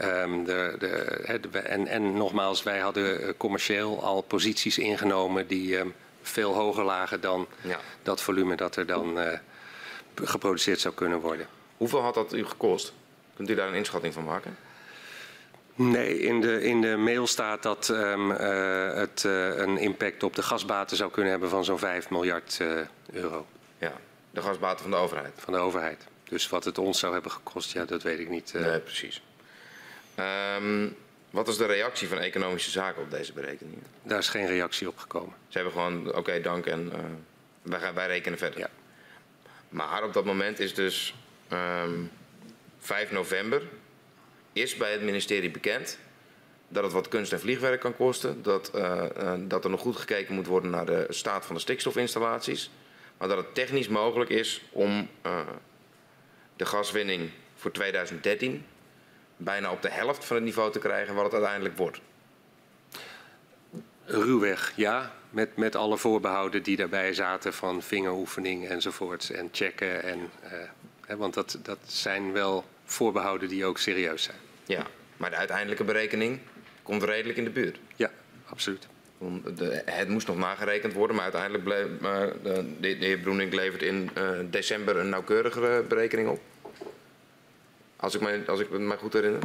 Um, 0.00 0.44
de, 0.44 0.76
de, 0.78 1.40
de, 1.50 1.58
en, 1.58 1.86
en, 1.86 2.12
nogmaals, 2.12 2.62
wij 2.62 2.78
hadden 2.78 3.36
commercieel 3.36 4.02
al 4.02 4.22
posities 4.22 4.78
ingenomen 4.78 5.46
die 5.46 5.78
um, 5.78 5.94
veel 6.22 6.54
hoger 6.54 6.84
lagen 6.84 7.20
dan 7.20 7.46
ja. 7.60 7.78
dat 8.02 8.20
volume 8.20 8.56
dat 8.56 8.76
er 8.76 8.86
dan 8.86 9.18
uh, 9.18 9.32
geproduceerd 10.14 10.80
zou 10.80 10.94
kunnen 10.94 11.20
worden. 11.20 11.46
Hoeveel 11.76 12.00
had 12.00 12.14
dat 12.14 12.32
u 12.32 12.44
gekost? 12.44 12.92
Kunt 13.36 13.50
u 13.50 13.54
daar 13.54 13.68
een 13.68 13.74
inschatting 13.74 14.14
van 14.14 14.24
maken? 14.24 14.56
Nee, 15.74 16.18
in 16.18 16.40
de, 16.40 16.62
in 16.62 16.80
de 16.80 16.96
mail 16.96 17.26
staat 17.26 17.62
dat 17.62 17.88
um, 17.88 18.30
uh, 18.30 18.94
het 18.94 19.22
uh, 19.26 19.56
een 19.56 19.78
impact 19.78 20.22
op 20.22 20.34
de 20.34 20.42
gasbaten 20.42 20.96
zou 20.96 21.10
kunnen 21.10 21.30
hebben 21.30 21.48
van 21.48 21.64
zo'n 21.64 21.78
5 21.78 22.10
miljard 22.10 22.60
euro. 23.12 23.46
Ja, 23.78 23.92
de 24.30 24.42
gasbaten 24.42 24.82
van 24.82 24.90
de 24.90 24.96
overheid? 24.96 25.32
Van 25.36 25.52
de 25.52 25.58
overheid. 25.58 26.06
Dus 26.24 26.48
wat 26.48 26.64
het 26.64 26.78
ons 26.78 26.98
zou 26.98 27.12
hebben 27.12 27.30
gekost, 27.30 27.72
ja, 27.72 27.84
dat 27.84 28.02
weet 28.02 28.18
ik 28.18 28.28
niet. 28.28 28.52
Nee, 28.54 28.80
precies. 28.80 29.22
Um, 30.18 30.96
wat 31.30 31.48
is 31.48 31.56
de 31.56 31.66
reactie 31.66 32.08
van 32.08 32.18
economische 32.18 32.70
zaken 32.70 33.02
op 33.02 33.10
deze 33.10 33.32
berekeningen? 33.32 33.82
Daar 34.02 34.18
is 34.18 34.28
geen 34.28 34.46
reactie 34.46 34.88
op 34.88 34.98
gekomen. 34.98 35.34
Ze 35.48 35.58
hebben 35.58 35.72
gewoon, 35.72 36.08
oké, 36.08 36.18
okay, 36.18 36.42
dank 36.42 36.66
en 36.66 36.86
uh, 36.86 36.98
wij, 37.62 37.80
gaan, 37.80 37.94
wij 37.94 38.06
rekenen 38.06 38.38
verder. 38.38 38.58
Ja. 38.58 38.70
Maar 39.68 40.04
op 40.04 40.12
dat 40.12 40.24
moment 40.24 40.58
is 40.58 40.74
dus 40.74 41.14
um, 41.52 42.10
5 42.78 43.10
november 43.10 43.62
is 44.52 44.76
bij 44.76 44.92
het 44.92 45.02
ministerie 45.02 45.50
bekend 45.50 45.98
dat 46.68 46.84
het 46.84 46.92
wat 46.92 47.08
kunst 47.08 47.32
en 47.32 47.40
vliegwerk 47.40 47.80
kan 47.80 47.96
kosten. 47.96 48.42
Dat, 48.42 48.70
uh, 48.74 49.04
uh, 49.18 49.32
dat 49.38 49.64
er 49.64 49.70
nog 49.70 49.80
goed 49.80 49.96
gekeken 49.96 50.34
moet 50.34 50.46
worden 50.46 50.70
naar 50.70 50.86
de 50.86 51.06
staat 51.08 51.46
van 51.46 51.54
de 51.54 51.60
stikstofinstallaties. 51.60 52.70
Maar 53.18 53.28
dat 53.28 53.36
het 53.36 53.54
technisch 53.54 53.88
mogelijk 53.88 54.30
is 54.30 54.62
om 54.70 55.08
de 56.56 56.66
gaswinning 56.66 57.30
voor 57.56 57.72
2013 57.72 58.64
bijna 59.44 59.70
op 59.70 59.82
de 59.82 59.90
helft 59.90 60.24
van 60.24 60.36
het 60.36 60.44
niveau 60.44 60.72
te 60.72 60.78
krijgen 60.78 61.14
wat 61.14 61.24
het 61.24 61.32
uiteindelijk 61.32 61.76
wordt? 61.76 62.00
Ruwweg, 64.04 64.72
ja. 64.76 65.12
Met, 65.30 65.56
met 65.56 65.76
alle 65.76 65.96
voorbehouden 65.96 66.62
die 66.62 66.76
daarbij 66.76 67.14
zaten 67.14 67.52
van 67.52 67.82
vingeroefening 67.82 68.68
enzovoorts 68.68 69.30
en 69.30 69.48
checken. 69.52 70.02
En, 70.02 70.18
uh, 70.18 70.50
hè, 71.06 71.16
want 71.16 71.34
dat, 71.34 71.58
dat 71.62 71.78
zijn 71.86 72.32
wel 72.32 72.64
voorbehouden 72.84 73.48
die 73.48 73.64
ook 73.64 73.78
serieus 73.78 74.22
zijn. 74.22 74.36
Ja, 74.66 74.86
maar 75.16 75.30
de 75.30 75.36
uiteindelijke 75.36 75.84
berekening 75.84 76.38
komt 76.82 77.02
redelijk 77.02 77.38
in 77.38 77.44
de 77.44 77.50
buurt. 77.50 77.78
Ja, 77.96 78.10
absoluut. 78.48 78.86
De, 79.56 79.82
het 79.84 80.08
moest 80.08 80.26
nog 80.26 80.36
nagerekend 80.36 80.92
worden, 80.92 81.16
maar 81.16 81.24
uiteindelijk 81.24 81.64
bleef 81.64 81.86
uh, 82.02 82.20
de, 82.42 82.76
de, 82.80 83.06
heer 83.06 83.18
Broening 83.18 83.52
levert 83.52 83.82
in 83.82 84.10
uh, 84.18 84.28
december 84.50 84.96
een 84.96 85.08
nauwkeurigere 85.08 85.82
berekening 85.82 86.28
op. 86.28 86.40
Als 88.02 88.14
ik, 88.14 88.20
me, 88.20 88.42
als 88.46 88.60
ik 88.60 88.70
me 88.70 88.96
goed 88.96 89.12
herinner. 89.12 89.42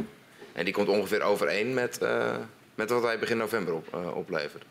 En 0.52 0.64
die 0.64 0.74
komt 0.74 0.88
ongeveer 0.88 1.22
overeen 1.22 1.74
met, 1.74 1.98
uh, 2.02 2.36
met 2.74 2.90
wat 2.90 3.02
wij 3.02 3.18
begin 3.18 3.36
november 3.36 3.74
op, 3.74 3.94
uh, 3.94 4.16
opleveren. 4.16 4.66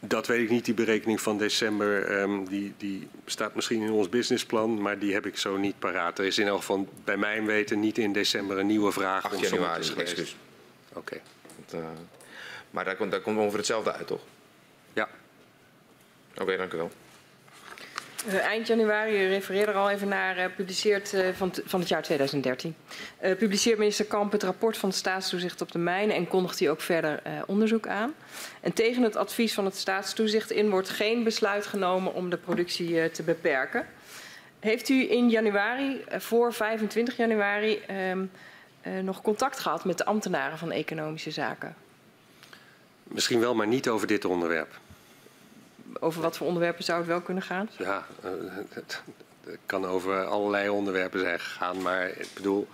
Dat 0.00 0.26
weet 0.26 0.42
ik 0.42 0.50
niet, 0.50 0.64
die 0.64 0.74
berekening 0.74 1.20
van 1.20 1.38
december. 1.38 2.20
Um, 2.20 2.48
die, 2.48 2.74
die 2.76 3.08
staat 3.26 3.54
misschien 3.54 3.82
in 3.82 3.90
ons 3.90 4.08
businessplan, 4.08 4.82
maar 4.82 4.98
die 4.98 5.12
heb 5.12 5.26
ik 5.26 5.36
zo 5.36 5.56
niet 5.56 5.78
paraat. 5.78 6.18
Er 6.18 6.24
is 6.24 6.38
in 6.38 6.46
elk 6.46 6.58
geval 6.58 6.88
bij 7.04 7.16
mijn 7.16 7.46
weten 7.46 7.80
niet 7.80 7.98
in 7.98 8.12
december 8.12 8.58
een 8.58 8.66
nieuwe 8.66 8.92
vraag. 8.92 9.24
8 9.24 9.40
januari, 9.40 9.92
excuus. 9.96 10.36
Oké. 10.92 10.98
Okay. 10.98 11.80
Uh, 11.80 11.86
maar 12.70 12.84
daar 12.84 12.96
komt, 12.96 13.10
daar 13.10 13.20
komt 13.20 13.38
ongeveer 13.38 13.58
hetzelfde 13.58 13.92
uit, 13.92 14.06
toch? 14.06 14.22
Ja. 14.92 15.08
Oké, 16.32 16.42
okay, 16.42 16.56
dank 16.56 16.72
u 16.72 16.76
wel. 16.76 16.90
Uh, 18.28 18.44
eind 18.44 18.66
januari, 18.66 19.24
u 19.24 19.28
refereerde 19.28 19.72
er 19.72 19.78
al 19.78 19.90
even 19.90 20.08
naar, 20.08 20.38
uh, 20.38 20.44
publiceert 20.56 21.14
uh, 21.14 21.28
van, 21.34 21.52
van 21.64 21.80
het 21.80 21.88
jaar 21.88 22.02
2013. 22.02 22.74
publiceert 23.38 23.78
minister 23.78 24.04
Kamp 24.04 24.32
het 24.32 24.42
rapport 24.42 24.76
van 24.76 24.88
het 24.88 24.98
staatstoezicht 24.98 25.60
op 25.60 25.72
de 25.72 25.78
mijnen 25.78 26.16
en 26.16 26.28
kondigt 26.28 26.58
hij 26.58 26.70
ook 26.70 26.80
verder 26.80 27.22
onderzoek 27.46 27.86
aan. 27.86 28.14
En 28.60 28.72
tegen 28.72 29.02
het 29.02 29.16
advies 29.16 29.54
van 29.54 29.64
het 29.64 29.76
staatstoezicht 29.76 30.50
in 30.50 30.70
wordt 30.70 30.88
geen 30.88 31.24
besluit 31.24 31.66
genomen 31.66 32.14
om 32.14 32.30
de 32.30 32.36
productie 32.36 33.10
te 33.10 33.22
beperken. 33.22 33.86
Heeft 34.60 34.88
u 34.88 35.10
in 35.10 35.30
januari, 35.30 36.04
voor 36.10 36.52
25 36.52 37.16
januari, 37.16 37.80
um, 38.06 38.30
nog 39.04 39.22
contact 39.22 39.58
gehad 39.58 39.84
met 39.84 39.98
de 39.98 40.04
ambtenaren 40.04 40.58
van 40.58 40.72
Economische 40.72 41.30
Zaken? 41.30 41.74
Misschien 43.02 43.40
wel, 43.40 43.54
maar 43.54 43.66
niet 43.66 43.88
over 43.88 44.06
dit 44.06 44.24
onderwerp 44.24 44.78
over 46.00 46.22
wat 46.22 46.36
voor 46.36 46.46
onderwerpen 46.46 46.84
zou 46.84 46.98
het 46.98 47.06
wel 47.06 47.20
kunnen 47.20 47.42
gaan? 47.42 47.68
Ja, 47.78 48.06
uh, 48.24 48.30
het, 48.68 49.02
kan 49.66 49.86
over 49.86 50.24
allerlei 50.24 50.68
onderwerpen 50.68 51.20
zijn 51.20 51.40
gegaan. 51.40 51.82
Maar 51.82 52.08
ik 52.08 52.28
bedoel, 52.34 52.68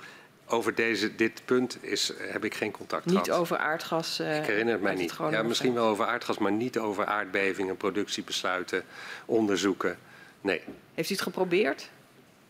over 0.47 0.75
deze, 0.75 1.15
dit 1.15 1.43
punt 1.45 1.79
is, 1.81 2.13
heb 2.19 2.45
ik 2.45 2.55
geen 2.55 2.71
contact 2.71 3.05
niet 3.05 3.15
gehad. 3.15 3.29
Niet 3.29 3.37
over 3.37 3.57
aardgas? 3.57 4.21
Uh, 4.21 4.37
ik 4.39 4.47
herinner 4.47 4.75
het 4.75 4.83
mij 4.83 4.95
niet. 4.95 5.15
Ja, 5.31 5.43
misschien 5.43 5.75
wel 5.75 5.87
over 5.87 6.07
aardgas, 6.07 6.39
maar 6.39 6.53
niet 6.53 6.79
over 6.79 7.07
aardbevingen, 7.07 7.77
productiebesluiten, 7.77 8.85
onderzoeken. 9.25 9.99
Nee. 10.41 10.63
Heeft 10.95 11.11
u 11.11 11.13
het 11.13 11.23
geprobeerd? 11.23 11.91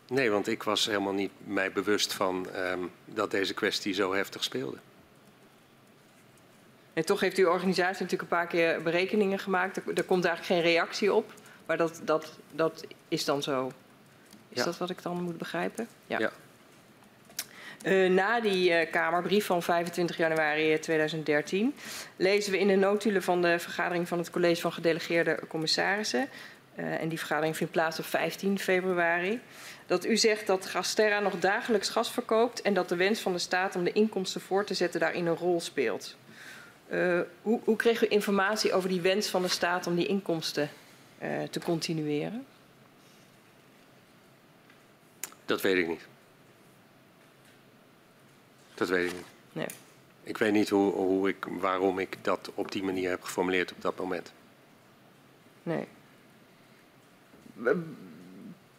Nee, 0.07 0.31
want 0.31 0.47
ik 0.47 0.63
was 0.63 0.85
helemaal 0.85 1.13
niet 1.13 1.31
mij 1.43 1.71
bewust 1.71 2.13
van 2.13 2.47
um, 2.55 2.91
dat 3.05 3.31
deze 3.31 3.53
kwestie 3.53 3.93
zo 3.93 4.13
heftig 4.13 4.43
speelde. 4.43 4.77
En 6.95 7.05
toch 7.05 7.19
heeft 7.19 7.37
uw 7.37 7.47
organisatie 7.47 8.03
natuurlijk 8.03 8.21
een 8.21 8.37
paar 8.37 8.47
keer 8.47 8.81
berekeningen 8.81 9.39
gemaakt. 9.39 9.77
Er, 9.77 9.83
er 9.95 10.03
komt 10.03 10.25
eigenlijk 10.25 10.55
geen 10.55 10.71
reactie 10.71 11.13
op. 11.13 11.33
Maar 11.65 11.77
dat, 11.77 12.01
dat, 12.03 12.37
dat 12.51 12.83
is 13.07 13.25
dan 13.25 13.43
zo. 13.43 13.71
Is 14.49 14.57
ja. 14.57 14.63
dat 14.63 14.77
wat 14.77 14.89
ik 14.89 15.01
dan 15.01 15.23
moet 15.23 15.37
begrijpen? 15.37 15.87
Ja. 16.07 16.19
ja. 16.19 16.31
Uh, 17.83 18.09
na 18.09 18.39
die 18.39 18.69
uh, 18.69 18.91
Kamerbrief 18.91 19.45
van 19.45 19.63
25 19.63 20.17
januari 20.17 20.79
2013 20.79 21.75
lezen 22.15 22.51
we 22.51 22.59
in 22.59 22.67
de 22.67 22.75
notulen 22.75 23.23
van 23.23 23.41
de 23.41 23.59
vergadering 23.59 24.07
van 24.07 24.17
het 24.17 24.29
College 24.29 24.61
van 24.61 24.73
Gedelegeerde 24.73 25.39
Commissarissen. 25.47 26.29
Uh, 26.79 27.01
en 27.01 27.09
die 27.09 27.17
vergadering 27.17 27.57
vindt 27.57 27.73
plaats 27.73 27.99
op 27.99 28.05
15 28.05 28.59
februari. 28.59 29.39
Dat 29.85 30.05
u 30.05 30.17
zegt 30.17 30.47
dat 30.47 30.65
Gasterra 30.65 31.19
nog 31.19 31.39
dagelijks 31.39 31.89
gas 31.89 32.11
verkoopt 32.11 32.61
en 32.61 32.73
dat 32.73 32.89
de 32.89 32.95
wens 32.95 33.19
van 33.19 33.31
de 33.31 33.39
staat 33.39 33.75
om 33.75 33.83
de 33.83 33.91
inkomsten 33.91 34.41
voor 34.41 34.65
te 34.65 34.73
zetten 34.73 34.99
daarin 34.99 35.25
een 35.25 35.35
rol 35.35 35.61
speelt. 35.61 36.15
Uh, 36.95 37.21
hoe, 37.41 37.59
hoe 37.63 37.75
kreeg 37.75 38.03
u 38.03 38.07
informatie 38.09 38.73
over 38.73 38.89
die 38.89 39.01
wens 39.01 39.27
van 39.27 39.41
de 39.41 39.47
staat 39.47 39.87
om 39.87 39.95
die 39.95 40.07
inkomsten 40.07 40.69
uh, 41.23 41.43
te 41.43 41.59
continueren? 41.59 42.45
Dat 45.45 45.61
weet 45.61 45.77
ik 45.77 45.87
niet. 45.87 46.07
Dat 48.73 48.89
weet 48.89 49.05
ik 49.05 49.13
niet. 49.13 49.25
Nee. 49.51 49.67
Ik 50.23 50.37
weet 50.37 50.51
niet 50.51 50.69
hoe, 50.69 50.93
hoe 50.93 51.29
ik, 51.29 51.45
waarom 51.49 51.99
ik 51.99 52.17
dat 52.21 52.51
op 52.55 52.71
die 52.71 52.83
manier 52.83 53.09
heb 53.09 53.23
geformuleerd 53.23 53.71
op 53.71 53.81
dat 53.81 53.97
moment. 53.97 54.33
Nee. 55.63 55.87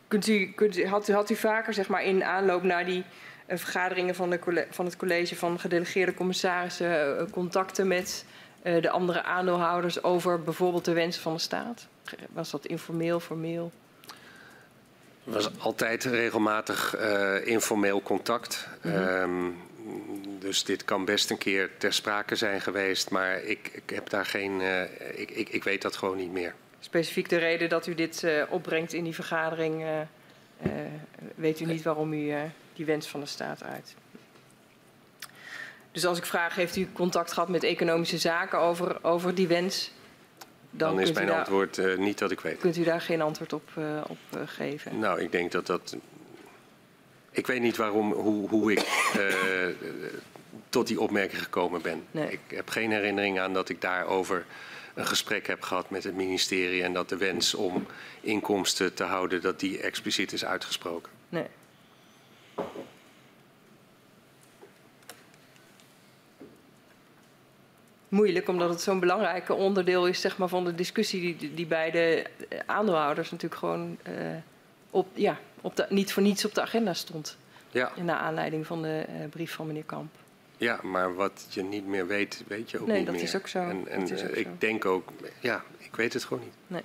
Kunt 0.09 0.26
u, 0.26 0.52
kunt 0.52 0.76
u, 0.76 0.86
had, 0.86 1.09
u, 1.09 1.12
had 1.12 1.30
u 1.30 1.34
vaker 1.34 1.74
zeg 1.74 1.88
maar, 1.88 2.05
in 2.05 2.24
aanloop 2.24 2.62
naar 2.62 2.84
die 2.84 3.05
vergaderingen 3.48 4.14
van, 4.14 4.31
de, 4.31 4.66
van, 4.70 4.85
het 4.85 4.97
college 4.97 5.36
van 5.36 5.60
gedelegeerde 5.60 6.14
commissarissen 6.14 7.20
uh, 7.20 7.31
contacten 7.31 7.86
met 7.86 8.24
uh, 8.62 8.82
de 8.82 8.90
andere 8.90 9.23
aandeelhouders 9.23 10.02
over 10.02 10.43
bijvoorbeeld 10.43 10.85
de 10.85 10.93
wensen 10.93 11.23
van 11.23 11.32
de 11.32 11.39
staat? 11.39 11.86
Was 12.31 12.51
dat 12.51 12.66
informeel, 12.66 13.20
formeel? 13.20 13.73
Er 15.24 15.32
was 15.32 15.51
altijd 15.59 16.05
regelmatig 16.05 16.97
informeel 17.44 18.02
contact. 18.02 18.68
Mm 18.82 18.93
-hmm. 18.93 19.02
um, 19.02 19.56
dus 20.39 20.64
dit 20.64 20.85
kan 20.85 21.05
best 21.05 21.31
een 21.31 21.39
keer 21.39 21.70
ter 21.78 21.93
sprake 21.93 22.36
zijn 22.36 22.60
geweest, 22.60 23.10
maar 23.10 23.43
ik, 23.43 23.70
ik 23.73 23.90
heb 23.90 24.10
daar 24.10 24.27
geen. 24.27 24.60
Uh, 24.60 24.82
ik, 25.14 25.31
ik, 25.31 25.48
ik, 25.48 25.64
weet 25.64 25.82
dat 25.82 25.97
gewoon 25.97 26.16
niet 26.16 26.32
meer. 26.32 26.55
Specifiek 26.81 27.28
de 27.28 27.36
reden 27.36 27.68
dat 27.68 27.86
u 27.86 27.94
dit 27.94 28.27
opbrengt 28.48 28.93
in 28.93 29.05
die 29.05 29.14
vergadering, 29.14 29.85
weet 31.35 31.60
u 31.60 31.64
niet 31.64 31.82
waarom 31.82 32.12
u 32.12 32.32
die 32.77 32.86
wens 32.86 33.07
van 33.07 33.20
de 33.20 33.27
staat 33.27 33.62
uit. 33.62 33.94
Dus 35.93 36.07
als 36.07 36.19
ik 36.19 36.24
vraag, 36.24 36.55
heeft 36.55 36.77
u 36.77 36.89
contact 36.93 37.32
gehad 37.32 37.48
met 37.48 37.62
economische 37.62 38.19
zaken 38.19 38.59
over, 38.59 39.05
over 39.05 39.35
die 39.35 39.47
wens? 39.47 39.90
Dan, 40.70 40.90
dan 40.90 41.01
is 41.01 41.12
mijn 41.12 41.27
daar, 41.27 41.39
antwoord 41.39 41.98
niet 41.98 42.19
dat 42.19 42.31
ik 42.31 42.40
weet. 42.40 42.59
Kunt 42.59 42.77
u 42.77 42.85
daar 42.85 43.01
geen 43.01 43.23
antwoord 43.23 43.53
op, 43.53 43.70
op 44.07 44.19
geven? 44.47 44.98
Nou, 44.98 45.20
ik 45.20 45.32
denk 45.32 45.53
dat 45.53 45.66
dat 45.66 45.97
ik 47.36 47.47
weet 47.47 47.61
niet 47.61 47.77
waarom, 47.77 48.12
hoe, 48.12 48.48
hoe 48.48 48.73
ik 48.73 48.78
uh, 49.16 49.66
tot 50.69 50.86
die 50.86 51.01
opmerking 51.01 51.43
gekomen 51.43 51.82
ben. 51.82 52.05
Nee. 52.11 52.31
Ik 52.31 52.40
heb 52.47 52.69
geen 52.69 52.90
herinnering 52.90 53.40
aan 53.40 53.53
dat 53.53 53.69
ik 53.69 53.81
daarover 53.81 54.47
een 54.94 55.07
gesprek 55.07 55.47
heb 55.47 55.62
gehad 55.62 55.90
met 55.90 56.05
het 56.05 56.15
ministerie 56.15 56.82
en 56.82 56.93
dat 56.93 57.09
de 57.09 57.16
wens 57.16 57.55
om 57.55 57.86
inkomsten 58.20 58.94
te 58.94 59.05
houden, 59.05 59.40
dat 59.40 59.61
die 59.61 59.81
expliciet 59.81 60.32
is 60.32 60.44
uitgesproken. 60.44 61.12
Nee. 61.28 61.47
Moeilijk, 68.08 68.48
omdat 68.48 68.68
het 68.68 68.80
zo'n 68.80 69.00
belangrijk 69.00 69.48
onderdeel 69.50 70.06
is 70.06 70.20
zeg 70.20 70.38
maar, 70.38 70.48
van 70.48 70.64
de 70.64 70.74
discussie 70.74 71.36
die, 71.36 71.54
die 71.54 71.66
bij 71.66 71.90
de 71.90 72.26
aandeelhouders 72.66 73.30
natuurlijk 73.30 73.60
gewoon 73.60 73.98
uh, 74.08 74.14
op, 74.90 75.06
ja, 75.14 75.38
op 75.60 75.76
de, 75.76 75.86
niet 75.88 76.12
voor 76.12 76.22
niets 76.22 76.44
op 76.44 76.54
de 76.54 76.60
agenda 76.60 76.94
stond. 76.94 77.36
Ja. 77.70 77.92
In 77.94 78.04
naar 78.04 78.16
aanleiding 78.18 78.66
van 78.66 78.82
de 78.82 79.04
uh, 79.08 79.28
brief 79.30 79.52
van 79.52 79.66
meneer 79.66 79.84
Kamp. 79.84 80.14
Ja, 80.56 80.80
maar 80.82 81.14
wat 81.14 81.46
je 81.50 81.62
niet 81.62 81.86
meer 81.86 82.06
weet, 82.06 82.44
weet 82.46 82.70
je 82.70 82.80
ook 82.80 82.86
nee, 82.86 82.96
niet 82.96 83.06
dat 83.06 83.14
meer. 83.14 83.24
Is 83.24 83.36
ook 83.36 83.46
zo. 83.46 83.58
En, 83.58 83.88
en 83.88 84.00
dat 84.00 84.10
is 84.10 84.22
ook 84.22 84.30
uh, 84.30 84.36
ik 84.36 84.46
zo. 84.46 84.50
denk 84.58 84.84
ook, 84.84 85.08
ja, 85.40 85.64
ik 85.78 85.96
weet 85.96 86.12
het 86.12 86.24
gewoon 86.24 86.42
niet. 86.42 86.54
Nee. 86.66 86.82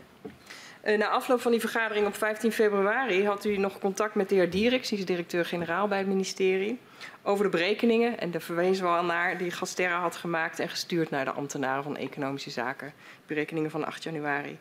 Uh, 0.86 0.98
na 0.98 1.08
afloop 1.08 1.42
van 1.42 1.52
die 1.52 1.60
vergadering 1.60 2.08
op 2.08 2.16
15 2.16 2.52
februari 2.52 3.26
had 3.26 3.46
u 3.46 3.58
nog 3.58 3.80
contact 3.80 4.16
met 4.16 4.30
de 4.30 4.36
heer 4.36 4.50
Dierix, 4.50 4.90
die 4.90 4.98
is 4.98 5.06
directeur-generaal 5.06 5.88
bij 5.88 5.98
het 5.98 6.08
ministerie, 6.08 6.80
over 7.22 7.44
de 7.44 7.50
berekeningen. 7.50 8.20
En 8.20 8.32
daar 8.32 8.42
verwezen 8.42 8.84
we 8.84 8.90
al 8.90 9.04
naar 9.04 9.38
die 9.38 9.52
Gasterra 9.52 10.00
had 10.00 10.16
gemaakt 10.16 10.60
en 10.60 10.70
gestuurd 10.70 11.10
naar 11.10 11.26
de 11.26 11.32
ambtenaren 11.32 11.84
van 11.84 11.98
Economische 11.98 12.50
Zaken. 12.50 12.94
Berekeningen 13.26 13.72
van 13.72 13.86
8 13.86 14.04
januari. 14.04 14.50
Um, 14.50 14.58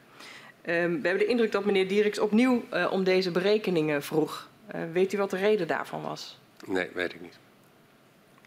we 1.03 1.09
hebben 1.09 1.19
de 1.19 1.27
indruk 1.27 1.53
dat 1.53 1.65
meneer 1.65 1.89
Dierix 1.89 2.19
opnieuw 2.19 2.65
uh, 2.75 2.93
om 2.93 3.05
deze 3.05 3.31
berekeningen 3.31 4.03
vroeg. 4.03 4.49
Uh, 4.75 4.81
weet 4.93 5.13
u 5.13 5.19
wat 5.19 5.31
de 5.31 5.37
reden 5.37 5.67
daarvan 5.67 6.03
was? 6.03 6.39
Nee, 6.67 6.89
weet 6.95 7.15
ik 7.15 7.21
niet. 7.21 7.39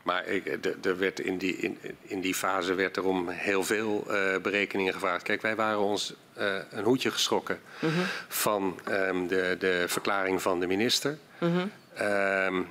Maar 0.03 0.27
ik, 0.27 0.65
er 0.85 0.97
werd 0.97 1.19
in, 1.19 1.37
die, 1.37 1.55
in, 1.55 1.77
in 2.01 2.21
die 2.21 2.35
fase 2.35 2.73
werd 2.73 2.97
er 2.97 3.05
om 3.05 3.29
heel 3.29 3.63
veel 3.63 4.05
uh, 4.07 4.37
berekeningen 4.41 4.93
gevraagd. 4.93 5.23
Kijk, 5.23 5.41
wij 5.41 5.55
waren 5.55 5.79
ons 5.79 6.13
uh, 6.37 6.55
een 6.69 6.83
hoedje 6.83 7.11
geschrokken 7.11 7.59
Mhm. 7.79 7.85
mm 7.85 7.97
-hmm. 7.97 8.05
van 8.27 8.79
um, 8.89 9.27
de, 9.27 9.55
de 9.59 9.83
verklaring 9.87 10.41
van 10.41 10.59
de 10.59 10.67
minister. 10.67 11.17
Mm 11.39 11.53
-hmm. 11.53 11.71
um, 12.07 12.67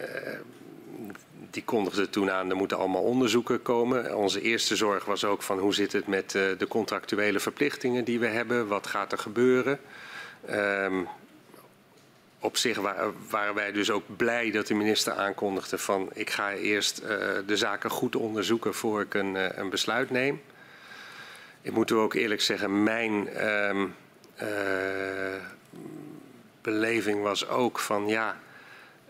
uh, 0.00 0.06
die 1.50 1.64
kondigde 1.64 2.10
toen 2.10 2.30
aan, 2.30 2.50
er 2.50 2.56
moeten 2.56 2.78
allemaal 2.78 3.02
onderzoeken 3.02 3.62
komen. 3.62 4.16
Onze 4.16 4.40
eerste 4.40 4.76
zorg 4.76 5.04
was 5.04 5.24
ook 5.24 5.42
van 5.42 5.58
hoe 5.58 5.74
zit 5.74 5.92
het 5.92 6.06
met 6.06 6.30
de 6.30 6.66
contractuele 6.68 7.40
verplichtingen 7.40 8.04
die 8.04 8.20
we 8.20 8.26
hebben? 8.26 8.66
Wat 8.66 8.86
gaat 8.86 9.12
er 9.12 9.18
gebeuren? 9.18 9.80
Um, 10.50 11.08
op 12.40 12.56
zich 12.56 12.78
waren 13.28 13.54
wij 13.54 13.72
dus 13.72 13.90
ook 13.90 14.16
blij 14.16 14.50
dat 14.50 14.66
de 14.66 14.74
minister 14.74 15.12
aankondigde 15.12 15.78
van 15.78 16.10
ik 16.12 16.30
ga 16.30 16.52
eerst 16.52 17.00
uh, 17.02 17.08
de 17.46 17.56
zaken 17.56 17.90
goed 17.90 18.16
onderzoeken 18.16 18.74
voor 18.74 19.00
ik 19.00 19.14
een, 19.14 19.34
uh, 19.34 19.46
een 19.50 19.70
besluit 19.70 20.10
neem. 20.10 20.42
Ik 21.62 21.72
moet 21.72 21.90
u 21.90 21.94
ook 21.94 22.14
eerlijk 22.14 22.40
zeggen, 22.40 22.82
mijn 22.82 23.44
um, 23.48 23.94
uh, 24.42 24.48
beleving 26.62 27.22
was 27.22 27.48
ook 27.48 27.78
van 27.78 28.06
ja, 28.06 28.40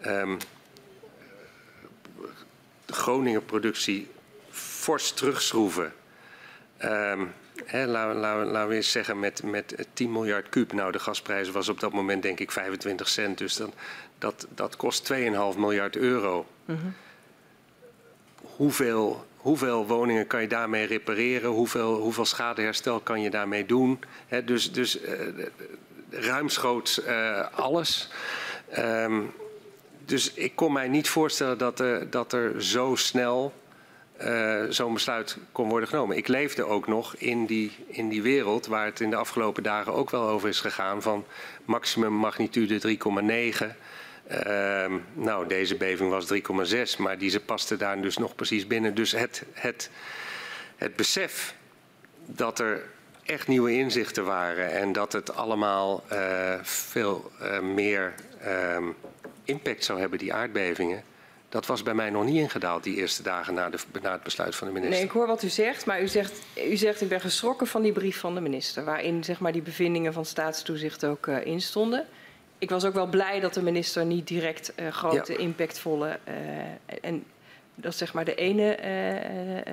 de 0.02 0.36
Groningen 2.86 3.44
productie 3.44 4.10
fors 4.50 5.12
terugschroeven. 5.12 5.92
Um, 6.84 7.32
He, 7.64 7.86
laten, 7.86 8.20
laten, 8.20 8.46
laten 8.46 8.68
we 8.68 8.74
eens 8.74 8.90
zeggen 8.90 9.18
met, 9.18 9.42
met 9.42 9.86
10 9.92 10.12
miljard 10.12 10.48
kuub. 10.48 10.72
Nou, 10.72 10.92
de 10.92 10.98
gasprijs 10.98 11.50
was 11.50 11.68
op 11.68 11.80
dat 11.80 11.92
moment 11.92 12.22
denk 12.22 12.40
ik 12.40 12.50
25 12.50 13.08
cent. 13.08 13.38
Dus 13.38 13.56
dan, 13.56 13.72
dat, 14.18 14.46
dat 14.54 14.76
kost 14.76 15.12
2,5 15.12 15.18
miljard 15.58 15.96
euro. 15.96 16.46
Mm 16.64 16.78
-hmm. 16.80 16.94
hoeveel, 18.40 19.26
hoeveel 19.36 19.86
woningen 19.86 20.26
kan 20.26 20.40
je 20.40 20.48
daarmee 20.48 20.86
repareren? 20.86 21.50
Hoeveel, 21.50 21.94
hoeveel 21.94 22.24
schadeherstel 22.24 23.00
kan 23.00 23.20
je 23.20 23.30
daarmee 23.30 23.66
doen? 23.66 23.98
He, 24.26 24.44
dus 24.44 24.72
dus 24.72 25.02
uh, 25.02 25.12
ruimschoots 26.10 27.04
uh, 27.04 27.46
alles. 27.52 28.08
Um, 28.78 29.32
dus 30.04 30.32
ik 30.34 30.56
kon 30.56 30.72
mij 30.72 30.88
niet 30.88 31.08
voorstellen 31.08 31.58
dat 31.58 31.80
er, 31.80 32.10
dat 32.10 32.32
er 32.32 32.64
zo 32.64 32.94
snel 32.94 33.52
uh, 34.24 34.64
zo'n 34.68 34.92
besluit 34.92 35.36
kon 35.52 35.68
worden 35.68 35.88
genomen. 35.88 36.16
Ik 36.16 36.28
leefde 36.28 36.64
ook 36.64 36.86
nog 36.86 37.14
in 37.16 37.46
die, 37.46 37.72
in 37.86 38.08
die 38.08 38.22
wereld 38.22 38.66
waar 38.66 38.84
het 38.84 39.00
in 39.00 39.10
de 39.10 39.16
afgelopen 39.16 39.62
dagen 39.62 39.92
ook 39.92 40.10
wel 40.10 40.28
over 40.28 40.48
is 40.48 40.60
gegaan 40.60 41.02
van 41.02 41.24
maximum 41.64 42.12
magnitude 42.12 42.96
3,9. 43.60 43.66
Uh, 44.46 44.94
nou, 45.12 45.46
deze 45.46 45.76
beving 45.76 46.10
was 46.10 46.32
3,6, 46.74 46.98
maar 46.98 47.18
die 47.18 47.30
ze 47.30 47.40
paste 47.40 47.76
daar 47.76 48.00
dus 48.00 48.16
nog 48.16 48.34
precies 48.34 48.66
binnen. 48.66 48.94
Dus 48.94 49.12
het, 49.12 49.44
het, 49.52 49.90
het 50.76 50.96
besef 50.96 51.54
dat 52.26 52.58
er 52.58 52.82
echt 53.24 53.48
nieuwe 53.48 53.72
inzichten 53.72 54.24
waren 54.24 54.70
en 54.70 54.92
dat 54.92 55.12
het 55.12 55.34
allemaal 55.34 56.04
uh, 56.12 56.54
veel 56.62 57.30
uh, 57.42 57.60
meer 57.60 58.14
impact 59.44 59.84
zou 59.84 60.00
hebben, 60.00 60.18
die 60.18 60.34
aardbevingen. 60.34 61.02
Dat 61.48 61.66
was 61.66 61.82
bij 61.82 61.94
mij 61.94 62.10
nog 62.10 62.24
niet 62.24 62.36
ingedaald, 62.36 62.82
die 62.82 62.96
eerste 62.96 63.22
dagen 63.22 63.54
na, 63.54 63.70
de, 63.70 63.78
na, 64.02 64.12
het 64.12 64.22
besluit 64.22 64.56
van 64.56 64.66
de 64.66 64.72
minister. 64.72 64.98
Nee, 64.98 65.08
ik 65.08 65.14
hoor 65.14 65.26
wat 65.26 65.42
u 65.42 65.48
zegt, 65.48 65.86
maar 65.86 66.02
u 66.02 66.08
zegt, 66.08 66.40
u 66.68 66.76
zegt 66.76 67.00
ik 67.00 67.08
ben 67.08 67.20
geschrokken 67.20 67.66
van 67.66 67.82
die 67.82 67.92
brief 67.92 68.18
van 68.18 68.34
de 68.34 68.40
minister... 68.40 68.84
waarin 68.84 69.24
zeg 69.24 69.40
maar, 69.40 69.52
die 69.52 69.62
bevindingen 69.62 70.12
van 70.12 70.24
staatstoezicht 70.24 71.04
ook 71.04 71.26
uh, 71.26 71.46
in 71.46 71.60
stonden. 71.60 72.06
Ik 72.58 72.70
was 72.70 72.84
ook 72.84 72.94
wel 72.94 73.06
blij 73.06 73.40
dat 73.40 73.54
de 73.54 73.62
minister 73.62 74.04
niet 74.04 74.26
direct 74.26 74.72
uh, 74.76 74.88
grote, 74.88 75.32
ja. 75.32 75.38
impactvolle... 75.38 76.18
Uh, 76.28 76.34
en 77.00 77.24
dat 77.74 77.92
is 77.92 77.98
zeg 77.98 78.12
maar 78.12 78.24
de 78.24 78.34
ene 78.34 78.76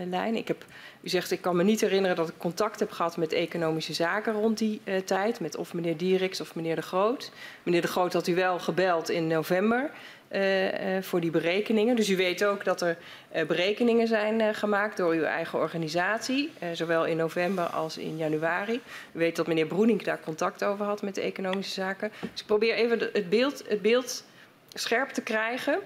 lijn. 0.10 0.36
Ik 0.36 0.48
heb, 0.48 0.66
u 1.02 1.10
zegt, 1.10 1.32
ik 1.32 1.42
kan 1.42 1.56
me 1.56 1.64
niet 1.64 1.82
herinneren 1.82 2.16
dat 2.16 2.30
ik 2.30 2.38
contact 2.38 2.80
heb 2.80 2.92
gehad 2.92 3.18
met 3.18 3.34
economische 3.34 3.94
zaken 3.94 4.34
rond 4.34 4.58
die 4.58 4.82
tijd... 5.06 5.40
met 5.40 5.56
of 5.56 5.74
meneer 5.74 5.98
Dierix 5.98 6.42
of 6.42 6.56
meneer 6.56 6.76
De 6.76 6.82
Groot. 6.82 7.32
Meneer 7.64 7.82
De 7.82 7.88
Groot 7.88 8.14
had 8.14 8.28
u 8.28 8.36
wel 8.36 8.60
gebeld 8.60 9.10
in 9.10 9.28
november... 9.28 9.92
Uh, 10.32 10.96
uh, 10.96 11.02
voor 11.02 11.22
die 11.22 11.32
berekeningen. 11.32 11.96
Dus 11.96 12.10
u 12.10 12.16
weet 12.16 12.46
ook 12.46 12.64
dat 12.64 12.82
er 12.82 12.98
uh, 13.36 13.44
berekeningen 13.44 14.08
zijn 14.08 14.56
gemaakt 14.56 14.98
door 14.98 15.14
uw 15.14 15.24
eigen 15.24 15.60
organisatie, 15.60 16.52
zowel 16.74 17.06
in 17.06 17.18
november 17.18 17.66
als 17.66 17.98
in 17.98 18.18
januari. 18.18 18.82
U 19.12 19.20
weet 19.20 19.36
dat 19.36 19.48
meneer 19.48 19.68
Broenink 19.68 20.04
daar 20.04 20.20
contact 20.20 20.64
over 20.64 20.86
had 20.86 21.02
met 21.02 21.16
de 21.16 21.22
economische 21.22 21.74
zaken. 21.74 22.12
Dus 22.20 22.42
ik 22.42 22.46
probeer 22.46 22.74
even 22.74 23.00
het 23.00 23.30
beeld, 23.30 23.64
het 23.68 23.82
beeld 23.82 24.26
scherp 24.74 25.10
te 25.10 25.22
krijgen. 25.22 25.80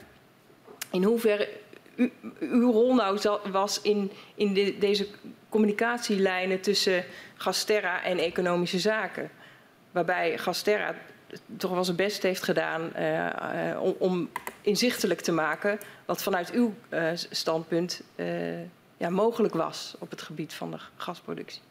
In 0.91 1.03
hoeverre 1.03 1.49
uw 2.39 2.71
rol 2.71 2.95
nou 2.95 3.19
was 3.51 3.81
in, 3.81 4.11
in 4.35 4.53
de, 4.53 4.77
deze 4.79 5.07
communicatielijnen 5.49 6.61
tussen 6.61 7.03
Gasterra 7.35 8.03
en 8.03 8.17
economische 8.17 8.79
zaken. 8.79 9.29
Waarbij 9.91 10.37
Gasterra 10.37 10.95
toch 11.57 11.71
wel 11.71 11.83
zijn 11.83 11.97
best 11.97 12.23
heeft 12.23 12.43
gedaan 12.43 12.91
uh, 12.95 13.25
uh, 13.25 13.81
om, 13.81 13.95
om, 13.97 14.29
inzichtelijk 14.61 15.21
te 15.21 15.31
maken 15.31 15.79
wat 16.05 16.23
vanuit 16.23 16.51
uw 16.51 16.73
uh, 16.89 17.09
standpunt 17.13 18.01
ja, 18.97 19.09
mogelijk 19.09 19.53
was 19.53 19.95
op 19.99 20.09
het 20.09 20.21
gebied 20.21 20.53
van 20.53 20.71
de 20.71 20.77
gasproductie. 20.95 21.61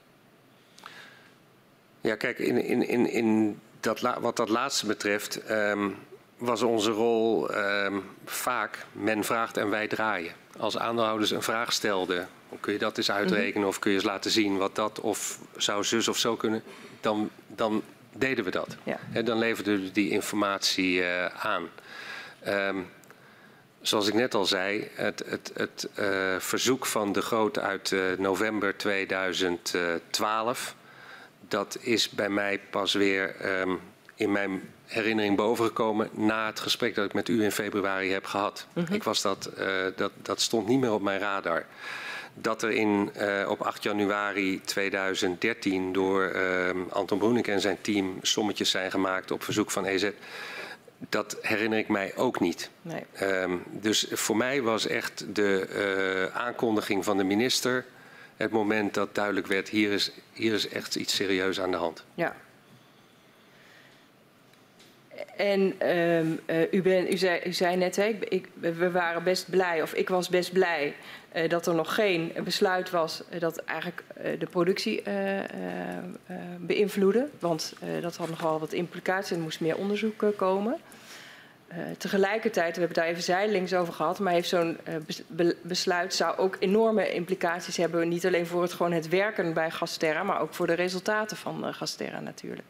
Ja, 2.00 2.16
kijk, 2.16 2.38
in, 2.38 2.64
in, 2.64 2.88
in, 2.88 3.10
in 3.10 3.60
dat, 3.80 4.00
wat 4.00 4.36
dat 4.36 4.48
laatste 4.48 4.86
betreft, 4.86 5.50
um, 5.50 5.96
was 6.38 6.62
onze 6.62 6.90
rol 6.90 7.50
ehm, 7.50 7.98
vaak 8.24 8.86
men 8.92 9.24
vraagt 9.24 9.56
en 9.56 9.70
wij 9.70 9.88
draaien. 9.88 10.32
Als 10.58 10.78
aandeelhouders 10.78 11.30
een 11.30 11.42
vraag 11.42 11.72
stelden, 11.72 12.28
kun 12.60 12.72
je 12.72 12.78
dat 12.78 12.96
eens 12.96 13.10
uitrekenen 13.10 13.68
of 13.68 13.78
kun 13.78 13.90
je 13.90 13.96
eens 13.96 14.06
laten 14.06 14.30
zien 14.30 14.56
wat 14.56 14.74
dat 14.74 15.00
of 15.00 15.38
zou 15.56 15.84
zus 15.84 16.08
of 16.08 16.16
zo 16.16 16.36
kunnen, 16.36 16.62
dan, 17.00 17.30
dan 17.46 17.82
deden 18.18 18.44
we 18.44 18.50
dat. 18.50 18.76
Ja. 18.82 18.98
En 19.12 19.24
dan 19.24 19.38
leverden 19.38 19.82
we 19.82 19.92
die 19.92 20.10
informatie 20.10 21.00
uh, 21.00 21.24
aan. 21.26 21.68
Um, 22.46 22.90
zoals 23.80 24.06
ik 24.06 24.14
net 24.14 24.34
al 24.34 24.44
zei, 24.44 24.88
het, 24.94 25.22
het, 25.26 25.50
het 25.54 25.88
uh, 25.98 26.06
verzoek 26.38 26.86
van 26.86 27.12
de 27.12 27.22
Groot 27.22 27.58
uit 27.58 27.90
uh, 27.90 28.00
november 28.18 28.76
2012, 28.76 30.74
dat 31.48 31.78
is 31.80 32.10
bij 32.10 32.28
mij 32.28 32.60
pas 32.70 32.94
weer 32.94 33.34
um, 33.60 33.80
in 34.14 34.32
mijn 34.32 34.72
herinnering 34.86 35.36
bovengekomen 35.36 36.08
na 36.12 36.46
het 36.46 36.60
gesprek 36.60 36.94
dat 36.94 37.04
ik 37.04 37.12
met 37.12 37.28
u 37.28 37.42
in 37.42 37.52
februari 37.52 38.12
heb 38.12 38.24
gehad. 38.24 38.66
Mm 38.72 38.84
-hmm. 38.84 38.94
ik 38.94 39.02
was 39.02 39.22
dat, 39.22 39.50
dat, 39.96 40.12
dat 40.22 40.40
stond 40.40 40.66
niet 40.68 40.80
meer 40.80 40.92
op 40.92 41.02
mijn 41.02 41.20
radar. 41.20 41.66
Dat 42.40 42.62
er 42.62 42.70
in, 42.70 43.10
uh, 43.16 43.50
op 43.50 43.60
8 43.60 43.82
januari 43.82 44.60
2013 44.64 45.92
door 45.92 46.32
uh, 46.34 46.70
Anton 46.88 47.18
Broenik 47.18 47.46
en 47.48 47.60
zijn 47.60 47.78
team 47.80 48.18
sommetjes 48.22 48.70
zijn 48.70 48.90
gemaakt 48.90 49.30
op 49.30 49.42
verzoek 49.42 49.70
van 49.70 49.84
EZ, 49.84 50.10
dat 51.08 51.36
herinner 51.42 51.78
ik 51.78 51.88
mij 51.88 52.12
ook 52.16 52.40
niet. 52.40 52.70
Nee. 52.82 53.04
Um, 53.22 53.62
dus 53.70 54.06
voor 54.10 54.36
mij 54.36 54.62
was 54.62 54.86
echt 54.86 55.24
de 55.34 55.68
uh, 56.30 56.36
aankondiging 56.36 57.04
van 57.04 57.16
de 57.16 57.24
minister 57.24 57.84
het 58.38 58.50
moment 58.50 58.94
dat 58.94 59.14
duidelijk 59.14 59.46
werd, 59.46 59.68
hier 59.68 59.92
is, 59.92 60.10
hier 60.32 60.52
is 60.52 60.68
echt 60.68 60.96
iets 60.96 61.14
serieus 61.14 61.60
aan 61.60 61.70
de 61.70 61.76
hand. 61.76 62.04
Ja, 62.14 62.36
en 65.38 65.88
um, 65.90 66.40
uh, 66.46 66.72
u, 66.72 66.82
ben, 66.82 67.12
u, 67.12 67.52
zei, 67.52 67.76
net, 67.76 67.96
hè, 67.96 68.04
ik, 68.04 68.48
we 68.60 68.90
waren 68.90 69.22
best 69.22 69.50
blij, 69.50 69.82
of 69.82 69.94
ik 69.94 70.08
was 70.08 70.28
best 70.28 70.52
blij, 70.52 70.94
uh, 71.36 71.48
dat 71.48 71.66
er 71.66 71.74
nog 71.74 71.94
geen 71.94 72.32
besluit 72.44 72.90
was 72.90 73.22
uh, 73.34 73.40
dat 73.40 73.56
eigenlijk 73.58 74.02
de 74.38 74.46
productie 74.50 75.02
beïnvloedde. 76.58 77.28
Want 77.38 77.74
dat 78.00 78.16
had 78.16 78.28
nogal 78.28 78.60
wat 78.60 78.72
implicaties 78.72 79.30
en 79.30 79.36
er 79.36 79.42
moest 79.42 79.60
meer 79.60 79.76
onderzoek 79.76 80.24
komen. 80.36 80.76
tegelijkertijd, 81.98 82.74
we 82.74 82.80
hebben 82.80 82.98
daar 82.98 83.06
even 83.06 83.22
zijdelings 83.22 83.74
over 83.74 83.92
gehad, 83.92 84.18
maar 84.18 84.32
heeft 84.32 84.48
zo'n 84.48 84.78
be 85.26 85.56
besluit 85.62 86.14
zou 86.14 86.36
ook 86.36 86.56
enorme 86.58 87.12
implicaties 87.12 87.76
hebben. 87.76 88.08
Niet 88.08 88.26
alleen 88.26 88.46
voor 88.46 88.62
het, 88.62 88.72
gewoon 88.72 88.92
het 88.92 89.08
werken 89.08 89.52
bij 89.52 89.70
Gasterra, 89.70 90.22
maar 90.22 90.40
ook 90.40 90.54
voor 90.54 90.66
de 90.66 90.72
resultaten 90.72 91.36
van 91.36 91.74
Gasterra 91.74 92.20
natuurlijk. 92.20 92.68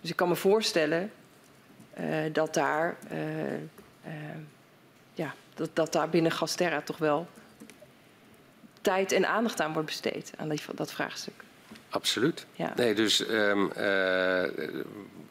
Dus 0.00 0.10
ik 0.10 0.16
kan 0.16 0.28
me 0.28 0.36
voorstellen 0.36 1.10
dat, 2.32 2.54
daar, 2.54 2.96
uh, 3.12 3.52
uh, 3.52 3.60
ja, 5.14 5.34
dat, 5.54 5.70
dat 5.72 5.92
daar 5.92 6.08
binnen 6.08 6.32
Gasterra 6.32 6.80
toch 6.80 6.98
wel 6.98 7.26
tijd 8.80 9.12
en 9.12 9.28
aandacht 9.28 9.60
aan 9.60 9.72
wordt 9.72 9.88
besteed, 9.88 10.32
aan 10.36 10.48
die, 10.48 10.60
dat 10.74 10.92
vraagstuk. 10.92 11.42
Absoluut. 11.88 12.46
Ja. 12.52 12.72
Nee, 12.76 12.94
dus 12.94 13.28
um, 13.28 13.72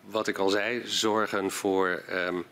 wat 0.06 0.28
ik 0.28 0.38
al 0.38 0.50
zei, 0.50 0.82
zorgen 0.86 1.52
voor 1.52 2.04
um, 2.12 2.46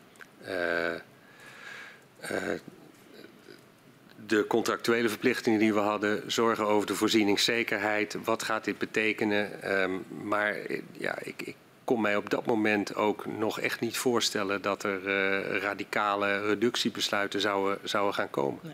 de 4.26 4.48
contractuele 4.48 5.10
verplichtingen 5.10 5.60
die 5.60 5.74
we 5.74 5.80
hadden, 5.80 6.32
zorgen 6.32 6.66
over 6.66 6.88
de 6.88 6.96
voorzieningszekerheid, 6.96 8.18
wat 8.24 8.44
gaat 8.44 8.64
dit 8.64 8.78
betekenen. 8.78 9.72
Um, 9.82 10.06
maar 10.24 10.58
ja, 10.92 11.18
ik, 11.22 11.42
ik 11.42 11.56
kon 11.86 12.02
mij 12.02 12.16
op 12.16 12.30
dat 12.30 12.46
moment 12.46 12.96
ook 12.96 13.26
nog 13.26 13.60
echt 13.60 13.80
niet 13.80 13.98
voorstellen 13.98 14.62
dat 14.62 14.84
er 14.84 15.02
uh, 15.08 15.58
radicale 15.58 16.40
reductiebesluiten 16.46 17.42
zouden, 17.42 17.80
zouden 17.84 18.14
gaan 18.14 18.30
komen. 18.30 18.60
Ja. 18.64 18.74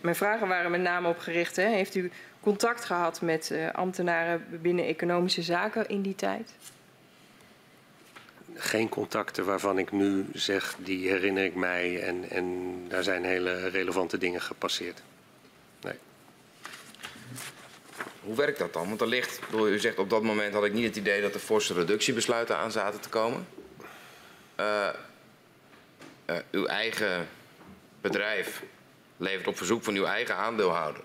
Mijn 0.00 0.16
vragen 0.16 0.48
waren 0.48 0.70
met 0.70 0.80
name 0.80 1.08
op 1.08 1.18
gericht. 1.18 1.56
Hè? 1.56 1.68
Heeft 1.68 1.94
u 1.94 2.10
contact 2.40 2.84
gehad 2.84 3.20
met 3.20 3.50
uh, 3.52 3.70
ambtenaren 3.72 4.44
binnen 4.62 4.84
economische 4.84 5.42
zaken 5.42 5.88
in 5.88 6.02
die 6.02 6.14
tijd? 6.14 6.54
Geen 8.54 8.88
contacten 8.88 9.44
waarvan 9.44 9.78
ik 9.78 9.92
nu 9.92 10.26
zeg, 10.32 10.76
die 10.78 11.08
herinner 11.08 11.44
ik 11.44 11.54
mij 11.54 12.02
en, 12.02 12.30
en 12.30 12.74
daar 12.88 13.02
zijn 13.02 13.24
hele 13.24 13.68
relevante 13.68 14.18
dingen 14.18 14.40
gepasseerd. 14.40 15.02
Nee. 15.80 15.94
Hoe 18.26 18.36
werkt 18.36 18.58
dat 18.58 18.72
dan? 18.72 18.88
Want 18.88 19.00
er 19.00 19.06
ligt, 19.06 19.40
u 19.54 19.78
zegt 19.78 19.98
op 19.98 20.10
dat 20.10 20.22
moment 20.22 20.54
had 20.54 20.64
ik 20.64 20.72
niet 20.72 20.84
het 20.84 20.96
idee 20.96 21.20
dat 21.20 21.34
er 21.34 21.40
forse 21.40 21.74
reductiebesluiten 21.74 22.56
aan 22.56 22.72
zaten 22.72 23.00
te 23.00 23.08
komen. 23.08 23.46
Uh, 24.60 24.88
uh, 26.26 26.36
uw 26.50 26.66
eigen 26.66 27.28
bedrijf 28.00 28.62
levert 29.16 29.46
op 29.46 29.56
verzoek 29.56 29.84
van 29.84 29.94
uw 29.94 30.04
eigen 30.04 30.36
aandeelhouder 30.36 31.02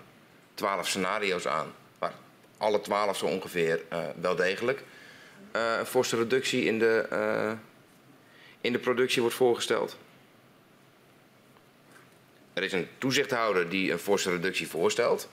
twaalf 0.54 0.88
scenario's 0.88 1.46
aan. 1.46 1.72
Waar 1.98 2.12
alle 2.56 2.80
twaalf 2.80 3.16
zo 3.16 3.26
ongeveer 3.26 3.80
uh, 3.92 4.04
wel 4.20 4.36
degelijk 4.36 4.82
een 5.52 5.86
forse 5.86 6.16
reductie 6.16 6.64
in 6.64 6.78
de, 6.78 7.56
in 8.60 8.72
de 8.72 8.78
productie 8.78 9.20
wordt 9.20 9.36
voorgesteld. 9.36 9.96
Er 12.52 12.62
is 12.62 12.72
een 12.72 12.88
toezichthouder 12.98 13.68
die 13.68 13.92
een 13.92 13.98
forse 13.98 14.30
reductie 14.30 14.68
voorstelt. 14.68 15.28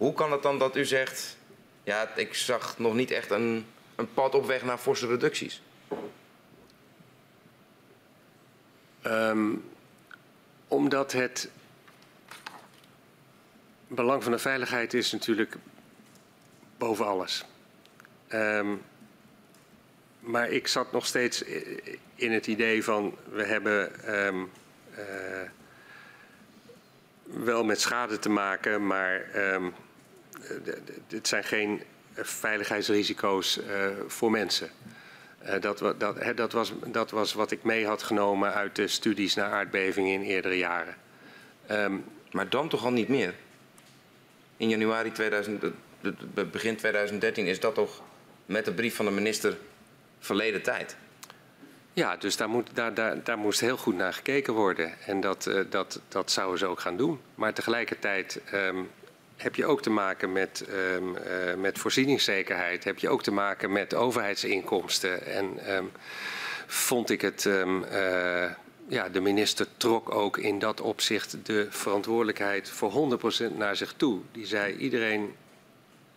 Hoe 0.00 0.14
kan 0.14 0.32
het 0.32 0.42
dan 0.42 0.58
dat 0.58 0.76
u 0.76 0.84
zegt, 0.84 1.36
ja, 1.82 2.16
ik 2.16 2.34
zag 2.34 2.78
nog 2.78 2.94
niet 2.94 3.10
echt 3.10 3.30
een, 3.30 3.66
een 3.94 4.12
pad 4.14 4.34
op 4.34 4.46
weg 4.46 4.62
naar 4.62 4.78
forse 4.78 5.06
reducties? 5.06 5.62
Um, 9.06 9.64
omdat 10.68 11.12
het 11.12 11.50
belang 13.86 14.22
van 14.22 14.32
de 14.32 14.38
veiligheid 14.38 14.94
is 14.94 15.12
natuurlijk 15.12 15.56
boven 16.78 17.06
alles. 17.06 17.44
Um, 18.28 18.82
maar 20.20 20.48
ik 20.48 20.66
zat 20.66 20.92
nog 20.92 21.06
steeds 21.06 21.42
in 22.14 22.32
het 22.32 22.46
idee 22.46 22.84
van 22.84 23.16
we 23.32 23.44
hebben 23.44 24.10
um, 24.26 24.50
uh, 24.98 25.48
wel 27.22 27.64
met 27.64 27.80
schade 27.80 28.18
te 28.18 28.28
maken, 28.28 28.86
maar 28.86 29.28
dit 31.06 31.28
zijn 31.28 31.44
geen 31.44 31.82
veiligheidsrisico's 32.14 33.58
uh, 33.58 33.86
voor 34.06 34.30
mensen. 34.30 34.70
Dat, 35.60 35.78
dat, 35.98 36.18
he, 36.18 36.34
dat, 36.34 36.52
was, 36.52 36.72
dat 36.86 37.10
was 37.10 37.32
wat 37.32 37.50
ik 37.50 37.62
mee 37.62 37.86
had 37.86 38.02
genomen 38.02 38.54
uit 38.54 38.76
de 38.76 38.88
studies 38.88 39.34
naar 39.34 39.52
aardbevingen 39.52 40.12
in 40.12 40.22
eerdere 40.22 40.58
jaren. 40.58 40.94
Um, 41.70 42.04
maar 42.30 42.48
dan 42.48 42.68
toch 42.68 42.84
al 42.84 42.92
niet 42.92 43.08
meer? 43.08 43.34
In 44.56 44.68
januari 44.68 45.12
2000, 45.12 45.64
begin 46.50 46.76
2013 46.76 47.46
is 47.46 47.60
dat 47.60 47.74
toch 47.74 48.02
met 48.46 48.64
de 48.64 48.72
brief 48.72 48.96
van 48.96 49.04
de 49.04 49.10
minister 49.10 49.56
verleden 50.18 50.62
tijd? 50.62 50.96
Ja, 51.92 52.16
dus 52.16 52.36
daar, 52.36 52.48
moet, 52.48 52.68
daar, 52.74 52.94
daar, 52.94 53.24
daar 53.24 53.38
moest 53.38 53.60
heel 53.60 53.76
goed 53.76 53.96
naar 53.96 54.12
gekeken 54.12 54.54
worden. 54.54 54.92
En 55.06 55.20
dat, 55.20 55.46
uh, 55.46 55.60
dat, 55.70 56.00
dat 56.08 56.30
zouden 56.30 56.58
ze 56.58 56.66
ook 56.66 56.80
gaan 56.80 56.96
doen. 56.96 57.20
Maar 57.34 57.54
tegelijkertijd 57.54 58.40
um, 58.54 58.90
heb 59.42 59.54
je 59.54 59.66
ook 59.66 59.82
te 59.82 59.90
maken 59.90 60.32
met, 60.32 60.66
um, 60.70 61.16
uh, 61.16 61.54
met 61.54 61.78
voorzieningszekerheid. 61.78 62.84
Heb 62.84 62.98
je 62.98 63.08
ook 63.08 63.22
te 63.22 63.32
maken 63.32 63.72
met 63.72 63.94
overheidsinkomsten. 63.94 65.26
En 65.26 65.74
um, 65.76 65.90
vond 66.66 67.10
ik 67.10 67.20
het... 67.20 67.44
Um, 67.44 67.84
uh, 67.84 68.50
ja, 68.88 69.08
de 69.08 69.20
minister 69.20 69.66
trok 69.76 70.14
ook 70.14 70.38
in 70.38 70.58
dat 70.58 70.80
opzicht 70.80 71.36
de 71.42 71.66
verantwoordelijkheid 71.70 72.68
voor 72.68 73.18
100% 73.52 73.56
naar 73.56 73.76
zich 73.76 73.92
toe. 73.96 74.20
Die 74.32 74.46
zei 74.46 74.76
iedereen 74.76 75.34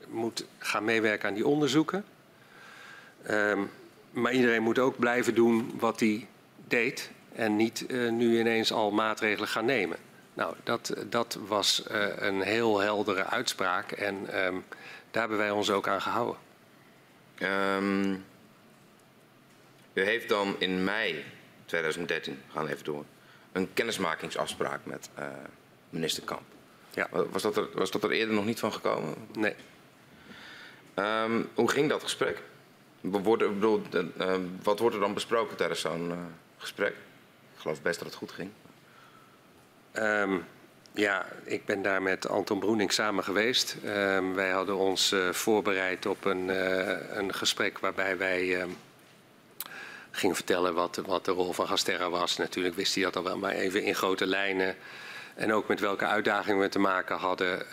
moet 0.07 0.45
gaan 0.57 0.83
meewerken 0.83 1.29
aan 1.29 1.35
die 1.35 1.47
onderzoeken. 1.47 2.05
maar 4.11 4.33
iedereen 4.33 4.63
moet 4.63 4.79
ook 4.79 4.99
blijven 4.99 5.35
doen 5.35 5.71
wat 5.79 5.99
hij 5.99 6.27
deed. 6.67 7.11
En 7.35 7.55
niet 7.55 7.85
uh, 7.87 8.11
nu 8.11 8.39
ineens 8.39 8.71
al 8.71 8.91
maatregelen 8.91 9.47
gaan 9.47 9.65
nemen. 9.65 9.97
Nou, 10.33 10.55
dat, 10.63 10.93
dat 11.09 11.37
was 11.47 11.83
uh, 11.91 12.07
een 12.15 12.41
heel 12.41 12.79
heldere 12.79 13.25
uitspraak 13.25 13.91
en 13.91 14.45
um, 14.45 14.65
daar 15.11 15.21
hebben 15.21 15.37
wij 15.37 15.51
ons 15.51 15.69
ook 15.69 15.87
aan 15.87 16.01
gehouden. 16.01 16.41
Um, 17.41 18.25
u 19.93 20.01
heeft 20.01 20.29
dan 20.29 20.55
in 20.59 20.83
mei 20.83 21.23
2013, 21.65 22.41
we 22.47 22.53
gaan 22.53 22.67
even 22.67 22.83
door, 22.83 23.05
een 23.51 23.73
kennismakingsafspraak 23.73 24.79
met 24.83 25.09
uh, 25.19 25.25
minister 25.89 26.23
Kamp. 26.23 26.41
Ja. 26.93 27.07
Was 27.11 27.41
dat, 27.41 27.57
er, 27.57 27.67
was 27.73 27.91
dat 27.91 28.03
er 28.03 28.11
eerder 28.11 28.35
nog 28.35 28.45
niet 28.45 28.59
van 28.59 28.73
gekomen? 28.73 29.13
Nee. 29.33 29.55
Um, 30.95 31.49
hoe 31.53 31.69
ging 31.69 31.89
dat 31.89 32.03
gesprek? 32.03 32.41
Bedoel, 33.01 33.81
uh, 33.91 34.35
wat 34.63 34.79
wordt 34.79 34.95
er 34.95 35.01
dan 35.01 35.13
besproken 35.13 35.57
tijdens 35.57 35.79
zo'n 35.79 36.13
gesprek? 36.57 36.93
Ik 37.53 37.59
geloof 37.59 37.81
best 37.81 37.99
dat 37.99 38.07
het 38.07 38.17
goed 38.17 38.31
ging. 38.31 38.51
Um, 39.99 40.45
ja, 40.93 41.25
ik 41.43 41.65
ben 41.65 41.81
daar 41.81 42.01
met 42.01 42.27
Anton 42.27 42.59
Broening 42.59 42.91
samen 42.91 43.23
geweest. 43.23 43.75
Um, 43.85 44.33
wij 44.33 44.49
hadden 44.49 44.77
ons 44.77 45.11
uh, 45.11 45.29
voorbereid 45.29 46.05
op 46.05 46.25
een, 46.25 46.47
uh, 46.49 47.17
een 47.17 47.33
gesprek 47.33 47.79
waarbij 47.79 48.17
wij 48.17 48.61
um, 48.61 48.77
ging 50.11 50.35
vertellen 50.35 50.73
wat, 50.73 51.01
wat 51.05 51.25
de 51.25 51.31
rol 51.31 51.53
van 51.53 51.67
Gasterra 51.67 52.09
was. 52.09 52.37
Natuurlijk 52.37 52.75
wist 52.75 52.95
hij 52.95 53.03
dat 53.03 53.15
al 53.15 53.23
wel, 53.23 53.37
maar 53.37 53.51
even 53.51 53.83
in 53.83 53.95
grote 53.95 54.25
lijnen. 54.25 54.75
En 55.35 55.53
ook 55.53 55.67
met 55.67 55.79
welke 55.79 56.05
uitdagingen 56.05 56.59
we 56.59 56.69
te 56.69 56.79
maken 56.79 57.17
hadden 57.17 57.65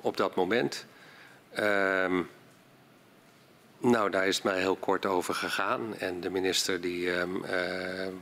op 0.00 0.16
dat 0.16 0.34
moment. 0.34 0.86
Nou, 3.78 4.10
daar 4.10 4.26
is 4.26 4.34
het 4.34 4.44
mij 4.44 4.58
heel 4.58 4.76
kort 4.76 5.06
over 5.06 5.34
gegaan. 5.34 5.96
En 5.98 6.20
de 6.20 6.30
minister 6.30 6.80
die, 6.80 7.06
uh, 7.06 7.22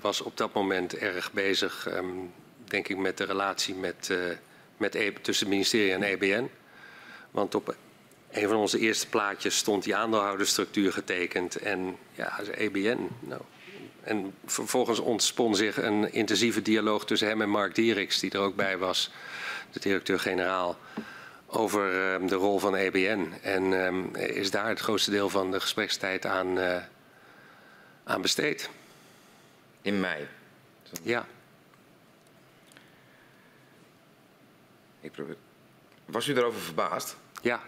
was 0.00 0.20
op 0.20 0.36
dat 0.36 0.52
moment 0.52 0.96
erg 0.96 1.32
bezig, 1.32 1.88
denk 2.72 2.88
ik, 2.88 2.96
met 2.96 3.16
de 3.18 3.24
relatie 3.24 3.74
met, 3.74 4.08
uh, 4.10 4.18
met 4.76 4.94
e 4.94 5.12
tussen 5.12 5.46
het 5.46 5.54
ministerie 5.54 5.92
en 5.92 6.02
EBN. 6.02 6.50
Want 7.30 7.54
op 7.54 7.76
een 8.30 8.48
van 8.48 8.56
onze 8.56 8.78
eerste 8.78 9.08
plaatjes 9.08 9.56
stond 9.56 9.84
die 9.84 9.96
aandeelhoudersstructuur 9.96 10.92
getekend. 10.92 11.56
En 11.56 11.96
ja, 12.14 12.40
EBN. 12.54 13.08
Nou. 13.20 13.40
En 14.02 14.34
vervolgens 14.44 14.98
ontspon 14.98 15.54
zich 15.54 15.82
een 15.82 16.12
intensieve 16.12 16.62
dialoog 16.62 17.04
tussen 17.04 17.28
hem 17.28 17.42
en 17.42 17.48
Mark 17.48 17.74
Dieriks, 17.74 18.20
die 18.20 18.30
er 18.30 18.40
ook 18.40 18.56
bij 18.56 18.78
was, 18.78 19.10
de 19.70 19.80
directeur-generaal, 19.80 20.78
over 21.46 22.12
um, 22.12 22.26
de 22.26 22.34
rol 22.34 22.58
van 22.58 22.74
EBN. 22.74 23.32
En 23.42 23.62
um, 23.62 24.14
is 24.16 24.50
daar 24.50 24.68
het 24.68 24.80
grootste 24.80 25.10
deel 25.10 25.28
van 25.28 25.50
de 25.50 25.60
gesprekstijd 25.60 26.26
aan, 26.26 26.58
uh, 26.58 26.76
aan 28.04 28.22
besteed. 28.22 28.70
In 29.82 30.00
mei? 30.00 30.26
Ja. 31.02 31.26
Ik 35.02 35.12
probeer... 35.12 35.36
Was 36.04 36.28
u 36.28 36.36
erover 36.36 36.60
verbaasd? 36.60 37.16
Ja. 37.42 37.60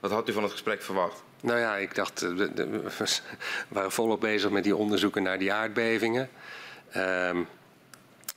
Wat 0.00 0.10
had 0.10 0.28
u 0.28 0.32
van 0.32 0.42
het 0.42 0.52
gesprek 0.52 0.82
verwacht? 0.82 1.22
Nou 1.40 1.58
ja, 1.58 1.76
ik 1.76 1.94
dacht, 1.94 2.20
we 2.20 3.20
waren 3.68 3.92
volop 3.92 4.20
bezig 4.20 4.50
met 4.50 4.64
die 4.64 4.76
onderzoeken 4.76 5.22
naar 5.22 5.38
die 5.38 5.52
aardbevingen. 5.52 6.28
Um, 6.96 7.48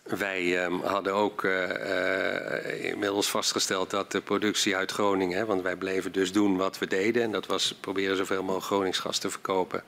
wij 0.04 0.66
um, 0.66 0.82
hadden 0.82 1.14
ook 1.14 1.44
uh, 1.44 1.70
uh, 1.70 2.86
inmiddels 2.86 3.30
vastgesteld 3.30 3.90
dat 3.90 4.12
de 4.12 4.22
productie 4.22 4.76
uit 4.76 4.92
Groningen, 4.92 5.38
hè, 5.38 5.46
want 5.46 5.62
wij 5.62 5.76
bleven 5.76 6.12
dus 6.12 6.32
doen 6.32 6.58
wat 6.58 6.80
we 6.80 6.88
deden, 6.88 7.24
en 7.24 7.32
dat 7.32 7.46
was 7.46 7.76
proberen 7.80 8.18
zoveel 8.18 8.42
mogelijk 8.42 8.66
Groningsgas 8.66 9.18
te 9.18 9.30
verkopen 9.30 9.84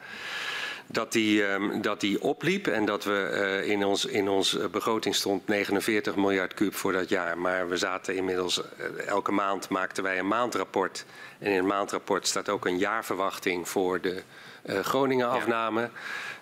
dat 0.92 1.12
die, 1.12 1.44
um, 1.44 1.82
dat 1.82 2.00
die 2.00 2.22
opliep 2.22 2.68
en 2.68 2.86
dat 2.86 3.04
we 3.04 3.62
uh, 3.64 3.70
in, 3.70 3.86
ons, 3.86 4.06
in 4.06 4.30
ons 4.30 4.58
begroting 4.72 5.16
stond 5.16 5.48
49 5.48 6.16
miljard 6.16 6.54
kuub 6.54 6.76
voor 6.76 6.92
dat 6.92 7.10
jaar. 7.10 7.38
Maar 7.38 7.70
we 7.70 7.78
zaten 7.78 8.16
inmiddels, 8.16 8.62
uh, 8.62 9.08
elke 9.08 9.32
maand 9.32 9.70
maakten 9.70 10.04
wij 10.04 10.20
een 10.20 10.28
maandrapport. 10.28 11.06
En 11.40 11.52
in 11.52 11.58
het 11.58 11.66
maandrapport 11.66 12.28
staat 12.28 12.50
ook 12.50 12.66
een 12.66 12.78
jaarverwachting 12.78 13.70
voor 13.70 14.02
de 14.02 14.22
Groningen 14.64 15.30
afname. 15.30 15.82
Ja. 15.82 15.90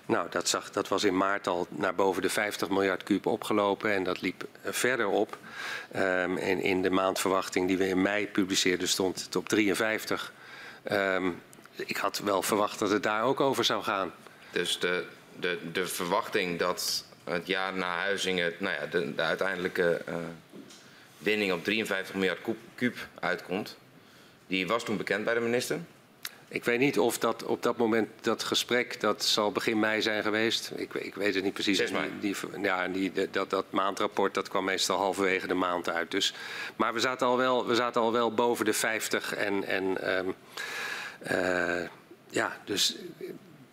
Nou, 0.06 0.28
dat, 0.30 0.48
zag, 0.48 0.72
dat 0.72 0.88
was 0.88 1.04
in 1.04 1.18
maart 1.18 1.48
al 1.48 1.68
naar 1.70 1.96
boven 1.96 2.22
de 2.22 2.30
50 2.30 2.70
miljard 2.70 3.04
kuub 3.04 3.26
opgelopen 3.26 3.94
en 3.94 4.04
dat 4.04 4.22
liep 4.22 4.48
verder 4.64 5.08
op. 5.08 5.38
Um, 5.96 6.38
en 6.38 6.62
in 6.62 6.82
de 6.82 6.90
maandverwachting 6.90 7.68
die 7.68 7.78
we 7.78 7.88
in 7.88 8.02
mei 8.02 8.28
publiceerden 8.28 8.88
stond 8.88 9.24
het 9.24 9.36
op 9.36 9.50
53. 9.50 10.34
Um, 10.92 11.42
ik 11.76 11.98
had 11.98 12.20
wel 12.20 12.42
verwacht 12.42 12.80
dat 12.80 12.90
het 12.90 13.04
daar 13.04 13.24
ook 13.24 13.40
over 13.40 13.64
zou 13.64 13.84
gaan. 13.84 14.12
Dus 14.52 14.80
de, 14.80 15.06
de, 15.40 15.58
de 15.72 15.88
verwachting 15.88 16.60
dat 16.60 17.06
het 17.24 17.48
jaar 17.48 17.74
na 17.74 17.98
Huizingen 17.98 18.54
nou 18.58 18.76
ja, 18.76 18.86
de, 18.86 19.16
de 19.16 19.22
uiteindelijke 19.22 20.02
uh, 20.10 20.16
winning 21.18 21.52
op 21.52 21.64
53 21.64 22.16
miljard 22.16 22.40
kuub 22.76 22.98
uitkomt, 23.20 23.78
die 24.48 24.68
was 24.68 24.84
toen 24.84 24.98
bekend 24.98 25.24
bij 25.24 25.34
de 25.34 25.40
minister? 25.40 25.80
Ik 26.52 26.64
weet 26.64 26.80
niet 26.80 27.00
of 27.00 27.18
dat 27.18 27.44
op 27.44 27.64
dat 27.64 27.78
moment 27.78 28.10
dat 28.22 28.44
gesprek, 28.44 29.00
dat 29.00 29.26
zal 29.26 29.52
begin 29.52 29.80
mei 29.80 30.02
zijn 30.02 30.24
geweest. 30.24 30.72
Ik, 30.76 30.94
ik 30.94 31.16
weet 31.16 31.36
het 31.36 31.44
niet 31.44 31.54
precies. 31.54 31.78
6 31.78 31.92
mei. 31.92 32.10
Die, 32.20 32.36
die, 32.52 32.62
ja, 32.62 32.88
die, 32.88 33.30
dat, 33.32 33.50
dat 33.50 33.66
maandrapport 33.70 34.34
dat 34.34 34.50
kwam 34.50 34.64
meestal 34.64 34.98
halverwege 34.98 35.48
de 35.48 35.54
maand 35.54 35.90
uit. 35.90 36.12
Dus, 36.12 36.34
maar 36.76 36.94
we 36.94 37.00
zaten 37.00 37.28
al 37.28 37.38
wel, 37.38 37.68
we 37.68 37.76
zaten 37.76 38.02
al 38.02 38.12
wel 38.12 38.34
boven 38.34 38.66
de 38.66 38.74
50 38.74 39.36
en, 39.36 39.64
en 39.64 40.18
um, 40.18 40.36
uh, 41.32 41.88
ja, 42.30 42.58
dus 42.66 42.96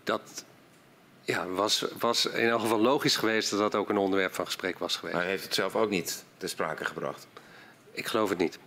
dat, 0.04 0.44
ja, 1.26 1.46
was, 1.46 1.84
was 1.98 2.26
in 2.26 2.48
elk 2.48 2.60
geval 2.60 2.80
logisch 2.80 3.16
geweest 3.16 3.50
dat 3.50 3.58
dat 3.58 3.74
ook 3.74 3.88
een 3.88 3.96
onderwerp 3.96 4.34
van 4.34 4.44
gesprek 4.44 4.78
was 4.78 4.96
geweest. 4.96 5.14
Maar 5.14 5.22
hij 5.22 5.32
heeft 5.32 5.44
het 5.44 5.54
zelf 5.54 5.76
ook 5.76 5.90
niet 5.90 6.24
ter 6.36 6.48
sprake 6.48 6.84
gebracht? 6.84 7.26
Ik 7.90 8.06
geloof 8.06 8.28
het 8.28 8.38
niet. 8.38 8.58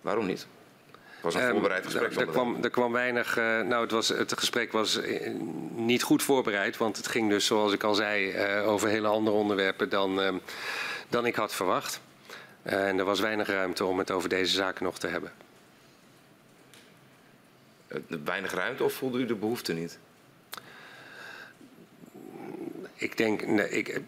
Waarom 0.00 0.26
niet? 0.26 0.46
Het 0.90 1.22
was 1.22 1.34
een 1.34 1.42
um, 1.42 1.50
voorbereid 1.50 1.84
gesprek. 1.84 2.16
Er 2.16 2.26
kwam, 2.26 2.62
er 2.62 2.70
kwam 2.70 2.92
weinig. 2.92 3.38
Uh, 3.38 3.44
nou, 3.60 3.82
het, 3.82 3.90
was, 3.90 4.08
het 4.08 4.38
gesprek 4.38 4.72
was 4.72 4.96
uh, 4.96 5.30
niet 5.74 6.02
goed 6.02 6.22
voorbereid. 6.22 6.76
Want 6.76 6.96
het 6.96 7.06
ging 7.06 7.30
dus, 7.30 7.46
zoals 7.46 7.72
ik 7.72 7.82
al 7.82 7.94
zei, 7.94 8.32
uh, 8.60 8.68
over 8.68 8.88
hele 8.88 9.08
andere 9.08 9.36
onderwerpen 9.36 9.88
dan, 9.88 10.20
uh, 10.20 10.34
dan 11.08 11.26
ik 11.26 11.34
had 11.34 11.54
verwacht. 11.54 12.00
en 12.62 12.98
er 12.98 13.04
was 13.04 13.20
weinig 13.20 13.46
ruimte 13.46 13.84
om 13.84 13.98
het 13.98 14.10
over 14.10 14.28
deze 14.28 14.54
zaken 14.54 14.84
nog 14.84 14.98
te 14.98 15.06
hebben. 15.06 15.32
Weinig 18.24 18.52
ruimte 18.52 18.84
of 18.84 18.92
voelde 18.92 19.18
u 19.18 19.26
de 19.26 19.34
behoefte 19.34 19.72
niet? 19.72 19.98
Ik 23.04 23.16
denk, 23.16 23.46
nee, 23.46 23.68
ik, 23.68 24.00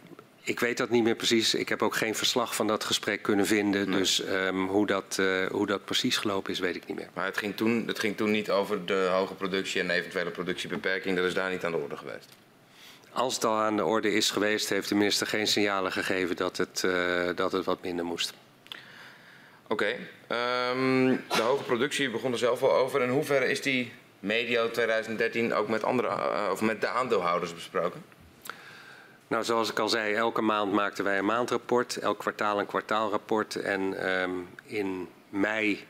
ik 0.43 0.60
weet 0.60 0.77
dat 0.77 0.90
niet 0.90 1.02
meer 1.05 1.14
precies. 1.14 1.55
Ik 1.55 1.68
heb 1.68 1.82
ook 1.82 1.97
geen 1.97 2.14
verslag 2.14 2.55
van 2.55 2.66
dat 2.66 2.85
gesprek 2.85 3.23
kunnen 3.23 3.47
vinden. 3.47 3.89
Nee. 3.89 3.98
Dus 3.98 4.23
um, 4.28 4.66
hoe, 4.66 4.86
dat, 4.86 5.16
uh, 5.20 5.47
hoe 5.47 5.66
dat 5.66 5.85
precies 5.85 6.16
gelopen 6.16 6.52
is, 6.52 6.59
weet 6.59 6.77
ik 6.77 6.86
niet 6.86 6.97
meer. 6.97 7.09
Maar 7.14 7.24
het 7.24 7.36
ging, 7.36 7.56
toen, 7.56 7.85
het 7.86 7.98
ging 7.98 8.16
toen 8.16 8.31
niet 8.31 8.51
over 8.51 8.86
de 8.86 9.09
hoge 9.12 9.35
productie 9.35 9.81
en 9.81 9.90
eventuele 9.90 10.31
productiebeperking. 10.31 11.16
Dat 11.16 11.24
is 11.24 11.35
daar 11.35 11.51
niet 11.51 11.64
aan 11.64 11.70
de 11.70 11.77
orde 11.78 11.97
geweest. 11.97 12.28
Als 13.12 13.35
het 13.35 13.44
al 13.44 13.56
aan 13.56 13.77
de 13.77 13.85
orde 13.85 14.12
is 14.12 14.31
geweest, 14.31 14.68
heeft 14.68 14.89
de 14.89 14.94
minister 14.94 15.27
geen 15.27 15.47
signalen 15.47 15.93
gegeven 15.93 16.36
dat 16.36 16.56
het, 16.56 16.82
uh, 16.85 17.28
dat 17.35 17.52
het 17.52 17.64
wat 17.64 17.82
minder 17.82 18.05
moest. 18.05 18.32
Oké. 19.68 19.97
Okay. 20.28 20.70
Um, 20.70 21.24
de 21.28 21.43
hoge 21.43 21.64
productie 21.64 22.10
begon 22.10 22.32
er 22.32 22.39
zelf 22.39 22.62
al 22.62 22.73
over. 22.73 23.02
In 23.02 23.09
hoeverre 23.09 23.51
is 23.51 23.62
die 23.62 23.93
medio 24.20 24.70
2013 24.70 25.55
ook 25.55 25.68
met, 25.68 25.85
andere, 25.85 26.09
uh, 26.09 26.48
of 26.52 26.60
met 26.60 26.81
de 26.81 26.89
aandeelhouders 26.89 27.55
besproken? 27.55 28.02
Nou, 29.28 29.44
zoals 29.44 29.70
ik 29.70 29.78
al 29.78 29.89
zei, 29.89 30.15
elke 30.15 30.43
maand 30.43 30.73
maakten 30.73 31.05
wij 31.05 31.19
een 31.19 31.24
maandrapport, 31.24 31.97
elk 31.97 32.19
kwartaal 32.19 32.59
een 32.59 32.66
kwartaalrapport. 32.66 33.57
En 33.57 34.11
um, 34.20 34.48
in 34.62 35.09
mei 35.28 35.86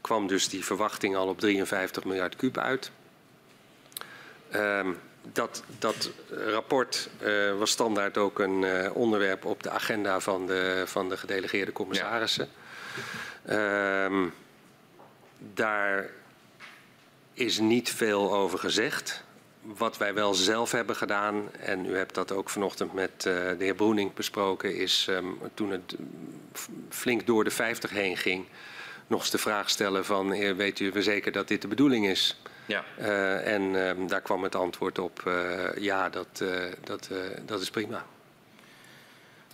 kwam 0.00 0.26
dus 0.26 0.48
die 0.48 0.64
verwachting 0.64 1.16
al 1.16 1.28
op 1.28 1.40
53 1.40 2.04
miljard 2.04 2.36
kuub 2.36 2.58
uit. 2.58 2.90
Um, 4.54 4.98
dat, 5.32 5.62
dat 5.78 6.10
rapport 6.30 7.08
uh, 7.22 7.58
was 7.58 7.70
standaard 7.70 8.18
ook 8.18 8.38
een 8.38 8.62
uh, 8.62 8.96
onderwerp 8.96 9.44
op 9.44 9.62
de 9.62 9.70
agenda 9.70 10.20
van 10.20 10.46
de, 10.46 10.82
van 10.86 11.08
de 11.08 11.16
gedelegeerde 11.16 11.72
commissarissen. 11.72 12.48
Ja. 13.46 14.04
Um, 14.04 14.34
daar 15.38 16.10
is 17.32 17.58
niet 17.58 17.90
veel 17.90 18.34
over 18.34 18.58
gezegd 18.58 19.24
wat 19.62 19.96
wij 19.96 20.14
wel 20.14 20.34
zelf 20.34 20.72
hebben 20.72 20.96
gedaan, 20.96 21.50
en 21.60 21.86
u 21.86 21.96
hebt 21.96 22.14
dat 22.14 22.32
ook 22.32 22.50
vanochtend 22.50 22.92
met 22.92 23.10
uh, 23.10 23.24
de 23.24 23.56
heer 23.58 23.74
Broening 23.74 24.14
besproken, 24.14 24.76
is 24.76 25.06
um, 25.10 25.38
toen 25.54 25.70
het 25.70 25.96
flink 26.88 27.26
door 27.26 27.44
de 27.44 27.50
50 27.50 27.90
heen 27.90 28.16
ging, 28.16 28.46
nog 29.06 29.20
eens 29.20 29.30
de 29.30 29.38
vraag 29.38 29.70
stellen 29.70 30.04
van, 30.04 30.56
weet 30.56 30.80
u 30.80 31.02
zeker 31.02 31.32
dat 31.32 31.48
dit 31.48 31.62
de 31.62 31.68
bedoeling 31.68 32.06
is? 32.06 32.40
Ja. 32.66 32.84
Uh, 32.98 33.54
en 33.54 33.62
um, 33.62 34.08
daar 34.08 34.20
kwam 34.20 34.42
het 34.42 34.54
antwoord 34.54 34.98
op, 34.98 35.32
ja, 35.76 36.08
dat, 36.08 36.44
dat, 36.84 37.08
dat 37.46 37.60
is 37.60 37.70
prima. 37.70 38.04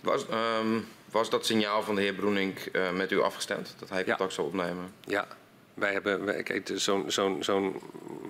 Was, 0.01 0.25
um, 0.61 0.87
was 1.11 1.29
dat 1.29 1.45
signaal 1.45 1.83
van 1.83 1.95
de 1.95 2.01
heer 2.01 2.13
Broening 2.13 2.57
met 2.93 3.11
u 3.11 3.21
afgestemd, 3.21 3.75
dat 3.79 3.89
hij 3.89 4.03
contact 4.03 4.29
ja. 4.29 4.35
zou 4.35 4.47
opnemen? 4.47 4.93
Ja, 5.05 5.27
wij 5.73 5.93
hebben 5.93 6.79
zo'n 6.79 7.11
zo 7.11 7.37
zo 7.41 7.81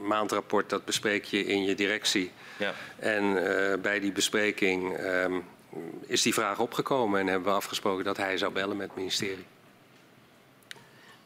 maandrapport, 0.09 0.69
dat 0.69 0.85
bespreek 0.85 1.23
je 1.23 1.45
in 1.45 1.63
je 1.63 1.75
directie. 1.75 2.31
Ja. 2.57 2.73
En 2.95 3.23
uh, 3.23 3.73
bij 3.81 3.99
die 3.99 4.11
bespreking 4.11 4.99
um, 4.99 5.43
is 6.05 6.21
die 6.21 6.33
vraag 6.33 6.59
opgekomen 6.59 7.19
en 7.19 7.27
hebben 7.27 7.49
we 7.49 7.55
afgesproken 7.55 8.05
dat 8.05 8.17
hij 8.17 8.37
zou 8.37 8.53
bellen 8.53 8.77
met 8.77 8.87
het 8.87 8.97
ministerie. 8.97 9.45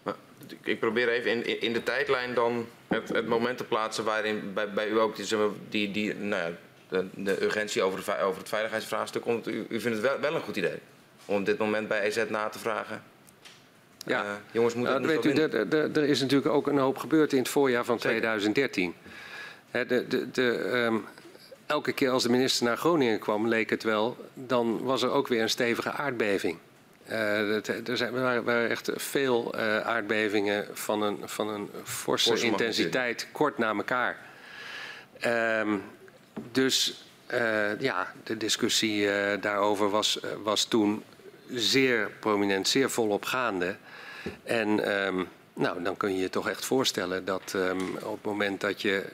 Maar, 0.04 0.16
ik 0.64 0.80
probeer 0.80 1.10
even 1.10 1.32
in, 1.32 1.62
in 1.62 1.74
de 1.74 1.84
tijdlijn 1.84 2.34
dan 2.34 2.68
het, 2.88 3.10
het 3.10 3.28
moment 3.28 3.58
te 3.58 3.64
plaatsen 3.64 4.04
waarin 4.04 4.54
bij, 4.54 4.74
bij 4.74 4.88
u 4.88 5.00
ook 5.00 5.16
die, 5.16 5.28
die, 5.70 5.92
die, 5.92 6.16
nou 6.16 6.42
ja, 6.42 6.52
de, 6.90 7.08
de 7.14 7.44
urgentie 7.44 7.82
over, 7.82 8.04
de, 8.06 8.22
over 8.22 8.40
het 8.40 8.50
veiligheidsvraagstuk 8.50 9.22
komt. 9.22 9.48
U, 9.48 9.66
u 9.70 9.80
vindt 9.80 9.98
het 9.98 10.08
wel, 10.08 10.20
wel 10.20 10.36
een 10.36 10.42
goed 10.42 10.56
idee 10.56 10.80
om 11.26 11.36
op 11.36 11.46
dit 11.46 11.58
moment 11.58 11.88
bij 11.88 12.02
EZ 12.02 12.24
na 12.30 12.50
te 12.50 12.60
vragen? 12.60 13.04
Ja, 14.04 14.24
uh, 14.24 14.30
jongens, 14.52 14.74
moet 14.74 14.88
nou, 14.88 15.08
weet 15.08 15.26
u, 15.26 15.32
er 15.32 16.04
is 16.04 16.22
natuurlijk 16.22 16.54
ook 16.54 16.68
een 16.68 16.78
hoop 16.78 16.98
gebeurd 16.98 17.32
in 17.32 17.40
het 17.40 17.50
voorjaar 17.50 17.86
van 17.86 18.00
Zeker. 18.00 18.18
2013. 18.18 18.94
He, 19.72 19.86
de, 19.86 20.08
de, 20.08 20.32
de, 20.32 20.72
um, 20.74 21.06
elke 21.66 21.92
keer 21.92 22.10
als 22.10 22.24
de 22.24 22.30
minister 22.30 22.66
naar 22.66 22.78
Groningen 22.78 23.20
kwam, 23.20 23.48
leek 23.48 23.70
het 23.70 23.84
wel, 23.84 24.18
dan 24.34 24.84
was 24.84 25.02
er 25.02 25.12
ook 25.12 25.28
weer 25.28 25.42
een 25.42 25.50
stevige 25.50 25.92
aardbeving. 25.92 26.58
Uh, 27.10 27.88
er, 27.90 27.98
zijn, 27.98 28.16
er 28.16 28.44
waren, 28.44 28.70
echt 28.70 28.90
veel 28.96 29.56
uh, 29.56 29.80
aardbevingen 29.80 30.68
van 30.74 31.02
een, 31.02 31.18
van 31.24 31.50
een 31.50 31.70
forse, 31.84 32.30
forse 32.30 32.46
intensiteit 32.46 33.28
kort 33.32 33.58
na 33.58 33.74
elkaar. 33.74 34.18
Ehm, 35.20 35.76
dus 36.52 37.06
uh, 37.34 37.80
ja, 37.80 38.14
de 38.24 38.38
discussie 38.38 39.08
daarover 39.40 39.90
was, 39.90 40.20
was 40.44 40.66
toen 40.66 41.04
zeer 41.50 42.12
prominent, 42.20 42.68
zeer 42.68 42.90
volop 42.90 43.26
gaande. 43.26 43.76
En 44.44 44.98
um, 45.06 45.28
nou, 45.54 45.84
dan 45.84 45.98
kun 45.98 46.14
je 46.14 46.22
je 46.22 46.30
toch 46.30 46.50
echt 46.50 46.66
voorstellen 46.66 47.26
dat 47.26 47.54
um, 47.56 47.96
op 47.96 48.14
het 48.14 48.26
moment 48.26 48.62
dat 48.62 48.82
je 48.82 49.06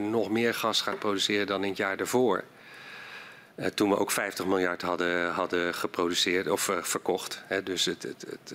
nog 0.00 0.30
meer 0.30 0.54
gas 0.54 0.80
gaat 0.80 0.98
produceren 0.98 1.46
dan 1.46 1.62
in 1.62 1.68
het 1.68 1.78
jaar 1.78 1.96
daarvoor. 1.96 2.44
toen 3.74 3.88
we 3.88 3.98
ook 3.98 4.10
50 4.10 4.46
miljard 4.46 4.82
hadden, 4.82 5.30
hadden 5.30 5.74
geproduceerd 5.74 6.48
of 6.48 6.70
verkocht. 6.80 7.42
Hè, 7.46 7.62
dus 7.62 7.84
het, 7.84 8.02
het, 8.02 8.24
het 8.30 8.54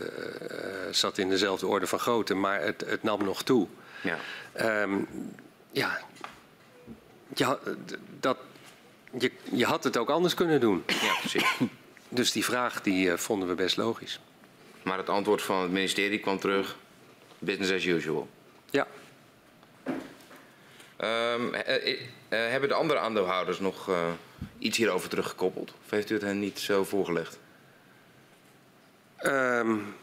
zat 0.95 1.17
in 1.17 1.29
dezelfde 1.29 1.67
orde 1.67 1.87
van 1.87 1.99
grootte, 1.99 2.33
maar 2.33 2.61
het, 2.61 2.83
het 2.87 3.03
nam 3.03 3.23
nog 3.23 3.43
toe. 3.43 3.67
Ja, 4.01 4.17
ja 5.71 5.99
ja, 7.35 7.59
dat, 8.19 8.37
je, 9.19 9.31
je 9.51 9.65
had 9.65 9.83
het 9.83 9.97
ook 9.97 10.09
anders 10.09 10.33
kunnen 10.33 10.59
doen. 10.59 10.83
Ja, 10.87 11.13
precies. 11.19 11.57
Dus 12.09 12.31
die 12.31 12.45
vraag 12.45 12.81
die 12.81 13.17
vonden 13.17 13.47
we 13.47 13.55
best 13.55 13.77
logisch. 13.77 14.19
Maar 14.85 14.97
het 14.97 15.09
antwoord 15.09 15.41
van 15.41 15.61
het 15.61 15.71
ministerie 15.71 16.19
kwam 16.19 16.39
terug: 16.39 16.77
business 17.39 17.71
as 17.71 17.85
usual. 17.85 18.27
Ja. 18.69 18.87
Um, 21.33 21.53
uh, 21.53 21.87
uh, 21.87 21.99
hebben 22.29 22.69
de 22.69 22.75
andere 22.75 22.99
aandeelhouders 22.99 23.59
nog 23.59 23.89
iets 24.57 24.77
hierover 24.77 25.09
teruggekoppeld? 25.09 25.73
Of 25.85 25.91
heeft 25.91 26.09
u 26.09 26.13
het 26.13 26.23
hen 26.23 26.39
niet 26.39 26.59
zo 26.59 26.83
voorgelegd? 26.83 27.39
Um, 29.23 29.95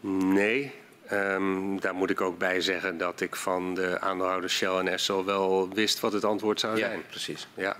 nee. 0.00 0.72
Um, 1.12 1.80
daar 1.80 1.94
moet 1.94 2.10
ik 2.10 2.20
ook 2.20 2.38
bij 2.38 2.60
zeggen 2.60 2.98
dat 2.98 3.20
ik 3.20 3.36
van 3.36 3.74
de 3.74 4.00
aandeelhouders 4.00 4.56
Shell 4.56 4.78
en 4.78 4.88
Essel 4.88 5.24
wel 5.24 5.68
wist 5.74 6.00
wat 6.00 6.12
het 6.12 6.24
antwoord 6.24 6.60
zou 6.60 6.78
zijn. 6.78 6.98
Ja, 6.98 7.04
precies. 7.10 7.46
Ja. 7.54 7.76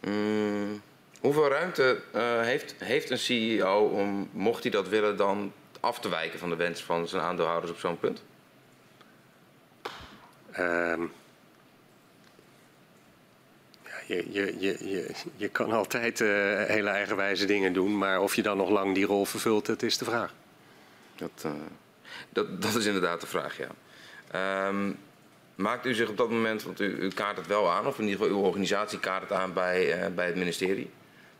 Mm, 0.00 0.82
hoeveel 1.26 1.48
ruimte 1.48 2.00
uh, 2.14 2.40
heeft, 2.40 2.74
heeft 2.78 3.10
een 3.10 3.18
CEO 3.18 3.86
om, 3.86 4.28
mocht 4.32 4.62
hij 4.62 4.72
dat 4.72 4.88
willen, 4.88 5.16
dan 5.16 5.52
af 5.80 6.00
te 6.00 6.08
wijken 6.08 6.38
van 6.38 6.48
de 6.48 6.56
wens 6.56 6.82
van 6.82 7.08
zijn 7.08 7.22
aandeelhouders 7.22 7.72
op 7.72 7.78
zo'n 7.78 7.98
punt? 7.98 8.22
Um, 10.58 11.12
je, 14.06 14.26
je, 14.30 14.56
je, 14.58 14.88
je, 14.88 15.14
je 15.36 15.48
kan 15.48 15.72
altijd 15.72 16.20
uh, 16.20 16.28
hele 16.64 16.88
eigenwijze 16.88 17.46
dingen 17.46 17.72
doen, 17.72 17.98
maar 17.98 18.20
of 18.20 18.34
je 18.34 18.42
dan 18.42 18.56
nog 18.56 18.70
lang 18.70 18.94
die 18.94 19.06
rol 19.06 19.24
vervult, 19.24 19.66
dat 19.66 19.82
is 19.82 19.98
de 19.98 20.04
vraag. 20.04 20.34
Dat, 21.16 21.42
uh, 21.46 21.52
dat, 22.28 22.62
dat 22.62 22.74
is 22.74 22.86
inderdaad 22.86 23.20
de 23.20 23.26
vraag, 23.26 23.58
ja. 23.58 23.68
Um, 24.68 24.98
maakt 25.54 25.86
u 25.86 25.94
zich 25.94 26.08
op 26.08 26.16
dat 26.16 26.30
moment, 26.30 26.62
want 26.62 26.80
u, 26.80 26.84
u, 26.84 27.08
kaart 27.08 27.36
het 27.36 27.46
wel 27.46 27.70
aan, 27.70 27.86
of 27.86 27.98
in 27.98 28.04
ieder 28.04 28.18
geval 28.18 28.36
uw 28.36 28.42
organisatie 28.42 29.00
kaart 29.00 29.22
het 29.22 29.32
aan 29.32 29.52
bij, 29.52 30.12
bij 30.14 30.26
het 30.26 30.36
ministerie. 30.36 30.90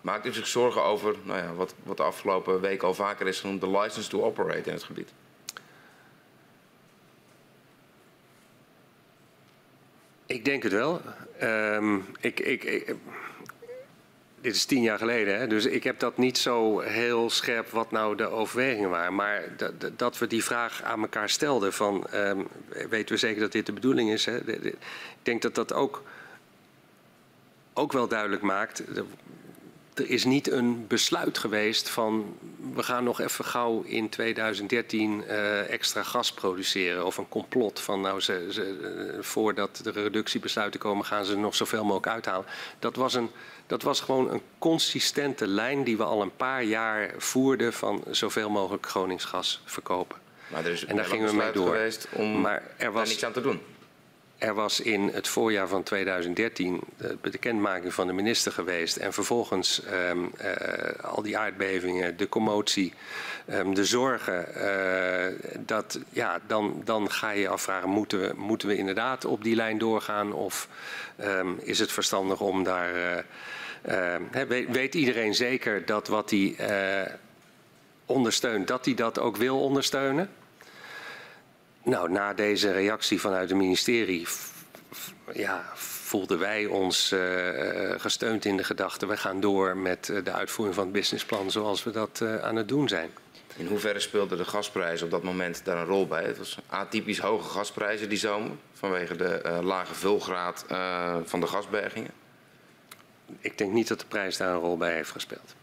Maakt 0.06 0.26
u 0.26 0.32
zich 0.32 0.46
zorgen 0.46 0.82
over 0.82 1.14
nou 1.22 1.38
ja, 1.38 1.54
wat, 1.54 1.74
wat 1.82 1.96
de 1.96 2.02
afgelopen 2.02 2.60
weken 2.60 2.88
al 2.88 2.94
vaker 2.94 3.26
is 3.26 3.40
genoemd, 3.40 3.60
de 3.60 3.70
license 3.70 4.08
to 4.08 4.22
operate 4.22 4.68
in 4.68 4.72
het 4.72 4.82
gebied? 4.82 5.12
Ik 10.26 10.44
denk 10.44 10.62
het 10.62 10.72
wel. 10.72 11.00
Um, 11.42 12.06
ik, 12.20 12.40
ik, 12.40 12.94
dit 14.40 14.54
is 14.54 14.64
tien 14.64 14.82
jaar 14.82 14.98
geleden, 14.98 15.38
hè? 15.38 15.46
dus 15.46 15.64
ik 15.64 15.84
heb 15.84 15.98
dat 15.98 16.16
niet 16.16 16.38
zo 16.38 16.80
heel 16.80 17.30
scherp 17.30 17.68
wat 17.68 17.90
nou 17.90 18.16
de 18.16 18.26
overwegingen 18.26 18.90
waren. 18.90 19.14
Maar 19.14 19.42
dat, 19.96 20.18
we 20.18 20.26
die 20.26 20.44
vraag 20.44 20.82
aan 20.82 21.00
elkaar 21.00 21.28
stelden 21.28 21.72
van, 21.72 22.06
um, 22.14 22.48
weten 22.88 23.14
we 23.14 23.20
zeker 23.20 23.40
dat 23.40 23.52
dit 23.52 23.66
de 23.66 23.72
bedoeling 23.72 24.10
is? 24.10 24.24
Hè? 24.24 24.52
Ik 24.62 24.76
denk 25.22 25.42
dat 25.42 25.54
dat 25.54 25.72
ook, 25.72 26.02
ook 27.72 27.92
wel 27.92 28.08
duidelijk 28.08 28.42
maakt. 28.42 28.82
Er 29.96 30.10
is 30.10 30.24
niet 30.24 30.50
een 30.50 30.86
besluit 30.86 31.38
geweest 31.38 31.88
van 31.88 32.36
we 32.74 32.82
gaan 32.82 33.04
nog 33.04 33.20
even 33.20 33.44
gauw 33.44 33.82
in 33.82 34.08
2013 34.08 35.24
uh, 35.28 35.70
extra 35.70 36.02
gas 36.02 36.32
produceren. 36.32 37.06
Of 37.06 37.16
een 37.16 37.28
complot 37.28 37.80
van 37.80 38.00
nou 38.00 38.20
ze, 38.20 38.46
ze, 38.50 38.78
uh, 39.16 39.22
voordat 39.22 39.80
de 39.82 39.90
reductiebesluiten 39.90 40.80
komen 40.80 41.04
gaan 41.04 41.24
ze 41.24 41.36
nog 41.36 41.54
zoveel 41.54 41.82
mogelijk 41.82 42.08
uithalen. 42.08 42.46
Dat 42.78 42.96
was 42.96 43.14
een 43.14 43.30
dat 43.66 43.82
was 43.82 44.00
gewoon 44.00 44.30
een 44.30 44.42
consistente 44.58 45.46
lijn 45.46 45.84
die 45.84 45.96
we 45.96 46.04
al 46.04 46.22
een 46.22 46.36
paar 46.36 46.62
jaar 46.62 47.14
voerden 47.18 47.72
van 47.72 48.04
zoveel 48.10 48.50
mogelijk 48.50 48.86
Groningsgas 48.86 49.62
verkopen. 49.64 50.18
Maar 50.46 50.64
er 50.64 50.72
is 50.72 50.84
en 50.84 50.96
daar 50.96 51.04
gingen 51.04 51.28
we 51.28 51.34
mee 51.34 51.52
door. 51.52 51.66
geweest 51.66 52.08
om 52.12 52.40
maar 52.40 52.62
er 52.76 52.92
was, 52.92 53.02
daar 53.02 53.08
niets 53.08 53.24
aan 53.24 53.32
te 53.32 53.40
doen. 53.40 53.60
Er 54.38 54.54
was 54.54 54.80
in 54.80 55.08
het 55.08 55.28
voorjaar 55.28 55.68
van 55.68 55.82
2013 55.82 56.80
de 56.96 57.18
bekendmaking 57.20 57.94
van 57.94 58.06
de 58.06 58.12
minister 58.12 58.52
geweest. 58.52 58.96
En 58.96 59.12
vervolgens 59.12 59.82
um, 59.92 60.30
uh, 60.40 61.04
al 61.04 61.22
die 61.22 61.38
aardbevingen, 61.38 62.16
de 62.16 62.28
commotie, 62.28 62.92
um, 63.50 63.74
de 63.74 63.84
zorgen. 63.84 64.46
Uh, 64.56 65.60
dat, 65.66 66.00
ja, 66.10 66.40
dan, 66.46 66.82
dan 66.84 67.10
ga 67.10 67.30
je 67.30 67.40
je 67.40 67.48
afvragen, 67.48 67.88
moeten 67.88 68.20
we, 68.20 68.32
moeten 68.36 68.68
we 68.68 68.76
inderdaad 68.76 69.24
op 69.24 69.42
die 69.42 69.54
lijn 69.54 69.78
doorgaan? 69.78 70.32
Of 70.32 70.68
um, 71.20 71.58
is 71.62 71.78
het 71.78 71.92
verstandig 71.92 72.40
om 72.40 72.64
daar... 72.64 73.24
Weet, 74.48 74.68
weet, 74.70 74.94
iedereen 74.94 75.34
zeker 75.34 75.86
dat 75.86 76.08
wat 76.08 76.30
hij 76.30 76.56
ondersteunt, 78.06 78.68
dat 78.68 78.84
hij 78.84 78.94
dat 78.94 79.18
ook 79.18 79.36
wil 79.36 79.60
ondersteunen? 79.60 80.30
Nou, 81.86 82.10
na 82.10 82.34
deze 82.34 82.72
reactie 82.72 83.20
vanuit 83.20 83.48
het 83.48 83.58
ministerie 83.58 84.26
ja, 85.32 85.70
voelden 85.74 86.38
wij 86.38 86.66
ons 86.66 87.12
uh, 87.12 87.20
gesteund 87.96 88.44
in 88.44 88.56
de 88.56 88.64
gedachte... 88.64 89.06
we 89.06 89.16
gaan 89.16 89.40
door 89.40 89.76
met 89.76 90.06
de 90.24 90.32
uitvoering 90.32 90.76
van 90.76 90.84
het 90.84 90.92
businessplan 90.92 91.50
zoals 91.50 91.84
we 91.84 91.90
dat 91.90 92.20
uh, 92.22 92.38
aan 92.38 92.56
het 92.56 92.68
doen 92.68 92.88
zijn. 92.88 93.10
In 93.56 93.66
hoeverre 93.66 94.00
speelden 94.00 94.38
de 94.38 94.44
gasprijzen 94.44 95.06
op 95.06 95.12
dat 95.12 95.22
moment 95.22 95.64
daar 95.64 95.76
een 95.76 95.84
rol 95.84 96.06
bij? 96.06 96.24
Het 96.24 96.38
was 96.38 96.58
atypisch 96.66 97.18
hoge 97.18 97.48
gasprijzen 97.48 98.08
die 98.08 98.18
zomer 98.18 98.56
vanwege 98.72 99.16
de 99.16 99.42
uh, 99.46 99.58
lage 99.60 99.94
vulgraad 99.94 100.64
van 101.24 101.40
de 101.40 101.46
gasbergingen. 101.46 102.10
Ik 103.38 103.58
denk 103.58 103.72
niet 103.72 103.88
dat 103.88 104.00
de 104.00 104.06
prijs 104.06 104.36
daar 104.36 104.54
een 104.54 104.60
rol 104.60 104.76
bij 104.76 104.94
heeft 104.94 105.10
gespeeld. 105.10 105.54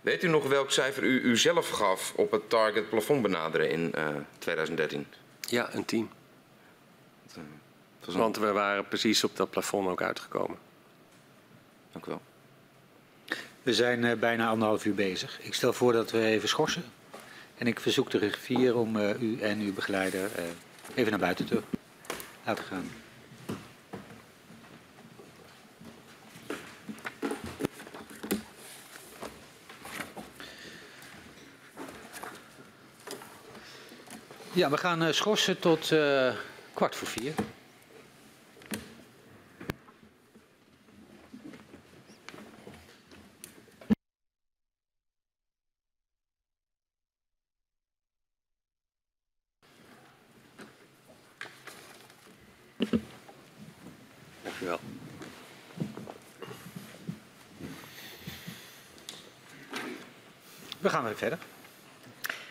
Weet 0.00 0.22
u 0.22 0.28
nog 0.28 0.48
welk 0.48 0.70
cijfer 0.70 1.02
u, 1.02 1.20
u 1.20 1.36
zelf 1.36 1.68
gaf 1.68 2.12
op 2.16 2.30
het 2.30 2.48
target 2.48 2.88
plafond 2.88 3.22
benaderen 3.22 3.70
in 3.70 3.92
uh, 3.96 4.08
2013? 4.38 5.06
Ja, 5.40 5.74
een 5.74 5.84
10. 5.84 6.10
Want 8.06 8.36
we 8.36 8.52
waren 8.52 8.88
precies 8.88 9.24
op 9.24 9.36
dat 9.36 9.50
plafond 9.50 9.88
ook 9.88 10.02
uitgekomen. 10.02 10.58
Dank 11.92 12.06
u 12.06 12.08
wel. 12.08 12.20
We 13.62 13.74
zijn 13.74 14.02
uh, 14.04 14.12
bijna 14.12 14.48
anderhalf 14.48 14.84
uur 14.84 14.94
bezig. 14.94 15.40
Ik 15.42 15.54
stel 15.54 15.72
voor 15.72 15.92
dat 15.92 16.10
we 16.10 16.24
even 16.24 16.48
schorsen. 16.48 16.84
En 17.58 17.66
ik 17.66 17.80
verzoek 17.80 18.10
de 18.10 18.18
griffier 18.18 18.76
om 18.76 18.96
uh, 18.96 19.22
u 19.22 19.40
en 19.40 19.60
uw 19.60 19.72
begeleider 19.72 20.30
uh, 20.38 20.44
even 20.94 21.10
naar 21.10 21.20
buiten 21.20 21.46
te 21.46 21.62
laten 22.44 22.64
gaan. 22.64 22.90
Ja, 34.60 34.70
we 34.70 34.76
gaan 34.76 35.02
uh, 35.02 35.12
schorsen 35.12 35.58
tot 35.58 35.90
uh, 35.90 36.34
kwart 36.74 36.96
voor 36.96 37.08
vier. 37.08 37.34
Dankjewel. 54.42 54.80
We 60.78 60.88
gaan 60.88 61.04
weer 61.04 61.16
verder. 61.16 61.38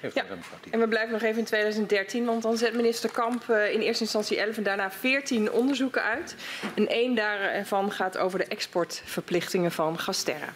Ja, 0.02 0.26
en 0.70 0.80
we 0.80 0.88
blijven 0.88 1.12
nog 1.12 1.22
even 1.22 1.38
in 1.38 1.46
2013, 1.46 2.26
want 2.26 2.42
dan 2.42 2.58
zet 2.58 2.76
minister 2.76 3.12
Kamp 3.12 3.44
uh, 3.50 3.74
in 3.74 3.80
eerste 3.80 4.04
instantie 4.04 4.40
11 4.40 4.58
en 4.58 4.64
daarna 4.64 4.92
14 4.92 5.52
onderzoeken 5.52 6.04
uit. 6.04 6.36
En 6.76 6.88
één 6.88 7.16
daarvan 7.16 7.92
gaat 7.92 8.18
over 8.18 8.40
de 8.40 8.46
exportverplichtingen 8.46 9.72
van 9.72 10.00
Gasterra. 10.00 10.54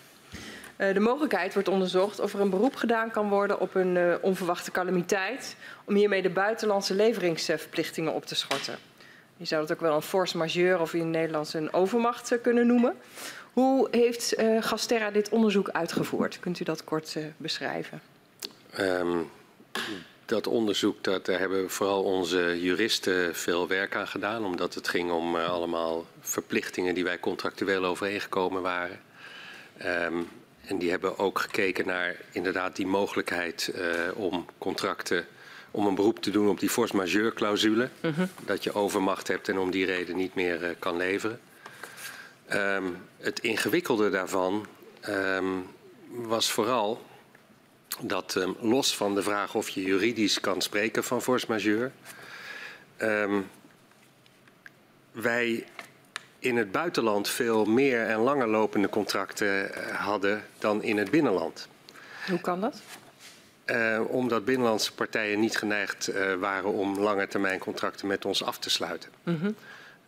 Uh, 0.77 0.93
de 0.93 0.99
mogelijkheid 0.99 1.53
wordt 1.53 1.67
onderzocht 1.67 2.19
of 2.19 2.33
er 2.33 2.39
een 2.39 2.49
beroep 2.49 2.75
gedaan 2.75 3.11
kan 3.11 3.29
worden 3.29 3.59
op 3.59 3.75
een 3.75 3.95
uh, 3.95 4.15
onverwachte 4.21 4.71
calamiteit, 4.71 5.55
om 5.85 5.95
hiermee 5.95 6.21
de 6.21 6.29
buitenlandse 6.29 6.93
leveringsverplichtingen 6.93 8.13
op 8.13 8.25
te 8.25 8.35
schorten. 8.35 8.75
Je 9.37 9.45
zou 9.45 9.61
het 9.61 9.71
ook 9.71 9.81
wel 9.81 9.95
een 9.95 10.01
force 10.01 10.37
majeure 10.37 10.79
of 10.79 10.93
in 10.93 10.99
het 10.99 11.09
Nederlands 11.09 11.53
een 11.53 11.73
overmacht 11.73 12.41
kunnen 12.41 12.67
noemen. 12.67 12.95
Hoe 13.53 13.87
heeft 13.91 14.35
Gasterra 14.59 15.11
dit 15.11 15.29
onderzoek 15.29 15.69
uitgevoerd? 15.69 16.39
Kunt 16.39 16.59
u 16.59 16.63
dat 16.63 16.83
kort 16.83 17.17
beschrijven? 17.37 18.01
Um, 18.79 19.29
dat 20.25 20.47
onderzoek, 20.47 21.03
dat, 21.03 21.25
daar 21.25 21.39
hebben 21.39 21.69
vooral 21.69 22.03
onze 22.03 22.61
juristen 22.61 23.35
veel 23.35 23.67
werk 23.67 23.95
aan 23.95 24.07
gedaan. 24.07 24.45
Omdat 24.45 24.73
het 24.73 24.87
ging 24.87 25.11
om 25.11 25.35
uh, 25.35 25.49
allemaal 25.49 26.05
verplichtingen 26.19 26.93
die 26.93 27.03
wij 27.03 27.19
contractueel 27.19 27.85
overeengekomen 27.85 28.61
waren. 28.61 28.99
Um, 29.85 30.29
en 30.65 30.77
die 30.77 30.89
hebben 30.89 31.17
ook 31.17 31.39
gekeken 31.39 31.85
naar 31.85 32.15
inderdaad 32.31 32.75
die 32.75 32.87
mogelijkheid 32.87 33.73
uh, 33.75 33.83
om 34.13 34.45
contracten, 34.57 35.27
om 35.71 35.87
een 35.87 35.95
beroep 35.95 36.19
te 36.19 36.31
doen 36.31 36.49
op 36.49 36.59
die 36.59 36.69
force 36.69 36.95
majeure 36.95 37.33
clausule. 37.33 37.89
-hmm. 37.99 38.29
Dat 38.45 38.63
je 38.63 38.73
overmacht 38.73 39.27
hebt 39.27 39.49
en 39.49 39.57
om 39.57 39.71
die 39.71 39.85
reden 39.85 40.15
niet 40.15 40.35
meer 40.35 40.63
uh, 40.63 40.69
kan 40.79 40.97
leveren. 40.97 41.39
Um, 42.53 42.97
het 43.17 43.39
ingewikkelde 43.39 44.09
daarvan 44.09 44.67
um, 45.09 45.65
was 46.09 46.51
vooral 46.51 47.01
dat 48.01 48.35
um, 48.35 48.55
los 48.59 48.95
van 48.95 49.15
de 49.15 49.23
vraag 49.23 49.55
of 49.55 49.69
je 49.69 49.81
juridisch 49.81 50.39
kan 50.39 50.61
spreken 50.61 51.03
van 51.03 51.21
force 51.21 51.45
majeure, 51.49 51.91
um, 53.01 53.49
wij 55.11 55.65
in 56.39 56.57
het 56.57 56.71
buitenland 56.71 57.29
veel 57.29 57.65
meer 57.65 58.05
en 58.07 58.19
langer 58.19 58.47
lopende 58.47 58.89
contracten 58.89 59.47
uh, 59.47 59.85
hadden 59.95 60.45
dan 60.57 60.83
in 60.83 60.97
het 60.97 61.11
binnenland. 61.11 61.67
Hoe 62.29 62.41
kan 62.41 62.61
dat? 62.61 62.81
Uh, 63.65 64.01
omdat 64.07 64.45
binnenlandse 64.45 64.93
partijen 64.93 65.39
niet 65.39 65.57
geneigd 65.57 66.09
uh, 66.09 66.33
waren 66.33 66.71
om 66.71 66.99
lange 66.99 67.27
termijn 67.27 67.59
contracten 67.59 68.07
met 68.07 68.25
ons 68.25 68.43
af 68.43 68.57
te 68.57 68.69
sluiten. 68.69 69.09
Mm 69.23 69.39
-hmm. 69.39 69.55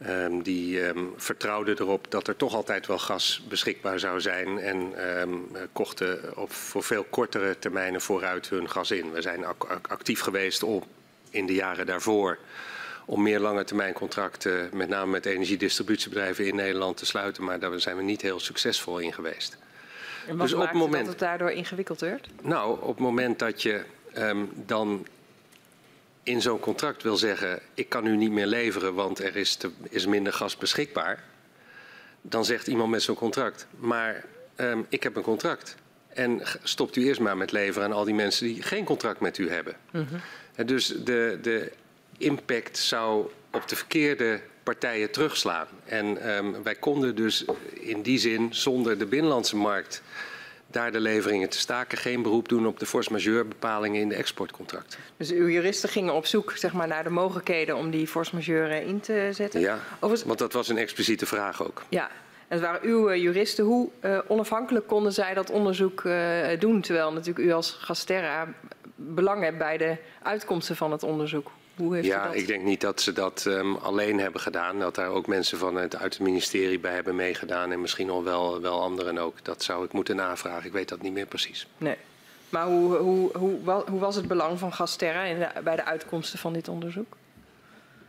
Um, 0.07 0.41
die 0.41 0.87
um, 0.87 1.13
vertrouwden 1.17 1.79
erop 1.79 2.11
dat 2.11 2.27
er 2.27 2.35
toch 2.35 2.53
altijd 2.53 2.87
wel 2.87 2.99
gas 2.99 3.43
beschikbaar 3.49 3.99
zou 3.99 4.21
zijn 4.21 4.59
en 4.59 5.09
um, 5.21 5.47
kochten 5.71 6.37
op, 6.37 6.51
voor 6.51 6.83
veel 6.83 7.03
kortere 7.03 7.59
termijnen 7.59 8.01
vooruit 8.01 8.49
hun 8.49 8.69
gas 8.69 8.91
in. 8.91 9.11
We 9.11 9.21
zijn 9.21 9.45
ac 9.45 9.79
actief 9.81 10.19
geweest 10.19 10.63
om 10.63 10.83
in 11.29 11.45
de 11.45 11.53
jaren 11.53 11.85
daarvoor 11.85 12.37
om 13.05 13.21
meer 13.21 13.39
lange 13.39 13.63
termijn 13.63 13.93
contracten, 13.93 14.69
met 14.73 14.89
name 14.89 15.11
met 15.11 15.25
energiedistributiebedrijven 15.25 16.47
in 16.47 16.55
Nederland 16.55 16.97
te 16.97 17.05
sluiten, 17.05 17.43
maar 17.43 17.59
daar 17.59 17.79
zijn 17.79 17.97
we 17.97 18.03
niet 18.03 18.21
heel 18.21 18.39
succesvol 18.39 18.99
in 18.99 19.13
geweest. 19.13 19.57
En 20.27 20.37
wat 20.37 20.47
dus 20.47 20.55
op 20.55 20.61
het 20.61 20.73
moment 20.73 21.03
dat 21.05 21.19
het 21.19 21.19
daardoor 21.19 21.51
ingewikkeld 21.51 21.99
werd? 21.99 22.27
Nou, 22.41 22.81
op 22.81 22.87
het 22.87 22.99
moment 22.99 23.39
dat 23.39 23.61
je 23.61 23.83
dan 24.65 25.07
in 26.25 26.41
zo'n 26.41 26.59
contract 26.59 27.03
wil 27.03 27.17
zeggen: 27.17 27.59
ik 27.73 27.89
kan 27.89 28.05
u 28.05 28.15
niet 28.15 28.31
meer 28.31 28.45
leveren, 28.47 28.93
want 28.93 29.19
er 29.19 29.35
is, 29.35 29.55
te, 29.55 29.71
is 29.89 30.05
minder 30.05 30.33
gas 30.33 30.57
beschikbaar, 30.57 31.23
dan 32.21 32.45
zegt 32.45 32.67
iemand 32.67 32.89
met 32.89 33.01
zo'n 33.01 33.15
contract: 33.15 33.67
maar 33.77 34.25
um, 34.55 34.85
ik 34.89 35.03
heb 35.03 35.15
een 35.15 35.23
contract. 35.23 35.75
En 36.07 36.41
stopt 36.63 36.95
u 36.95 37.05
eerst 37.05 37.19
maar 37.19 37.37
met 37.37 37.51
leveren 37.51 37.87
aan 37.87 37.95
al 37.95 38.03
die 38.03 38.13
mensen 38.13 38.45
die 38.45 38.63
geen 38.63 38.85
contract 38.85 39.19
met 39.19 39.37
u 39.37 39.49
hebben. 39.49 39.75
Mm 39.91 40.07
-hmm. 40.09 40.65
Dus 40.65 40.87
de, 40.87 41.39
de 41.41 41.71
impact 42.17 42.77
zou 42.77 43.29
op 43.51 43.67
de 43.67 43.75
verkeerde 43.75 44.41
partijen 44.63 45.11
terugslaan. 45.11 45.67
En 45.85 46.35
um, 46.37 46.63
wij 46.63 46.75
konden 46.75 47.15
dus 47.15 47.45
in 47.73 48.01
die 48.01 48.19
zin 48.19 48.47
zonder 48.51 48.97
de 48.97 49.05
binnenlandse 49.05 49.55
markt 49.55 50.01
daar 50.75 50.91
de 50.91 50.99
leveringen 50.99 51.49
te 51.49 51.57
staken, 51.57 51.97
geen 51.97 52.21
beroep 52.21 52.49
doen 52.49 52.67
op 52.67 52.79
de 52.79 52.85
force 52.85 53.11
majeure 53.11 53.43
bepalingen 53.43 54.01
in 54.01 54.09
de 54.09 54.15
exportcontracten. 54.15 54.99
Dus 55.17 55.31
uw 55.31 55.47
juristen 55.47 55.89
gingen 55.89 56.13
op 56.13 56.25
zoek 56.25 56.51
zeg 56.51 56.73
maar, 56.73 56.87
naar 56.87 57.03
de 57.03 57.09
mogelijkheden 57.09 57.75
om 57.75 57.89
die 57.89 58.07
force 58.07 58.35
majeure 58.35 58.85
in 58.85 58.99
te 58.99 59.29
zetten? 59.31 59.59
Ja, 59.59 59.79
Overigens... 59.93 60.23
want 60.23 60.39
dat 60.39 60.53
was 60.53 60.69
een 60.69 60.77
expliciete 60.77 61.25
vraag 61.25 61.63
ook. 61.63 61.83
Ja, 61.89 62.09
en 62.47 62.57
het 62.57 62.61
waren 62.61 62.89
uw 62.89 63.09
uh, 63.09 63.21
juristen. 63.21 63.65
Hoe 63.65 63.89
uh, 64.01 64.19
onafhankelijk 64.27 64.87
konden 64.87 65.13
zij 65.13 65.33
dat 65.33 65.49
onderzoek 65.49 66.03
uh, 66.03 66.59
doen? 66.59 66.81
Terwijl 66.81 67.13
natuurlijk 67.13 67.45
u 67.45 67.51
als 67.51 67.71
Gasterra 67.71 68.47
belang 68.95 69.43
hebt 69.43 69.57
bij 69.57 69.77
de 69.77 69.97
uitkomsten 70.21 70.75
van 70.75 70.91
het 70.91 71.03
onderzoek. 71.03 71.51
Hoe 71.75 71.95
heeft 71.95 72.07
ja, 72.07 72.25
dat? 72.25 72.35
ik 72.35 72.47
denk 72.47 72.63
niet 72.63 72.81
dat 72.81 73.01
ze 73.01 73.13
dat 73.13 73.45
um, 73.47 73.75
alleen 73.75 74.19
hebben 74.19 74.41
gedaan. 74.41 74.79
Dat 74.79 74.95
daar 74.95 75.09
ook 75.09 75.27
mensen 75.27 75.57
van 75.57 75.75
het, 75.75 75.95
uit 75.95 76.13
het 76.13 76.23
ministerie 76.23 76.79
bij 76.79 76.93
hebben 76.93 77.15
meegedaan. 77.15 77.71
En 77.71 77.81
misschien 77.81 78.09
al 78.09 78.23
wel, 78.23 78.61
wel 78.61 78.81
anderen 78.81 79.17
ook. 79.17 79.43
Dat 79.43 79.63
zou 79.63 79.85
ik 79.85 79.93
moeten 79.93 80.15
navragen. 80.15 80.65
Ik 80.65 80.71
weet 80.71 80.89
dat 80.89 81.01
niet 81.01 81.13
meer 81.13 81.25
precies. 81.25 81.67
Nee. 81.77 81.97
Maar 82.49 82.65
hoe, 82.65 82.95
hoe, 82.95 83.37
hoe, 83.37 83.83
hoe 83.87 83.99
was 83.99 84.15
het 84.15 84.27
belang 84.27 84.59
van 84.59 84.73
Gasterra 84.73 85.51
bij 85.63 85.75
de 85.75 85.83
uitkomsten 85.83 86.39
van 86.39 86.53
dit 86.53 86.67
onderzoek? 86.67 87.15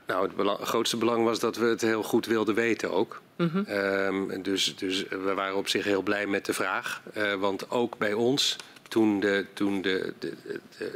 Nou, 0.06 0.26
het 0.26 0.36
belang, 0.36 0.58
grootste 0.58 0.96
belang 0.96 1.24
was 1.24 1.38
dat 1.38 1.56
we 1.56 1.64
het 1.64 1.80
heel 1.80 2.02
goed 2.02 2.26
wilden 2.26 2.54
weten 2.54 2.92
ook. 2.92 3.22
Mm 3.36 3.50
-hmm. 3.52 3.64
um, 3.68 4.42
dus, 4.42 4.76
dus 4.76 5.08
we 5.08 5.34
waren 5.34 5.56
op 5.56 5.68
zich 5.68 5.84
heel 5.84 6.02
blij 6.02 6.26
met 6.26 6.46
de 6.46 6.52
vraag. 6.52 7.02
Uh, 7.16 7.34
want 7.34 7.70
ook 7.70 7.98
bij 7.98 8.12
ons 8.12 8.56
toen, 8.88 9.20
de, 9.20 9.46
toen 9.52 9.82
de, 9.82 10.12
de, 10.18 10.32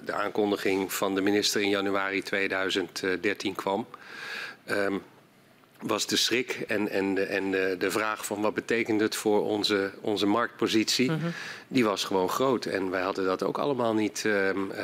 de, 0.05 0.13
aankondiging 0.13 0.93
van 0.93 1.15
de 1.15 1.21
minister 1.21 1.61
in 1.61 1.69
januari 1.69 2.23
2013 2.23 3.55
kwam, 3.55 3.87
um, 4.71 5.03
was 5.81 6.07
de 6.07 6.17
schrik 6.17 6.65
en, 6.69 6.89
en, 6.89 7.15
de, 7.15 7.23
en 7.23 7.51
de, 7.51 7.77
de, 7.79 7.91
vraag 7.91 8.27
van 8.27 8.41
wat 8.41 8.55
betekent 8.55 9.01
het 9.01 9.17
voor 9.17 9.45
onze, 9.45 9.91
onze 10.01 10.27
marktpositie, 10.27 11.11
mm 11.11 11.21
-hmm. 11.21 11.33
die 11.69 11.85
was 11.85 12.05
gewoon 12.05 12.29
groot. 12.29 12.65
En 12.65 12.91
wij 12.91 13.03
hadden 13.03 13.25
dat 13.25 13.43
ook 13.43 13.59
allemaal 13.59 13.95
niet 13.95 14.23
um, 14.27 14.71
uh, 14.71 14.77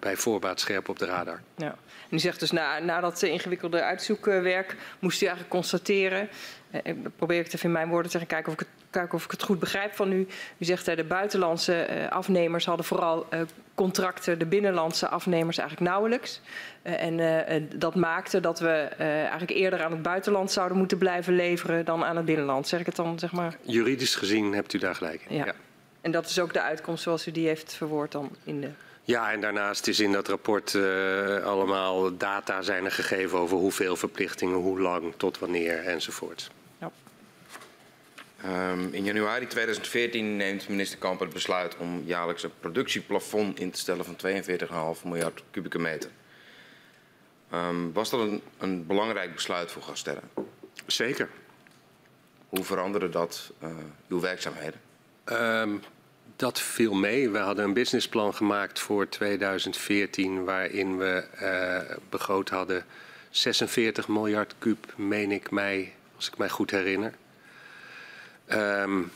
bij 0.00 0.16
voorbaat 0.16 0.60
scherp 0.60 0.88
op 0.88 0.98
de 0.98 1.06
radar. 1.06 1.40
Ja. 1.56 1.76
En 2.10 2.16
u 2.16 2.18
zegt 2.18 2.40
dus 2.40 2.50
na, 2.50 2.78
na 2.78 3.00
dat 3.00 3.22
ingewikkelde 3.22 3.82
uitzoekwerk 3.82 4.76
moest 4.98 5.22
u 5.22 5.26
eigenlijk 5.26 5.54
constateren, 5.54 6.28
uh, 6.72 6.94
probeer 7.16 7.38
ik 7.38 7.44
het 7.44 7.54
even 7.54 7.66
in 7.66 7.72
mijn 7.72 7.88
woorden 7.88 8.10
te 8.10 8.18
zeggen, 8.18 8.28
kijken 8.28 8.52
of 8.52 8.60
ik 8.60 8.66
het 8.66 8.82
kijken 8.90 9.14
of 9.14 9.24
ik 9.24 9.30
het 9.30 9.42
goed 9.42 9.58
begrijp 9.58 9.94
van 9.94 10.12
u. 10.12 10.26
U 10.58 10.64
zegt 10.64 10.86
dat 10.86 10.96
de 10.96 11.04
buitenlandse 11.04 12.06
afnemers 12.10 12.66
hadden 12.66 12.84
vooral 12.84 13.26
contracten, 13.74 14.38
de 14.38 14.46
binnenlandse 14.46 15.08
afnemers 15.08 15.58
eigenlijk 15.58 15.90
nauwelijks. 15.90 16.40
En 16.82 17.68
dat 17.76 17.94
maakte 17.94 18.40
dat 18.40 18.60
we 18.60 18.88
eigenlijk 18.98 19.50
eerder 19.50 19.82
aan 19.82 19.90
het 19.90 20.02
buitenland 20.02 20.50
zouden 20.50 20.78
moeten 20.78 20.98
blijven 20.98 21.36
leveren 21.36 21.84
dan 21.84 22.04
aan 22.04 22.16
het 22.16 22.24
binnenland. 22.24 22.68
Zeg 22.68 22.80
ik 22.80 22.86
het 22.86 22.96
dan, 22.96 23.18
zeg 23.18 23.32
maar? 23.32 23.56
Juridisch 23.60 24.14
gezien 24.14 24.52
hebt 24.52 24.72
u 24.72 24.78
daar 24.78 24.94
gelijk 24.94 25.24
in. 25.28 25.36
Ja. 25.36 25.44
ja. 25.44 25.54
En 26.00 26.10
dat 26.10 26.26
is 26.26 26.38
ook 26.38 26.52
de 26.52 26.62
uitkomst 26.62 27.02
zoals 27.02 27.26
u 27.26 27.30
die 27.30 27.46
heeft 27.46 27.74
verwoord 27.74 28.12
dan 28.12 28.36
in 28.44 28.60
de... 28.60 28.70
Ja, 29.06 29.32
en 29.32 29.40
daarnaast 29.40 29.86
is 29.86 30.00
in 30.00 30.12
dat 30.12 30.28
rapport 30.28 30.72
uh, 30.72 31.44
allemaal 31.44 32.16
data 32.16 32.62
zijn 32.62 32.84
er 32.84 32.92
gegeven 32.92 33.38
over 33.38 33.56
hoeveel 33.56 33.96
verplichtingen, 33.96 34.56
hoe 34.56 34.80
lang, 34.80 35.14
tot 35.16 35.38
wanneer 35.38 35.78
enzovoort. 35.78 36.50
Um, 38.46 38.88
in 38.92 39.04
januari 39.04 39.46
2014 39.46 40.36
neemt 40.36 40.68
minister 40.68 40.98
Kamper 40.98 41.24
het 41.24 41.34
besluit 41.34 41.76
om 41.76 42.02
jaarlijks 42.06 42.42
een 42.42 42.50
productieplafond 42.60 43.60
in 43.60 43.70
te 43.70 43.78
stellen 43.78 44.04
van 44.04 44.16
42,5 44.96 45.02
miljard 45.04 45.42
kubieke 45.50 45.78
meter. 45.78 46.10
Um, 47.54 47.92
was 47.92 48.10
dat 48.10 48.20
een, 48.20 48.42
een, 48.58 48.86
belangrijk 48.86 49.34
besluit 49.34 49.70
voor 49.70 49.82
Gasterra? 49.82 50.22
Zeker. 50.86 51.28
Hoe 52.48 52.64
veranderde 52.64 53.08
dat 53.08 53.52
uh, 53.62 53.68
uw 54.08 54.20
werkzaamheden? 54.20 54.80
Um, 55.24 55.82
dat 56.36 56.60
viel 56.60 56.94
mee. 56.94 57.30
We 57.30 57.38
hadden 57.38 57.64
een 57.64 57.72
businessplan 57.72 58.34
gemaakt 58.34 58.80
voor 58.80 59.08
2014 59.08 60.44
waarin 60.44 60.98
we 60.98 61.24
uh, 61.42 61.96
begroot 62.08 62.48
hadden 62.48 62.84
46 63.30 64.08
miljard 64.08 64.54
kub, 64.58 64.92
meen 64.96 65.30
ik 65.30 65.50
mij, 65.50 65.92
als 66.16 66.28
ik 66.28 66.38
mij 66.38 66.48
goed 66.48 66.70
herinner. 66.70 67.14
Um, 68.52 69.10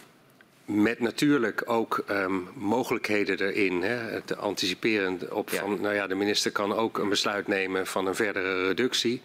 met 0.65 1.01
natuurlijk 1.01 1.63
ook 1.67 2.05
um, 2.11 2.49
mogelijkheden 2.55 3.41
erin. 3.41 3.83
Hè, 3.83 4.21
te 4.21 4.37
anticiperen 4.37 5.35
op 5.35 5.51
van, 5.51 5.81
nou 5.81 5.95
ja, 5.95 6.07
de 6.07 6.15
minister 6.15 6.53
kan 6.53 6.73
ook 6.73 6.99
een 6.99 7.09
besluit 7.09 7.47
nemen 7.47 7.87
van 7.87 8.07
een 8.07 8.15
verdere 8.15 8.67
reductie. 8.67 9.23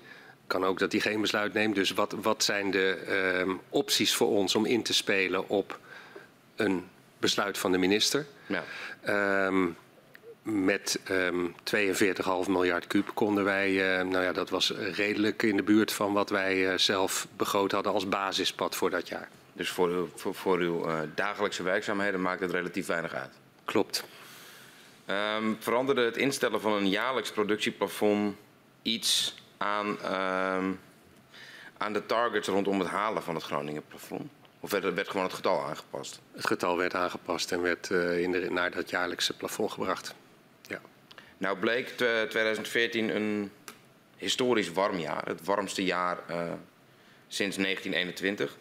Kan 0.47 0.63
ook 0.63 0.79
dat 0.79 0.91
hij 0.91 1.01
geen 1.01 1.21
besluit 1.21 1.53
neemt. 1.53 1.75
Dus 1.75 1.91
wat, 1.91 2.15
wat 2.21 2.43
zijn 2.43 2.71
de 2.71 2.97
um, 3.39 3.59
opties 3.69 4.15
voor 4.15 4.27
ons 4.27 4.55
om 4.55 4.65
in 4.65 4.83
te 4.83 4.93
spelen 4.93 5.49
op 5.49 5.79
een 6.55 6.83
besluit 7.23 7.57
van 7.57 7.71
de 7.71 7.77
minister? 7.77 8.25
Ja. 8.45 8.63
Um, 9.45 9.77
met 10.43 10.99
um, 11.09 11.55
42,5 11.75 12.49
miljard 12.49 12.87
kuub 12.87 13.11
konden 13.13 13.43
wij, 13.43 13.71
uh, 13.71 14.05
nou 14.05 14.23
ja, 14.23 14.31
dat 14.31 14.49
was 14.49 14.69
redelijk 14.69 15.43
in 15.43 15.55
de 15.55 15.63
buurt 15.63 15.93
van 15.93 16.13
wat 16.13 16.29
wij 16.29 16.71
uh, 16.71 16.77
zelf 16.77 17.27
begroot 17.37 17.71
hadden 17.71 17.93
als 17.93 18.09
basispad 18.09 18.75
voor 18.75 18.89
dat 18.89 19.07
jaar. 19.07 19.29
Dus 19.53 19.69
voor 19.69 19.87
uw, 19.87 20.09
voor, 20.15 20.35
voor 20.35 20.57
uw 20.57 20.87
uh, 20.87 20.99
dagelijkse 21.15 21.63
werkzaamheden 21.63 22.21
maakt 22.21 22.39
het 22.39 22.51
relatief 22.51 22.87
weinig 22.87 23.13
uit. 23.13 23.31
Klopt. 23.65 24.03
Um, 25.07 25.57
veranderde 25.59 26.01
het 26.01 26.17
instellen 26.17 26.61
van 26.61 26.73
een 26.73 26.89
jaarlijks 26.89 27.31
productieplafond 27.31 28.35
iets 28.81 29.35
aan, 29.57 29.99
aan 31.77 31.93
de 31.93 32.05
targets 32.05 32.47
rondom 32.47 32.79
het 32.79 32.87
halen 32.87 33.23
van 33.23 33.35
het 33.35 33.43
Groningen 33.43 33.83
plafond? 33.87 34.31
Of 34.63 34.71
werd, 34.71 34.93
werd 34.93 35.09
gewoon 35.09 35.25
het 35.25 35.35
getal 35.35 35.63
aangepast? 35.63 36.19
Het 36.31 36.47
getal 36.47 36.77
werd 36.77 36.95
aangepast 36.95 37.51
en 37.51 37.61
werd 37.61 37.89
uh, 37.89 38.19
in 38.19 38.31
de, 38.31 38.51
naar 38.51 38.71
dat 38.71 38.89
jaarlijkse 38.89 39.35
plafond 39.35 39.71
gebracht. 39.71 40.15
Ja. 40.67 40.81
Nou 41.37 41.57
bleek 41.57 41.87
2014 41.87 43.15
een 43.15 43.51
historisch 44.17 44.71
warm 44.71 44.97
jaar. 44.97 45.25
Het 45.25 45.45
warmste 45.45 45.83
jaar 45.83 46.17
uh, 46.29 46.35
sinds 47.27 47.55
1921. 47.57 48.57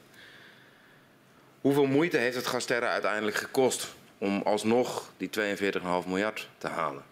Hoeveel 1.61 1.87
moeite 1.87 2.17
heeft 2.17 2.37
het 2.37 2.47
Gasterra 2.47 2.89
uiteindelijk 2.89 3.37
gekost 3.37 3.95
om 4.19 4.43
alsnog 4.43 5.13
die 5.17 5.31
42,5 5.59 5.83
miljard 6.07 6.49
te 6.59 6.69
halen? 6.69 7.05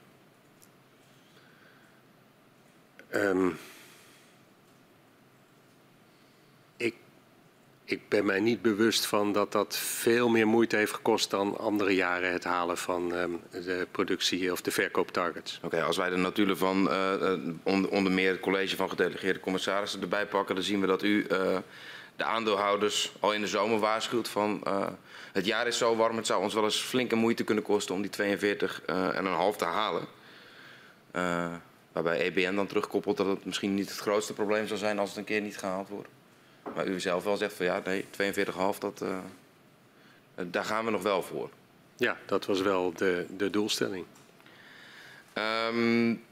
Um, 3.11 3.59
ik, 6.77 6.95
ik 7.91 8.09
ben 8.09 8.25
mij 8.25 8.41
niet 8.41 8.63
bewust 8.63 9.07
van 9.07 9.33
dat 9.33 9.53
dat 9.53 9.77
veel 9.77 10.29
meer 10.29 10.47
moeite 10.47 10.77
heeft 10.77 10.93
gekost 10.93 11.31
dan 11.31 11.59
andere 11.59 11.95
jaren 11.95 12.33
het 12.33 12.45
halen 12.45 12.79
van 12.79 13.13
um, 13.13 13.41
de 13.51 13.87
productie 13.91 14.53
of 14.53 14.61
de 14.61 14.71
verkooptargets. 14.71 15.61
Oké, 15.63 15.83
als 15.83 15.97
wij 15.97 16.11
de 16.11 16.17
notulen 16.17 16.57
van 16.57 16.89
uh, 16.91 17.33
onder, 17.63 17.91
onder, 17.91 18.13
meer 18.13 18.31
het 18.31 18.41
college 18.41 18.77
van 18.77 18.89
gedelegeerde 18.89 19.41
commissarissen 19.41 20.01
erbij 20.01 20.27
pakken, 20.27 20.55
dan 20.55 20.65
zien 20.65 20.81
we 20.81 20.87
dat 20.87 21.03
u 21.03 21.27
uh, 21.31 21.57
de 22.17 22.25
aandeelhouders 22.25 23.13
al 23.21 23.33
in 23.33 23.41
de 23.41 23.47
zomer 23.47 23.79
waarschuwt 23.79 24.29
van 24.29 24.61
uh, 24.67 24.87
het 25.33 25.47
jaar 25.47 25.67
is 25.67 25.79
zo 25.79 25.97
warm, 25.97 26.17
het 26.17 26.27
zou 26.27 26.43
ons 26.43 26.55
wel 26.55 26.65
eens 26.65 26.81
flinke 26.81 27.15
moeite 27.15 27.45
kunnen 27.45 27.65
kosten 27.65 27.95
om 27.95 28.01
die 28.01 28.11
42 28.11 28.83
en 28.87 29.27
een 29.27 29.33
half 29.33 29.57
te 29.57 29.65
halen. 29.65 30.05
Waarbij 31.93 32.21
EBN 32.21 32.55
dan 32.55 32.67
terugkoppelt 32.67 33.17
dat 33.17 33.27
het 33.27 33.45
misschien 33.45 33.75
niet 33.75 33.89
het 33.89 33.99
grootste 33.99 34.33
probleem 34.33 34.67
zal 34.67 34.77
zijn 34.77 34.99
als 34.99 35.09
het 35.09 35.19
een 35.19 35.25
keer 35.25 35.41
niet 35.41 35.59
gehaald 35.59 35.89
wordt. 35.89 36.09
Maar 36.75 36.87
u 36.87 37.01
zelf 37.01 37.25
wel 37.25 37.37
zegt 37.37 37.55
van 37.55 37.67
ja, 37.67 37.83
nee, 37.85 38.05
42,5, 38.05 38.79
dat, 38.79 39.01
uh, 39.03 39.19
daar 40.35 40.65
gaan 40.65 40.85
we 40.85 40.91
nog 40.91 41.03
wel 41.03 41.23
voor. 41.23 41.51
Ja, 41.97 42.17
dat 42.27 42.47
was 42.47 42.61
wel 42.61 42.93
de, 42.93 43.27
de 43.37 43.51
doelstelling. 43.51 44.07
Um, 45.35 46.25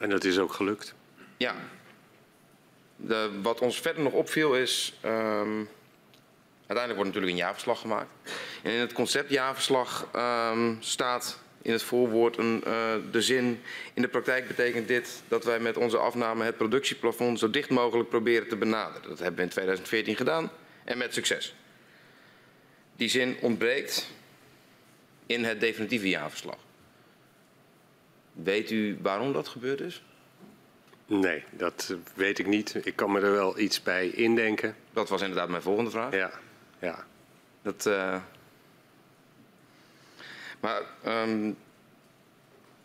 en 0.00 0.10
dat 0.10 0.24
is 0.24 0.38
ook 0.38 0.52
gelukt. 0.52 0.94
Ja. 1.36 1.54
De, 2.96 3.40
wat 3.42 3.60
ons 3.60 3.80
verder 3.80 4.02
nog 4.02 4.12
opviel 4.12 4.54
is. 4.54 4.98
Um, 5.04 5.68
uiteindelijk 6.66 6.96
wordt 6.96 7.04
natuurlijk 7.04 7.32
een 7.32 7.36
jaarverslag 7.36 7.80
gemaakt. 7.80 8.10
En 8.62 8.72
in 8.72 8.80
het 8.80 8.92
conceptjaarverslag 8.92 10.08
um, 10.14 10.76
staat 10.80 11.38
in 11.66 11.72
het 11.72 11.82
voorwoord 11.82 12.38
een, 12.38 12.62
uh, 12.66 12.94
de 13.10 13.22
zin. 13.22 13.60
In 13.94 14.02
de 14.02 14.08
praktijk 14.08 14.48
betekent 14.48 14.88
dit 14.88 15.22
dat 15.28 15.44
wij 15.44 15.58
met 15.60 15.76
onze 15.76 15.98
afname 15.98 16.44
het 16.44 16.56
productieplafond 16.56 17.38
zo 17.38 17.50
dicht 17.50 17.70
mogelijk 17.70 18.08
proberen 18.08 18.48
te 18.48 18.56
benaderen. 18.56 19.08
Dat 19.08 19.18
hebben 19.18 19.36
we 19.36 19.42
in 19.42 19.48
2014 19.48 20.16
gedaan 20.16 20.50
en 20.84 20.98
met 20.98 21.14
succes. 21.14 21.54
Die 22.96 23.08
zin 23.08 23.36
ontbreekt 23.40 24.10
in 25.26 25.44
het 25.44 25.60
definitieve 25.60 26.08
jaarverslag. 26.08 26.58
Weet 28.32 28.70
u 28.70 28.98
waarom 29.02 29.32
dat 29.32 29.48
gebeurd 29.48 29.80
is? 29.80 30.02
Nee, 31.06 31.44
dat 31.50 31.94
weet 32.14 32.38
ik 32.38 32.46
niet. 32.46 32.86
Ik 32.86 32.96
kan 32.96 33.12
me 33.12 33.20
er 33.20 33.32
wel 33.32 33.58
iets 33.58 33.82
bij 33.82 34.08
indenken. 34.08 34.76
Dat 34.92 35.08
was 35.08 35.20
inderdaad 35.20 35.48
mijn 35.48 35.62
volgende 35.62 35.90
vraag. 35.90 36.12
Ja, 36.14 36.30
ja. 36.78 37.06
Dat, 37.62 37.86
uh, 37.86 38.22
maar 40.66 40.82
um, 41.22 41.56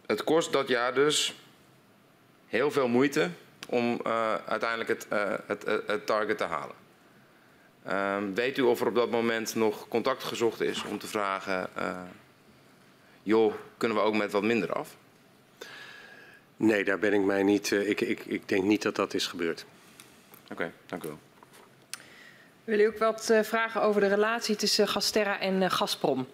het 0.05 0.23
kost 0.23 0.51
dat 0.51 0.67
jaar 0.67 0.93
dus 0.93 1.35
heel 2.47 2.71
veel 2.71 2.87
moeite 2.87 3.29
om 3.67 3.99
uh, 4.07 4.35
uiteindelijk 4.35 4.89
het, 4.89 5.07
uh, 5.13 5.33
het, 5.47 5.65
het, 5.87 6.05
target 6.05 6.37
te 6.37 6.43
halen. 6.43 6.75
Um, 7.89 8.35
weet 8.35 8.57
u 8.57 8.61
of 8.61 8.81
er 8.81 8.87
op 8.87 8.95
dat 8.95 9.11
moment 9.11 9.55
nog 9.55 9.87
contact 9.87 10.23
gezocht 10.23 10.61
is 10.61 10.83
om 10.83 10.99
te 10.99 11.07
vragen, 11.07 11.69
uh, 11.77 12.01
joh, 13.23 13.53
kunnen 13.77 13.97
we 13.97 14.03
ook 14.03 14.15
met 14.15 14.31
wat 14.31 14.43
minder 14.43 14.73
af? 14.73 14.95
Nee, 16.57 16.83
daar 16.83 16.99
ben 16.99 17.13
ik 17.13 17.21
mij 17.21 17.43
niet. 17.43 17.71
ik, 17.71 18.01
ik, 18.01 18.25
ik 18.25 18.47
denk 18.47 18.63
niet 18.63 18.81
dat 18.81 18.95
dat 18.95 19.13
is 19.13 19.27
gebeurd. 19.27 19.65
Oké, 20.43 20.51
okay, 20.53 20.71
dank 20.85 21.03
u 21.03 21.07
wel. 21.07 21.19
Wil 22.63 22.79
u 22.79 22.85
ook 22.85 22.97
wat 22.97 23.33
vragen 23.41 23.81
over 23.81 24.01
de 24.01 24.07
relatie 24.07 24.55
tussen 24.55 24.87
Gasterra 24.87 25.39
en 25.39 25.71
Gazprom? 25.71 26.27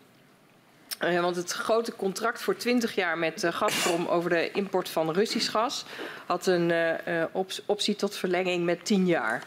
Uh, 1.04 1.22
want 1.22 1.36
het 1.36 1.52
grote 1.52 1.96
contract 1.96 2.42
voor 2.42 2.56
20 2.56 2.96
jaar 2.96 3.18
met 3.18 3.44
uh, 3.44 3.54
Gazprom 3.54 4.08
over 4.08 4.30
de 4.30 4.52
import 4.52 4.90
van 4.90 5.12
Russisch 5.12 5.52
gas 5.52 5.86
had 6.26 6.46
een 6.48 6.70
uh, 6.70 7.24
op 7.32 7.52
optie 7.66 7.96
tot 7.96 8.16
verlenging 8.16 8.66
met 8.66 8.86
10 8.86 9.06
jaar. 9.06 9.44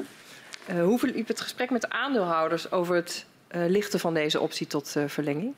hoe 0.81 0.99
verliep 0.99 1.29
het 1.29 1.41
gesprek 1.41 1.71
met 1.71 1.81
de 1.81 1.91
aandeelhouders 1.91 2.71
over 2.71 2.95
het 2.95 3.27
lichten 3.49 4.01
van 4.01 4.15
deze 4.15 4.41
optie 4.41 4.67
tot 4.67 4.97
verlenging? 5.07 5.55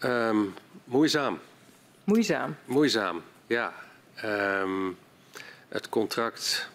Um, 0.00 0.54
moeizaam. 0.84 1.40
Moeizaam? 2.04 2.56
Moeizaam, 2.64 3.22
ja. 3.46 3.72
Um, 4.24 4.98
het 5.68 5.88
contract 5.88 6.68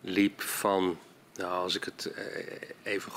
liep 0.00 0.40
van, 0.40 0.98
nou, 1.34 1.52
als 1.52 1.74
ik 1.74 1.84
het 1.84 2.10
even 2.82 3.12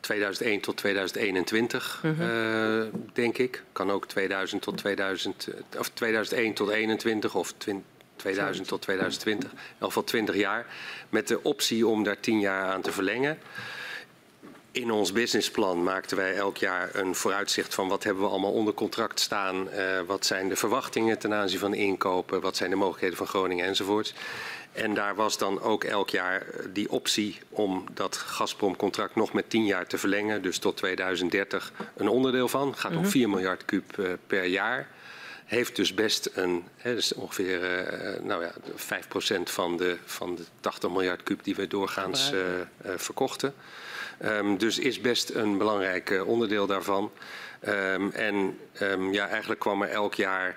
2001 0.00 0.60
tot 0.60 0.76
2021, 0.76 2.00
mm 2.02 2.14
-hmm. 2.14 2.28
uh, 2.28 2.82
denk 3.12 3.38
ik. 3.38 3.62
Kan 3.72 3.90
ook 3.90 4.06
2000 4.06 4.62
tot 4.62 4.76
2000, 4.76 5.48
of 5.78 5.88
2001 5.88 6.54
tot 6.54 6.68
21 6.68 7.34
of 7.34 7.52
20, 7.56 7.84
2000 8.16 8.68
tot 8.68 8.82
2020. 8.82 9.50
In 9.50 9.56
ieder 9.56 9.86
geval 9.86 10.04
20 10.04 10.34
jaar. 10.34 10.66
Met 11.08 11.28
de 11.28 11.42
optie 11.42 11.86
om 11.86 12.02
daar 12.04 12.20
10 12.20 12.40
jaar 12.40 12.72
aan 12.72 12.82
te 12.82 12.92
verlengen. 12.92 13.38
In 14.72 14.90
ons 14.90 15.12
businessplan 15.12 15.82
maakten 15.82 16.16
wij 16.16 16.34
elk 16.34 16.56
jaar 16.56 16.90
een 16.94 17.14
vooruitzicht 17.14 17.74
van 17.74 17.88
wat 17.88 18.04
hebben 18.04 18.22
we 18.22 18.28
allemaal 18.28 18.52
onder 18.52 18.74
contract 18.74 19.20
staan. 19.20 19.68
Uh, 19.68 20.00
wat 20.06 20.26
zijn 20.26 20.48
de 20.48 20.56
verwachtingen 20.56 21.18
ten 21.18 21.34
aanzien 21.34 21.58
van 21.58 21.74
inkopen. 21.74 22.40
Wat 22.40 22.56
zijn 22.56 22.70
de 22.70 22.76
mogelijkheden 22.76 23.16
van 23.16 23.26
Groningen 23.26 23.66
enzovoorts. 23.66 24.14
En 24.80 24.94
daar 24.94 25.14
was 25.14 25.38
dan 25.38 25.60
ook 25.60 25.84
elk 25.84 26.10
jaar 26.10 26.40
eh, 26.40 26.66
die 26.72 26.90
optie 26.90 27.38
om 27.48 27.84
dat 27.94 28.16
Gazprom-contract 28.16 29.14
nog 29.14 29.32
met 29.32 29.50
10 29.50 29.64
jaar 29.64 29.86
te 29.86 29.98
verlengen. 29.98 30.42
Dus 30.42 30.58
tot 30.58 30.76
2030 30.76 31.72
een 31.96 32.08
onderdeel 32.08 32.48
van. 32.48 32.76
Gaat 32.76 32.96
om 32.96 33.06
4 33.06 33.26
mhm. 33.26 33.36
miljard 33.36 33.64
kuub 33.64 33.96
uh, 33.96 34.08
per 34.26 34.44
jaar. 34.44 34.88
Heeft 35.44 35.76
dus 35.76 35.94
best 35.94 36.30
een, 36.34 36.64
hè, 36.76 36.94
dus 36.94 37.14
ongeveer 37.14 37.84
uh, 37.84 38.22
nou 38.22 38.44
ja, 38.44 38.52
5% 39.38 39.42
van 39.42 39.76
de, 39.76 39.96
van 40.04 40.34
de 40.34 40.42
80 40.60 40.90
miljard 40.90 41.22
kuub 41.22 41.44
die 41.44 41.54
we 41.54 41.66
doorgaans 41.66 42.32
uh, 42.32 42.40
verkochten. 42.96 43.54
Um, 44.24 44.58
dus 44.58 44.78
is 44.78 45.00
best 45.00 45.30
een 45.30 45.58
belangrijk 45.58 46.22
onderdeel 46.26 46.66
daarvan. 46.66 47.12
Um, 47.68 48.10
en 48.10 48.58
um, 48.82 49.12
ja, 49.12 49.28
eigenlijk 49.28 49.60
kwam 49.60 49.82
er 49.82 49.88
elk 49.88 50.14
jaar 50.14 50.56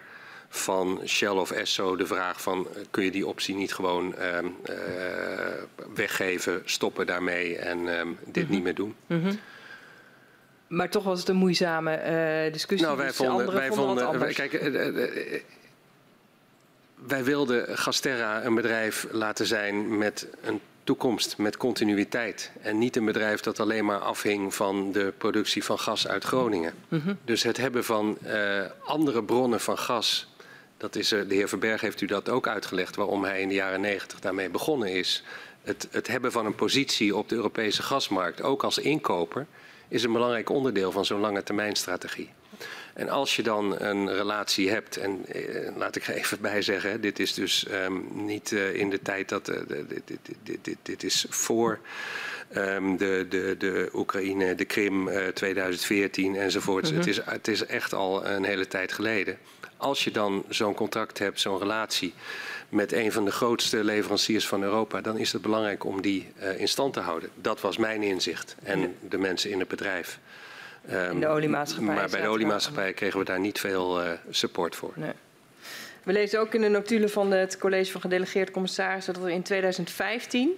van 0.56 1.02
Shell 1.06 1.28
of 1.28 1.52
Esso 1.52 1.96
de 1.96 2.06
vraag 2.06 2.42
van 2.42 2.68
eh, 2.76 2.82
kun 2.92 3.04
je 3.04 3.12
die 3.12 3.28
optie 3.28 3.56
niet 3.56 3.74
gewoon 3.74 4.16
uh, 4.20 4.38
uh, 4.42 4.76
weggeven, 5.94 6.62
stoppen 6.66 7.06
daarmee 7.06 7.58
en 7.58 7.78
um, 7.88 8.18
dit 8.26 8.36
mm 8.36 8.44
-hmm. 8.44 8.52
niet 8.52 8.64
meer 8.64 8.76
doen. 8.76 8.96
Mm 9.08 9.22
-hmm. 9.22 9.40
Maar 10.68 10.90
toch 10.90 11.04
was 11.04 11.20
het 11.20 11.30
een 11.30 11.36
moeizame 11.36 11.92
uh, 11.92 12.54
discussie. 12.54 12.88
Nou, 12.88 12.98
wij 12.98 13.08
dus 13.08 13.16
vonden, 13.16 13.54
wij 13.54 13.72
vonden, 13.72 14.06
vonden 14.06 14.34
kijk, 14.34 14.52
wij 17.08 17.24
wilden 17.24 17.78
Gasterra 17.78 18.44
een 18.46 18.56
bedrijf 18.56 19.08
laten 19.12 19.46
zijn 19.46 19.98
met 19.98 20.28
een 20.42 20.62
toekomst, 20.84 21.38
met 21.38 21.58
continuïteit. 21.58 22.52
En 22.62 22.78
niet 22.78 22.96
een 22.96 23.06
bedrijf 23.06 23.42
dat 23.42 23.60
alleen 23.60 23.86
maar 23.86 24.00
afhing 24.00 24.54
van 24.54 24.92
de 24.92 25.14
productie 25.18 25.64
van 25.64 25.80
gas 25.80 26.08
uit 26.08 26.24
Groningen. 26.24 26.74
Mm 26.88 27.00
-hmm. 27.00 27.18
Dus 27.26 27.44
het 27.44 27.58
hebben 27.58 27.84
van 27.84 28.18
andere 28.86 29.24
bronnen 29.24 29.60
van 29.60 29.78
gas 29.78 30.33
dat 30.84 30.96
is, 30.96 31.10
de 31.10 31.26
heer 31.28 31.50
Verberg 31.50 31.82
heeft 31.82 32.02
u 32.02 32.06
dat 32.06 32.30
ook 32.30 32.48
uitgelegd 32.48 32.96
waarom 32.96 33.24
hij 33.24 33.42
in 33.42 33.48
de 33.48 33.54
jaren 33.54 33.82
negentig 33.82 34.20
daarmee 34.20 34.50
begonnen 34.50 34.90
is. 34.90 35.24
Het, 35.62 35.88
het 35.92 36.08
hebben 36.08 36.32
van 36.32 36.46
een 36.46 36.56
positie 36.56 37.16
op 37.16 37.30
de 37.30 37.36
Europese 37.36 37.84
gasmarkt, 37.84 38.42
ook 38.42 38.64
als 38.64 38.78
inkoper, 38.78 39.46
is 39.88 40.04
een 40.04 40.12
belangrijk 40.12 40.50
onderdeel 40.50 40.92
van 40.92 41.06
zo'n 41.06 41.20
lange 41.20 41.44
termijn 41.44 41.76
strategie. 41.76 42.30
En 42.94 43.10
als 43.10 43.36
je 43.36 43.44
dan 43.44 43.82
een 43.82 44.14
relatie 44.14 44.70
hebt, 44.70 44.98
en 44.98 45.26
eh, 45.26 45.76
laat 45.76 45.96
ik 45.96 46.08
er 46.08 46.14
even 46.14 46.42
bij 46.42 46.62
zeggen, 46.62 47.02
dit 47.02 47.20
is 47.20 47.34
dus 47.34 47.66
um, 47.72 48.08
niet 48.14 48.52
uh, 48.52 48.76
in 48.76 48.90
de 48.90 49.02
tijd 49.02 49.30
dat. 49.30 49.50
Uh, 49.50 49.56
dit, 49.68 50.02
dit, 50.44 50.60
dit, 50.62 50.78
dit, 50.82 51.04
is 51.04 51.26
voor 51.30 51.80
um, 52.56 52.98
de, 52.98 53.26
de, 53.30 53.56
de 53.58 53.90
Oekraïne, 53.94 54.56
de 54.56 54.66
Krim 54.66 55.08
uh, 55.08 55.28
2014 55.28 56.36
enzovoort. 56.36 56.84
Mm 56.84 56.90
-hmm. 56.90 56.98
het, 56.98 57.08
is, 57.08 57.20
het 57.26 57.48
is 57.48 57.66
echt 57.66 57.94
al 57.94 58.26
een 58.26 58.44
hele 58.44 58.68
tijd 58.68 58.92
geleden 58.92 59.38
als 59.84 60.04
je 60.04 60.12
dan 60.12 60.44
zo'n 60.50 60.74
contract 60.74 61.20
hebt, 61.20 61.40
zo'n 61.40 61.60
relatie 61.60 62.14
met 62.70 62.92
een 62.92 63.12
van 63.12 63.26
de 63.26 63.32
grootste 63.32 63.84
leveranciers 63.84 64.48
van 64.48 64.64
Europa, 64.64 65.02
dan 65.02 65.18
is 65.18 65.32
het 65.32 65.42
belangrijk 65.42 65.84
om 65.84 66.02
die 66.02 66.32
uh, 66.42 66.60
in 66.60 66.68
stand 66.68 66.94
te 66.94 67.00
houden. 67.00 67.30
Dat 67.36 67.62
was 67.62 67.78
mijn 67.78 68.04
inzicht 68.04 68.56
en 68.64 68.80
ja. 68.80 68.88
de 69.10 69.18
mensen 69.18 69.50
in 69.50 69.60
het 69.60 69.68
bedrijf. 69.68 70.20
Um, 70.92 71.12
in 71.12 71.20
de 71.20 71.28
oliemaatschappij. 71.28 71.96
Maar 71.96 72.10
bij 72.10 72.22
de 72.22 72.28
oliemaatschappij 72.28 72.94
kregen 72.94 73.20
we 73.20 73.26
daar 73.26 73.40
niet 73.40 73.60
veel 73.60 74.04
uh, 74.04 74.12
support 74.30 74.76
voor. 74.76 74.94
Nee. 74.96 75.14
We 76.04 76.12
lezen 76.12 76.40
ook 76.40 76.54
in 76.54 76.62
de 76.62 76.68
notulen 76.68 77.10
van 77.10 77.32
het 77.32 77.58
college 77.58 77.92
van 77.92 78.02
gedelegeerde 78.02 78.52
commissarissen 78.52 79.14
dat 79.14 79.24
er 79.24 79.30
in 79.30 79.44
2015 79.44 80.52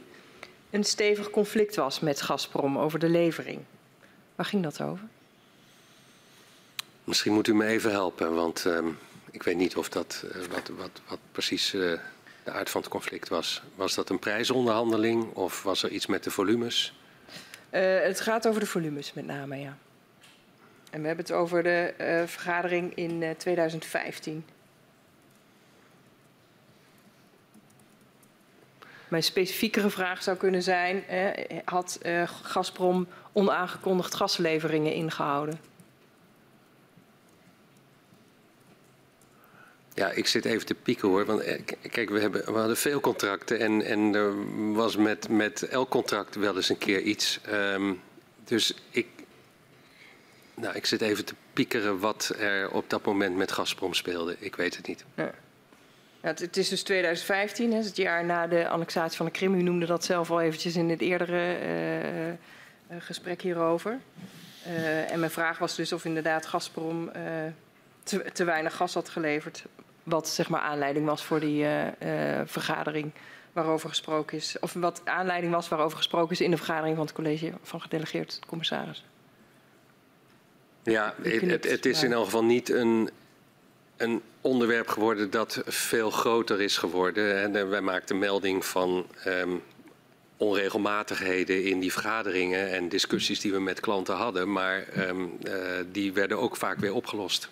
een 0.70 0.84
stevig 0.84 1.30
conflict 1.30 1.76
was 1.76 2.00
met 2.00 2.22
Gazprom 2.22 2.78
over 2.78 3.00
de 3.00 3.10
levering. 3.10 3.60
Waar 4.36 4.46
ging 4.46 4.64
dat 4.64 4.82
over? 4.82 5.08
Misschien 7.04 7.34
moet 7.34 7.48
u 7.48 7.56
me 7.56 7.66
even 7.66 7.92
helpen, 7.92 8.34
want 8.34 8.66
um, 8.66 8.98
ik 9.36 9.44
weet 9.44 9.56
niet 9.56 9.76
of 9.76 9.90
dat, 9.90 10.26
uh, 10.26 10.46
wat, 10.46 10.68
wat, 10.78 11.02
wat 11.08 11.20
precies 11.32 11.74
uh, 11.74 12.00
de 12.44 12.52
aard 12.52 12.70
van 12.70 12.82
het 12.82 12.90
conflict 12.90 13.30
was. 13.30 13.62
Was 13.76 13.96
dat 13.96 14.10
een 14.10 14.20
prijsonderhandeling 14.20 15.34
of 15.34 15.64
was 15.64 15.84
er 15.84 15.90
iets 15.90 16.06
met 16.06 16.24
de 16.24 16.32
volumes? 16.32 16.94
Uh, 17.72 18.02
het 18.02 18.22
gaat 18.22 18.48
over 18.48 18.60
de 18.60 18.66
volumes 18.66 19.14
met 19.14 19.26
name, 19.26 19.58
ja. 19.58 19.78
En 20.90 21.02
we 21.02 21.08
hebben 21.08 21.26
het 21.26 21.34
over 21.34 21.64
de 21.64 21.94
vergadering 22.26 22.96
in 22.96 23.36
2015. 23.38 24.46
Mijn 29.08 29.24
specifiekere 29.24 29.90
vraag 29.90 30.24
zou 30.24 30.38
kunnen 30.38 30.64
zijn: 30.64 31.08
eh, 31.08 31.58
had 31.66 32.00
Gazprom 32.42 33.08
onaangekondigd 33.34 34.16
gasleveringen 34.16 34.94
ingehouden? 34.94 35.60
Ja, 39.96 40.12
ik 40.12 40.28
zit 40.28 40.46
even 40.46 40.66
te 40.66 40.74
pieken 40.74 41.08
hoor. 41.08 41.26
Want 41.26 41.42
eh, 41.42 41.62
kijk, 41.92 42.10
we, 42.10 42.20
hebben, 42.20 42.54
hadden 42.54 42.78
veel 42.78 43.00
contracten 43.00 43.60
en, 43.60 43.82
en 43.82 44.16
er 44.16 44.34
was 44.74 44.96
met, 44.96 45.30
met 45.30 45.64
elk 45.68 45.90
contract 45.90 46.36
wel 46.36 46.56
eens 46.56 46.70
een 46.70 46.78
keer 46.78 47.02
iets. 47.02 47.40
Um, 47.52 48.02
dus 48.44 48.74
ik, 48.90 49.08
nou, 50.54 50.76
ik 50.76 50.86
zit 50.86 51.02
even 51.02 51.26
te 51.26 51.34
piekeren 51.54 52.00
wat 52.00 52.34
er 52.38 52.72
op 52.72 52.90
dat 52.90 53.06
moment 53.06 53.36
met 53.36 53.52
Gazprom 53.52 53.94
speelde. 53.94 54.36
Ik 54.40 54.56
weet 54.56 54.76
het 54.76 54.88
niet. 54.88 55.04
Ja. 55.14 55.32
Ja, 56.22 56.32
het, 56.32 56.58
is 56.58 56.70
dus 56.70 56.84
2015, 56.84 57.72
hè, 57.72 57.78
het 57.78 57.96
jaar 57.96 58.26
na 58.26 58.48
de 58.48 58.68
annexatie 58.68 59.18
van 59.18 59.26
de 59.26 59.32
Krim. 59.32 59.54
U 59.54 59.62
noemde 59.62 59.86
dat 59.86 60.06
zelf 60.06 60.32
al 60.32 60.42
eventjes 60.42 60.76
in 60.76 60.90
het 60.90 61.02
eerdere 61.02 61.58
uh, 61.60 62.28
uh, 62.28 62.34
gesprek 63.00 63.42
hierover. 63.42 64.00
En 65.08 65.20
mijn 65.20 65.32
vraag 65.32 65.58
was 65.58 65.76
dus 65.76 65.94
of 65.94 66.06
inderdaad 66.06 66.46
Gazprom 66.46 67.12
te, 68.34 68.44
weinig 68.44 68.76
gas 68.76 68.94
had 68.94 69.10
geleverd. 69.10 69.64
Wat 70.06 70.30
zeg 70.30 70.50
maar 70.50 70.62
aanleiding 70.62 71.06
was 71.06 71.24
voor 71.24 71.40
die 71.40 71.66
vergadering 72.46 73.12
waarover 73.56 73.90
gesproken 73.90 74.38
is. 74.38 74.56
Of 74.60 74.74
wat 74.74 75.02
aanleiding 75.04 75.54
was 75.54 75.70
waarover 75.70 75.98
gesproken 75.98 76.32
is 76.32 76.42
in 76.42 76.52
de 76.52 76.58
vergadering 76.58 76.96
van 76.96 77.06
het 77.06 77.16
college 77.16 77.54
van 77.62 77.82
gedelegeerd 77.82 78.40
commissaris. 78.48 79.04
Ja, 80.84 81.14
het, 81.22 81.70
het, 81.70 81.86
is 81.86 82.04
in 82.04 82.14
elk 82.14 82.26
geval 82.26 82.44
niet 82.44 82.70
een, 82.70 83.10
een 83.98 84.22
onderwerp 84.42 84.88
geworden 84.88 85.32
dat 85.32 85.62
veel 85.66 86.10
groter 86.10 86.62
is 86.62 86.78
geworden. 86.78 87.42
En 87.42 87.56
eh, 87.56 87.68
wij 87.68 87.82
maakten 87.82 88.20
melding 88.20 88.66
van 88.66 89.06
um, 89.28 89.62
onregelmatigheden 90.38 91.64
in 91.64 91.80
die 91.80 91.92
vergaderingen 91.92 92.72
en 92.72 92.90
discussies 92.90 93.40
die 93.40 93.52
we 93.52 93.60
met 93.60 93.80
klanten 93.80 94.16
hadden. 94.16 94.52
Maar 94.52 94.86
um, 94.98 95.38
uh, 95.44 95.54
die 95.92 96.14
werden 96.14 96.40
ook 96.40 96.56
vaak 96.56 96.80
weer 96.80 96.94
opgelost 96.94 97.50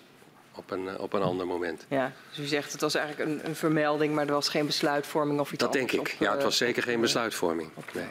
op 0.54 0.70
een, 0.70 0.88
eh, 0.88 1.00
op 1.00 1.12
een 1.12 1.22
ander 1.22 1.46
moment. 1.46 1.86
Ja, 1.88 2.12
dus 2.28 2.38
u 2.38 2.46
zegt 2.46 2.72
het 2.72 2.80
was 2.80 2.94
eigenlijk 2.94 3.30
een, 3.30 3.48
een 3.48 3.56
vermelding, 3.56 4.14
maar 4.14 4.26
er 4.26 4.32
was 4.32 4.48
geen 4.48 4.66
besluitvorming 4.66 5.40
of 5.40 5.52
iets 5.52 5.62
Dat 5.62 5.72
denk 5.72 5.92
ik. 5.92 6.16
ja, 6.18 6.32
het 6.32 6.42
was 6.42 6.56
zeker 6.56 6.82
geen 6.82 7.00
besluitvorming. 7.00 7.70
Nee. 7.92 8.04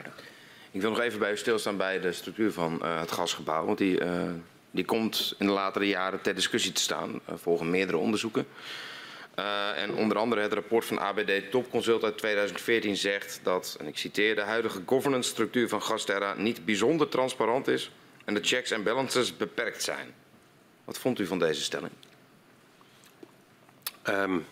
Ik 0.71 0.81
wil 0.81 0.89
nog 0.89 0.99
even 0.99 1.19
bij 1.19 1.31
u 1.31 1.37
stilstaan 1.37 1.77
bij 1.77 1.99
de 1.99 2.11
structuur 2.11 2.51
van 2.51 2.79
uh, 2.83 2.99
het 2.99 3.11
gasgebouw. 3.11 3.65
Want 3.65 3.77
die, 3.77 3.99
uh, 4.01 4.21
die 4.71 4.85
komt 4.85 5.35
in 5.37 5.45
de 5.45 5.51
latere 5.51 5.87
jaren 5.87 6.21
ter 6.21 6.35
discussie 6.35 6.71
te 6.71 6.81
staan. 6.81 7.11
Uh, 7.29 7.35
volgen 7.35 7.69
meerdere 7.69 7.97
onderzoeken. 7.97 8.47
Uh, 9.39 9.81
en 9.81 9.93
onder 9.93 10.17
andere 10.17 10.41
het 10.41 10.53
rapport 10.53 10.85
van 10.85 10.99
ABD 10.99 11.51
Topconsult 11.51 12.03
uit 12.03 12.17
2014 12.17 12.95
zegt 12.95 13.39
dat, 13.43 13.75
en 13.79 13.87
ik 13.87 13.97
citeer, 13.97 14.35
de 14.35 14.41
huidige 14.41 14.81
governance 14.85 15.29
structuur 15.29 15.69
van 15.69 15.81
Gasterra 15.81 16.33
niet 16.37 16.65
bijzonder 16.65 17.09
transparant 17.09 17.67
is 17.67 17.91
en 18.25 18.33
de 18.33 18.43
checks 18.43 18.71
en 18.71 18.83
balances 18.83 19.37
beperkt 19.37 19.83
zijn. 19.83 20.13
Wat 20.85 20.97
vond 20.97 21.19
u 21.19 21.25
van 21.25 21.39
deze 21.39 21.61
stelling? 21.61 21.91
Um, 24.09 24.45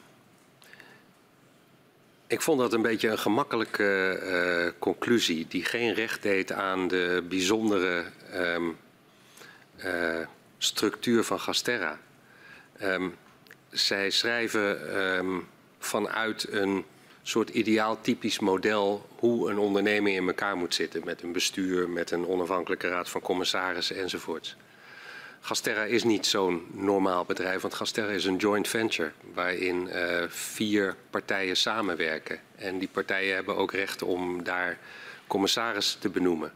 ik 2.28 2.42
vond 2.42 2.60
dat 2.60 2.74
een 2.74 2.82
beetje 2.82 3.10
een 3.10 3.20
gemakkelijke 3.20 4.20
uh, 4.24 4.80
conclusie 4.80 5.46
die 5.48 5.66
geen 5.66 5.94
recht 5.94 6.22
deed 6.22 6.52
aan 6.52 6.88
de 6.88 7.24
bijzondere 7.30 8.06
um, 8.34 8.78
uh, 9.86 10.20
structuur 10.58 11.24
van 11.24 11.40
Gasterra. 11.40 12.00
Um, 12.82 13.16
zij 13.70 14.10
schrijven 14.10 15.48
vanuit 15.80 16.48
een 16.52 16.86
soort 17.22 17.50
ideaal 17.50 18.02
typisch 18.02 18.40
model 18.40 19.10
hoe 19.16 19.50
een 19.50 19.58
onderneming 19.58 20.18
in 20.18 20.28
elkaar 20.28 20.58
moet 20.58 20.76
zitten. 20.76 21.02
Met 21.06 21.22
een 21.22 21.32
bestuur, 21.32 21.90
met 21.90 22.12
een 22.12 22.28
onafhankelijke 22.28 22.88
raad 22.88 23.10
van 23.10 23.22
commissarissen 23.22 23.96
enzovoorts. 23.96 24.56
Gasterra 25.44 25.84
is 25.84 26.04
niet 26.04 26.26
zo'n 26.26 26.68
normaal 26.72 27.26
bedrijf, 27.26 27.62
want 27.62 27.74
Gasterra 27.74 28.12
is 28.12 28.26
een 28.26 28.36
joint 28.36 28.68
venture 28.68 29.12
waarin 29.34 29.88
uh, 29.88 30.24
vier 30.28 30.96
partijen 31.10 31.58
samenwerken. 31.58 32.40
En 32.56 32.80
die 32.80 32.88
partijen 32.88 33.36
hebben 33.36 33.56
ook 33.56 33.72
recht 33.72 34.02
om 34.02 34.44
daar 34.44 34.78
commissaris 35.28 35.98
te 36.00 36.10
benoemen. 36.10 36.54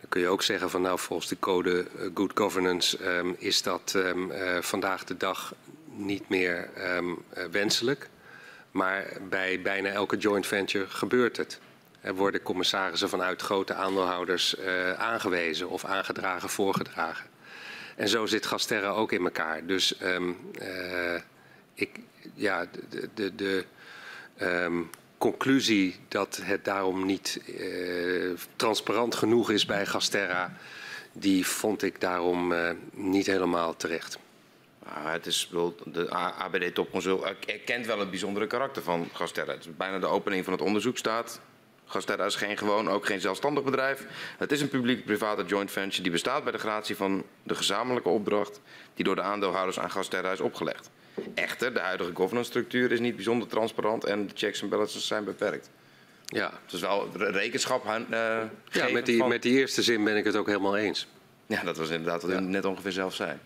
Dan 0.00 0.08
kun 0.08 0.20
je 0.20 0.28
ook 0.28 0.42
zeggen 0.42 0.70
van 0.70 0.82
nou 0.82 0.98
volgens 0.98 1.28
de 1.28 1.38
code 1.38 1.86
uh, 1.96 2.10
Good 2.14 2.30
Governance 2.34 3.16
um, 3.16 3.36
is 3.38 3.62
dat 3.62 3.92
um, 3.96 4.30
uh, 4.30 4.60
vandaag 4.60 5.04
de 5.04 5.16
dag 5.16 5.54
niet 5.84 6.28
meer 6.28 6.70
um, 6.96 7.24
wenselijk. 7.50 8.08
Maar 8.70 9.06
bij 9.28 9.62
bijna 9.62 9.88
elke 9.88 10.16
joint 10.16 10.46
venture 10.46 10.86
gebeurt 10.88 11.36
het. 11.36 11.60
Er 12.00 12.14
worden 12.14 12.42
commissarissen 12.42 13.08
vanuit 13.08 13.42
grote 13.42 13.74
aandeelhouders 13.74 14.56
aangewezen 14.96 15.68
of 15.68 15.84
aangedragen, 15.84 16.48
voorgedragen. 16.48 17.26
En 17.96 18.08
zo 18.08 18.26
zit 18.26 18.46
Gasterra 18.46 18.88
ook 18.88 19.12
in 19.12 19.24
elkaar. 19.24 19.66
Dus 19.66 20.00
um, 20.02 20.36
ik, 21.74 22.00
ja, 22.34 22.66
de, 22.88 23.08
de, 23.14 23.34
de 23.34 23.64
um, 24.40 24.90
conclusie 25.18 25.96
dat 26.08 26.40
het 26.42 26.64
daarom 26.64 27.06
niet 27.06 27.40
uh, 27.46 28.30
transparant 28.56 29.14
genoeg 29.14 29.50
is 29.50 29.66
bij 29.66 29.86
Gasterra, 29.86 30.56
die 31.12 31.46
vond 31.46 31.82
ik 31.82 32.00
daarom 32.00 32.52
uh, 32.52 32.70
niet 32.92 33.26
helemaal 33.26 33.76
terecht. 33.76 34.18
Uh, 34.86 35.12
het 35.12 35.26
is, 35.26 35.50
de 35.84 36.10
ABD 36.10 36.74
Topconsult 36.74 37.24
erkent 37.46 37.86
wel 37.86 37.98
het 37.98 38.10
bijzondere 38.10 38.46
karakter 38.46 38.82
van 38.82 39.08
Gasterra. 39.12 39.52
Het 39.52 39.64
is 39.64 39.76
bijna 39.76 39.98
de 39.98 40.06
opening 40.06 40.44
van 40.44 40.52
het 40.52 40.62
onderzoek 40.62 40.98
staat. 40.98 41.40
Gasterra 41.86 42.24
is 42.24 42.34
geen 42.34 42.56
gewoon, 42.56 42.88
ook 42.88 43.06
geen 43.06 43.20
zelfstandig 43.20 43.64
bedrijf. 43.64 44.04
Het 44.38 44.52
is 44.52 44.60
een 44.60 44.68
publiek-private 44.68 45.44
joint 45.44 45.70
venture 45.70 46.02
die 46.02 46.12
bestaat 46.12 46.42
bij 46.42 46.52
de 46.52 46.58
gratie 46.58 46.96
van 46.96 47.24
de 47.42 47.54
gezamenlijke 47.54 48.08
opdracht 48.08 48.60
die 48.94 49.04
door 49.04 49.14
de 49.14 49.22
aandeelhouders 49.22 49.78
aan 49.78 49.90
Gasterra 49.90 50.32
is 50.32 50.40
opgelegd. 50.40 50.90
Echter, 51.34 51.74
de 51.74 51.80
huidige 51.80 52.14
governance 52.14 52.50
structuur 52.50 52.92
is 52.92 53.00
niet 53.00 53.14
bijzonder 53.14 53.48
transparant 53.48 54.04
en 54.04 54.26
de 54.26 54.32
checks 54.34 54.62
en 54.62 54.68
balances 54.68 55.06
zijn 55.06 55.24
beperkt. 55.24 55.70
Ja. 56.24 56.52
Het 56.64 56.72
is 56.72 56.80
wel 56.80 57.08
rekenschap 57.14 57.84
uh, 57.84 57.92
Ja, 58.70 58.88
met 58.92 59.06
die, 59.06 59.18
van... 59.18 59.28
met 59.28 59.42
die 59.42 59.58
eerste 59.58 59.82
zin 59.82 60.04
ben 60.04 60.16
ik 60.16 60.24
het 60.24 60.36
ook 60.36 60.46
helemaal 60.46 60.76
eens. 60.76 61.06
Ja, 61.46 61.62
dat 61.62 61.76
was 61.76 61.88
inderdaad 61.90 62.22
wat 62.22 62.30
u 62.30 62.34
ja. 62.34 62.40
net 62.40 62.64
ongeveer 62.64 62.92
zelf 62.92 63.14
zei. 63.14 63.38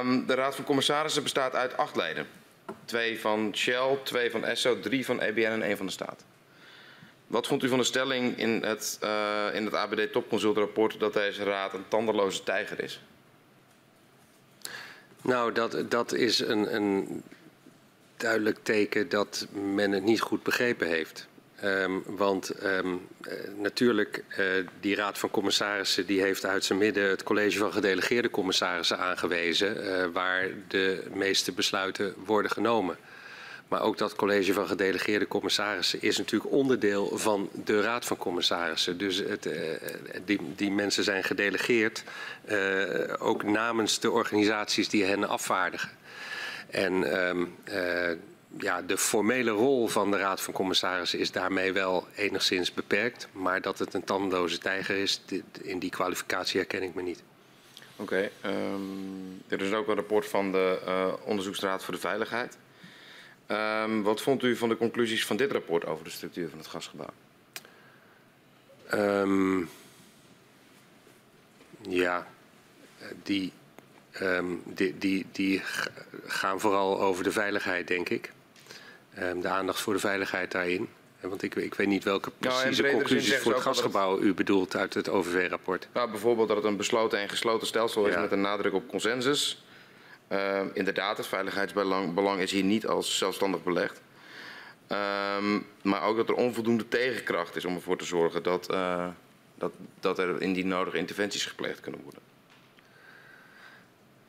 Um, 0.00 0.26
de 0.26 0.34
Raad 0.34 0.54
van 0.54 0.64
Commissarissen 0.64 1.22
bestaat 1.22 1.54
uit 1.54 1.76
acht 1.76 1.96
leden. 1.96 2.26
Twee 2.84 3.20
van 3.20 3.50
Shell, 3.54 3.98
twee 4.02 4.30
van 4.30 4.44
Esso, 4.44 4.80
drie 4.80 5.04
van 5.04 5.20
EBN 5.20 5.40
en 5.40 5.62
één 5.62 5.76
van 5.76 5.86
de 5.86 5.92
staat. 5.92 6.24
Wat 7.26 7.46
vond 7.46 7.62
u 7.62 7.68
van 7.68 7.78
de 7.78 7.84
stelling 7.84 8.38
in 8.38 8.62
het, 8.62 8.98
uh, 9.04 9.46
in 9.52 9.64
het 9.64 9.74
ABD 9.74 10.12
Topconsultrapport 10.12 11.00
dat 11.00 11.12
deze 11.12 11.44
raad 11.44 11.74
een 11.74 11.88
tandeloze 11.88 12.42
tijger 12.42 12.82
is? 12.82 13.02
Nou, 15.22 15.52
dat, 15.52 15.90
dat 15.90 16.12
is 16.12 16.38
een, 16.38 16.74
een 16.74 17.22
duidelijk 18.16 18.58
teken 18.62 19.08
dat 19.08 19.46
men 19.52 19.92
het 19.92 20.02
niet 20.02 20.20
goed 20.20 20.42
begrepen 20.42 20.88
heeft. 20.88 21.28
Um, 21.64 22.02
want 22.06 22.64
um, 22.64 23.08
uh, 23.20 23.32
natuurlijk, 23.58 24.24
uh, 24.38 24.46
die 24.80 24.94
raad 24.94 25.18
van 25.18 25.30
commissarissen 25.30 26.06
die 26.06 26.20
heeft 26.20 26.44
uit 26.44 26.64
zijn 26.64 26.78
midden 26.78 27.08
het 27.08 27.22
college 27.22 27.58
van 27.58 27.72
gedelegeerde 27.72 28.30
commissarissen 28.30 28.98
aangewezen, 28.98 30.12
waar 30.12 30.48
de 30.68 31.02
meeste 31.12 31.52
besluiten 31.52 32.14
worden 32.24 32.50
genomen. 32.50 32.96
Maar 33.68 33.82
ook 33.82 33.98
dat 33.98 34.14
college 34.14 34.52
van 34.52 34.66
gedelegeerde 34.66 35.28
commissarissen 35.28 36.02
is 36.02 36.18
natuurlijk 36.18 36.52
onderdeel 36.52 37.18
van 37.18 37.48
de 37.64 37.80
raad 37.80 38.04
van 38.04 38.16
commissarissen. 38.16 38.98
Dus 38.98 39.16
het, 39.16 39.48
die, 40.24 40.40
die, 40.56 40.70
mensen 40.70 41.04
zijn 41.04 41.24
gedelegeerd, 41.24 42.04
ook 43.18 43.42
namens 43.42 44.00
de 44.00 44.10
organisaties 44.10 44.88
die 44.88 45.04
hen 45.04 45.28
afvaardigen. 45.28 45.90
En 46.70 47.18
um, 47.28 47.54
ja, 48.58 48.82
de 48.82 48.98
formele 48.98 49.50
rol 49.50 49.88
van 49.88 50.10
de 50.10 50.16
Raad 50.16 50.40
van 50.40 50.54
Commissarissen 50.54 51.18
is 51.18 51.32
daarmee 51.32 51.72
wel 51.72 52.06
enigszins 52.14 52.74
beperkt. 52.74 53.28
Maar 53.32 53.60
dat 53.60 53.78
het 53.78 53.94
een 53.94 54.04
tandeloze 54.04 54.58
tijger 54.58 54.96
is, 54.96 55.22
in 55.62 55.78
die 55.78 55.90
kwalificatie 55.90 56.60
herken 56.60 56.82
ik 56.82 56.94
me 56.94 57.02
niet. 57.02 57.22
Oké, 57.96 58.30
okay, 58.42 58.52
um, 58.52 59.42
er 59.48 59.60
is 59.60 59.72
ook 59.72 59.88
een 59.88 59.94
rapport 59.94 60.26
van 60.26 60.52
de 60.52 60.78
uh, 60.86 61.12
Onderzoeksraad 61.24 61.84
voor 61.84 61.94
de 61.94 62.00
Veiligheid. 62.00 62.58
Um, 63.48 64.02
wat 64.02 64.20
vond 64.20 64.42
u 64.42 64.56
van 64.56 64.68
de 64.68 64.76
conclusies 64.76 65.26
van 65.26 65.36
dit 65.36 65.52
rapport 65.52 65.86
over 65.86 66.04
de 66.04 66.10
structuur 66.10 66.48
van 66.48 66.58
het 66.58 66.66
gasgebouw? 66.66 67.10
Um, 68.94 69.70
ja, 71.88 72.26
die, 73.22 73.52
die, 74.64 74.98
die, 74.98 75.26
die 75.32 75.62
gaan 76.26 76.60
vooral 76.60 77.00
over 77.00 77.24
de 77.24 77.32
veiligheid, 77.32 77.88
denk 77.88 78.08
ik. 78.08 78.32
De 79.40 79.48
aandacht 79.48 79.80
voor 79.80 79.92
de 79.92 79.98
veiligheid 79.98 80.52
daarin. 80.52 80.88
Want 81.20 81.42
ik, 81.42 81.54
ik 81.54 81.74
weet 81.74 81.86
niet 81.86 82.04
welke 82.04 82.30
precieze 82.38 82.82
nou, 82.82 82.94
conclusies 82.94 83.38
voor 83.38 83.52
het 83.52 83.62
gasgebouw 83.62 84.14
het... 84.14 84.24
u 84.24 84.34
bedoelt 84.34 84.76
uit 84.76 84.94
het 84.94 85.08
OVV-rapport. 85.08 85.88
Nou, 85.92 86.10
bijvoorbeeld 86.10 86.48
dat 86.48 86.56
het 86.56 86.66
een 86.66 86.76
besloten 86.76 87.18
en 87.18 87.28
gesloten 87.28 87.66
stelsel 87.66 88.06
is 88.06 88.16
met 88.16 88.32
een 88.32 88.40
nadruk 88.40 88.72
op 88.72 88.88
consensus. 88.88 89.64
Uh, 90.28 90.60
inderdaad, 90.72 91.16
het 91.16 91.26
veiligheidsbelang 91.26 92.14
belang 92.14 92.40
is 92.40 92.52
hier 92.52 92.64
niet 92.64 92.86
als 92.86 93.18
zelfstandig 93.18 93.62
belegd. 93.62 94.00
Ehm, 94.86 95.60
maar 95.82 96.02
ook 96.02 96.16
dat 96.16 96.28
er 96.28 96.34
onvoldoende 96.34 96.88
tegenkracht 96.88 97.56
is 97.56 97.64
om 97.64 97.74
ervoor 97.74 97.98
te 97.98 98.04
zorgen 98.04 98.42
dat, 98.42 98.70
uh, 98.70 99.08
dat, 99.54 99.72
dat 100.00 100.18
er 100.18 100.42
indien 100.42 100.68
nodige 100.68 100.98
interventies 100.98 101.46
gepleegd 101.46 101.80
kunnen 101.80 102.00
worden. 102.02 102.20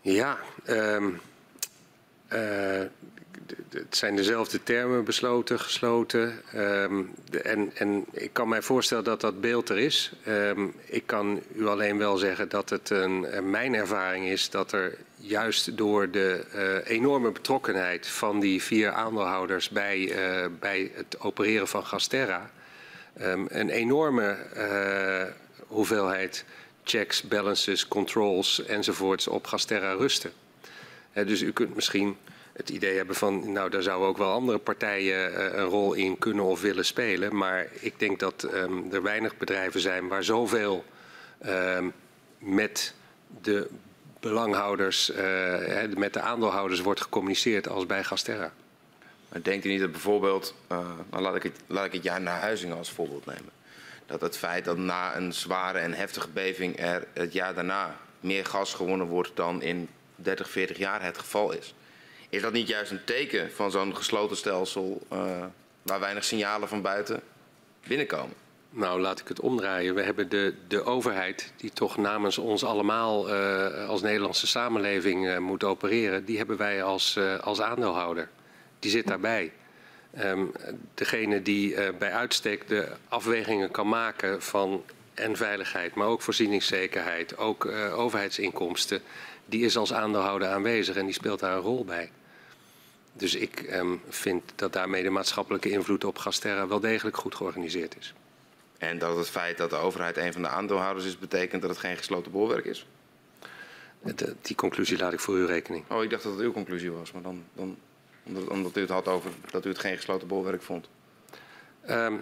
Ja, 0.02 0.38
um, 0.68 1.20
uh, 2.34 2.82
het 3.70 3.98
zijn 3.98 4.16
dezelfde 4.16 4.64
termen 4.64 5.04
besloten, 5.04 5.60
gesloten. 5.60 6.42
En, 7.44 7.72
en, 7.76 8.06
ik 8.12 8.34
kan 8.34 8.48
mij 8.48 8.62
voorstellen 8.62 9.04
dat 9.04 9.22
dat 9.22 9.42
beeld 9.42 9.70
er 9.70 9.78
is. 9.78 10.12
Ik 10.86 11.04
kan 11.06 11.42
u 11.56 11.68
alleen 11.68 11.98
wel 11.98 12.18
zeggen 12.18 12.50
dat 12.50 12.70
het 12.70 12.90
een, 12.90 13.50
mijn 13.50 13.74
ervaring 13.74 14.26
is 14.26 14.50
dat 14.50 14.72
er 14.72 14.98
juist 15.18 15.78
door 15.78 16.12
de 16.12 16.46
uh, 16.56 16.96
enorme 16.96 17.32
betrokkenheid 17.32 18.08
van 18.08 18.40
die 18.40 18.64
vier 18.64 18.92
aandeelhouders 18.92 19.70
bij, 19.70 19.98
uh, 20.00 20.46
bij 20.60 20.92
het 20.96 21.20
opereren 21.20 21.68
van 21.68 21.86
Gasterra 21.86 22.52
um, 23.22 23.46
een 23.50 23.70
enorme 23.70 24.38
uh, 24.56 25.34
hoeveelheid 25.68 26.46
checks, 26.84 27.22
balances, 27.22 27.88
controls 27.88 28.66
enzovoorts 28.66 29.28
op 29.28 29.48
Gasterra 29.48 29.92
rusten. 29.92 30.32
dus 31.14 31.42
u 31.42 31.52
kunt 31.52 31.76
misschien 31.76 32.18
het 32.54 32.70
idee 32.70 32.98
hebben 32.98 33.16
van, 33.16 33.52
nou 33.52 33.70
daar 33.70 33.82
zouden 33.82 34.08
ook 34.08 34.18
wel 34.18 34.32
andere 34.32 34.58
partijen 34.58 35.60
een 35.60 35.66
rol 35.66 35.94
in 35.94 36.18
kunnen 36.18 36.44
of 36.44 36.62
willen 36.62 36.86
spelen. 36.86 37.36
Maar 37.36 37.68
ik 37.80 38.00
denk 38.00 38.20
dat 38.20 38.48
um, 38.54 38.94
er 38.94 39.02
weinig 39.04 39.38
bedrijven 39.38 39.80
zijn 39.80 40.08
waar 40.08 40.24
zoveel 40.24 40.86
um, 41.46 41.94
met 42.40 42.94
de 43.42 43.68
belanghouders, 44.20 45.10
uh, 45.10 45.84
met 45.96 46.14
de 46.14 46.20
aandeelhouders 46.20 46.80
wordt 46.80 47.02
gecommuniceerd 47.02 47.68
als 47.68 47.86
bij 47.86 48.04
Gasterra. 48.04 48.52
Maar 49.30 49.44
denkt 49.44 49.66
u 49.66 49.70
niet 49.70 49.80
dat 49.80 49.92
bijvoorbeeld, 49.92 50.54
uh, 50.72 50.90
nou 51.10 51.24
laat, 51.24 51.36
ik 51.36 51.44
het, 51.44 51.60
laat 51.68 51.86
ik 51.86 51.92
het 51.92 52.04
jaar 52.04 52.22
naar 52.22 52.40
Huizingen 52.40 52.78
als 52.78 52.92
voorbeeld 52.92 53.26
nemen. 53.26 53.50
Dat 54.06 54.22
het 54.22 54.38
feit 54.38 54.66
dat 54.66 54.78
na 54.78 55.16
een 55.16 55.34
zware 55.34 55.78
en 55.78 55.94
heftige 55.94 56.30
beving 56.30 56.80
er 56.80 57.08
het 57.14 57.34
jaar 57.34 57.54
daarna 57.54 57.96
meer 58.20 58.46
gas 58.46 58.74
gewonnen 58.74 59.08
wordt 59.08 59.32
dan 59.36 59.62
in 59.62 59.90
30, 60.16 60.50
40 60.50 60.78
jaar 60.78 61.04
het 61.04 61.18
geval 61.18 61.52
is. 61.52 61.74
Is 62.30 62.42
dat 62.42 62.54
niet 62.54 62.68
juist 62.68 62.92
een 62.92 63.04
teken 63.04 63.52
van 63.52 63.72
zo'n 63.72 63.96
gesloten 63.96 64.38
stelsel 64.38 65.08
uh, 65.14 65.46
waar 65.82 66.00
weinig 66.00 66.24
signalen 66.24 66.68
van 66.68 66.82
buiten 66.82 67.22
binnenkomen? 67.88 68.47
Nou, 68.78 69.02
laat 69.02 69.20
ik 69.20 69.28
het 69.28 69.40
omdraaien. 69.40 69.96
We 69.96 70.02
hebben 70.02 70.30
de, 70.30 70.54
de 70.68 70.84
overheid, 70.84 71.54
die 71.56 71.72
toch 71.72 71.98
namens 71.98 72.38
ons 72.38 72.64
allemaal 72.64 73.34
uh, 73.34 73.90
als 73.90 74.02
Nederlandse 74.02 74.48
samenleving 74.48 75.26
uh, 75.26 75.38
moet 75.38 75.64
opereren, 75.64 76.26
die 76.26 76.38
hebben 76.38 76.58
wij 76.58 76.84
als, 76.84 77.16
uh, 77.16 77.40
als 77.40 77.62
aandeelhouder. 77.62 78.30
Die 78.80 78.92
zit 78.92 79.08
daarbij. 79.08 79.52
Um, 80.20 80.52
degene 80.94 81.42
die 81.42 81.76
bij 81.94 82.12
uitstek 82.12 82.68
de 82.68 82.88
afwegingen 83.08 83.72
kan 83.72 83.88
maken 83.88 84.42
van 84.42 84.84
en 85.14 85.36
veiligheid, 85.36 85.96
maar 85.96 86.08
ook 86.08 86.22
voorzieningszekerheid, 86.22 87.38
ook 87.38 87.66
overheidsinkomsten, 87.96 89.02
die 89.46 89.66
is 89.66 89.78
als 89.78 89.94
aandeelhouder 89.94 90.48
aanwezig 90.48 90.96
en 90.96 91.06
die 91.06 91.14
speelt 91.14 91.40
daar 91.40 91.56
een 91.56 91.62
rol 91.62 91.86
bij. 91.86 92.12
Dus 93.14 93.36
ik 93.36 93.74
um, 93.74 94.02
vind 94.10 94.44
dat 94.56 94.74
daarmee 94.74 95.04
de 95.04 95.10
maatschappelijke 95.10 95.70
invloed 95.70 96.04
op 96.04 96.18
Gasterra 96.18 96.68
wel 96.68 96.80
degelijk 96.80 97.18
goed 97.18 97.36
georganiseerd 97.36 97.96
is. 98.00 98.14
En 98.78 98.98
dat 98.98 99.18
het 99.18 99.30
feit 99.30 99.58
dat 99.58 99.70
de 99.70 99.76
overheid 99.76 100.18
een 100.18 100.34
van 100.34 100.42
de 100.42 100.48
aandeelhouders 100.48 101.06
is, 101.06 101.20
betekent 101.20 101.62
dat 101.62 101.70
het 101.70 101.80
geen 101.80 101.98
gesloten 101.98 102.32
bolwerk 102.32 102.66
is? 102.66 102.86
De, 104.02 104.36
die 104.42 104.56
conclusie 104.56 104.98
laat 104.98 105.14
ik 105.14 105.20
voor 105.20 105.36
uw 105.36 105.46
rekening. 105.46 105.84
Oh, 105.88 106.04
ik 106.04 106.10
dacht 106.10 106.24
dat 106.24 106.32
het 106.32 106.42
uw 106.42 106.52
conclusie 106.52 106.92
was, 106.92 107.12
maar 107.12 107.22
dan, 107.22 107.44
dan 107.54 107.78
omdat, 108.24 108.48
omdat, 108.48 108.78
u 108.78 108.82
het 108.82 108.90
had 108.90 109.08
over 109.08 109.32
dat 109.52 109.66
u 109.66 109.70
het 109.70 109.80
geen 109.80 109.96
gesloten 109.96 110.28
bolwerk 110.28 110.62
vond. 110.62 110.90
Um, 111.90 112.22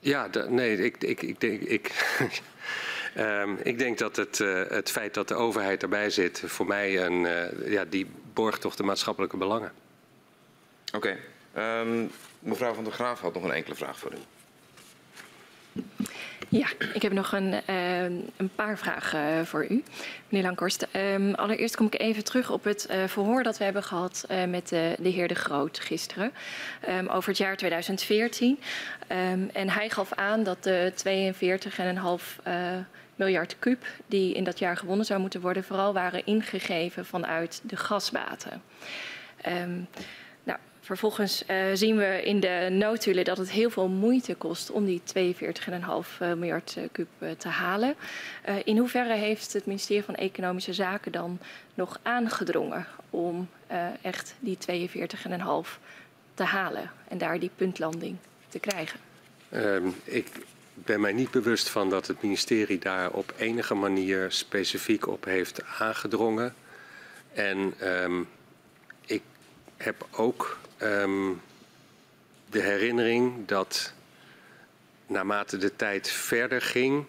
ja, 0.00 0.28
de, 0.28 0.50
nee, 0.50 0.76
ik, 0.76 0.96
ik, 0.96 1.22
ik, 1.22 1.42
ik, 1.42 1.62
ik, 1.62 1.92
um, 3.16 3.58
ik 3.62 3.78
denk 3.78 3.98
dat 3.98 4.16
het, 4.16 4.38
uh, 4.38 4.62
het 4.68 4.90
feit 4.90 5.14
dat 5.14 5.28
de 5.28 5.34
overheid 5.34 5.82
erbij 5.82 6.10
zit, 6.10 6.42
voor 6.46 6.66
mij 6.66 7.04
een, 7.04 7.20
uh, 7.24 7.70
ja, 7.70 7.84
die 7.84 8.06
borgt 8.32 8.60
toch 8.60 8.76
de 8.76 8.82
maatschappelijke 8.82 9.36
belangen. 9.36 9.72
Oké. 10.94 11.18
Okay. 11.54 11.80
Um, 11.80 12.10
mevrouw 12.38 12.74
van 12.74 12.84
der 12.84 12.92
Graaf 12.92 13.20
had 13.20 13.34
nog 13.34 13.42
een 13.42 13.52
enkele 13.52 13.74
vraag 13.74 13.98
voor 13.98 14.12
u. 14.12 14.37
Ja, 16.50 16.66
ik 16.94 17.02
heb 17.02 17.12
nog 17.12 17.32
een, 17.32 17.54
uh, 17.70 18.02
een 18.36 18.50
paar 18.54 18.78
vragen 18.78 19.38
uh, 19.38 19.44
voor 19.44 19.66
u, 19.68 19.82
meneer 20.28 20.46
Lankhorst. 20.46 20.86
Um, 20.92 21.34
allereerst 21.34 21.76
kom 21.76 21.86
ik 21.86 22.00
even 22.00 22.24
terug 22.24 22.50
op 22.50 22.64
het 22.64 22.88
uh, 22.90 23.04
verhoor 23.06 23.42
dat 23.42 23.58
we 23.58 23.64
hebben 23.64 23.82
gehad 23.82 24.26
met 24.48 24.68
de, 24.68 24.96
heer 25.02 25.28
De 25.28 25.34
Groot 25.34 25.80
gisteren 25.80 26.32
um, 26.88 27.08
over 27.08 27.28
het 27.28 27.38
jaar 27.38 27.56
2014. 27.56 28.58
Um, 29.08 29.50
en 29.52 29.70
hij 29.70 29.90
gaf 29.90 30.12
aan 30.12 30.42
dat 30.42 30.62
de 30.62 30.92
42,5 32.42 32.50
miljard 33.16 33.56
kuub 33.58 33.86
die 34.06 34.34
in 34.34 34.44
dat 34.44 34.58
jaar 34.58 34.76
gewonnen 34.76 35.06
zou 35.06 35.20
moeten 35.20 35.40
worden, 35.40 35.64
vooral 35.64 35.92
waren 35.92 36.26
ingegeven 36.26 37.06
vanuit 37.06 37.60
de 37.64 37.76
gasbaten. 37.76 38.62
Vervolgens 40.88 41.42
uh, 41.50 41.56
zien 41.72 41.96
we 41.96 42.22
in 42.24 42.40
de 42.40 42.68
notulen 42.70 43.24
dat 43.24 43.38
het 43.38 43.50
heel 43.50 43.70
veel 43.70 43.88
moeite 43.88 44.34
kost 44.34 44.70
om 44.70 44.84
die 44.84 45.02
42,5 45.14 45.46
miljard 46.18 46.76
kub 46.92 47.08
uh, 47.18 47.30
te 47.30 47.48
halen. 47.48 47.94
In 48.64 48.78
hoeverre 48.78 49.14
heeft 49.14 49.52
het 49.52 49.66
ministerie 49.66 50.04
van 50.04 50.14
Economische 50.14 50.72
Zaken 50.72 51.12
dan 51.12 51.38
nog 51.74 52.00
aangedrongen 52.02 52.86
om 53.10 53.48
echt 54.02 54.34
die 54.40 54.58
42,5 54.70 55.78
te 56.34 56.42
halen 56.42 56.90
en 57.08 57.18
daar 57.18 57.38
die 57.38 57.50
puntlanding 57.56 58.16
te 58.48 58.58
krijgen? 58.58 59.00
Um, 59.52 59.94
ik 60.04 60.28
ben 60.74 61.00
mij 61.00 61.12
niet 61.12 61.30
bewust 61.30 61.68
van 61.68 61.90
dat 61.90 62.06
het 62.06 62.22
ministerie 62.22 62.78
daar 62.78 63.10
op 63.10 63.34
enige 63.38 63.74
manier 63.74 64.32
specifiek 64.32 65.06
op 65.06 65.24
heeft 65.24 65.62
aangedrongen. 65.78 66.54
En 67.32 67.66
ik 67.68 68.37
heb 69.78 70.06
ook 70.10 70.58
um, 70.82 71.40
de 72.50 72.60
herinnering 72.60 73.46
dat 73.46 73.92
naarmate 75.06 75.56
de 75.56 75.76
tijd 75.76 76.08
verder 76.08 76.62
ging, 76.62 77.04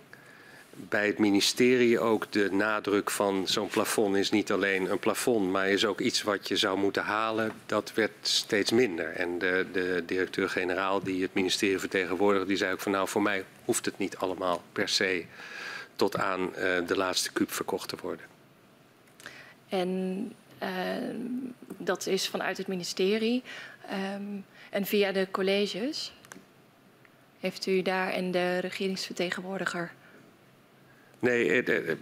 bij 0.87 1.07
het 1.07 1.17
ministerie 1.17 1.99
ook 1.99 2.31
de 2.31 2.51
nadruk 2.51 3.11
van 3.11 3.47
zo'n 3.47 3.67
plafond 3.67 4.15
is 4.15 4.29
niet 4.29 4.51
alleen 4.51 4.91
een 4.91 4.99
plafond, 4.99 5.51
maar 5.51 5.69
is 5.69 5.85
ook 5.85 5.99
iets 5.99 6.21
wat 6.21 6.47
je 6.47 6.57
zou 6.57 6.77
moeten 6.77 7.03
halen, 7.03 7.51
dat 7.65 7.91
werd 7.93 8.11
steeds 8.21 8.71
minder. 8.71 9.07
En 9.07 9.39
de, 9.39 9.65
de 9.71 10.03
directeur-generaal 10.05 11.03
die 11.03 11.21
het 11.21 11.33
ministerie 11.33 11.79
vertegenwoordigde, 11.79 12.47
die 12.47 12.57
zei 12.57 12.73
ook 12.73 12.79
van 12.79 12.91
nou 12.91 13.07
voor 13.07 13.21
mij 13.21 13.43
hoeft 13.65 13.85
het 13.85 13.97
niet 13.97 14.17
allemaal 14.17 14.63
per 14.71 14.89
se 14.89 15.25
tot 15.95 16.17
aan 16.17 16.41
uh, 16.41 16.87
de 16.87 16.97
laatste 16.97 17.31
kuub 17.31 17.51
verkocht 17.51 17.89
te 17.89 17.97
worden. 18.01 18.25
En 19.69 20.33
dat 21.77 22.07
is 22.07 22.27
vanuit 22.27 22.57
het 22.57 22.67
ministerie. 22.67 23.43
Um, 24.15 24.45
en 24.69 24.85
via 24.85 25.11
de 25.11 25.27
colleges 25.31 26.13
heeft 27.39 27.65
u 27.65 27.81
daar 27.81 28.09
en 28.09 28.31
de 28.31 28.57
regeringsvertegenwoordiger. 28.57 29.91
Nee, 31.19 31.51
het, 31.51 31.97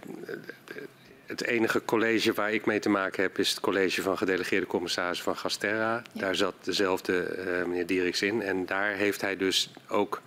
het, 1.26 1.44
enige 1.44 1.84
college 1.84 2.32
waar 2.32 2.52
ik 2.52 2.66
mee 2.66 2.78
te 2.78 2.88
maken 2.88 3.22
heb 3.22 3.38
is 3.38 3.50
het 3.50 3.60
college 3.60 4.02
van 4.02 4.18
gedelegeerde 4.18 4.66
commissaris 4.66 5.22
van 5.22 5.36
Gasterra. 5.36 6.02
Ja. 6.12 6.20
Daar 6.20 6.34
zat 6.34 6.54
dezelfde 6.60 7.36
uh, 7.38 7.64
meneer 7.66 7.86
Dieriks 7.86 8.22
in. 8.22 8.42
En 8.42 8.66
daar 8.66 8.92
heeft 8.92 9.20
hij 9.20 9.36
dus 9.36 9.70
ook 9.88 10.22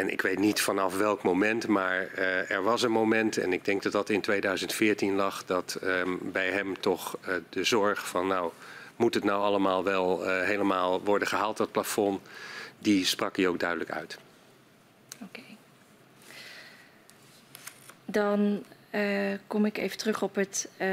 en 0.00 0.08
ik 0.08 0.20
weet 0.20 0.38
niet 0.38 0.60
vanaf 0.60 0.96
welk 0.96 1.22
moment, 1.22 1.66
maar 1.66 2.10
uh, 2.18 2.50
er 2.50 2.62
was 2.62 2.82
een 2.82 2.90
moment, 2.90 3.36
en 3.36 3.52
ik 3.52 3.64
denk 3.64 3.82
dat 3.82 3.92
dat 3.92 4.08
in 4.08 4.20
2014 4.20 5.14
lag, 5.14 5.44
dat 5.44 5.78
um, 5.82 6.18
bij 6.22 6.50
hem 6.50 6.80
toch 6.80 7.16
uh, 7.28 7.34
de 7.48 7.64
zorg 7.64 8.08
van, 8.08 8.26
nou, 8.26 8.52
moet 8.96 9.14
het 9.14 9.24
nou 9.24 9.42
allemaal 9.42 9.84
wel 9.84 10.26
uh, 10.26 10.42
helemaal 10.42 11.02
worden 11.02 11.28
gehaald, 11.28 11.56
dat 11.56 11.72
plafond, 11.72 12.20
die 12.78 13.04
sprak 13.04 13.36
hij 13.36 13.48
ook 13.48 13.58
duidelijk 13.58 13.90
uit. 13.90 14.18
Oké. 15.22 15.42
Dan 18.04 18.62
uh, 18.90 19.00
kom 19.46 19.64
ik 19.64 19.78
even 19.78 19.98
terug 19.98 20.22
op 20.22 20.34
het, 20.34 20.68
uh, 20.78 20.88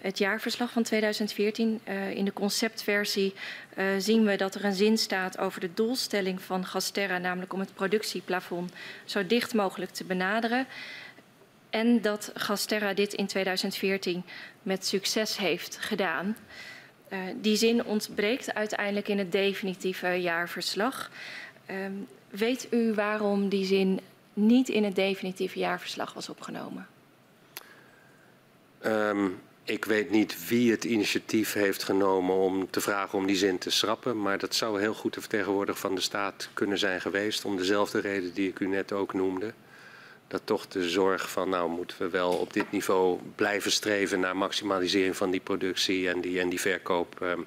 het 0.00 0.18
jaarverslag 0.18 0.70
van 0.70 0.82
2014. 0.82 1.80
Uh, 1.88 2.10
in 2.10 2.24
de 2.24 2.32
conceptversie 2.32 3.34
zien 3.98 4.24
we 4.24 4.36
dat 4.36 4.54
er 4.54 4.64
een 4.64 4.74
zin 4.74 4.98
staat 4.98 5.38
over 5.38 5.60
de 5.60 5.74
doelstelling 5.74 6.42
van 6.42 6.66
Gasterra, 6.66 7.18
namelijk 7.18 7.52
om 7.52 7.60
het 7.60 7.74
productieplafond 7.74 8.72
zo 9.04 9.26
dicht 9.26 9.54
mogelijk 9.54 9.90
te 9.90 10.04
benaderen. 10.04 10.66
En 11.70 12.00
dat 12.00 12.30
Gasterra 12.34 12.94
dit 12.94 13.12
in 13.12 13.26
2014 13.26 14.22
met 14.62 14.86
succes 14.86 15.36
heeft 15.36 15.76
gedaan. 15.76 16.36
die 17.36 17.56
zin 17.56 17.84
ontbreekt 17.84 18.54
uiteindelijk 18.54 19.08
in 19.08 19.18
het 19.18 19.32
definitieve 19.32 20.08
jaarverslag. 20.08 21.10
weet 22.30 22.66
u 22.70 22.94
waarom 22.94 23.48
die 23.48 23.64
zin 23.64 24.00
niet 24.32 24.68
in 24.68 24.84
het 24.84 24.94
definitieve 24.94 25.58
jaarverslag 25.58 26.12
was 26.12 26.28
opgenomen? 26.28 26.86
Um, 28.86 29.40
Ik 29.64 29.84
weet 29.84 30.10
niet 30.10 30.48
wie 30.48 30.70
het 30.70 30.84
initiatief 30.84 31.52
heeft 31.52 31.82
genomen 31.82 32.36
om 32.36 32.70
te 32.70 32.80
vragen 32.80 33.18
om 33.18 33.26
die 33.26 33.36
zin 33.36 33.58
te 33.58 33.70
schrappen. 33.70 34.22
Maar 34.22 34.38
dat 34.38 34.54
zou 34.54 34.80
heel 34.80 34.94
goed 34.94 35.14
de 35.14 35.20
vertegenwoordiger 35.20 35.80
van 35.80 35.94
de 35.94 36.00
staat 36.00 36.48
kunnen 36.54 36.78
zijn 36.78 37.00
geweest. 37.00 37.44
Om 37.44 37.56
dezelfde 37.56 38.00
reden 38.00 38.34
die 38.34 38.48
ik 38.48 38.60
u 38.60 38.66
net 38.66 38.92
ook 38.92 39.14
noemde. 39.14 39.52
Dat 40.28 40.40
toch 40.44 40.68
de 40.68 40.88
zorg 40.88 41.30
van, 41.30 41.48
nou 41.48 41.70
moeten 41.70 41.98
we 41.98 42.08
wel 42.08 42.32
op 42.32 42.52
dit 42.52 42.70
niveau 42.70 43.20
blijven 43.34 43.70
streven 43.70 44.20
naar 44.20 44.36
maximalisering 44.36 45.16
van 45.16 45.30
die 45.30 45.40
productie 45.40 46.08
en 46.08 46.20
die, 46.20 46.40
en 46.40 46.48
die 46.48 46.60
verkoop. 46.60 47.20
Um, 47.22 47.46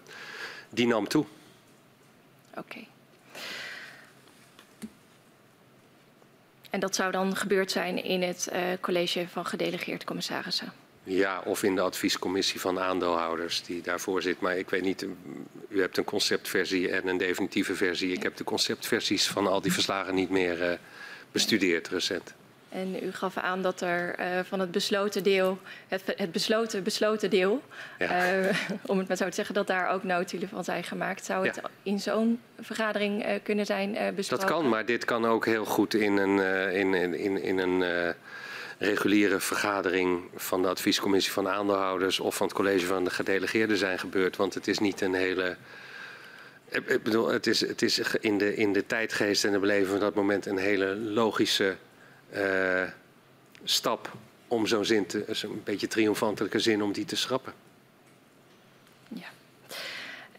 die 0.69 0.87
nam 0.87 1.07
toe. 1.07 1.25
Oké. 2.57 2.79
En 6.69 6.79
dat 6.79 6.95
zou 6.95 7.11
dan 7.11 7.35
gebeurd 7.35 7.71
zijn 7.71 8.03
in 8.03 8.21
het 8.21 8.49
uh, 8.53 8.61
college 8.81 9.27
van 9.27 9.45
gedelegeerde 9.45 10.05
commissarissen? 10.05 10.82
Ja, 11.03 11.41
of 11.45 11.63
in 11.63 11.75
de 11.75 11.81
adviescommissie 11.81 12.59
van 12.59 12.79
aandeelhouders 12.79 13.63
die 13.63 13.81
daarvoor 13.81 14.21
zit. 14.21 14.39
Maar 14.39 14.57
ik 14.57 14.69
weet 14.69 14.81
niet, 14.81 15.05
u 15.69 15.81
hebt 15.81 15.97
een 15.97 16.03
conceptversie 16.03 16.91
en 16.91 17.07
een 17.07 17.17
definitieve 17.17 17.75
versie. 17.75 18.11
Ik 18.11 18.23
heb 18.23 18.35
de 18.35 18.43
conceptversies 18.43 19.27
van 19.27 19.47
al 19.47 19.61
die 19.61 19.73
verslagen 19.73 20.15
niet 20.15 20.29
meer 20.29 20.69
uh, 20.69 20.77
bestudeerd 21.31 21.87
recent. 21.87 22.33
En 22.69 23.03
u 23.03 23.11
gaf 23.11 23.37
aan 23.37 23.61
dat 23.61 23.81
er 23.81 24.19
uh, 24.19 24.25
van 24.43 24.59
het 24.59 24.71
besloten 24.71 25.23
deel, 25.23 25.59
het, 25.87 26.03
het 26.05 26.31
besloten, 26.31 26.83
besloten 26.83 27.29
deel, 27.29 27.61
ja. 27.99 28.39
uh, 28.39 28.49
om 28.85 28.97
het 28.97 29.07
maar 29.07 29.17
zo 29.17 29.25
te 29.25 29.35
zeggen, 29.35 29.55
dat 29.55 29.67
daar 29.67 29.89
ook 29.89 30.03
notulen 30.03 30.49
van 30.49 30.63
zijn 30.63 30.83
gemaakt. 30.83 31.25
Zou 31.25 31.47
het 31.47 31.55
ja. 31.55 31.69
in 31.83 31.99
zo'n 31.99 32.41
vergadering 32.59 33.25
uh, 33.25 33.31
kunnen 33.43 33.65
zijn 33.65 34.15
besproken? 34.15 34.47
Dat 34.47 34.55
kan, 34.55 34.69
maar 34.69 34.85
dit 34.85 35.05
kan 35.05 35.25
ook 35.25 35.45
heel 35.45 35.65
goed 35.65 35.93
in 35.93 36.17
een, 36.17 36.39
in, 36.73 36.93
in, 37.13 37.41
in 37.41 37.57
een 37.57 37.83
reguliere 38.83 39.39
vergadering 39.39 40.23
van 40.35 40.61
de 40.61 40.67
adviescommissie 40.67 41.33
van 41.33 41.47
aandeelhouders 41.47 42.19
of 42.19 42.35
van 42.35 42.47
het 42.47 42.55
college 42.55 42.85
van 42.85 43.03
de 43.03 43.09
gedelegeerden 43.09 43.77
zijn 43.77 43.99
gebeurd. 43.99 44.35
Want 44.35 44.53
het 44.53 44.67
is 44.67 44.79
niet 44.79 45.01
een 45.01 45.13
hele. 45.13 45.57
Ik 46.69 47.03
bedoel, 47.03 47.27
het 47.27 47.47
is, 47.47 47.61
het 47.61 47.81
is 47.81 47.99
in, 48.19 48.37
de, 48.37 48.55
in 48.55 48.73
de 48.73 48.85
tijdgeest 48.85 49.45
en 49.45 49.51
de 49.51 49.59
beleving 49.59 49.89
van 49.89 49.99
dat 49.99 50.15
moment 50.15 50.45
een 50.45 50.57
hele 50.57 50.95
logische 50.95 51.75
uh, 52.35 52.83
stap 53.63 54.11
om 54.47 54.67
zo'n 54.67 54.85
zin, 54.85 55.05
te, 55.05 55.25
zo'n 55.29 55.61
beetje 55.63 55.87
triomfantelijke 55.87 56.59
zin, 56.59 56.83
om 56.83 56.91
die 56.91 57.05
te 57.05 57.15
schrappen. 57.15 57.62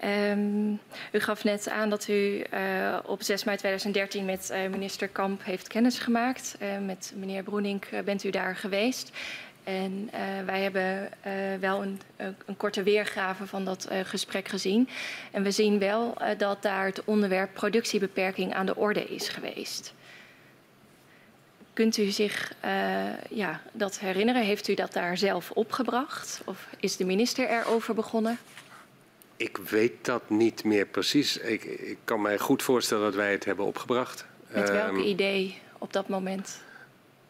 Um, 0.05 0.81
u 1.13 1.21
gaf 1.21 1.45
net 1.45 1.69
aan 1.69 1.91
dat 1.91 2.09
u 2.09 2.45
uh, 2.55 2.99
op 3.05 3.23
6 3.23 3.45
mei 3.45 3.57
2013 3.57 4.25
met 4.25 4.51
uh, 4.53 4.69
minister 4.71 5.09
Kamp 5.09 5.45
heeft 5.45 5.69
kennis 5.69 5.99
gemaakt. 5.99 6.57
Uh, 6.63 6.69
met 6.87 7.13
meneer 7.17 7.43
Broenink 7.43 7.87
bent 8.05 8.25
u 8.25 8.31
daar 8.31 8.57
geweest. 8.57 9.11
En 9.63 10.11
wij 10.47 10.63
hebben 10.63 11.11
wel 11.61 11.83
een, 11.83 12.01
een, 12.17 12.57
korte 12.57 12.83
weergave 12.83 13.47
van 13.47 13.65
dat 13.65 13.89
gesprek 14.05 14.49
gezien. 14.49 14.89
En 15.31 15.43
we 15.43 15.51
zien 15.51 15.79
wel 15.79 16.17
dat 16.39 16.63
daar 16.63 16.87
het 16.87 17.05
onderwerp 17.05 17.53
productiebeperking 17.53 18.55
aan 18.55 18.67
de 18.67 18.77
orde 18.77 19.05
is 19.05 19.29
geweest. 19.29 19.95
Kunt 21.73 21.97
u 21.97 22.11
zich 22.11 22.55
ja, 23.31 23.61
dat 23.73 23.99
herinneren? 23.99 24.43
Heeft 24.43 24.69
u 24.69 24.75
dat 24.75 24.93
daar 24.93 25.17
zelf 25.17 25.51
opgebracht? 25.51 26.43
Of 26.45 26.69
is 26.81 26.97
de 26.97 27.05
minister 27.05 27.49
erover 27.49 27.95
begonnen? 27.95 28.39
Ik 29.37 29.57
weet 29.57 29.93
dat 30.05 30.31
niet 30.31 30.65
meer 30.65 30.87
precies. 30.87 31.39
Ik, 31.39 31.65
ik, 31.65 31.99
kan 32.05 32.23
mij 32.23 32.39
goed 32.39 32.63
voorstellen 32.63 33.05
dat 33.05 33.15
wij 33.15 33.33
het 33.33 33.45
hebben 33.45 33.65
opgebracht. 33.65 34.27
Met 34.49 34.71
welk 34.71 34.89
um, 34.89 34.99
idee 34.99 35.59
op 35.79 35.93
dat 35.93 36.09
moment? 36.09 36.61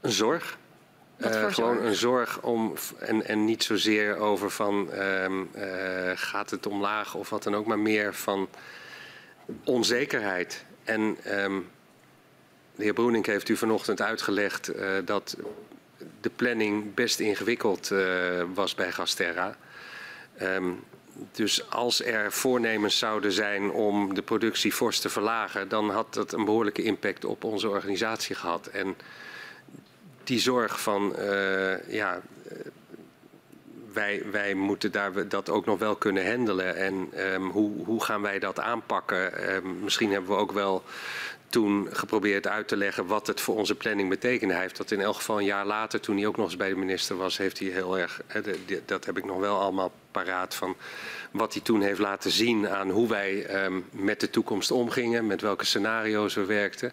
Een 0.00 0.12
zorg. 0.12 0.58
Uh, 1.18 1.28
gewoon 1.30 1.52
zorg? 1.52 1.80
een 1.80 1.94
zorg 1.94 2.42
om, 2.42 2.74
en, 2.98 3.26
en 3.26 3.44
niet 3.44 3.62
zozeer 3.62 4.16
over 4.16 4.50
van 4.50 4.92
um, 4.92 5.50
uh, 5.56 6.10
gaat 6.14 6.50
het 6.50 6.66
omlaag 6.66 7.14
of 7.14 7.30
wat 7.30 7.42
dan 7.42 7.54
ook, 7.54 7.66
maar 7.66 7.78
meer 7.78 8.14
van 8.14 8.48
onzekerheid. 9.64 10.64
En 10.84 11.00
um, 11.40 11.70
de 12.74 12.82
heer 12.82 12.92
Broening 12.92 13.26
heeft 13.26 13.48
u 13.48 13.56
vanochtend 13.56 14.00
uitgelegd 14.00 14.76
uh, 14.76 14.88
dat 15.04 15.36
de 16.20 16.30
planning 16.36 16.94
best 16.94 17.20
ingewikkeld 17.20 17.92
was 18.54 18.74
bij 18.74 18.92
Gasterra. 18.92 19.56
Um, 20.42 20.84
dus 21.32 21.70
als 21.70 22.04
er 22.04 22.32
voornemens 22.32 22.98
zouden 22.98 23.32
zijn 23.32 23.70
om 23.70 24.14
de 24.14 24.22
productie 24.22 24.72
fors 24.72 25.00
te 25.00 25.08
verlagen, 25.08 25.68
dan 25.68 25.90
had 25.90 26.14
dat 26.14 26.32
een 26.32 26.44
behoorlijke 26.44 26.82
impact 26.82 27.24
op 27.24 27.44
onze 27.44 27.68
organisatie 27.68 28.34
gehad. 28.34 28.66
En 28.66 28.96
die 30.24 30.38
zorg 30.38 30.80
van, 30.80 31.14
uh, 31.18 31.88
ja, 31.88 32.20
wij, 33.92 34.22
wij 34.30 34.54
moeten 34.54 34.92
daar 34.92 35.28
dat 35.28 35.50
ook 35.50 35.64
nog 35.66 35.78
wel 35.78 35.96
kunnen 35.96 36.30
handelen. 36.30 36.76
En 36.76 37.10
um, 37.32 37.50
hoe, 37.50 37.84
hoe 37.84 38.04
gaan 38.04 38.22
wij 38.22 38.38
dat 38.38 38.60
aanpakken? 38.60 39.54
Um, 39.54 39.78
misschien 39.82 40.12
hebben 40.12 40.30
we 40.30 40.36
ook 40.36 40.52
wel 40.52 40.82
toen 41.54 41.88
geprobeerd 41.90 42.46
uit 42.46 42.68
te 42.68 42.76
leggen 42.76 43.06
wat 43.06 43.26
het 43.26 43.40
voor 43.40 43.56
onze 43.56 43.74
planning 43.74 44.08
betekende. 44.08 44.52
Hij 44.54 44.62
heeft 44.62 44.76
dat 44.76 44.90
in 44.90 45.00
elk 45.00 45.14
geval 45.14 45.38
een 45.38 45.44
jaar 45.44 45.66
later, 45.66 46.00
toen 46.00 46.16
hij 46.16 46.26
ook 46.26 46.36
nog 46.36 46.46
eens 46.46 46.56
bij 46.56 46.68
de 46.68 46.76
minister 46.76 47.16
was, 47.16 47.36
heeft 47.36 47.58
hij 47.58 47.68
heel 47.68 47.98
erg, 47.98 48.20
dat 48.84 49.04
heb 49.04 49.18
ik 49.18 49.24
nog 49.24 49.38
wel 49.38 49.60
allemaal 49.60 49.92
paraat 50.10 50.54
van 50.54 50.76
wat 51.30 51.52
hij 51.52 51.62
toen 51.62 51.82
heeft 51.82 51.98
laten 51.98 52.30
zien 52.30 52.68
aan 52.68 52.90
hoe 52.90 53.08
wij 53.08 53.64
um, 53.64 53.86
met 53.90 54.20
de 54.20 54.30
toekomst 54.30 54.70
omgingen, 54.70 55.26
met 55.26 55.40
welke 55.40 55.64
scenario's 55.64 56.34
we 56.34 56.44
werkten. 56.44 56.92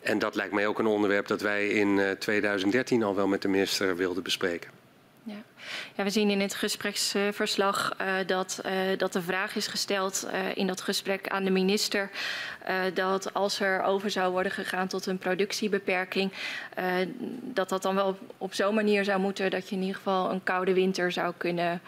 En 0.00 0.18
dat 0.18 0.34
lijkt 0.34 0.52
mij 0.52 0.66
ook 0.66 0.78
een 0.78 0.86
onderwerp 0.86 1.26
dat 1.26 1.40
wij 1.40 1.68
in 1.68 1.88
uh, 1.88 2.10
2013 2.10 3.02
al 3.02 3.14
wel 3.14 3.26
met 3.26 3.42
de 3.42 3.48
minister 3.48 3.96
wilden 3.96 4.22
bespreken. 4.22 4.85
Ja. 5.96 6.04
we 6.04 6.10
zien 6.10 6.30
in 6.30 6.40
het 6.40 6.54
gespreksverslag 6.54 7.92
uh, 8.00 8.14
dat, 8.26 8.60
uh, 8.66 8.72
dat 8.96 9.12
de 9.12 9.22
vraag 9.22 9.56
is 9.56 9.66
gesteld 9.66 10.26
uh, 10.32 10.56
in 10.56 10.66
dat 10.66 10.80
gesprek 10.80 11.28
aan 11.28 11.44
de 11.44 11.50
minister 11.50 12.10
dat 12.94 13.34
als 13.34 13.60
er 13.60 13.82
over 13.82 14.10
zou 14.10 14.32
worden 14.32 14.52
gegaan 14.52 14.88
tot 14.88 15.06
een 15.06 15.18
productiebeperking, 15.18 16.32
dat 17.40 17.68
dat 17.68 17.82
dan 17.82 17.94
wel 17.94 18.06
op, 18.06 18.18
op 18.38 18.54
zo'n 18.54 18.74
manier 18.74 19.04
zou 19.04 19.20
moeten 19.20 19.50
dat 19.50 19.68
je 19.68 19.74
in 19.74 19.80
ieder 19.80 19.96
geval 19.96 20.30
een 20.30 20.42
koude 20.42 20.72
winter 20.72 21.12
zou 21.12 21.34
kunnen 21.36 21.80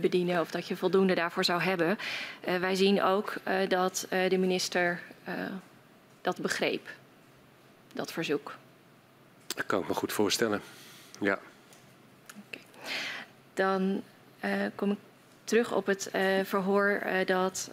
bedienen 0.00 0.40
of 0.40 0.50
dat 0.50 0.68
je 0.68 0.76
voldoende 0.76 1.14
daarvoor 1.14 1.44
zou 1.44 1.62
hebben. 1.62 1.98
wij 2.60 2.74
zien 2.74 3.02
ook 3.02 3.34
dat 3.68 4.06
de 4.28 4.38
minister 4.38 5.00
dat 6.20 6.38
begreep, 6.38 6.88
dat 7.92 8.12
verzoek. 8.12 8.54
Dat 9.46 9.66
kan 9.66 9.80
ik 9.80 9.88
me 9.88 9.94
goed 9.94 10.12
voorstellen, 10.12 10.60
ja. 11.20 11.38
Dan 13.56 14.02
uh, 14.44 14.50
kom 14.74 14.90
ik 14.90 14.98
terug 15.44 15.72
op 15.72 15.86
het 15.86 16.10
uh, 16.12 16.22
verhoor 16.44 17.02
uh, 17.06 17.26
dat 17.26 17.70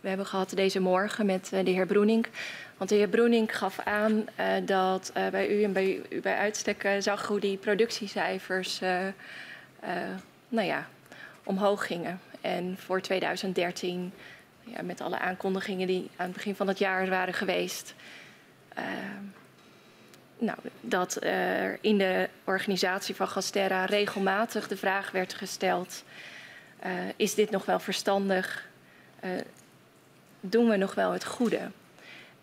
we 0.00 0.08
hebben 0.08 0.26
gehad 0.26 0.50
deze 0.50 0.80
morgen 0.80 1.26
met 1.26 1.48
de 1.48 1.70
heer 1.70 1.86
Broening. 1.86 2.26
Want 2.76 2.90
de 2.90 2.96
heer 2.96 3.08
Broening 3.08 3.58
gaf 3.58 3.78
aan 3.78 4.24
dat 4.64 5.12
bij 5.30 5.48
u 5.48 5.62
en 5.62 5.72
bij 5.72 6.00
u 6.10 6.20
bij 6.20 6.36
uitstek 6.36 6.96
zag 6.98 7.26
hoe 7.26 7.40
die 7.40 7.56
productiecijfers 7.56 8.80
nou 10.48 10.66
ja, 10.66 10.88
omhoog 11.42 11.86
gingen. 11.86 12.20
En 12.40 12.76
voor 12.78 13.00
2013, 13.00 14.12
ja, 14.64 14.82
met 14.82 15.00
alle 15.00 15.18
aankondigingen 15.18 15.86
die 15.86 16.10
aan 16.16 16.26
het 16.26 16.34
begin 16.34 16.54
van 16.54 16.68
het 16.68 16.78
jaar 16.78 17.08
waren 17.08 17.34
geweest 17.34 17.94
nou, 20.42 20.58
dat 20.80 21.22
er 21.22 21.78
in 21.80 21.98
de 21.98 22.28
organisatie 22.44 23.14
van 23.14 23.28
Gasterra 23.28 23.84
regelmatig 23.84 24.68
de 24.68 24.76
vraag 24.76 25.10
werd 25.10 25.34
gesteld: 25.34 26.04
uh, 26.84 26.90
is 27.16 27.34
dit 27.34 27.50
nog 27.50 27.64
wel 27.64 27.78
verstandig? 27.78 28.68
Uh, 29.24 29.30
doen 30.40 30.68
we 30.68 30.76
nog 30.76 30.94
wel 30.94 31.12
het 31.12 31.24
goede? 31.24 31.70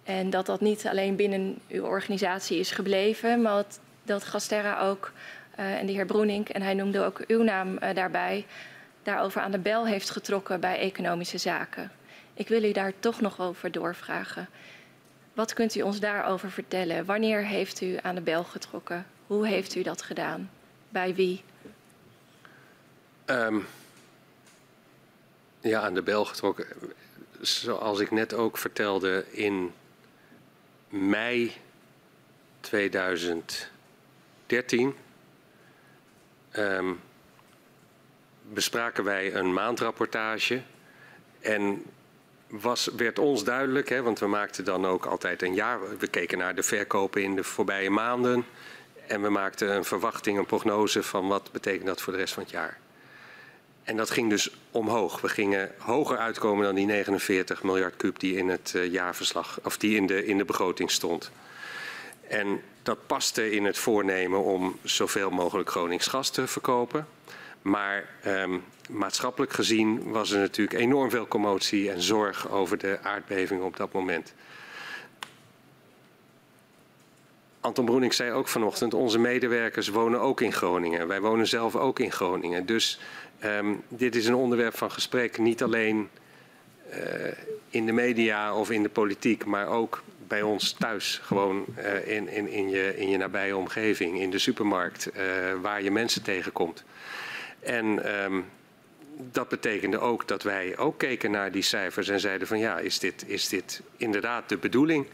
En 0.03 0.29
dat 0.29 0.45
dat 0.45 0.61
niet 0.61 0.87
alleen 0.87 1.15
binnen 1.15 1.59
uw 1.67 1.83
organisatie 1.83 2.59
is 2.59 2.71
gebleven, 2.71 3.41
maar 3.41 3.55
dat, 3.55 3.79
dat 4.03 4.23
Gasterra 4.23 4.79
ook, 4.79 5.11
en 5.55 5.85
de 5.85 5.91
heer 5.91 6.05
Broenink, 6.05 6.49
en 6.49 6.61
hij 6.61 6.73
noemde 6.73 7.03
ook 7.03 7.23
uw 7.27 7.43
naam 7.43 7.79
daarbij, 7.93 8.45
daarover 9.03 9.41
aan 9.41 9.51
de 9.51 9.59
bel 9.59 9.87
heeft 9.87 10.09
getrokken 10.09 10.59
bij 10.59 10.79
economische 10.79 11.37
zaken. 11.37 11.91
Ik 12.33 12.47
wil 12.47 12.63
u 12.63 12.71
daar 12.71 12.93
toch 12.99 13.21
nog 13.21 13.39
over 13.39 13.71
doorvragen. 13.71 14.47
Wat 15.39 15.53
kunt 15.53 15.75
u 15.75 15.81
ons 15.81 15.99
daarover 15.99 16.51
vertellen? 16.51 17.05
Wanneer 17.05 17.45
heeft 17.45 17.81
u 17.81 17.97
aan 18.01 18.15
de 18.15 18.21
bel 18.21 18.43
getrokken? 18.43 19.05
Hoe 19.27 19.47
heeft 19.47 19.75
u 19.75 19.81
dat 19.81 20.01
gedaan? 20.01 20.51
Bij 20.89 21.15
wie? 21.15 21.43
Um, 23.25 23.67
ja, 25.59 25.81
aan 25.81 25.93
de 25.93 26.01
bel 26.01 26.25
getrokken. 26.25 26.65
Zoals 27.41 27.99
ik 27.99 28.11
net 28.11 28.33
ook 28.33 28.57
vertelde, 28.57 29.25
in 29.31 29.73
mei 30.89 31.53
2013 32.59 34.95
um, 36.55 36.99
bespraken 38.41 39.03
wij 39.03 39.35
een 39.35 39.53
maandrapportage. 39.53 40.61
En 41.39 41.83
was, 42.49 42.89
werd 42.97 43.19
ons 43.19 43.43
duidelijk, 43.43 43.89
hè, 43.89 44.01
want 44.01 44.19
we 44.19 44.27
maakten 44.27 44.65
dan 44.65 44.85
ook 44.85 45.05
altijd 45.05 45.41
een 45.41 45.53
jaar. 45.53 45.79
We 45.97 46.07
keken 46.07 46.37
naar 46.37 46.55
de 46.55 46.63
verkopen 46.63 47.23
in 47.23 47.35
de 47.35 47.43
voorbije 47.43 47.89
maanden. 47.89 48.45
En 49.07 49.21
we 49.21 49.29
maakten 49.29 49.75
een 49.75 49.85
verwachting, 49.85 50.37
een 50.37 50.45
prognose 50.45 51.03
van 51.03 51.27
wat 51.27 51.51
betekent 51.51 51.85
dat 51.85 52.01
voor 52.01 52.13
de 52.13 52.19
rest 52.19 52.33
van 52.33 52.43
het 52.43 52.51
jaar. 52.51 52.77
En 53.83 53.97
dat 53.97 54.09
ging 54.09 54.29
dus 54.29 54.49
omhoog. 54.71 55.21
We 55.21 55.29
gingen 55.29 55.71
hoger 55.77 56.17
uitkomen 56.17 56.65
dan 56.65 56.75
die 56.75 56.85
49 56.85 57.63
miljard 57.63 57.95
kuub 57.95 58.19
die 58.19 58.35
in 58.35 58.49
het 58.49 58.73
uh, 58.75 58.91
jaarverslag, 58.91 59.59
of 59.63 59.77
die 59.77 59.95
in 59.95 60.07
de, 60.07 60.25
in 60.25 60.37
de 60.37 60.45
begroting 60.45 60.91
stond. 60.91 61.31
En 62.27 62.61
dat 62.83 63.07
paste 63.07 63.51
in 63.51 63.65
het 63.65 63.77
voornemen 63.77 64.43
om 64.43 64.79
zoveel 64.83 65.29
mogelijk 65.29 65.69
Gronings 65.69 66.07
gas 66.07 66.29
te 66.29 66.47
verkopen. 66.47 67.07
Maar 67.61 68.09
um, 68.25 68.63
maatschappelijk 68.89 69.53
gezien 69.53 70.11
was 70.11 70.31
er 70.31 70.39
natuurlijk 70.39 70.79
enorm 70.79 71.09
veel 71.09 71.27
commotie 71.27 71.91
en 71.91 72.01
zorg 72.01 72.49
over 72.49 72.77
de 72.77 72.99
aardbeving 73.03 73.61
op 73.61 73.77
dat 73.77 73.93
moment. 73.93 74.33
Anton 77.59 77.85
Broening 77.85 78.13
zei 78.13 78.31
ook 78.31 78.47
vanochtend, 78.47 78.93
onze 78.93 79.19
medewerkers 79.19 79.87
wonen 79.87 80.19
ook 80.19 80.41
in 80.41 80.53
Groningen. 80.53 81.07
Wij 81.07 81.21
wonen 81.21 81.47
zelf 81.47 81.75
ook 81.75 81.99
in 81.99 82.11
Groningen. 82.11 82.65
Dus 82.65 82.99
um, 83.43 83.83
dit 83.87 84.15
is 84.15 84.25
een 84.25 84.35
onderwerp 84.35 84.77
van 84.77 84.91
gesprek, 84.91 85.37
niet 85.37 85.63
alleen 85.63 86.09
uh, 86.89 86.97
in 87.69 87.85
de 87.85 87.91
media 87.91 88.55
of 88.55 88.71
in 88.71 88.83
de 88.83 88.89
politiek, 88.89 89.45
maar 89.45 89.67
ook 89.67 90.03
bij 90.27 90.41
ons 90.41 90.71
thuis. 90.71 91.19
Gewoon 91.23 91.65
uh, 91.77 92.15
in, 92.15 92.27
in, 92.27 92.47
in, 92.47 92.69
je, 92.69 92.97
in 92.97 93.09
je 93.09 93.17
nabije 93.17 93.57
omgeving, 93.57 94.19
in 94.19 94.29
de 94.29 94.39
supermarkt, 94.39 95.09
uh, 95.15 95.21
waar 95.61 95.81
je 95.83 95.91
mensen 95.91 96.23
tegenkomt. 96.23 96.83
En 97.59 98.13
um, 98.23 98.45
dat 99.31 99.49
betekende 99.49 99.99
ook 99.99 100.27
dat 100.27 100.43
wij 100.43 100.77
ook 100.77 100.97
keken 100.97 101.31
naar 101.31 101.51
die 101.51 101.61
cijfers 101.61 102.07
en 102.07 102.19
zeiden 102.19 102.47
van 102.47 102.59
ja, 102.59 102.77
is 102.77 102.99
dit, 102.99 103.23
is 103.27 103.47
dit 103.47 103.81
inderdaad 103.97 104.49
de 104.49 104.57
bedoeling? 104.57 105.07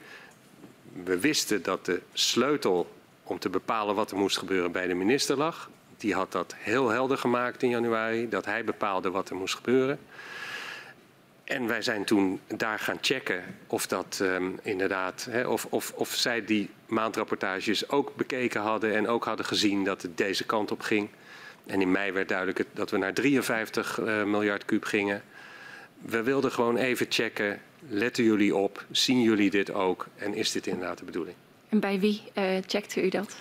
We 1.04 1.20
wisten 1.20 1.64
dat 1.64 1.86
de 1.86 2.02
sleutel 2.14 2.94
om 3.24 3.40
te 3.40 3.50
bepalen 3.50 3.96
wat 3.96 4.12
er 4.12 4.18
moest 4.18 4.38
gebeuren 4.38 4.72
bij 4.72 4.88
de 4.88 4.94
minister 4.94 5.38
lag. 5.38 5.70
Die 5.98 6.14
had 6.14 6.32
dat 6.32 6.56
heel 6.58 6.90
helder 6.90 7.18
gemaakt 7.18 7.64
in 7.64 7.70
januari, 7.70 8.30
dat 8.30 8.46
hij 8.46 8.64
bepaalde 8.64 9.12
wat 9.12 9.30
er 9.30 9.36
moest 9.36 9.56
gebeuren. 9.56 10.00
En 11.44 11.68
wij 11.68 11.82
zijn 11.82 12.06
toen 12.06 12.40
daar 12.48 12.80
gaan 12.80 12.98
checken 13.02 13.44
of 13.68 13.88
dat 13.88 14.20
um, 14.22 14.60
inderdaad, 14.64 15.28
hè, 15.30 15.48
of, 15.48 15.66
of, 15.70 15.92
of 15.96 16.10
zij 16.10 16.46
die 16.46 16.70
maandrapportages 16.86 17.90
ook 17.90 18.16
bekeken 18.16 18.62
hadden 18.62 18.96
en 18.96 19.08
ook 19.08 19.26
hadden 19.26 19.46
gezien 19.46 19.84
dat 19.84 20.02
het 20.02 20.18
deze 20.18 20.46
kant 20.46 20.72
op 20.72 20.82
ging. 20.82 21.10
En 21.66 21.82
in 21.82 21.92
mei 21.92 22.12
werd 22.12 22.28
duidelijk 22.28 22.64
dat 22.74 22.92
we 22.92 22.98
naar 22.98 23.14
53 23.14 24.00
uh, 24.00 24.24
miljard 24.24 24.66
kuub 24.66 24.84
gingen. 24.84 25.24
We 26.00 26.24
wilden 26.24 26.52
gewoon 26.52 26.78
even 26.78 27.06
checken, 27.10 27.62
letten 27.90 28.24
jullie 28.24 28.56
op, 28.56 28.86
zien 28.92 29.22
jullie 29.22 29.50
dit 29.50 29.74
ook 29.74 30.08
en 30.16 30.34
is 30.34 30.52
dit 30.52 30.68
inderdaad 30.68 30.98
de 30.98 31.06
bedoeling? 31.06 31.36
En 31.70 31.80
bij 31.80 32.00
wie 32.00 32.22
uh, 32.38 32.58
checkte 32.68 33.06
u 33.06 33.10
dat? 33.10 33.36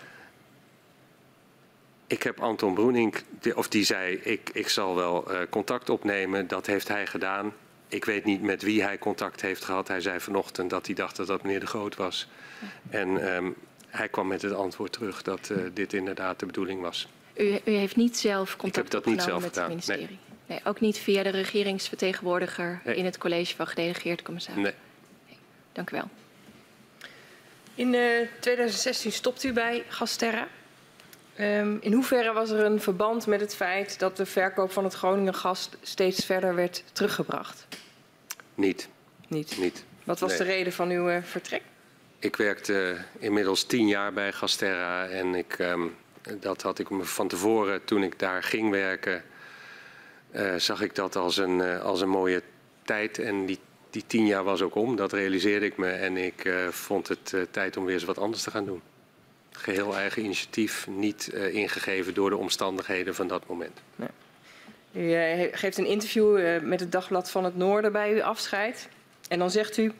Ik 2.06 2.22
heb 2.22 2.40
Anton 2.40 2.74
Broening, 2.74 3.14
of 3.54 3.68
die 3.68 3.84
zei, 3.84 4.14
ik, 4.14 4.50
ik 4.52 4.68
zal 4.68 4.94
wel 4.94 5.32
uh, 5.32 5.38
contact 5.50 5.90
opnemen. 5.90 6.48
Dat 6.48 6.66
heeft 6.66 6.88
hij 6.88 7.06
gedaan. 7.06 7.52
Ik 7.88 8.04
weet 8.04 8.24
niet 8.24 8.42
met 8.42 8.62
wie 8.62 8.82
hij 8.82 8.98
contact 8.98 9.40
heeft 9.40 9.64
gehad. 9.64 9.88
Hij 9.88 10.00
zei 10.00 10.20
vanochtend 10.20 10.70
dat 10.70 10.86
hij 10.86 10.94
dacht 10.94 11.16
dat 11.16 11.26
dat 11.26 11.42
meneer 11.42 11.60
De 11.60 11.66
Groot 11.66 11.96
was. 11.96 12.28
En 12.90 13.34
um, 13.34 13.54
hij 13.88 14.08
kwam 14.08 14.26
met 14.26 14.42
het 14.42 14.52
antwoord 14.52 14.92
terug 14.92 15.22
dat 15.22 15.48
uh, 15.52 15.58
dit 15.72 15.92
inderdaad 15.92 16.38
de 16.38 16.46
bedoeling 16.46 16.80
was. 16.80 17.08
U, 17.36 17.60
u, 17.64 17.70
heeft 17.72 17.96
niet 17.96 18.18
zelf 18.18 18.56
contact 18.56 18.86
ik 18.86 18.92
heb 18.92 19.02
dat 19.02 19.12
niet 19.12 19.22
zelf 19.22 19.40
met 19.40 19.48
gedaan. 19.48 19.62
het 19.62 19.72
ministerie? 19.72 20.06
Nee. 20.06 20.18
nee. 20.46 20.60
ook 20.64 20.80
niet 20.80 20.98
via 20.98 21.22
de 21.22 21.28
regeringsvertegenwoordiger 21.28 22.80
nee. 22.84 22.96
in 22.96 23.04
het 23.04 23.18
college 23.18 23.56
van 23.56 23.66
gedelegeerd 23.66 24.22
commissaris? 24.22 24.62
Nee. 24.62 24.72
nee. 25.26 25.36
Dank 25.72 25.90
u 25.90 25.96
wel. 25.96 26.08
In 27.74 27.92
uh, 27.94 28.28
2016 28.40 29.12
stopt 29.12 29.44
u 29.44 29.52
bij 29.52 29.84
Gasterra. 29.88 30.48
Um, 31.40 31.78
in 31.80 31.92
hoeverre 31.92 32.32
was 32.32 32.50
er 32.50 32.64
een 32.64 32.80
verband 32.80 33.26
met 33.26 33.40
het 33.40 33.54
feit 33.54 33.98
dat 33.98 34.16
de 34.16 34.26
verkoop 34.26 34.72
van 34.72 34.84
het 34.84 34.94
Groningen 34.94 35.34
gas 35.34 35.68
steeds 35.82 36.24
verder 36.24 36.54
werd 36.54 36.84
teruggebracht? 36.92 37.66
Niet. 38.54 38.88
Niet? 39.28 39.58
Niet. 39.58 39.84
Wat 40.04 40.20
was 40.20 40.28
nee. 40.28 40.38
de 40.38 40.44
reden 40.44 40.72
van 40.72 40.90
uw 40.90 41.10
uh, 41.10 41.16
vertrek? 41.22 41.62
Ik 42.18 42.36
werkte 42.36 42.96
inmiddels 43.18 43.64
tien 43.64 43.88
jaar 43.88 44.12
bij 44.12 44.32
Gasterra 44.32 45.06
en 45.06 45.34
ik, 45.34 45.58
um, 45.58 45.96
dat 46.40 46.62
had 46.62 46.78
ik 46.78 46.90
me 46.90 47.04
van 47.04 47.28
tevoren, 47.28 47.84
toen 47.84 48.02
ik 48.02 48.18
daar 48.18 48.42
ging 48.42 48.70
werken, 48.70 49.24
uh, 50.32 50.54
zag 50.56 50.80
ik 50.80 50.94
dat 50.94 51.16
als 51.16 51.36
een, 51.36 51.58
uh, 51.58 51.82
als 51.82 52.00
een 52.00 52.08
mooie 52.08 52.42
tijd. 52.82 53.18
En 53.18 53.46
die, 53.46 53.58
die 53.90 54.04
tien 54.06 54.26
jaar 54.26 54.44
was 54.44 54.62
ook 54.62 54.74
om, 54.74 54.96
dat 54.96 55.12
realiseerde 55.12 55.66
ik 55.66 55.76
me. 55.76 55.88
En 55.88 56.16
ik 56.16 56.44
uh, 56.44 56.68
vond 56.68 57.08
het 57.08 57.34
tijd 57.50 57.76
om 57.76 57.84
weer 57.84 57.94
eens 57.94 58.04
wat 58.04 58.18
anders 58.18 58.42
te 58.42 58.50
gaan 58.50 58.64
doen. 58.64 58.82
Geheel 59.50 59.96
eigen 59.96 60.24
initiatief, 60.24 60.86
niet 60.86 61.26
ingegeven 61.32 62.14
door 62.14 62.30
de 62.30 62.36
omstandigheden 62.36 63.14
van 63.14 63.28
dat 63.28 63.48
moment. 63.48 63.80
Nee. 63.96 64.08
U 64.92 65.50
geeft 65.52 65.78
een 65.78 65.86
interview 65.86 66.60
met 66.62 66.80
het 66.80 66.92
Dagblad 66.92 67.30
van 67.30 67.44
het 67.44 67.56
Noorden 67.56 67.92
bij 67.92 68.12
uw 68.12 68.22
afscheid. 68.22 68.88
En 69.28 69.38
dan 69.38 69.50
zegt 69.50 69.76
u, 69.76 69.92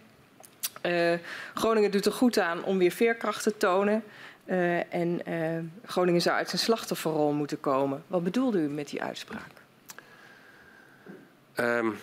Groningen 1.54 1.90
doet 1.90 2.06
er 2.06 2.12
goed 2.12 2.38
aan 2.38 2.64
om 2.64 2.78
weer 2.78 2.90
veerkracht 2.90 3.42
te 3.42 3.56
tonen. 3.56 4.04
Uh, 4.46 4.94
en 4.94 5.30
uh, 5.30 5.58
Groningen 5.84 6.22
zou 6.22 6.36
uit 6.36 6.48
zijn 6.48 6.60
slachtofferrol 6.62 7.32
moeten 7.32 7.60
komen. 7.60 8.04
Wat 8.06 8.24
bedoelde 8.24 8.58
u 8.58 8.68
met 8.68 8.88
die 8.88 9.02
uitspraak? 9.02 9.50
Um, 11.56 11.96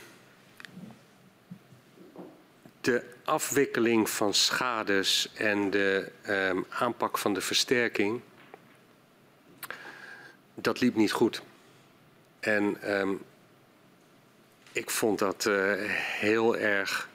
de 2.81 3.03
afwikkeling 3.23 4.09
van 4.09 4.33
schades 4.33 5.31
en 5.33 5.69
de 5.69 6.11
um, 6.27 6.65
aanpak 6.69 7.17
van 7.17 7.33
de 7.33 7.41
versterking, 7.41 8.21
dat 10.55 10.81
liep 10.81 10.95
niet 10.95 11.11
goed. 11.11 11.41
En 12.39 12.91
um, 12.99 13.21
ik 14.71 14.89
vond 14.89 15.19
dat 15.19 15.45
uh, 15.45 15.73
heel 16.19 16.57
erg 16.57 17.09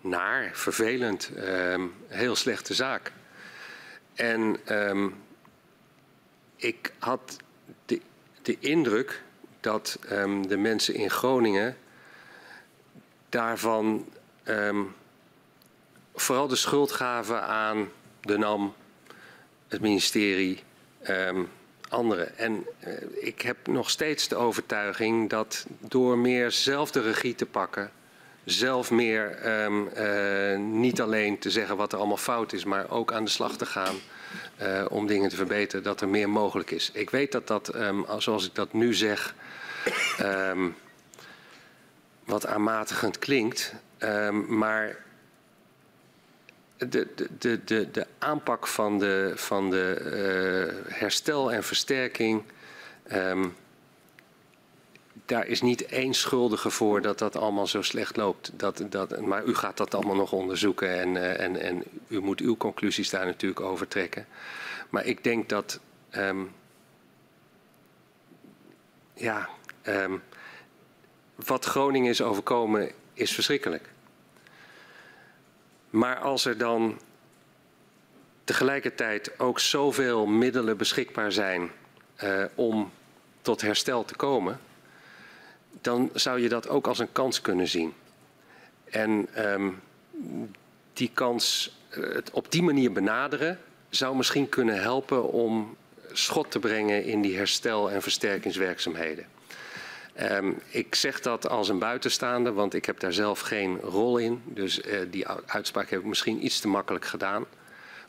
naar, 0.00 0.50
vervelend, 0.52 1.30
um, 1.36 1.94
heel 2.08 2.36
slechte 2.36 2.74
zaak. 2.74 3.12
En 4.14 4.60
ik 6.56 6.92
had 6.98 7.36
de, 7.86 8.00
de 8.42 8.56
indruk 8.60 9.22
dat 9.60 9.98
de 10.46 10.56
mensen 10.56 10.94
in 10.94 11.10
Groningen 11.10 11.76
daarvan 13.28 14.06
vooral 16.14 16.48
de 16.48 16.56
schuld 16.56 16.92
gaven 16.92 17.42
aan 17.42 17.90
de 18.20 18.38
NAM, 18.38 18.74
het 19.68 19.80
ministerie, 19.80 20.62
anderen. 21.90 22.38
En 22.38 22.66
uh, 22.86 22.94
ik 23.14 23.42
heb 23.42 23.66
nog 23.66 23.90
steeds 23.90 24.28
de 24.28 24.36
overtuiging 24.36 25.30
dat 25.30 25.66
door 25.78 26.18
meer 26.18 26.50
zelf 26.50 26.90
de 26.90 27.00
regie 27.00 27.34
te 27.34 27.46
pakken, 27.46 27.92
zelf 28.44 28.90
meer 28.90 29.48
um, 29.64 29.88
uh, 29.96 30.58
niet 30.58 31.00
alleen 31.00 31.38
te 31.38 31.50
zeggen 31.50 31.76
wat 31.76 31.92
er 31.92 31.98
allemaal 31.98 32.16
fout 32.16 32.52
is, 32.52 32.64
maar 32.64 32.90
ook 32.90 33.12
aan 33.12 33.24
de 33.24 33.30
slag 33.30 33.56
te 33.56 33.66
gaan 33.66 33.94
uh, 34.62 34.84
om 34.88 35.06
dingen 35.06 35.28
te 35.28 35.36
verbeteren, 35.36 35.84
dat 35.84 36.00
er 36.00 36.08
meer 36.08 36.28
mogelijk 36.28 36.70
is. 36.70 36.90
Ik 36.92 37.10
weet 37.10 37.32
dat 37.32 37.46
dat, 37.46 37.76
zoals 38.18 38.46
ik 38.46 38.54
dat 38.54 38.72
nu 38.72 38.94
zeg, 38.94 39.34
wat 42.24 42.46
aanmatigend 42.46 43.18
klinkt, 43.18 43.74
maar 44.46 44.96
de, 46.88 47.06
de, 47.38 47.64
de, 47.64 47.90
de, 47.90 48.06
aanpak 48.18 48.66
van 48.66 48.98
de, 48.98 49.32
van 49.34 49.70
de 49.70 50.00
uh, 50.86 50.94
herstel 50.94 51.52
en 51.52 51.64
versterking, 51.64 52.42
daar 55.30 55.46
is 55.46 55.60
niet 55.60 55.86
één 55.86 56.14
schuldige 56.14 56.70
voor 56.70 57.00
dat 57.00 57.18
dat 57.18 57.36
allemaal 57.36 57.66
zo 57.66 57.82
slecht 57.82 58.16
loopt. 58.16 58.50
Dat, 58.54 58.84
dat, 58.88 59.20
maar 59.20 59.44
u 59.44 59.54
gaat 59.54 59.76
dat 59.76 59.94
allemaal 59.94 60.14
nog 60.14 60.32
onderzoeken 60.32 61.00
en, 61.00 61.14
uh, 61.14 61.40
en, 61.40 61.60
en 61.60 61.84
u 62.08 62.20
moet 62.20 62.40
uw 62.40 62.56
conclusies 62.56 63.10
daar 63.10 63.26
natuurlijk 63.26 63.60
over 63.60 63.88
trekken. 63.88 64.26
Maar 64.88 65.04
ik 65.04 65.24
denk 65.24 65.48
dat, 65.48 65.80
um, 66.10 66.52
ja, 69.14 69.48
um, 69.86 70.22
wat 71.34 71.64
Groningen 71.64 72.10
is 72.10 72.22
overkomen 72.22 72.90
is 73.14 73.34
verschrikkelijk. 73.34 73.88
Maar 75.90 76.18
als 76.18 76.44
er 76.44 76.58
dan 76.58 77.00
tegelijkertijd 78.44 79.38
ook 79.38 79.60
zoveel 79.60 80.26
middelen 80.26 80.76
beschikbaar 80.76 81.32
zijn 81.32 81.70
uh, 82.22 82.44
om 82.54 82.92
tot 83.42 83.60
herstel 83.60 84.04
te 84.04 84.16
komen, 84.16 84.60
dan 85.80 86.10
zou 86.14 86.40
je 86.40 86.48
dat 86.48 86.68
ook 86.68 86.86
als 86.86 86.98
een 86.98 87.12
kans 87.12 87.40
kunnen 87.40 87.68
zien. 87.68 87.92
En 88.84 89.28
um, 89.52 89.80
die 90.92 91.10
kans, 91.14 91.76
uh, 91.98 92.14
het 92.14 92.30
op 92.30 92.52
die 92.52 92.62
manier 92.62 92.92
benaderen, 92.92 93.58
zou 93.88 94.16
misschien 94.16 94.48
kunnen 94.48 94.80
helpen 94.80 95.32
om 95.32 95.76
schot 96.12 96.50
te 96.50 96.58
brengen 96.58 97.04
in 97.04 97.22
die 97.22 97.36
herstel- 97.36 97.90
en 97.90 98.02
versterkingswerkzaamheden. 98.02 99.26
Um, 100.20 100.60
ik 100.68 100.94
zeg 100.94 101.20
dat 101.20 101.48
als 101.48 101.68
een 101.68 101.78
buitenstaander, 101.78 102.52
want 102.52 102.74
ik 102.74 102.84
heb 102.84 103.00
daar 103.00 103.12
zelf 103.12 103.40
geen 103.40 103.78
rol 103.80 104.18
in. 104.18 104.42
Dus 104.44 104.80
uh, 104.80 105.00
die 105.10 105.28
uitspraak 105.46 105.90
heb 105.90 106.00
ik 106.00 106.06
misschien 106.06 106.44
iets 106.44 106.60
te 106.60 106.68
makkelijk 106.68 107.04
gedaan. 107.04 107.46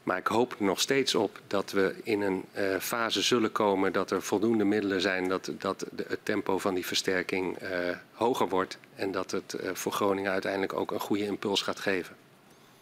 Maar 0.03 0.17
ik 0.17 0.27
hoop 0.27 0.55
nog 0.59 0.79
steeds 0.79 1.15
op 1.15 1.39
dat 1.47 1.71
we 1.71 1.95
in 2.03 2.21
een 2.21 2.45
uh, 2.57 2.75
fase 2.79 3.21
zullen 3.21 3.51
komen 3.51 3.93
dat 3.93 4.11
er 4.11 4.21
voldoende 4.21 4.63
middelen 4.63 5.01
zijn, 5.01 5.27
dat, 5.27 5.51
dat 5.57 5.85
het 5.95 6.19
tempo 6.23 6.57
van 6.57 6.73
die 6.73 6.85
versterking 6.85 7.61
uh, 7.61 7.69
hoger 8.13 8.49
wordt 8.49 8.77
en 8.95 9.11
dat 9.11 9.31
het 9.31 9.55
uh, 9.63 9.69
voor 9.73 9.91
Groningen 9.91 10.31
uiteindelijk 10.31 10.73
ook 10.73 10.91
een 10.91 10.99
goede 10.99 11.25
impuls 11.25 11.61
gaat 11.61 11.79
geven. 11.79 12.15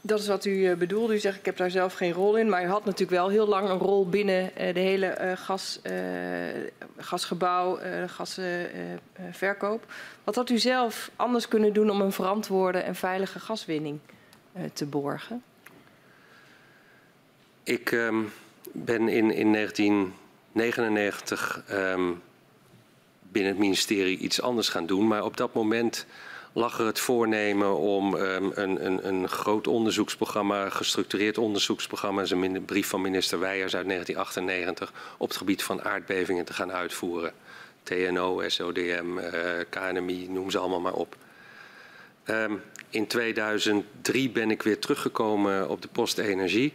Dat 0.02 0.20
is 0.20 0.28
wat 0.28 0.46
u 0.46 0.76
bedoelde. 0.76 1.14
U 1.14 1.20
zegt 1.20 1.38
ik 1.38 1.46
heb 1.46 1.58
daar 1.58 1.72
zelf 1.72 1.94
geen 1.94 2.12
rol 2.12 2.36
in, 2.36 2.50
maar 2.50 2.64
u 2.64 2.68
had 2.68 2.86
natuurlijk 2.86 3.12
wel 3.12 3.30
heel 3.30 3.48
lang 3.48 3.70
een 3.70 3.78
rol 3.78 4.10
binnen 4.10 4.52
de 4.56 4.80
hele 4.80 5.36
gas, 5.38 5.80
gasgebouw, 6.98 7.80
gasverkoop. 8.06 9.84
wat 10.24 10.36
had 10.36 10.50
u 10.50 10.58
zelf 10.58 11.12
anders 11.16 11.48
kunnen 11.48 11.74
doen 11.74 11.90
om 11.90 12.02
een 12.02 12.12
verantwoorde 12.12 12.80
en 12.80 12.96
veilige 12.96 13.40
gaswinning 13.40 14.00
te 14.74 14.86
borgen? 14.86 15.44
Ik 17.70 17.92
um, 17.92 18.32
ben 18.72 19.08
in, 19.08 19.32
in 19.32 19.54
1999 19.54 21.64
um, 21.72 22.22
binnen 23.22 23.52
het 23.52 23.62
ministerie 23.62 24.18
iets 24.18 24.42
anders 24.42 24.70
gaan 24.70 24.86
doen. 24.86 25.08
Maar 25.08 25.24
op 25.24 25.38
dat 25.38 25.54
moment 25.54 26.06
lag 26.54 26.80
er 26.80 26.86
het 26.86 27.00
voornemen 27.00 27.78
om 27.78 28.16
um, 28.16 28.52
een, 28.54 28.86
een, 28.86 29.08
een 29.08 29.30
groot 29.30 29.68
onderzoeksprogramma, 29.68 30.70
gestructureerd 30.70 31.38
onderzoeksprogramma, 31.38 32.22
is 32.22 32.32
een 32.32 32.66
brief 32.66 32.88
van 32.88 33.02
minister 33.02 33.40
Weijers 33.40 33.76
uit 33.76 33.88
1998, 33.88 34.94
op 35.18 35.28
het 35.28 35.38
gebied 35.38 35.64
van 35.64 35.84
aardbevingen 35.84 36.46
te 36.46 36.54
gaan 36.54 36.72
uitvoeren. 36.72 37.34
TNO, 37.84 38.44
SODM, 38.48 39.18
uh, 39.18 39.32
KNMI, 39.70 40.28
noem 40.30 40.52
ze 40.52 40.58
allemaal 40.58 40.82
maar 40.82 40.94
op. 40.94 41.16
In 42.90 43.08
2003 43.08 44.30
ben 44.30 44.52
ik 44.52 44.64
weer 44.64 44.80
teruggekomen 44.80 45.70
op 45.70 45.82
de 45.82 45.88
post 45.88 46.18
energie. 46.18 46.74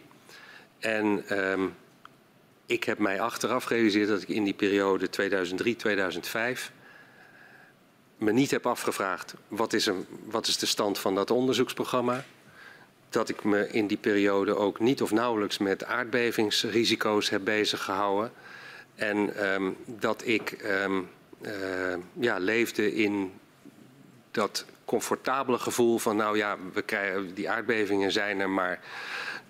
En 0.84 1.38
um, 1.38 1.76
ik 2.66 2.84
heb 2.84 2.98
mij 2.98 3.20
achteraf 3.20 3.64
gerealiseerd 3.64 4.08
dat 4.08 4.22
ik 4.22 4.28
in 4.28 4.44
die 4.44 4.54
periode 4.54 5.08
2003-2005 6.66 6.72
me 8.18 8.32
niet 8.32 8.50
heb 8.50 8.66
afgevraagd 8.66 9.34
wat 9.48 9.72
is, 9.72 9.86
een, 9.86 10.06
wat 10.24 10.46
is 10.46 10.58
de 10.58 10.66
stand 10.66 10.98
van 10.98 11.14
dat 11.14 11.30
onderzoeksprogramma. 11.30 12.24
Dat 13.08 13.28
ik 13.28 13.44
me 13.44 13.68
in 13.68 13.86
die 13.86 13.96
periode 13.96 14.56
ook 14.56 14.80
niet 14.80 15.02
of 15.02 15.10
nauwelijks 15.10 15.58
met 15.58 15.84
aardbevingsrisico's 15.84 17.30
heb 17.30 17.44
bezig 17.44 17.82
gehouden. 17.82 18.32
En 18.94 19.46
um, 19.52 19.76
dat 19.86 20.26
ik 20.26 20.64
um, 20.64 21.08
uh, 21.42 21.50
ja, 22.12 22.38
leefde 22.38 22.94
in 22.94 23.32
dat 24.30 24.64
comfortabele 24.84 25.58
gevoel 25.58 25.98
van 25.98 26.16
nou 26.16 26.36
ja, 26.36 26.56
we 26.72 26.82
krijgen, 26.82 27.34
die 27.34 27.50
aardbevingen 27.50 28.12
zijn 28.12 28.40
er, 28.40 28.50
maar 28.50 28.80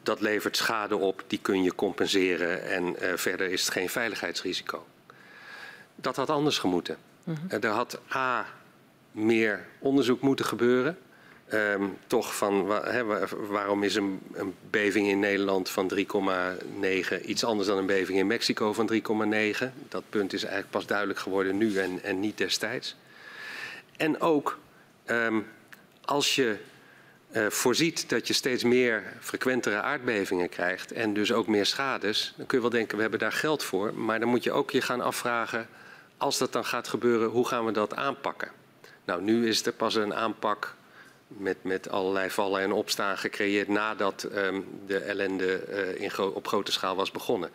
dat 0.05 0.21
levert 0.21 0.57
schade 0.57 0.97
op, 0.97 1.25
die 1.27 1.39
kun 1.43 1.63
je 1.63 1.75
compenseren 1.75 2.63
en 2.63 2.97
uh, 3.03 3.13
verder 3.15 3.51
is 3.51 3.61
het 3.61 3.73
geen 3.73 3.89
veiligheidsrisico. 3.89 4.87
Dat 5.95 6.17
had 6.17 6.31
anders 6.31 6.59
gemoeten. 6.59 6.97
Mm 7.25 7.35
-hmm. 7.35 7.61
Er 7.63 7.71
had 7.71 8.01
A, 8.15 8.47
meer 9.13 9.67
onderzoek 9.79 10.21
moeten 10.21 10.45
gebeuren. 10.45 10.99
Um, 11.53 11.97
toch 12.07 12.37
van 12.37 12.71
he, 12.71 13.05
waarom 13.49 13.83
is 13.83 13.95
een, 13.95 14.21
een, 14.33 14.55
beving 14.71 15.09
in 15.09 15.19
Nederland 15.19 15.71
van 15.71 15.93
3,9 15.95 17.25
iets 17.25 17.45
anders 17.45 17.69
dan 17.69 17.79
een 17.79 17.87
beving 17.87 18.19
in 18.19 18.27
Mexico 18.27 18.73
van 18.73 18.91
3,9? 18.93 19.01
Dat 19.89 20.03
punt 20.09 20.33
is 20.33 20.43
eigenlijk 20.43 20.71
pas 20.71 20.87
duidelijk 20.87 21.19
geworden 21.19 21.57
nu 21.57 21.79
en, 21.79 22.03
en 22.03 22.21
niet 22.21 22.39
destijds. 22.39 22.97
En 23.97 24.21
ook 24.21 24.59
um, 25.07 25.47
als 26.05 26.35
je 26.35 26.57
uh, 27.35 27.47
voorziet 27.47 28.09
dat 28.09 28.27
je 28.27 28.33
steeds 28.33 28.65
meer 28.65 29.03
frequentere 29.21 29.81
aardbevingen 29.81 30.49
krijgt 30.49 30.93
en 30.93 31.15
dus 31.15 31.33
ook 31.33 31.47
meer 31.47 31.67
schades, 31.67 32.35
dan 32.37 32.47
kun 32.47 32.57
je 32.57 32.63
wel 32.63 32.73
denken 32.73 32.97
we 32.97 33.03
hebben 33.03 33.21
daar 33.21 33.33
geld 33.33 33.63
voor. 33.63 33.95
Maar 33.95 34.21
dan 34.21 34.29
moet 34.29 34.45
je 34.45 34.53
ook 34.53 34.71
je 34.71 34.81
gaan 34.81 35.01
afvragen, 35.01 35.69
als 36.17 36.39
dat 36.39 36.53
dan 36.53 36.65
gaat 36.65 36.89
gebeuren, 36.89 37.29
hoe 37.29 37.47
gaan 37.47 37.65
we 37.65 37.73
dat 37.73 37.95
aanpakken? 37.95 38.51
Nou, 39.05 39.23
nu 39.23 39.49
is 39.49 39.67
er 39.67 39.73
pas 39.73 39.95
een 39.95 40.15
aanpak 40.15 40.75
met, 41.27 41.57
met 41.63 41.91
allerlei 41.91 42.31
vallen 42.31 42.61
en 42.61 42.73
opstaan 42.73 43.19
gecreëerd 43.19 43.69
nadat 43.69 44.29
um, 44.35 44.67
de 44.87 44.99
ellende 44.99 45.65
uh, 45.69 46.01
in 46.03 46.11
gro 46.11 46.29
op 46.29 46.47
grote 46.47 46.73
schaal 46.73 46.97
was 46.97 47.11
begonnen. 47.11 47.51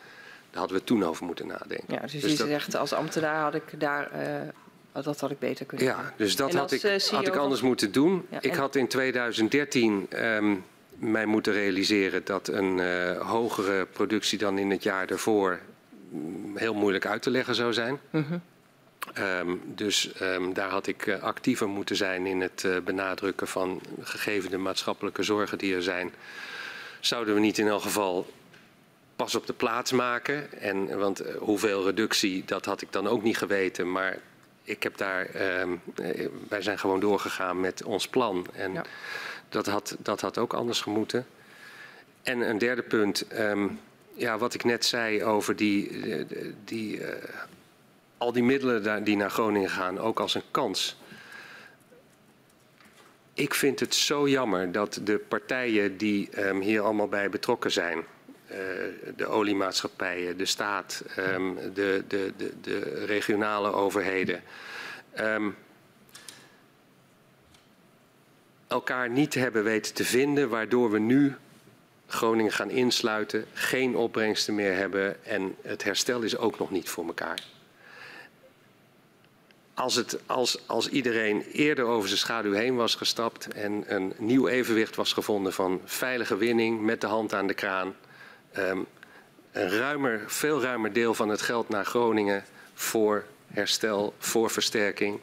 Daar 0.49 0.60
hadden 0.60 0.77
we 0.77 0.84
toen 0.84 1.03
over 1.03 1.26
moeten 1.26 1.47
nadenken. 1.47 1.93
Ja, 1.93 1.99
dus, 1.99 2.11
dus 2.11 2.31
je 2.31 2.38
dat... 2.38 2.47
zegt 2.47 2.76
als 2.76 2.93
ambtenaar 2.93 3.41
had 3.41 3.56
ik 3.56 3.80
daar 3.80 4.11
uh, 4.15 4.41
Oh, 4.41 4.68
dat 5.03 5.19
had 5.19 5.31
ik 5.31 5.39
beter 5.39 5.65
kunnen 5.65 5.88
ja, 5.88 5.95
doen. 5.95 6.11
Dus 6.15 6.35
dat 6.35 6.53
had 6.53 6.71
ik, 6.71 6.81
had 7.11 7.27
ik 7.27 7.35
anders 7.35 7.59
van... 7.59 7.67
moeten 7.67 7.91
doen. 7.91 8.26
Ja, 8.30 8.41
ik 8.41 8.55
had 8.55 8.76
in 8.76 8.88
2013 8.88 10.07
um, 10.15 10.63
mij 10.99 11.26
moeten 11.26 11.53
realiseren 11.53 12.21
dat 12.26 12.47
een 12.47 12.77
uh, 12.77 13.21
hogere 13.30 13.85
productie 13.85 14.38
dan 14.38 14.57
in 14.57 14.71
het 14.71 14.84
jaar 14.84 15.07
daarvoor 15.07 15.59
heel 16.55 16.73
moeilijk 16.73 17.05
uit 17.05 17.21
te 17.21 17.30
leggen 17.30 17.55
zou 17.55 17.73
zijn. 17.73 17.99
Mm 18.09 18.26
-hmm. 18.27 18.41
um, 19.23 19.61
dus 19.65 20.11
um, 20.21 20.53
daar 20.53 20.69
had 20.69 20.88
ik 20.88 21.05
uh, 21.05 21.21
actiever 21.21 21.67
moeten 21.67 21.95
zijn 21.95 22.26
in 22.26 22.41
het 22.41 22.63
uh, 22.65 22.77
benadrukken 22.80 23.47
van 23.47 23.81
gegeven 24.01 24.49
de 24.49 24.57
maatschappelijke 24.57 25.23
zorgen 25.23 25.57
die 25.57 25.76
er 25.76 25.84
zijn. 25.84 26.13
Zouden 26.99 27.34
we 27.34 27.39
niet 27.39 27.57
in 27.57 27.67
elk 27.67 27.81
geval 27.81 28.27
pas 29.15 29.35
op 29.35 29.47
de 29.47 29.53
plaats 29.53 29.91
maken. 29.91 30.61
En, 30.61 30.97
want 30.97 31.23
hoeveel 31.38 31.85
reductie, 31.85 32.43
dat 32.45 32.65
had 32.65 32.81
ik 32.81 32.91
dan 32.91 33.07
ook 33.07 33.23
niet 33.23 33.38
geweten. 33.38 33.91
Maar 33.91 34.19
ik 34.69 34.83
heb 34.83 34.97
daar, 34.97 35.27
um, 35.61 35.81
wij 36.47 36.61
zijn 36.61 36.79
gewoon 36.79 36.99
doorgegaan 36.99 37.59
met 37.59 37.83
ons 37.83 38.07
plan. 38.07 38.45
En 38.53 38.73
ja. 38.73 38.83
dat, 39.49 39.65
had, 39.65 39.95
dat 39.99 40.21
had 40.21 40.37
ook 40.37 40.53
anders 40.53 40.81
gemoeten. 40.81 41.25
En 42.23 42.49
een 42.49 42.57
derde 42.57 42.81
punt, 42.81 43.39
um, 43.39 43.79
ja, 44.13 44.37
wat 44.37 44.53
ik 44.53 44.63
net 44.63 44.85
zei 44.85 45.23
over 45.23 45.55
die, 45.55 45.91
die, 46.63 46.99
uh, 46.99 47.07
al 48.17 48.31
die 48.31 48.43
middelen 48.43 49.03
die 49.03 49.15
naar 49.15 49.31
Groningen 49.31 49.69
gaan, 49.69 49.99
ook 49.99 50.19
als 50.19 50.35
een 50.35 50.51
kans. 50.51 50.97
Ik 53.33 53.53
vind 53.53 53.79
het 53.79 53.95
zo 53.95 54.27
jammer 54.27 54.71
dat 54.71 54.99
de 55.03 55.17
partijen 55.17 55.97
die 55.97 56.47
um, 56.47 56.61
hier 56.61 56.81
allemaal 56.81 57.07
bij 57.07 57.29
betrokken 57.29 57.71
zijn, 57.71 58.03
de 59.15 59.26
oliemaatschappijen, 59.27 60.38
de 60.38 60.45
staat, 60.45 61.03
um, 61.17 61.55
de, 61.73 62.03
de, 62.07 62.34
de, 62.38 62.53
de, 62.61 63.05
regionale 63.05 63.71
overheden. 63.71 64.43
Um, 65.19 65.55
elkaar 68.67 69.09
niet 69.09 69.34
hebben 69.34 69.63
weten 69.63 69.93
te 69.93 70.05
vinden, 70.05 70.49
waardoor 70.49 70.91
we 70.91 70.99
nu 70.99 71.35
Groningen 72.09 72.51
gaan 72.51 72.69
insluiten, 72.69 73.45
geen 73.53 73.95
opbrengsten 73.95 74.55
meer 74.55 74.76
hebben 74.76 75.26
en 75.26 75.55
het 75.61 75.84
herstel 75.84 76.21
is 76.21 76.38
ook 76.38 76.59
nog 76.59 76.71
niet 76.71 76.89
voor 76.89 77.05
elkaar. 77.05 77.43
Als, 79.73 79.95
het, 79.95 80.19
als, 80.26 80.67
als 80.67 80.89
iedereen 80.89 81.41
eerder 81.41 81.85
over 81.85 82.07
zijn 82.07 82.19
schaduw 82.19 82.51
heen 82.51 82.76
was 82.76 82.95
gestapt 82.95 83.47
en 83.47 83.84
een 83.88 84.13
nieuw 84.17 84.47
evenwicht 84.47 84.95
was 84.95 85.13
gevonden 85.13 85.53
van 85.53 85.81
veilige 85.85 86.38
winning 86.38 86.81
met 86.81 87.01
de 87.01 87.07
hand 87.07 87.34
aan 87.34 87.47
de 87.47 87.53
kraan, 87.53 87.95
um, 88.57 88.85
een 89.51 89.69
ruimer, 89.69 90.23
veel 90.27 90.61
ruimer 90.61 90.93
deel 90.93 91.13
van 91.13 91.30
het 91.30 91.41
geld 91.41 91.69
naar 91.69 91.85
Groningen 91.85 92.43
voor 92.73 93.23
herstel, 93.47 94.13
voor 94.17 94.49
versterking. 94.49 95.19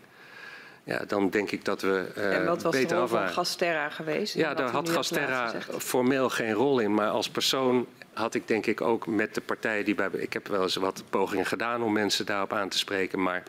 Ja, 0.85 1.05
dan 1.07 1.31
denk 1.31 1.51
ik 1.51 1.65
dat 1.65 1.81
we 1.83 2.07
uh, 2.17 2.37
En 2.37 2.47
wat 2.47 2.63
was 2.63 2.73
beter 2.73 2.89
de 2.89 2.95
rol 2.95 3.07
van 3.07 3.29
Gasterra 3.29 3.89
geweest? 3.89 4.35
Ja, 4.35 4.55
daar 4.55 4.71
had 4.71 4.91
Gasterra 4.91 5.53
formeel 5.79 6.31
geen 6.31 6.53
rol 6.53 6.79
in. 6.79 6.95
Maar 6.95 7.09
als 7.09 7.31
persoon 7.31 7.87
had 8.13 8.35
ik 8.35 8.49
denk 8.49 8.67
ik 8.67 8.81
ook 8.81 9.07
met 9.07 9.35
de 9.35 9.41
partijen 9.41 9.85
die 9.85 9.95
bij... 9.95 10.09
Ik 10.13 10.33
heb 10.33 10.49
wel 10.49 10.63
eens 10.63 10.77
wat 10.77 11.03
pogingen 11.11 11.47
gedaan 11.47 11.83
om 11.83 11.93
mensen 11.93 12.27
daarop 12.27 12.53
aan 12.53 12.69
te 12.69 12.79
spreken. 12.79 13.23
Maar 13.23 13.43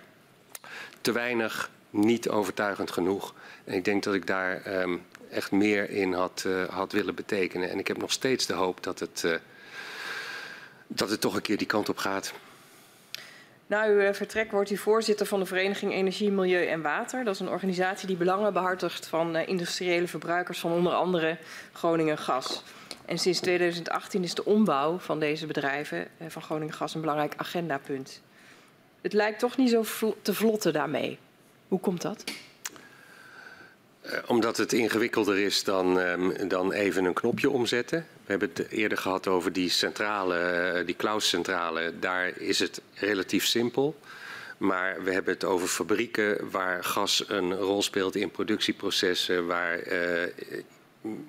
te 1.02 1.12
weinig, 1.12 1.70
niet 1.90 2.30
overtuigend 2.30 2.92
genoeg. 2.92 3.34
En 3.64 3.74
ik 3.74 3.86
denk 3.86 4.04
dat 4.04 4.14
ik 4.14 4.28
daar 4.28 4.82
um, 4.82 5.06
echt 5.32 5.52
meer 5.52 5.90
in 5.90 6.14
had, 6.14 6.44
uh, 6.48 6.64
had 6.64 6.92
willen 6.92 7.16
betekenen. 7.16 7.70
En 7.70 7.80
ik 7.80 7.88
heb 7.88 7.98
nog 7.98 8.12
steeds 8.12 8.46
de 8.46 8.54
hoop 8.54 8.84
dat 8.84 9.00
het... 9.00 9.24
Uh, 9.26 9.36
dat 10.88 11.10
het 11.10 11.22
toch 11.22 11.36
een 11.36 11.42
keer 11.42 11.58
die 11.58 11.68
kant 11.68 11.90
op 11.90 11.98
gaat. 11.98 12.34
Na 13.68 13.86
uw 13.86 14.14
vertrek 14.14 14.52
wordt 14.52 14.70
u 14.70 14.78
voorzitter 14.78 15.26
van 15.26 15.40
de 15.40 15.46
Vereniging 15.46 15.94
Energie, 15.94 16.32
Milieu 16.32 16.66
en 16.66 16.82
Water. 16.82 17.24
Dat 17.24 17.34
is 17.34 17.40
een 17.40 17.50
organisatie 17.50 18.08
die 18.08 18.18
belangen 18.18 18.54
behartigt 18.54 19.08
van 19.08 19.36
industriële 19.36 20.08
verbruikers 20.08 20.60
van 20.60 20.72
onder 20.72 20.94
andere 20.94 21.38
Groningen 21.74 22.18
Gas. 22.18 22.64
En 23.06 23.18
sinds 23.18 23.40
2018 23.40 24.24
is 24.24 24.34
de 24.34 24.46
ombouw 24.46 25.00
van 25.00 25.20
deze 25.20 25.46
bedrijven 25.46 26.08
van 26.28 26.42
Groningen 26.42 26.74
Gas 26.74 26.96
een 26.96 27.02
belangrijk 27.02 27.34
agendapunt. 27.38 28.22
Het 29.02 29.14
lijkt 29.14 29.40
toch 29.40 29.58
niet 29.58 29.70
zo 29.70 30.14
te 30.22 30.34
vlotten 30.34 30.74
daarmee. 30.74 31.18
Hoe 31.68 31.80
komt 31.80 32.02
dat? 32.02 32.24
Omdat 34.28 34.58
het 34.58 34.74
ingewikkelder 34.74 35.38
is 35.38 35.64
dan, 35.64 35.98
um, 35.98 36.48
dan 36.48 36.72
even 36.72 37.06
een 37.06 37.14
knopje 37.14 37.50
omzetten. 37.50 38.06
We 38.28 38.34
hebben 38.34 38.50
het 38.54 38.70
eerder 38.70 38.98
gehad 38.98 39.28
over 39.28 39.54
die 39.54 39.70
centrale, 39.70 40.84
die 40.86 40.96
cloudcentrale. 40.96 41.94
Daar 42.00 42.38
is 42.38 42.60
het 42.60 42.82
relatief 42.94 43.46
simpel. 43.46 43.96
Maar 44.58 45.04
we 45.04 45.12
hebben 45.12 45.34
het 45.34 45.44
over 45.44 45.68
fabrieken 45.68 46.50
waar 46.50 46.84
gas 46.84 47.24
een 47.28 47.56
rol 47.56 47.82
speelt 47.82 48.16
in 48.16 48.32
productieprocessen, 48.32 49.48
waar 49.48 49.88
uh, 49.88 50.22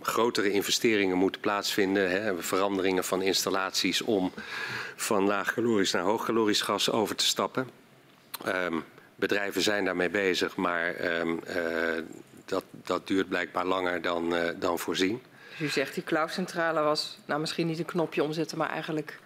grotere 0.02 0.50
investeringen 0.50 1.16
moeten 1.16 1.40
plaatsvinden. 1.40 2.10
Hè, 2.10 2.42
veranderingen 2.42 3.04
van 3.04 3.22
installaties 3.22 4.02
om 4.02 4.32
van 4.96 5.26
laagcalorisch 5.26 5.92
naar 5.92 6.02
hoogcalorisch 6.02 6.62
gas 6.62 6.90
over 6.90 7.16
te 7.16 7.26
stappen. 7.26 7.68
Um, 8.46 8.84
bedrijven 9.14 9.62
zijn 9.62 9.84
daarmee 9.84 10.10
bezig, 10.10 10.56
maar 10.56 11.18
um, 11.20 11.40
uh, 11.48 11.56
dat, 12.44 12.64
dat 12.70 13.06
duurt 13.06 13.28
blijkbaar 13.28 13.66
langer 13.66 14.02
dan, 14.02 14.34
dan 14.58 14.78
voorzien. 14.78 15.22
Dus 15.58 15.68
u 15.68 15.70
zegt 15.70 15.94
die 15.94 16.02
cloudcentrale 16.02 16.80
was 16.80 17.18
nou, 17.24 17.40
misschien 17.40 17.66
niet 17.66 17.78
een 17.78 17.84
knopje 17.84 18.22
omzetten, 18.22 18.58
maar 18.58 18.70
eigenlijk 18.70 19.18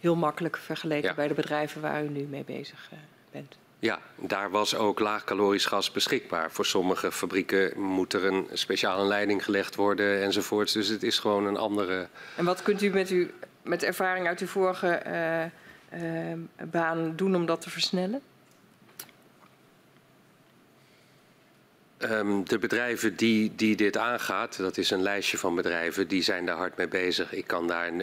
heel 0.00 0.16
makkelijk 0.16 0.56
vergeleken 0.56 1.08
ja. 1.08 1.14
bij 1.14 1.28
de 1.28 1.34
bedrijven 1.34 1.80
waar 1.80 2.04
u 2.04 2.08
nu 2.08 2.22
mee 2.22 2.44
bezig 2.44 2.88
uh, 2.92 2.98
bent. 3.30 3.56
Ja, 3.78 3.98
daar 4.16 4.50
was 4.50 4.74
ook 4.74 5.00
laagcalorisch 5.00 5.66
gas 5.66 5.90
beschikbaar. 5.90 6.50
Voor 6.50 6.66
sommige 6.66 7.12
fabrieken 7.12 7.80
moet 7.80 8.12
er 8.12 8.24
een 8.24 8.46
speciale 8.52 9.04
leiding 9.04 9.44
gelegd 9.44 9.74
worden 9.74 10.22
enzovoorts. 10.22 10.72
Dus 10.72 10.88
het 10.88 11.02
is 11.02 11.18
gewoon 11.18 11.46
een 11.46 11.56
andere. 11.56 12.08
En 12.36 12.44
wat 12.44 12.62
kunt 12.62 12.82
u 12.82 12.90
met, 12.90 13.08
uw, 13.08 13.26
met 13.62 13.82
ervaring 13.82 14.26
uit 14.26 14.40
uw 14.40 14.46
vorige 14.46 15.02
uh, 15.06 16.02
uh, 16.02 16.38
baan 16.70 17.16
doen 17.16 17.36
om 17.36 17.46
dat 17.46 17.60
te 17.60 17.70
versnellen? 17.70 18.20
Um, 22.10 22.48
de 22.48 22.58
bedrijven 22.58 23.16
die, 23.16 23.52
die 23.54 23.76
dit 23.76 23.96
aangaat, 23.96 24.56
dat 24.56 24.76
is 24.76 24.90
een 24.90 25.02
lijstje 25.02 25.38
van 25.38 25.54
bedrijven, 25.54 26.08
die 26.08 26.22
zijn 26.22 26.46
daar 26.46 26.56
hard 26.56 26.76
mee 26.76 26.88
bezig. 26.88 27.32
Ik 27.32 27.46
kan 27.46 27.66
daar 27.66 27.94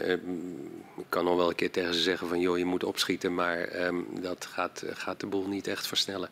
ik 0.98 1.06
kan 1.10 1.24
nog 1.26 1.36
wel 1.36 1.50
een 1.50 1.56
keer 1.56 1.72
tegen 1.72 1.94
ze 1.94 2.00
zeggen 2.00 2.28
van 2.28 2.40
joh, 2.40 2.58
je 2.58 2.66
moet 2.66 2.84
opschieten, 2.84 3.34
maar 3.34 3.86
um, 3.86 4.08
dat 4.22 4.46
gaat, 4.46 4.84
gaat 4.94 5.20
de 5.20 5.28
boel 5.28 5.48
niet 5.48 5.68
echt 5.68 5.88
versnellen. 5.88 6.30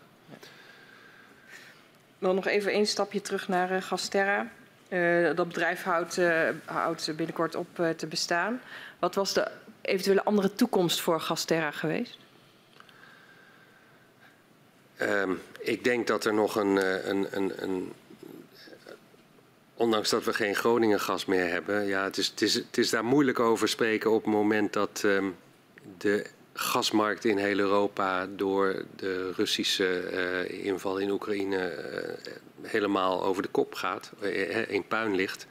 Dan 2.19 2.35
nog 2.35 2.47
even 2.47 2.75
een 2.75 2.87
stapje 2.87 3.21
terug 3.21 3.47
naar 3.47 3.71
uh, 3.71 3.81
Gasterra. 3.81 4.51
Uh, 4.89 5.35
dat 5.35 5.47
bedrijf 5.47 5.83
houdt, 5.83 6.17
uh, 6.17 6.49
houdt 6.65 7.15
binnenkort 7.15 7.55
op 7.55 7.67
te 7.95 8.07
bestaan. 8.07 8.61
Wat 8.99 9.15
was 9.15 9.33
de 9.33 9.51
eventuele 9.81 10.23
andere 10.23 10.53
toekomst 10.55 11.01
voor 11.01 11.21
Gasterra 11.21 11.71
geweest? 11.71 12.17
Um, 15.01 15.41
ik 15.59 15.83
denk 15.83 16.07
dat 16.07 16.25
er 16.25 16.33
nog 16.33 16.55
een, 16.55 16.75
een, 17.09 17.27
een, 17.31 17.63
een 17.63 17.93
ondanks 19.73 20.09
dat 20.09 20.23
we 20.23 20.33
geen 20.33 20.55
Groningen 20.55 20.99
gas 20.99 21.25
meer 21.25 21.49
hebben, 21.49 21.85
ja, 21.85 22.03
het, 22.03 22.17
is, 22.17 22.27
het, 22.27 22.41
is, 22.41 22.53
het 22.53 22.77
is 22.77 22.89
daar 22.89 23.05
moeilijk 23.05 23.39
over 23.39 23.69
spreken 23.69 24.11
op 24.11 24.23
het 24.23 24.33
moment 24.33 24.73
dat 24.73 25.01
um, 25.05 25.35
de 25.97 26.25
gasmarkt 26.53 27.25
in 27.25 27.37
heel 27.37 27.59
Europa 27.59 28.27
door 28.35 28.83
de 28.95 29.31
Russische 29.31 30.11
uh, 30.47 30.65
inval 30.65 30.97
in 30.97 31.11
Oekraïne 31.11 31.91
uh, 31.93 32.33
helemaal 32.61 33.23
over 33.23 33.41
de 33.41 33.47
kop 33.47 33.75
gaat, 33.75 34.11
in 34.67 34.87
puin 34.87 35.15
ligt. 35.15 35.47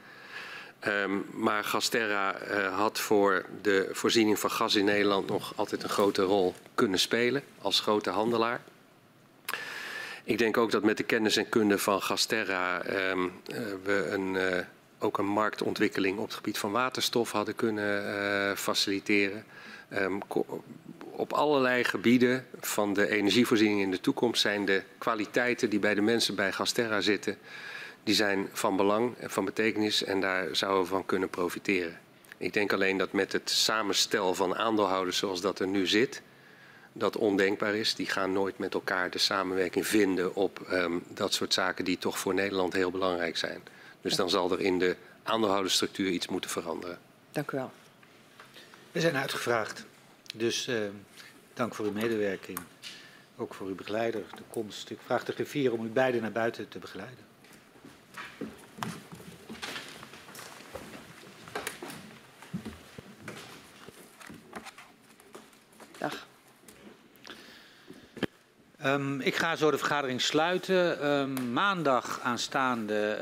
Um, 0.87 1.25
maar 1.33 1.63
Gasterra 1.63 2.35
had 2.69 2.99
voor 2.99 3.45
de 3.61 3.89
voorziening 3.91 4.39
van 4.39 4.51
gas 4.51 4.75
in 4.75 4.85
Nederland 4.85 5.29
nog 5.29 5.53
altijd 5.55 5.83
een 5.83 5.89
grote 5.89 6.21
rol 6.21 6.53
kunnen 6.75 6.99
spelen 6.99 7.43
als 7.61 7.79
grote 7.79 8.09
handelaar. 8.09 8.61
Ik 10.29 10.37
denk 10.37 10.57
ook 10.57 10.71
dat 10.71 10.83
met 10.83 10.97
de 10.97 11.03
kennis 11.03 11.37
en 11.37 11.49
kunde 11.49 11.77
van 11.77 12.01
Gasterra 12.01 12.85
um, 13.09 13.23
uh, 13.23 13.57
we 13.83 14.07
een, 14.09 14.33
uh, 14.33 14.57
ook 14.99 15.17
een 15.17 15.25
marktontwikkeling 15.25 16.17
op 16.17 16.25
het 16.25 16.33
gebied 16.33 16.57
van 16.57 16.71
waterstof 16.71 17.31
hadden 17.31 17.55
kunnen 17.55 18.03
uh, 18.03 18.55
faciliteren. 18.55 19.45
Um, 19.93 20.21
op 21.11 21.33
allerlei 21.33 21.83
gebieden 21.83 22.45
van 22.59 22.93
de 22.93 23.09
energievoorziening 23.09 23.81
in 23.81 23.91
de 23.91 24.01
toekomst 24.01 24.41
zijn 24.41 24.65
de 24.65 24.83
kwaliteiten 24.97 25.69
die 25.69 25.79
bij 25.79 25.95
de 25.95 26.01
mensen 26.01 26.35
bij 26.35 26.51
Gasterra 26.51 27.01
zitten, 27.01 27.37
die 28.03 28.15
zijn 28.15 28.49
van 28.51 28.75
belang 28.75 29.17
en 29.17 29.29
van 29.29 29.45
betekenis 29.45 30.03
en 30.03 30.21
daar 30.21 30.55
zouden 30.55 30.81
we 30.81 30.89
van 30.89 31.05
kunnen 31.05 31.29
profiteren. 31.29 31.99
Ik 32.37 32.53
denk 32.53 32.73
alleen 32.73 32.97
dat 32.97 33.11
met 33.11 33.31
het 33.31 33.49
samenstel 33.49 34.35
van 34.35 34.55
aandeelhouders 34.55 35.17
zoals 35.17 35.41
dat 35.41 35.59
er 35.59 35.67
nu 35.67 35.87
zit, 35.87 36.21
dat 36.99 37.17
ondenkbaar 37.17 37.75
is. 37.75 37.95
Die 37.95 38.05
gaan 38.05 38.31
nooit 38.31 38.57
met 38.57 38.73
elkaar 38.73 39.09
de 39.09 39.17
samenwerking 39.17 39.87
vinden 39.87 40.35
op 40.35 40.67
um, 40.71 41.03
dat 41.07 41.33
soort 41.33 41.53
zaken 41.53 41.85
die 41.85 41.97
toch 41.97 42.19
voor 42.19 42.33
Nederland 42.33 42.73
heel 42.73 42.91
belangrijk 42.91 43.37
zijn. 43.37 43.61
Dus 44.01 44.15
dan 44.15 44.29
zal 44.29 44.51
er 44.51 44.59
in 44.59 44.79
de 44.79 44.95
aandeelhoudersstructuur 45.23 46.09
iets 46.09 46.27
moeten 46.27 46.49
veranderen. 46.49 46.99
Dank 47.31 47.51
u 47.51 47.57
wel. 47.57 47.71
We 48.91 48.99
zijn 48.99 49.15
uitgevraagd. 49.15 49.85
Dus 50.35 50.67
uh, 50.67 50.77
dank 51.53 51.75
voor 51.75 51.85
uw 51.85 51.91
medewerking. 51.91 52.59
Ook 53.37 53.53
voor 53.53 53.67
uw 53.67 53.75
begeleider, 53.75 54.23
de 54.35 54.43
komst. 54.49 54.89
Ik 54.89 54.99
vraag 55.05 55.25
de 55.25 55.31
griffier 55.31 55.73
om 55.73 55.85
u 55.85 55.89
beiden 55.89 56.21
naar 56.21 56.31
buiten 56.31 56.69
te 56.69 56.79
begeleiden. 56.79 57.28
Um, 68.85 69.21
ik 69.21 69.35
ga 69.35 69.55
zo 69.55 69.71
de 69.71 69.77
vergadering 69.77 70.21
sluiten. 70.21 71.07
Um, 71.07 71.51
maandag 71.51 72.19
aanstaande 72.19 73.17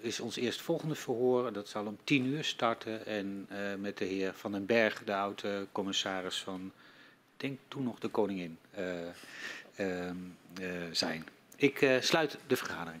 uh, 0.00 0.06
is 0.06 0.20
ons 0.20 0.36
eerstvolgende 0.36 0.94
verhoor. 0.94 1.52
Dat 1.52 1.68
zal 1.68 1.86
om 1.86 1.98
tien 2.04 2.26
uur 2.26 2.44
starten. 2.44 3.06
En 3.06 3.48
uh, 3.52 3.58
met 3.78 3.98
de 3.98 4.04
heer 4.04 4.32
Van 4.34 4.52
den 4.52 4.66
Berg, 4.66 5.04
de 5.04 5.14
oude 5.14 5.66
commissaris 5.72 6.42
van, 6.42 6.72
ik 7.34 7.40
denk 7.40 7.58
toen 7.68 7.84
nog 7.84 7.98
de 7.98 8.08
koningin, 8.08 8.58
uh, 8.78 10.10
zijn. 10.90 11.26
Ik 11.56 11.88
sluit 12.00 12.38
de 12.46 12.56
vergadering. 12.56 13.00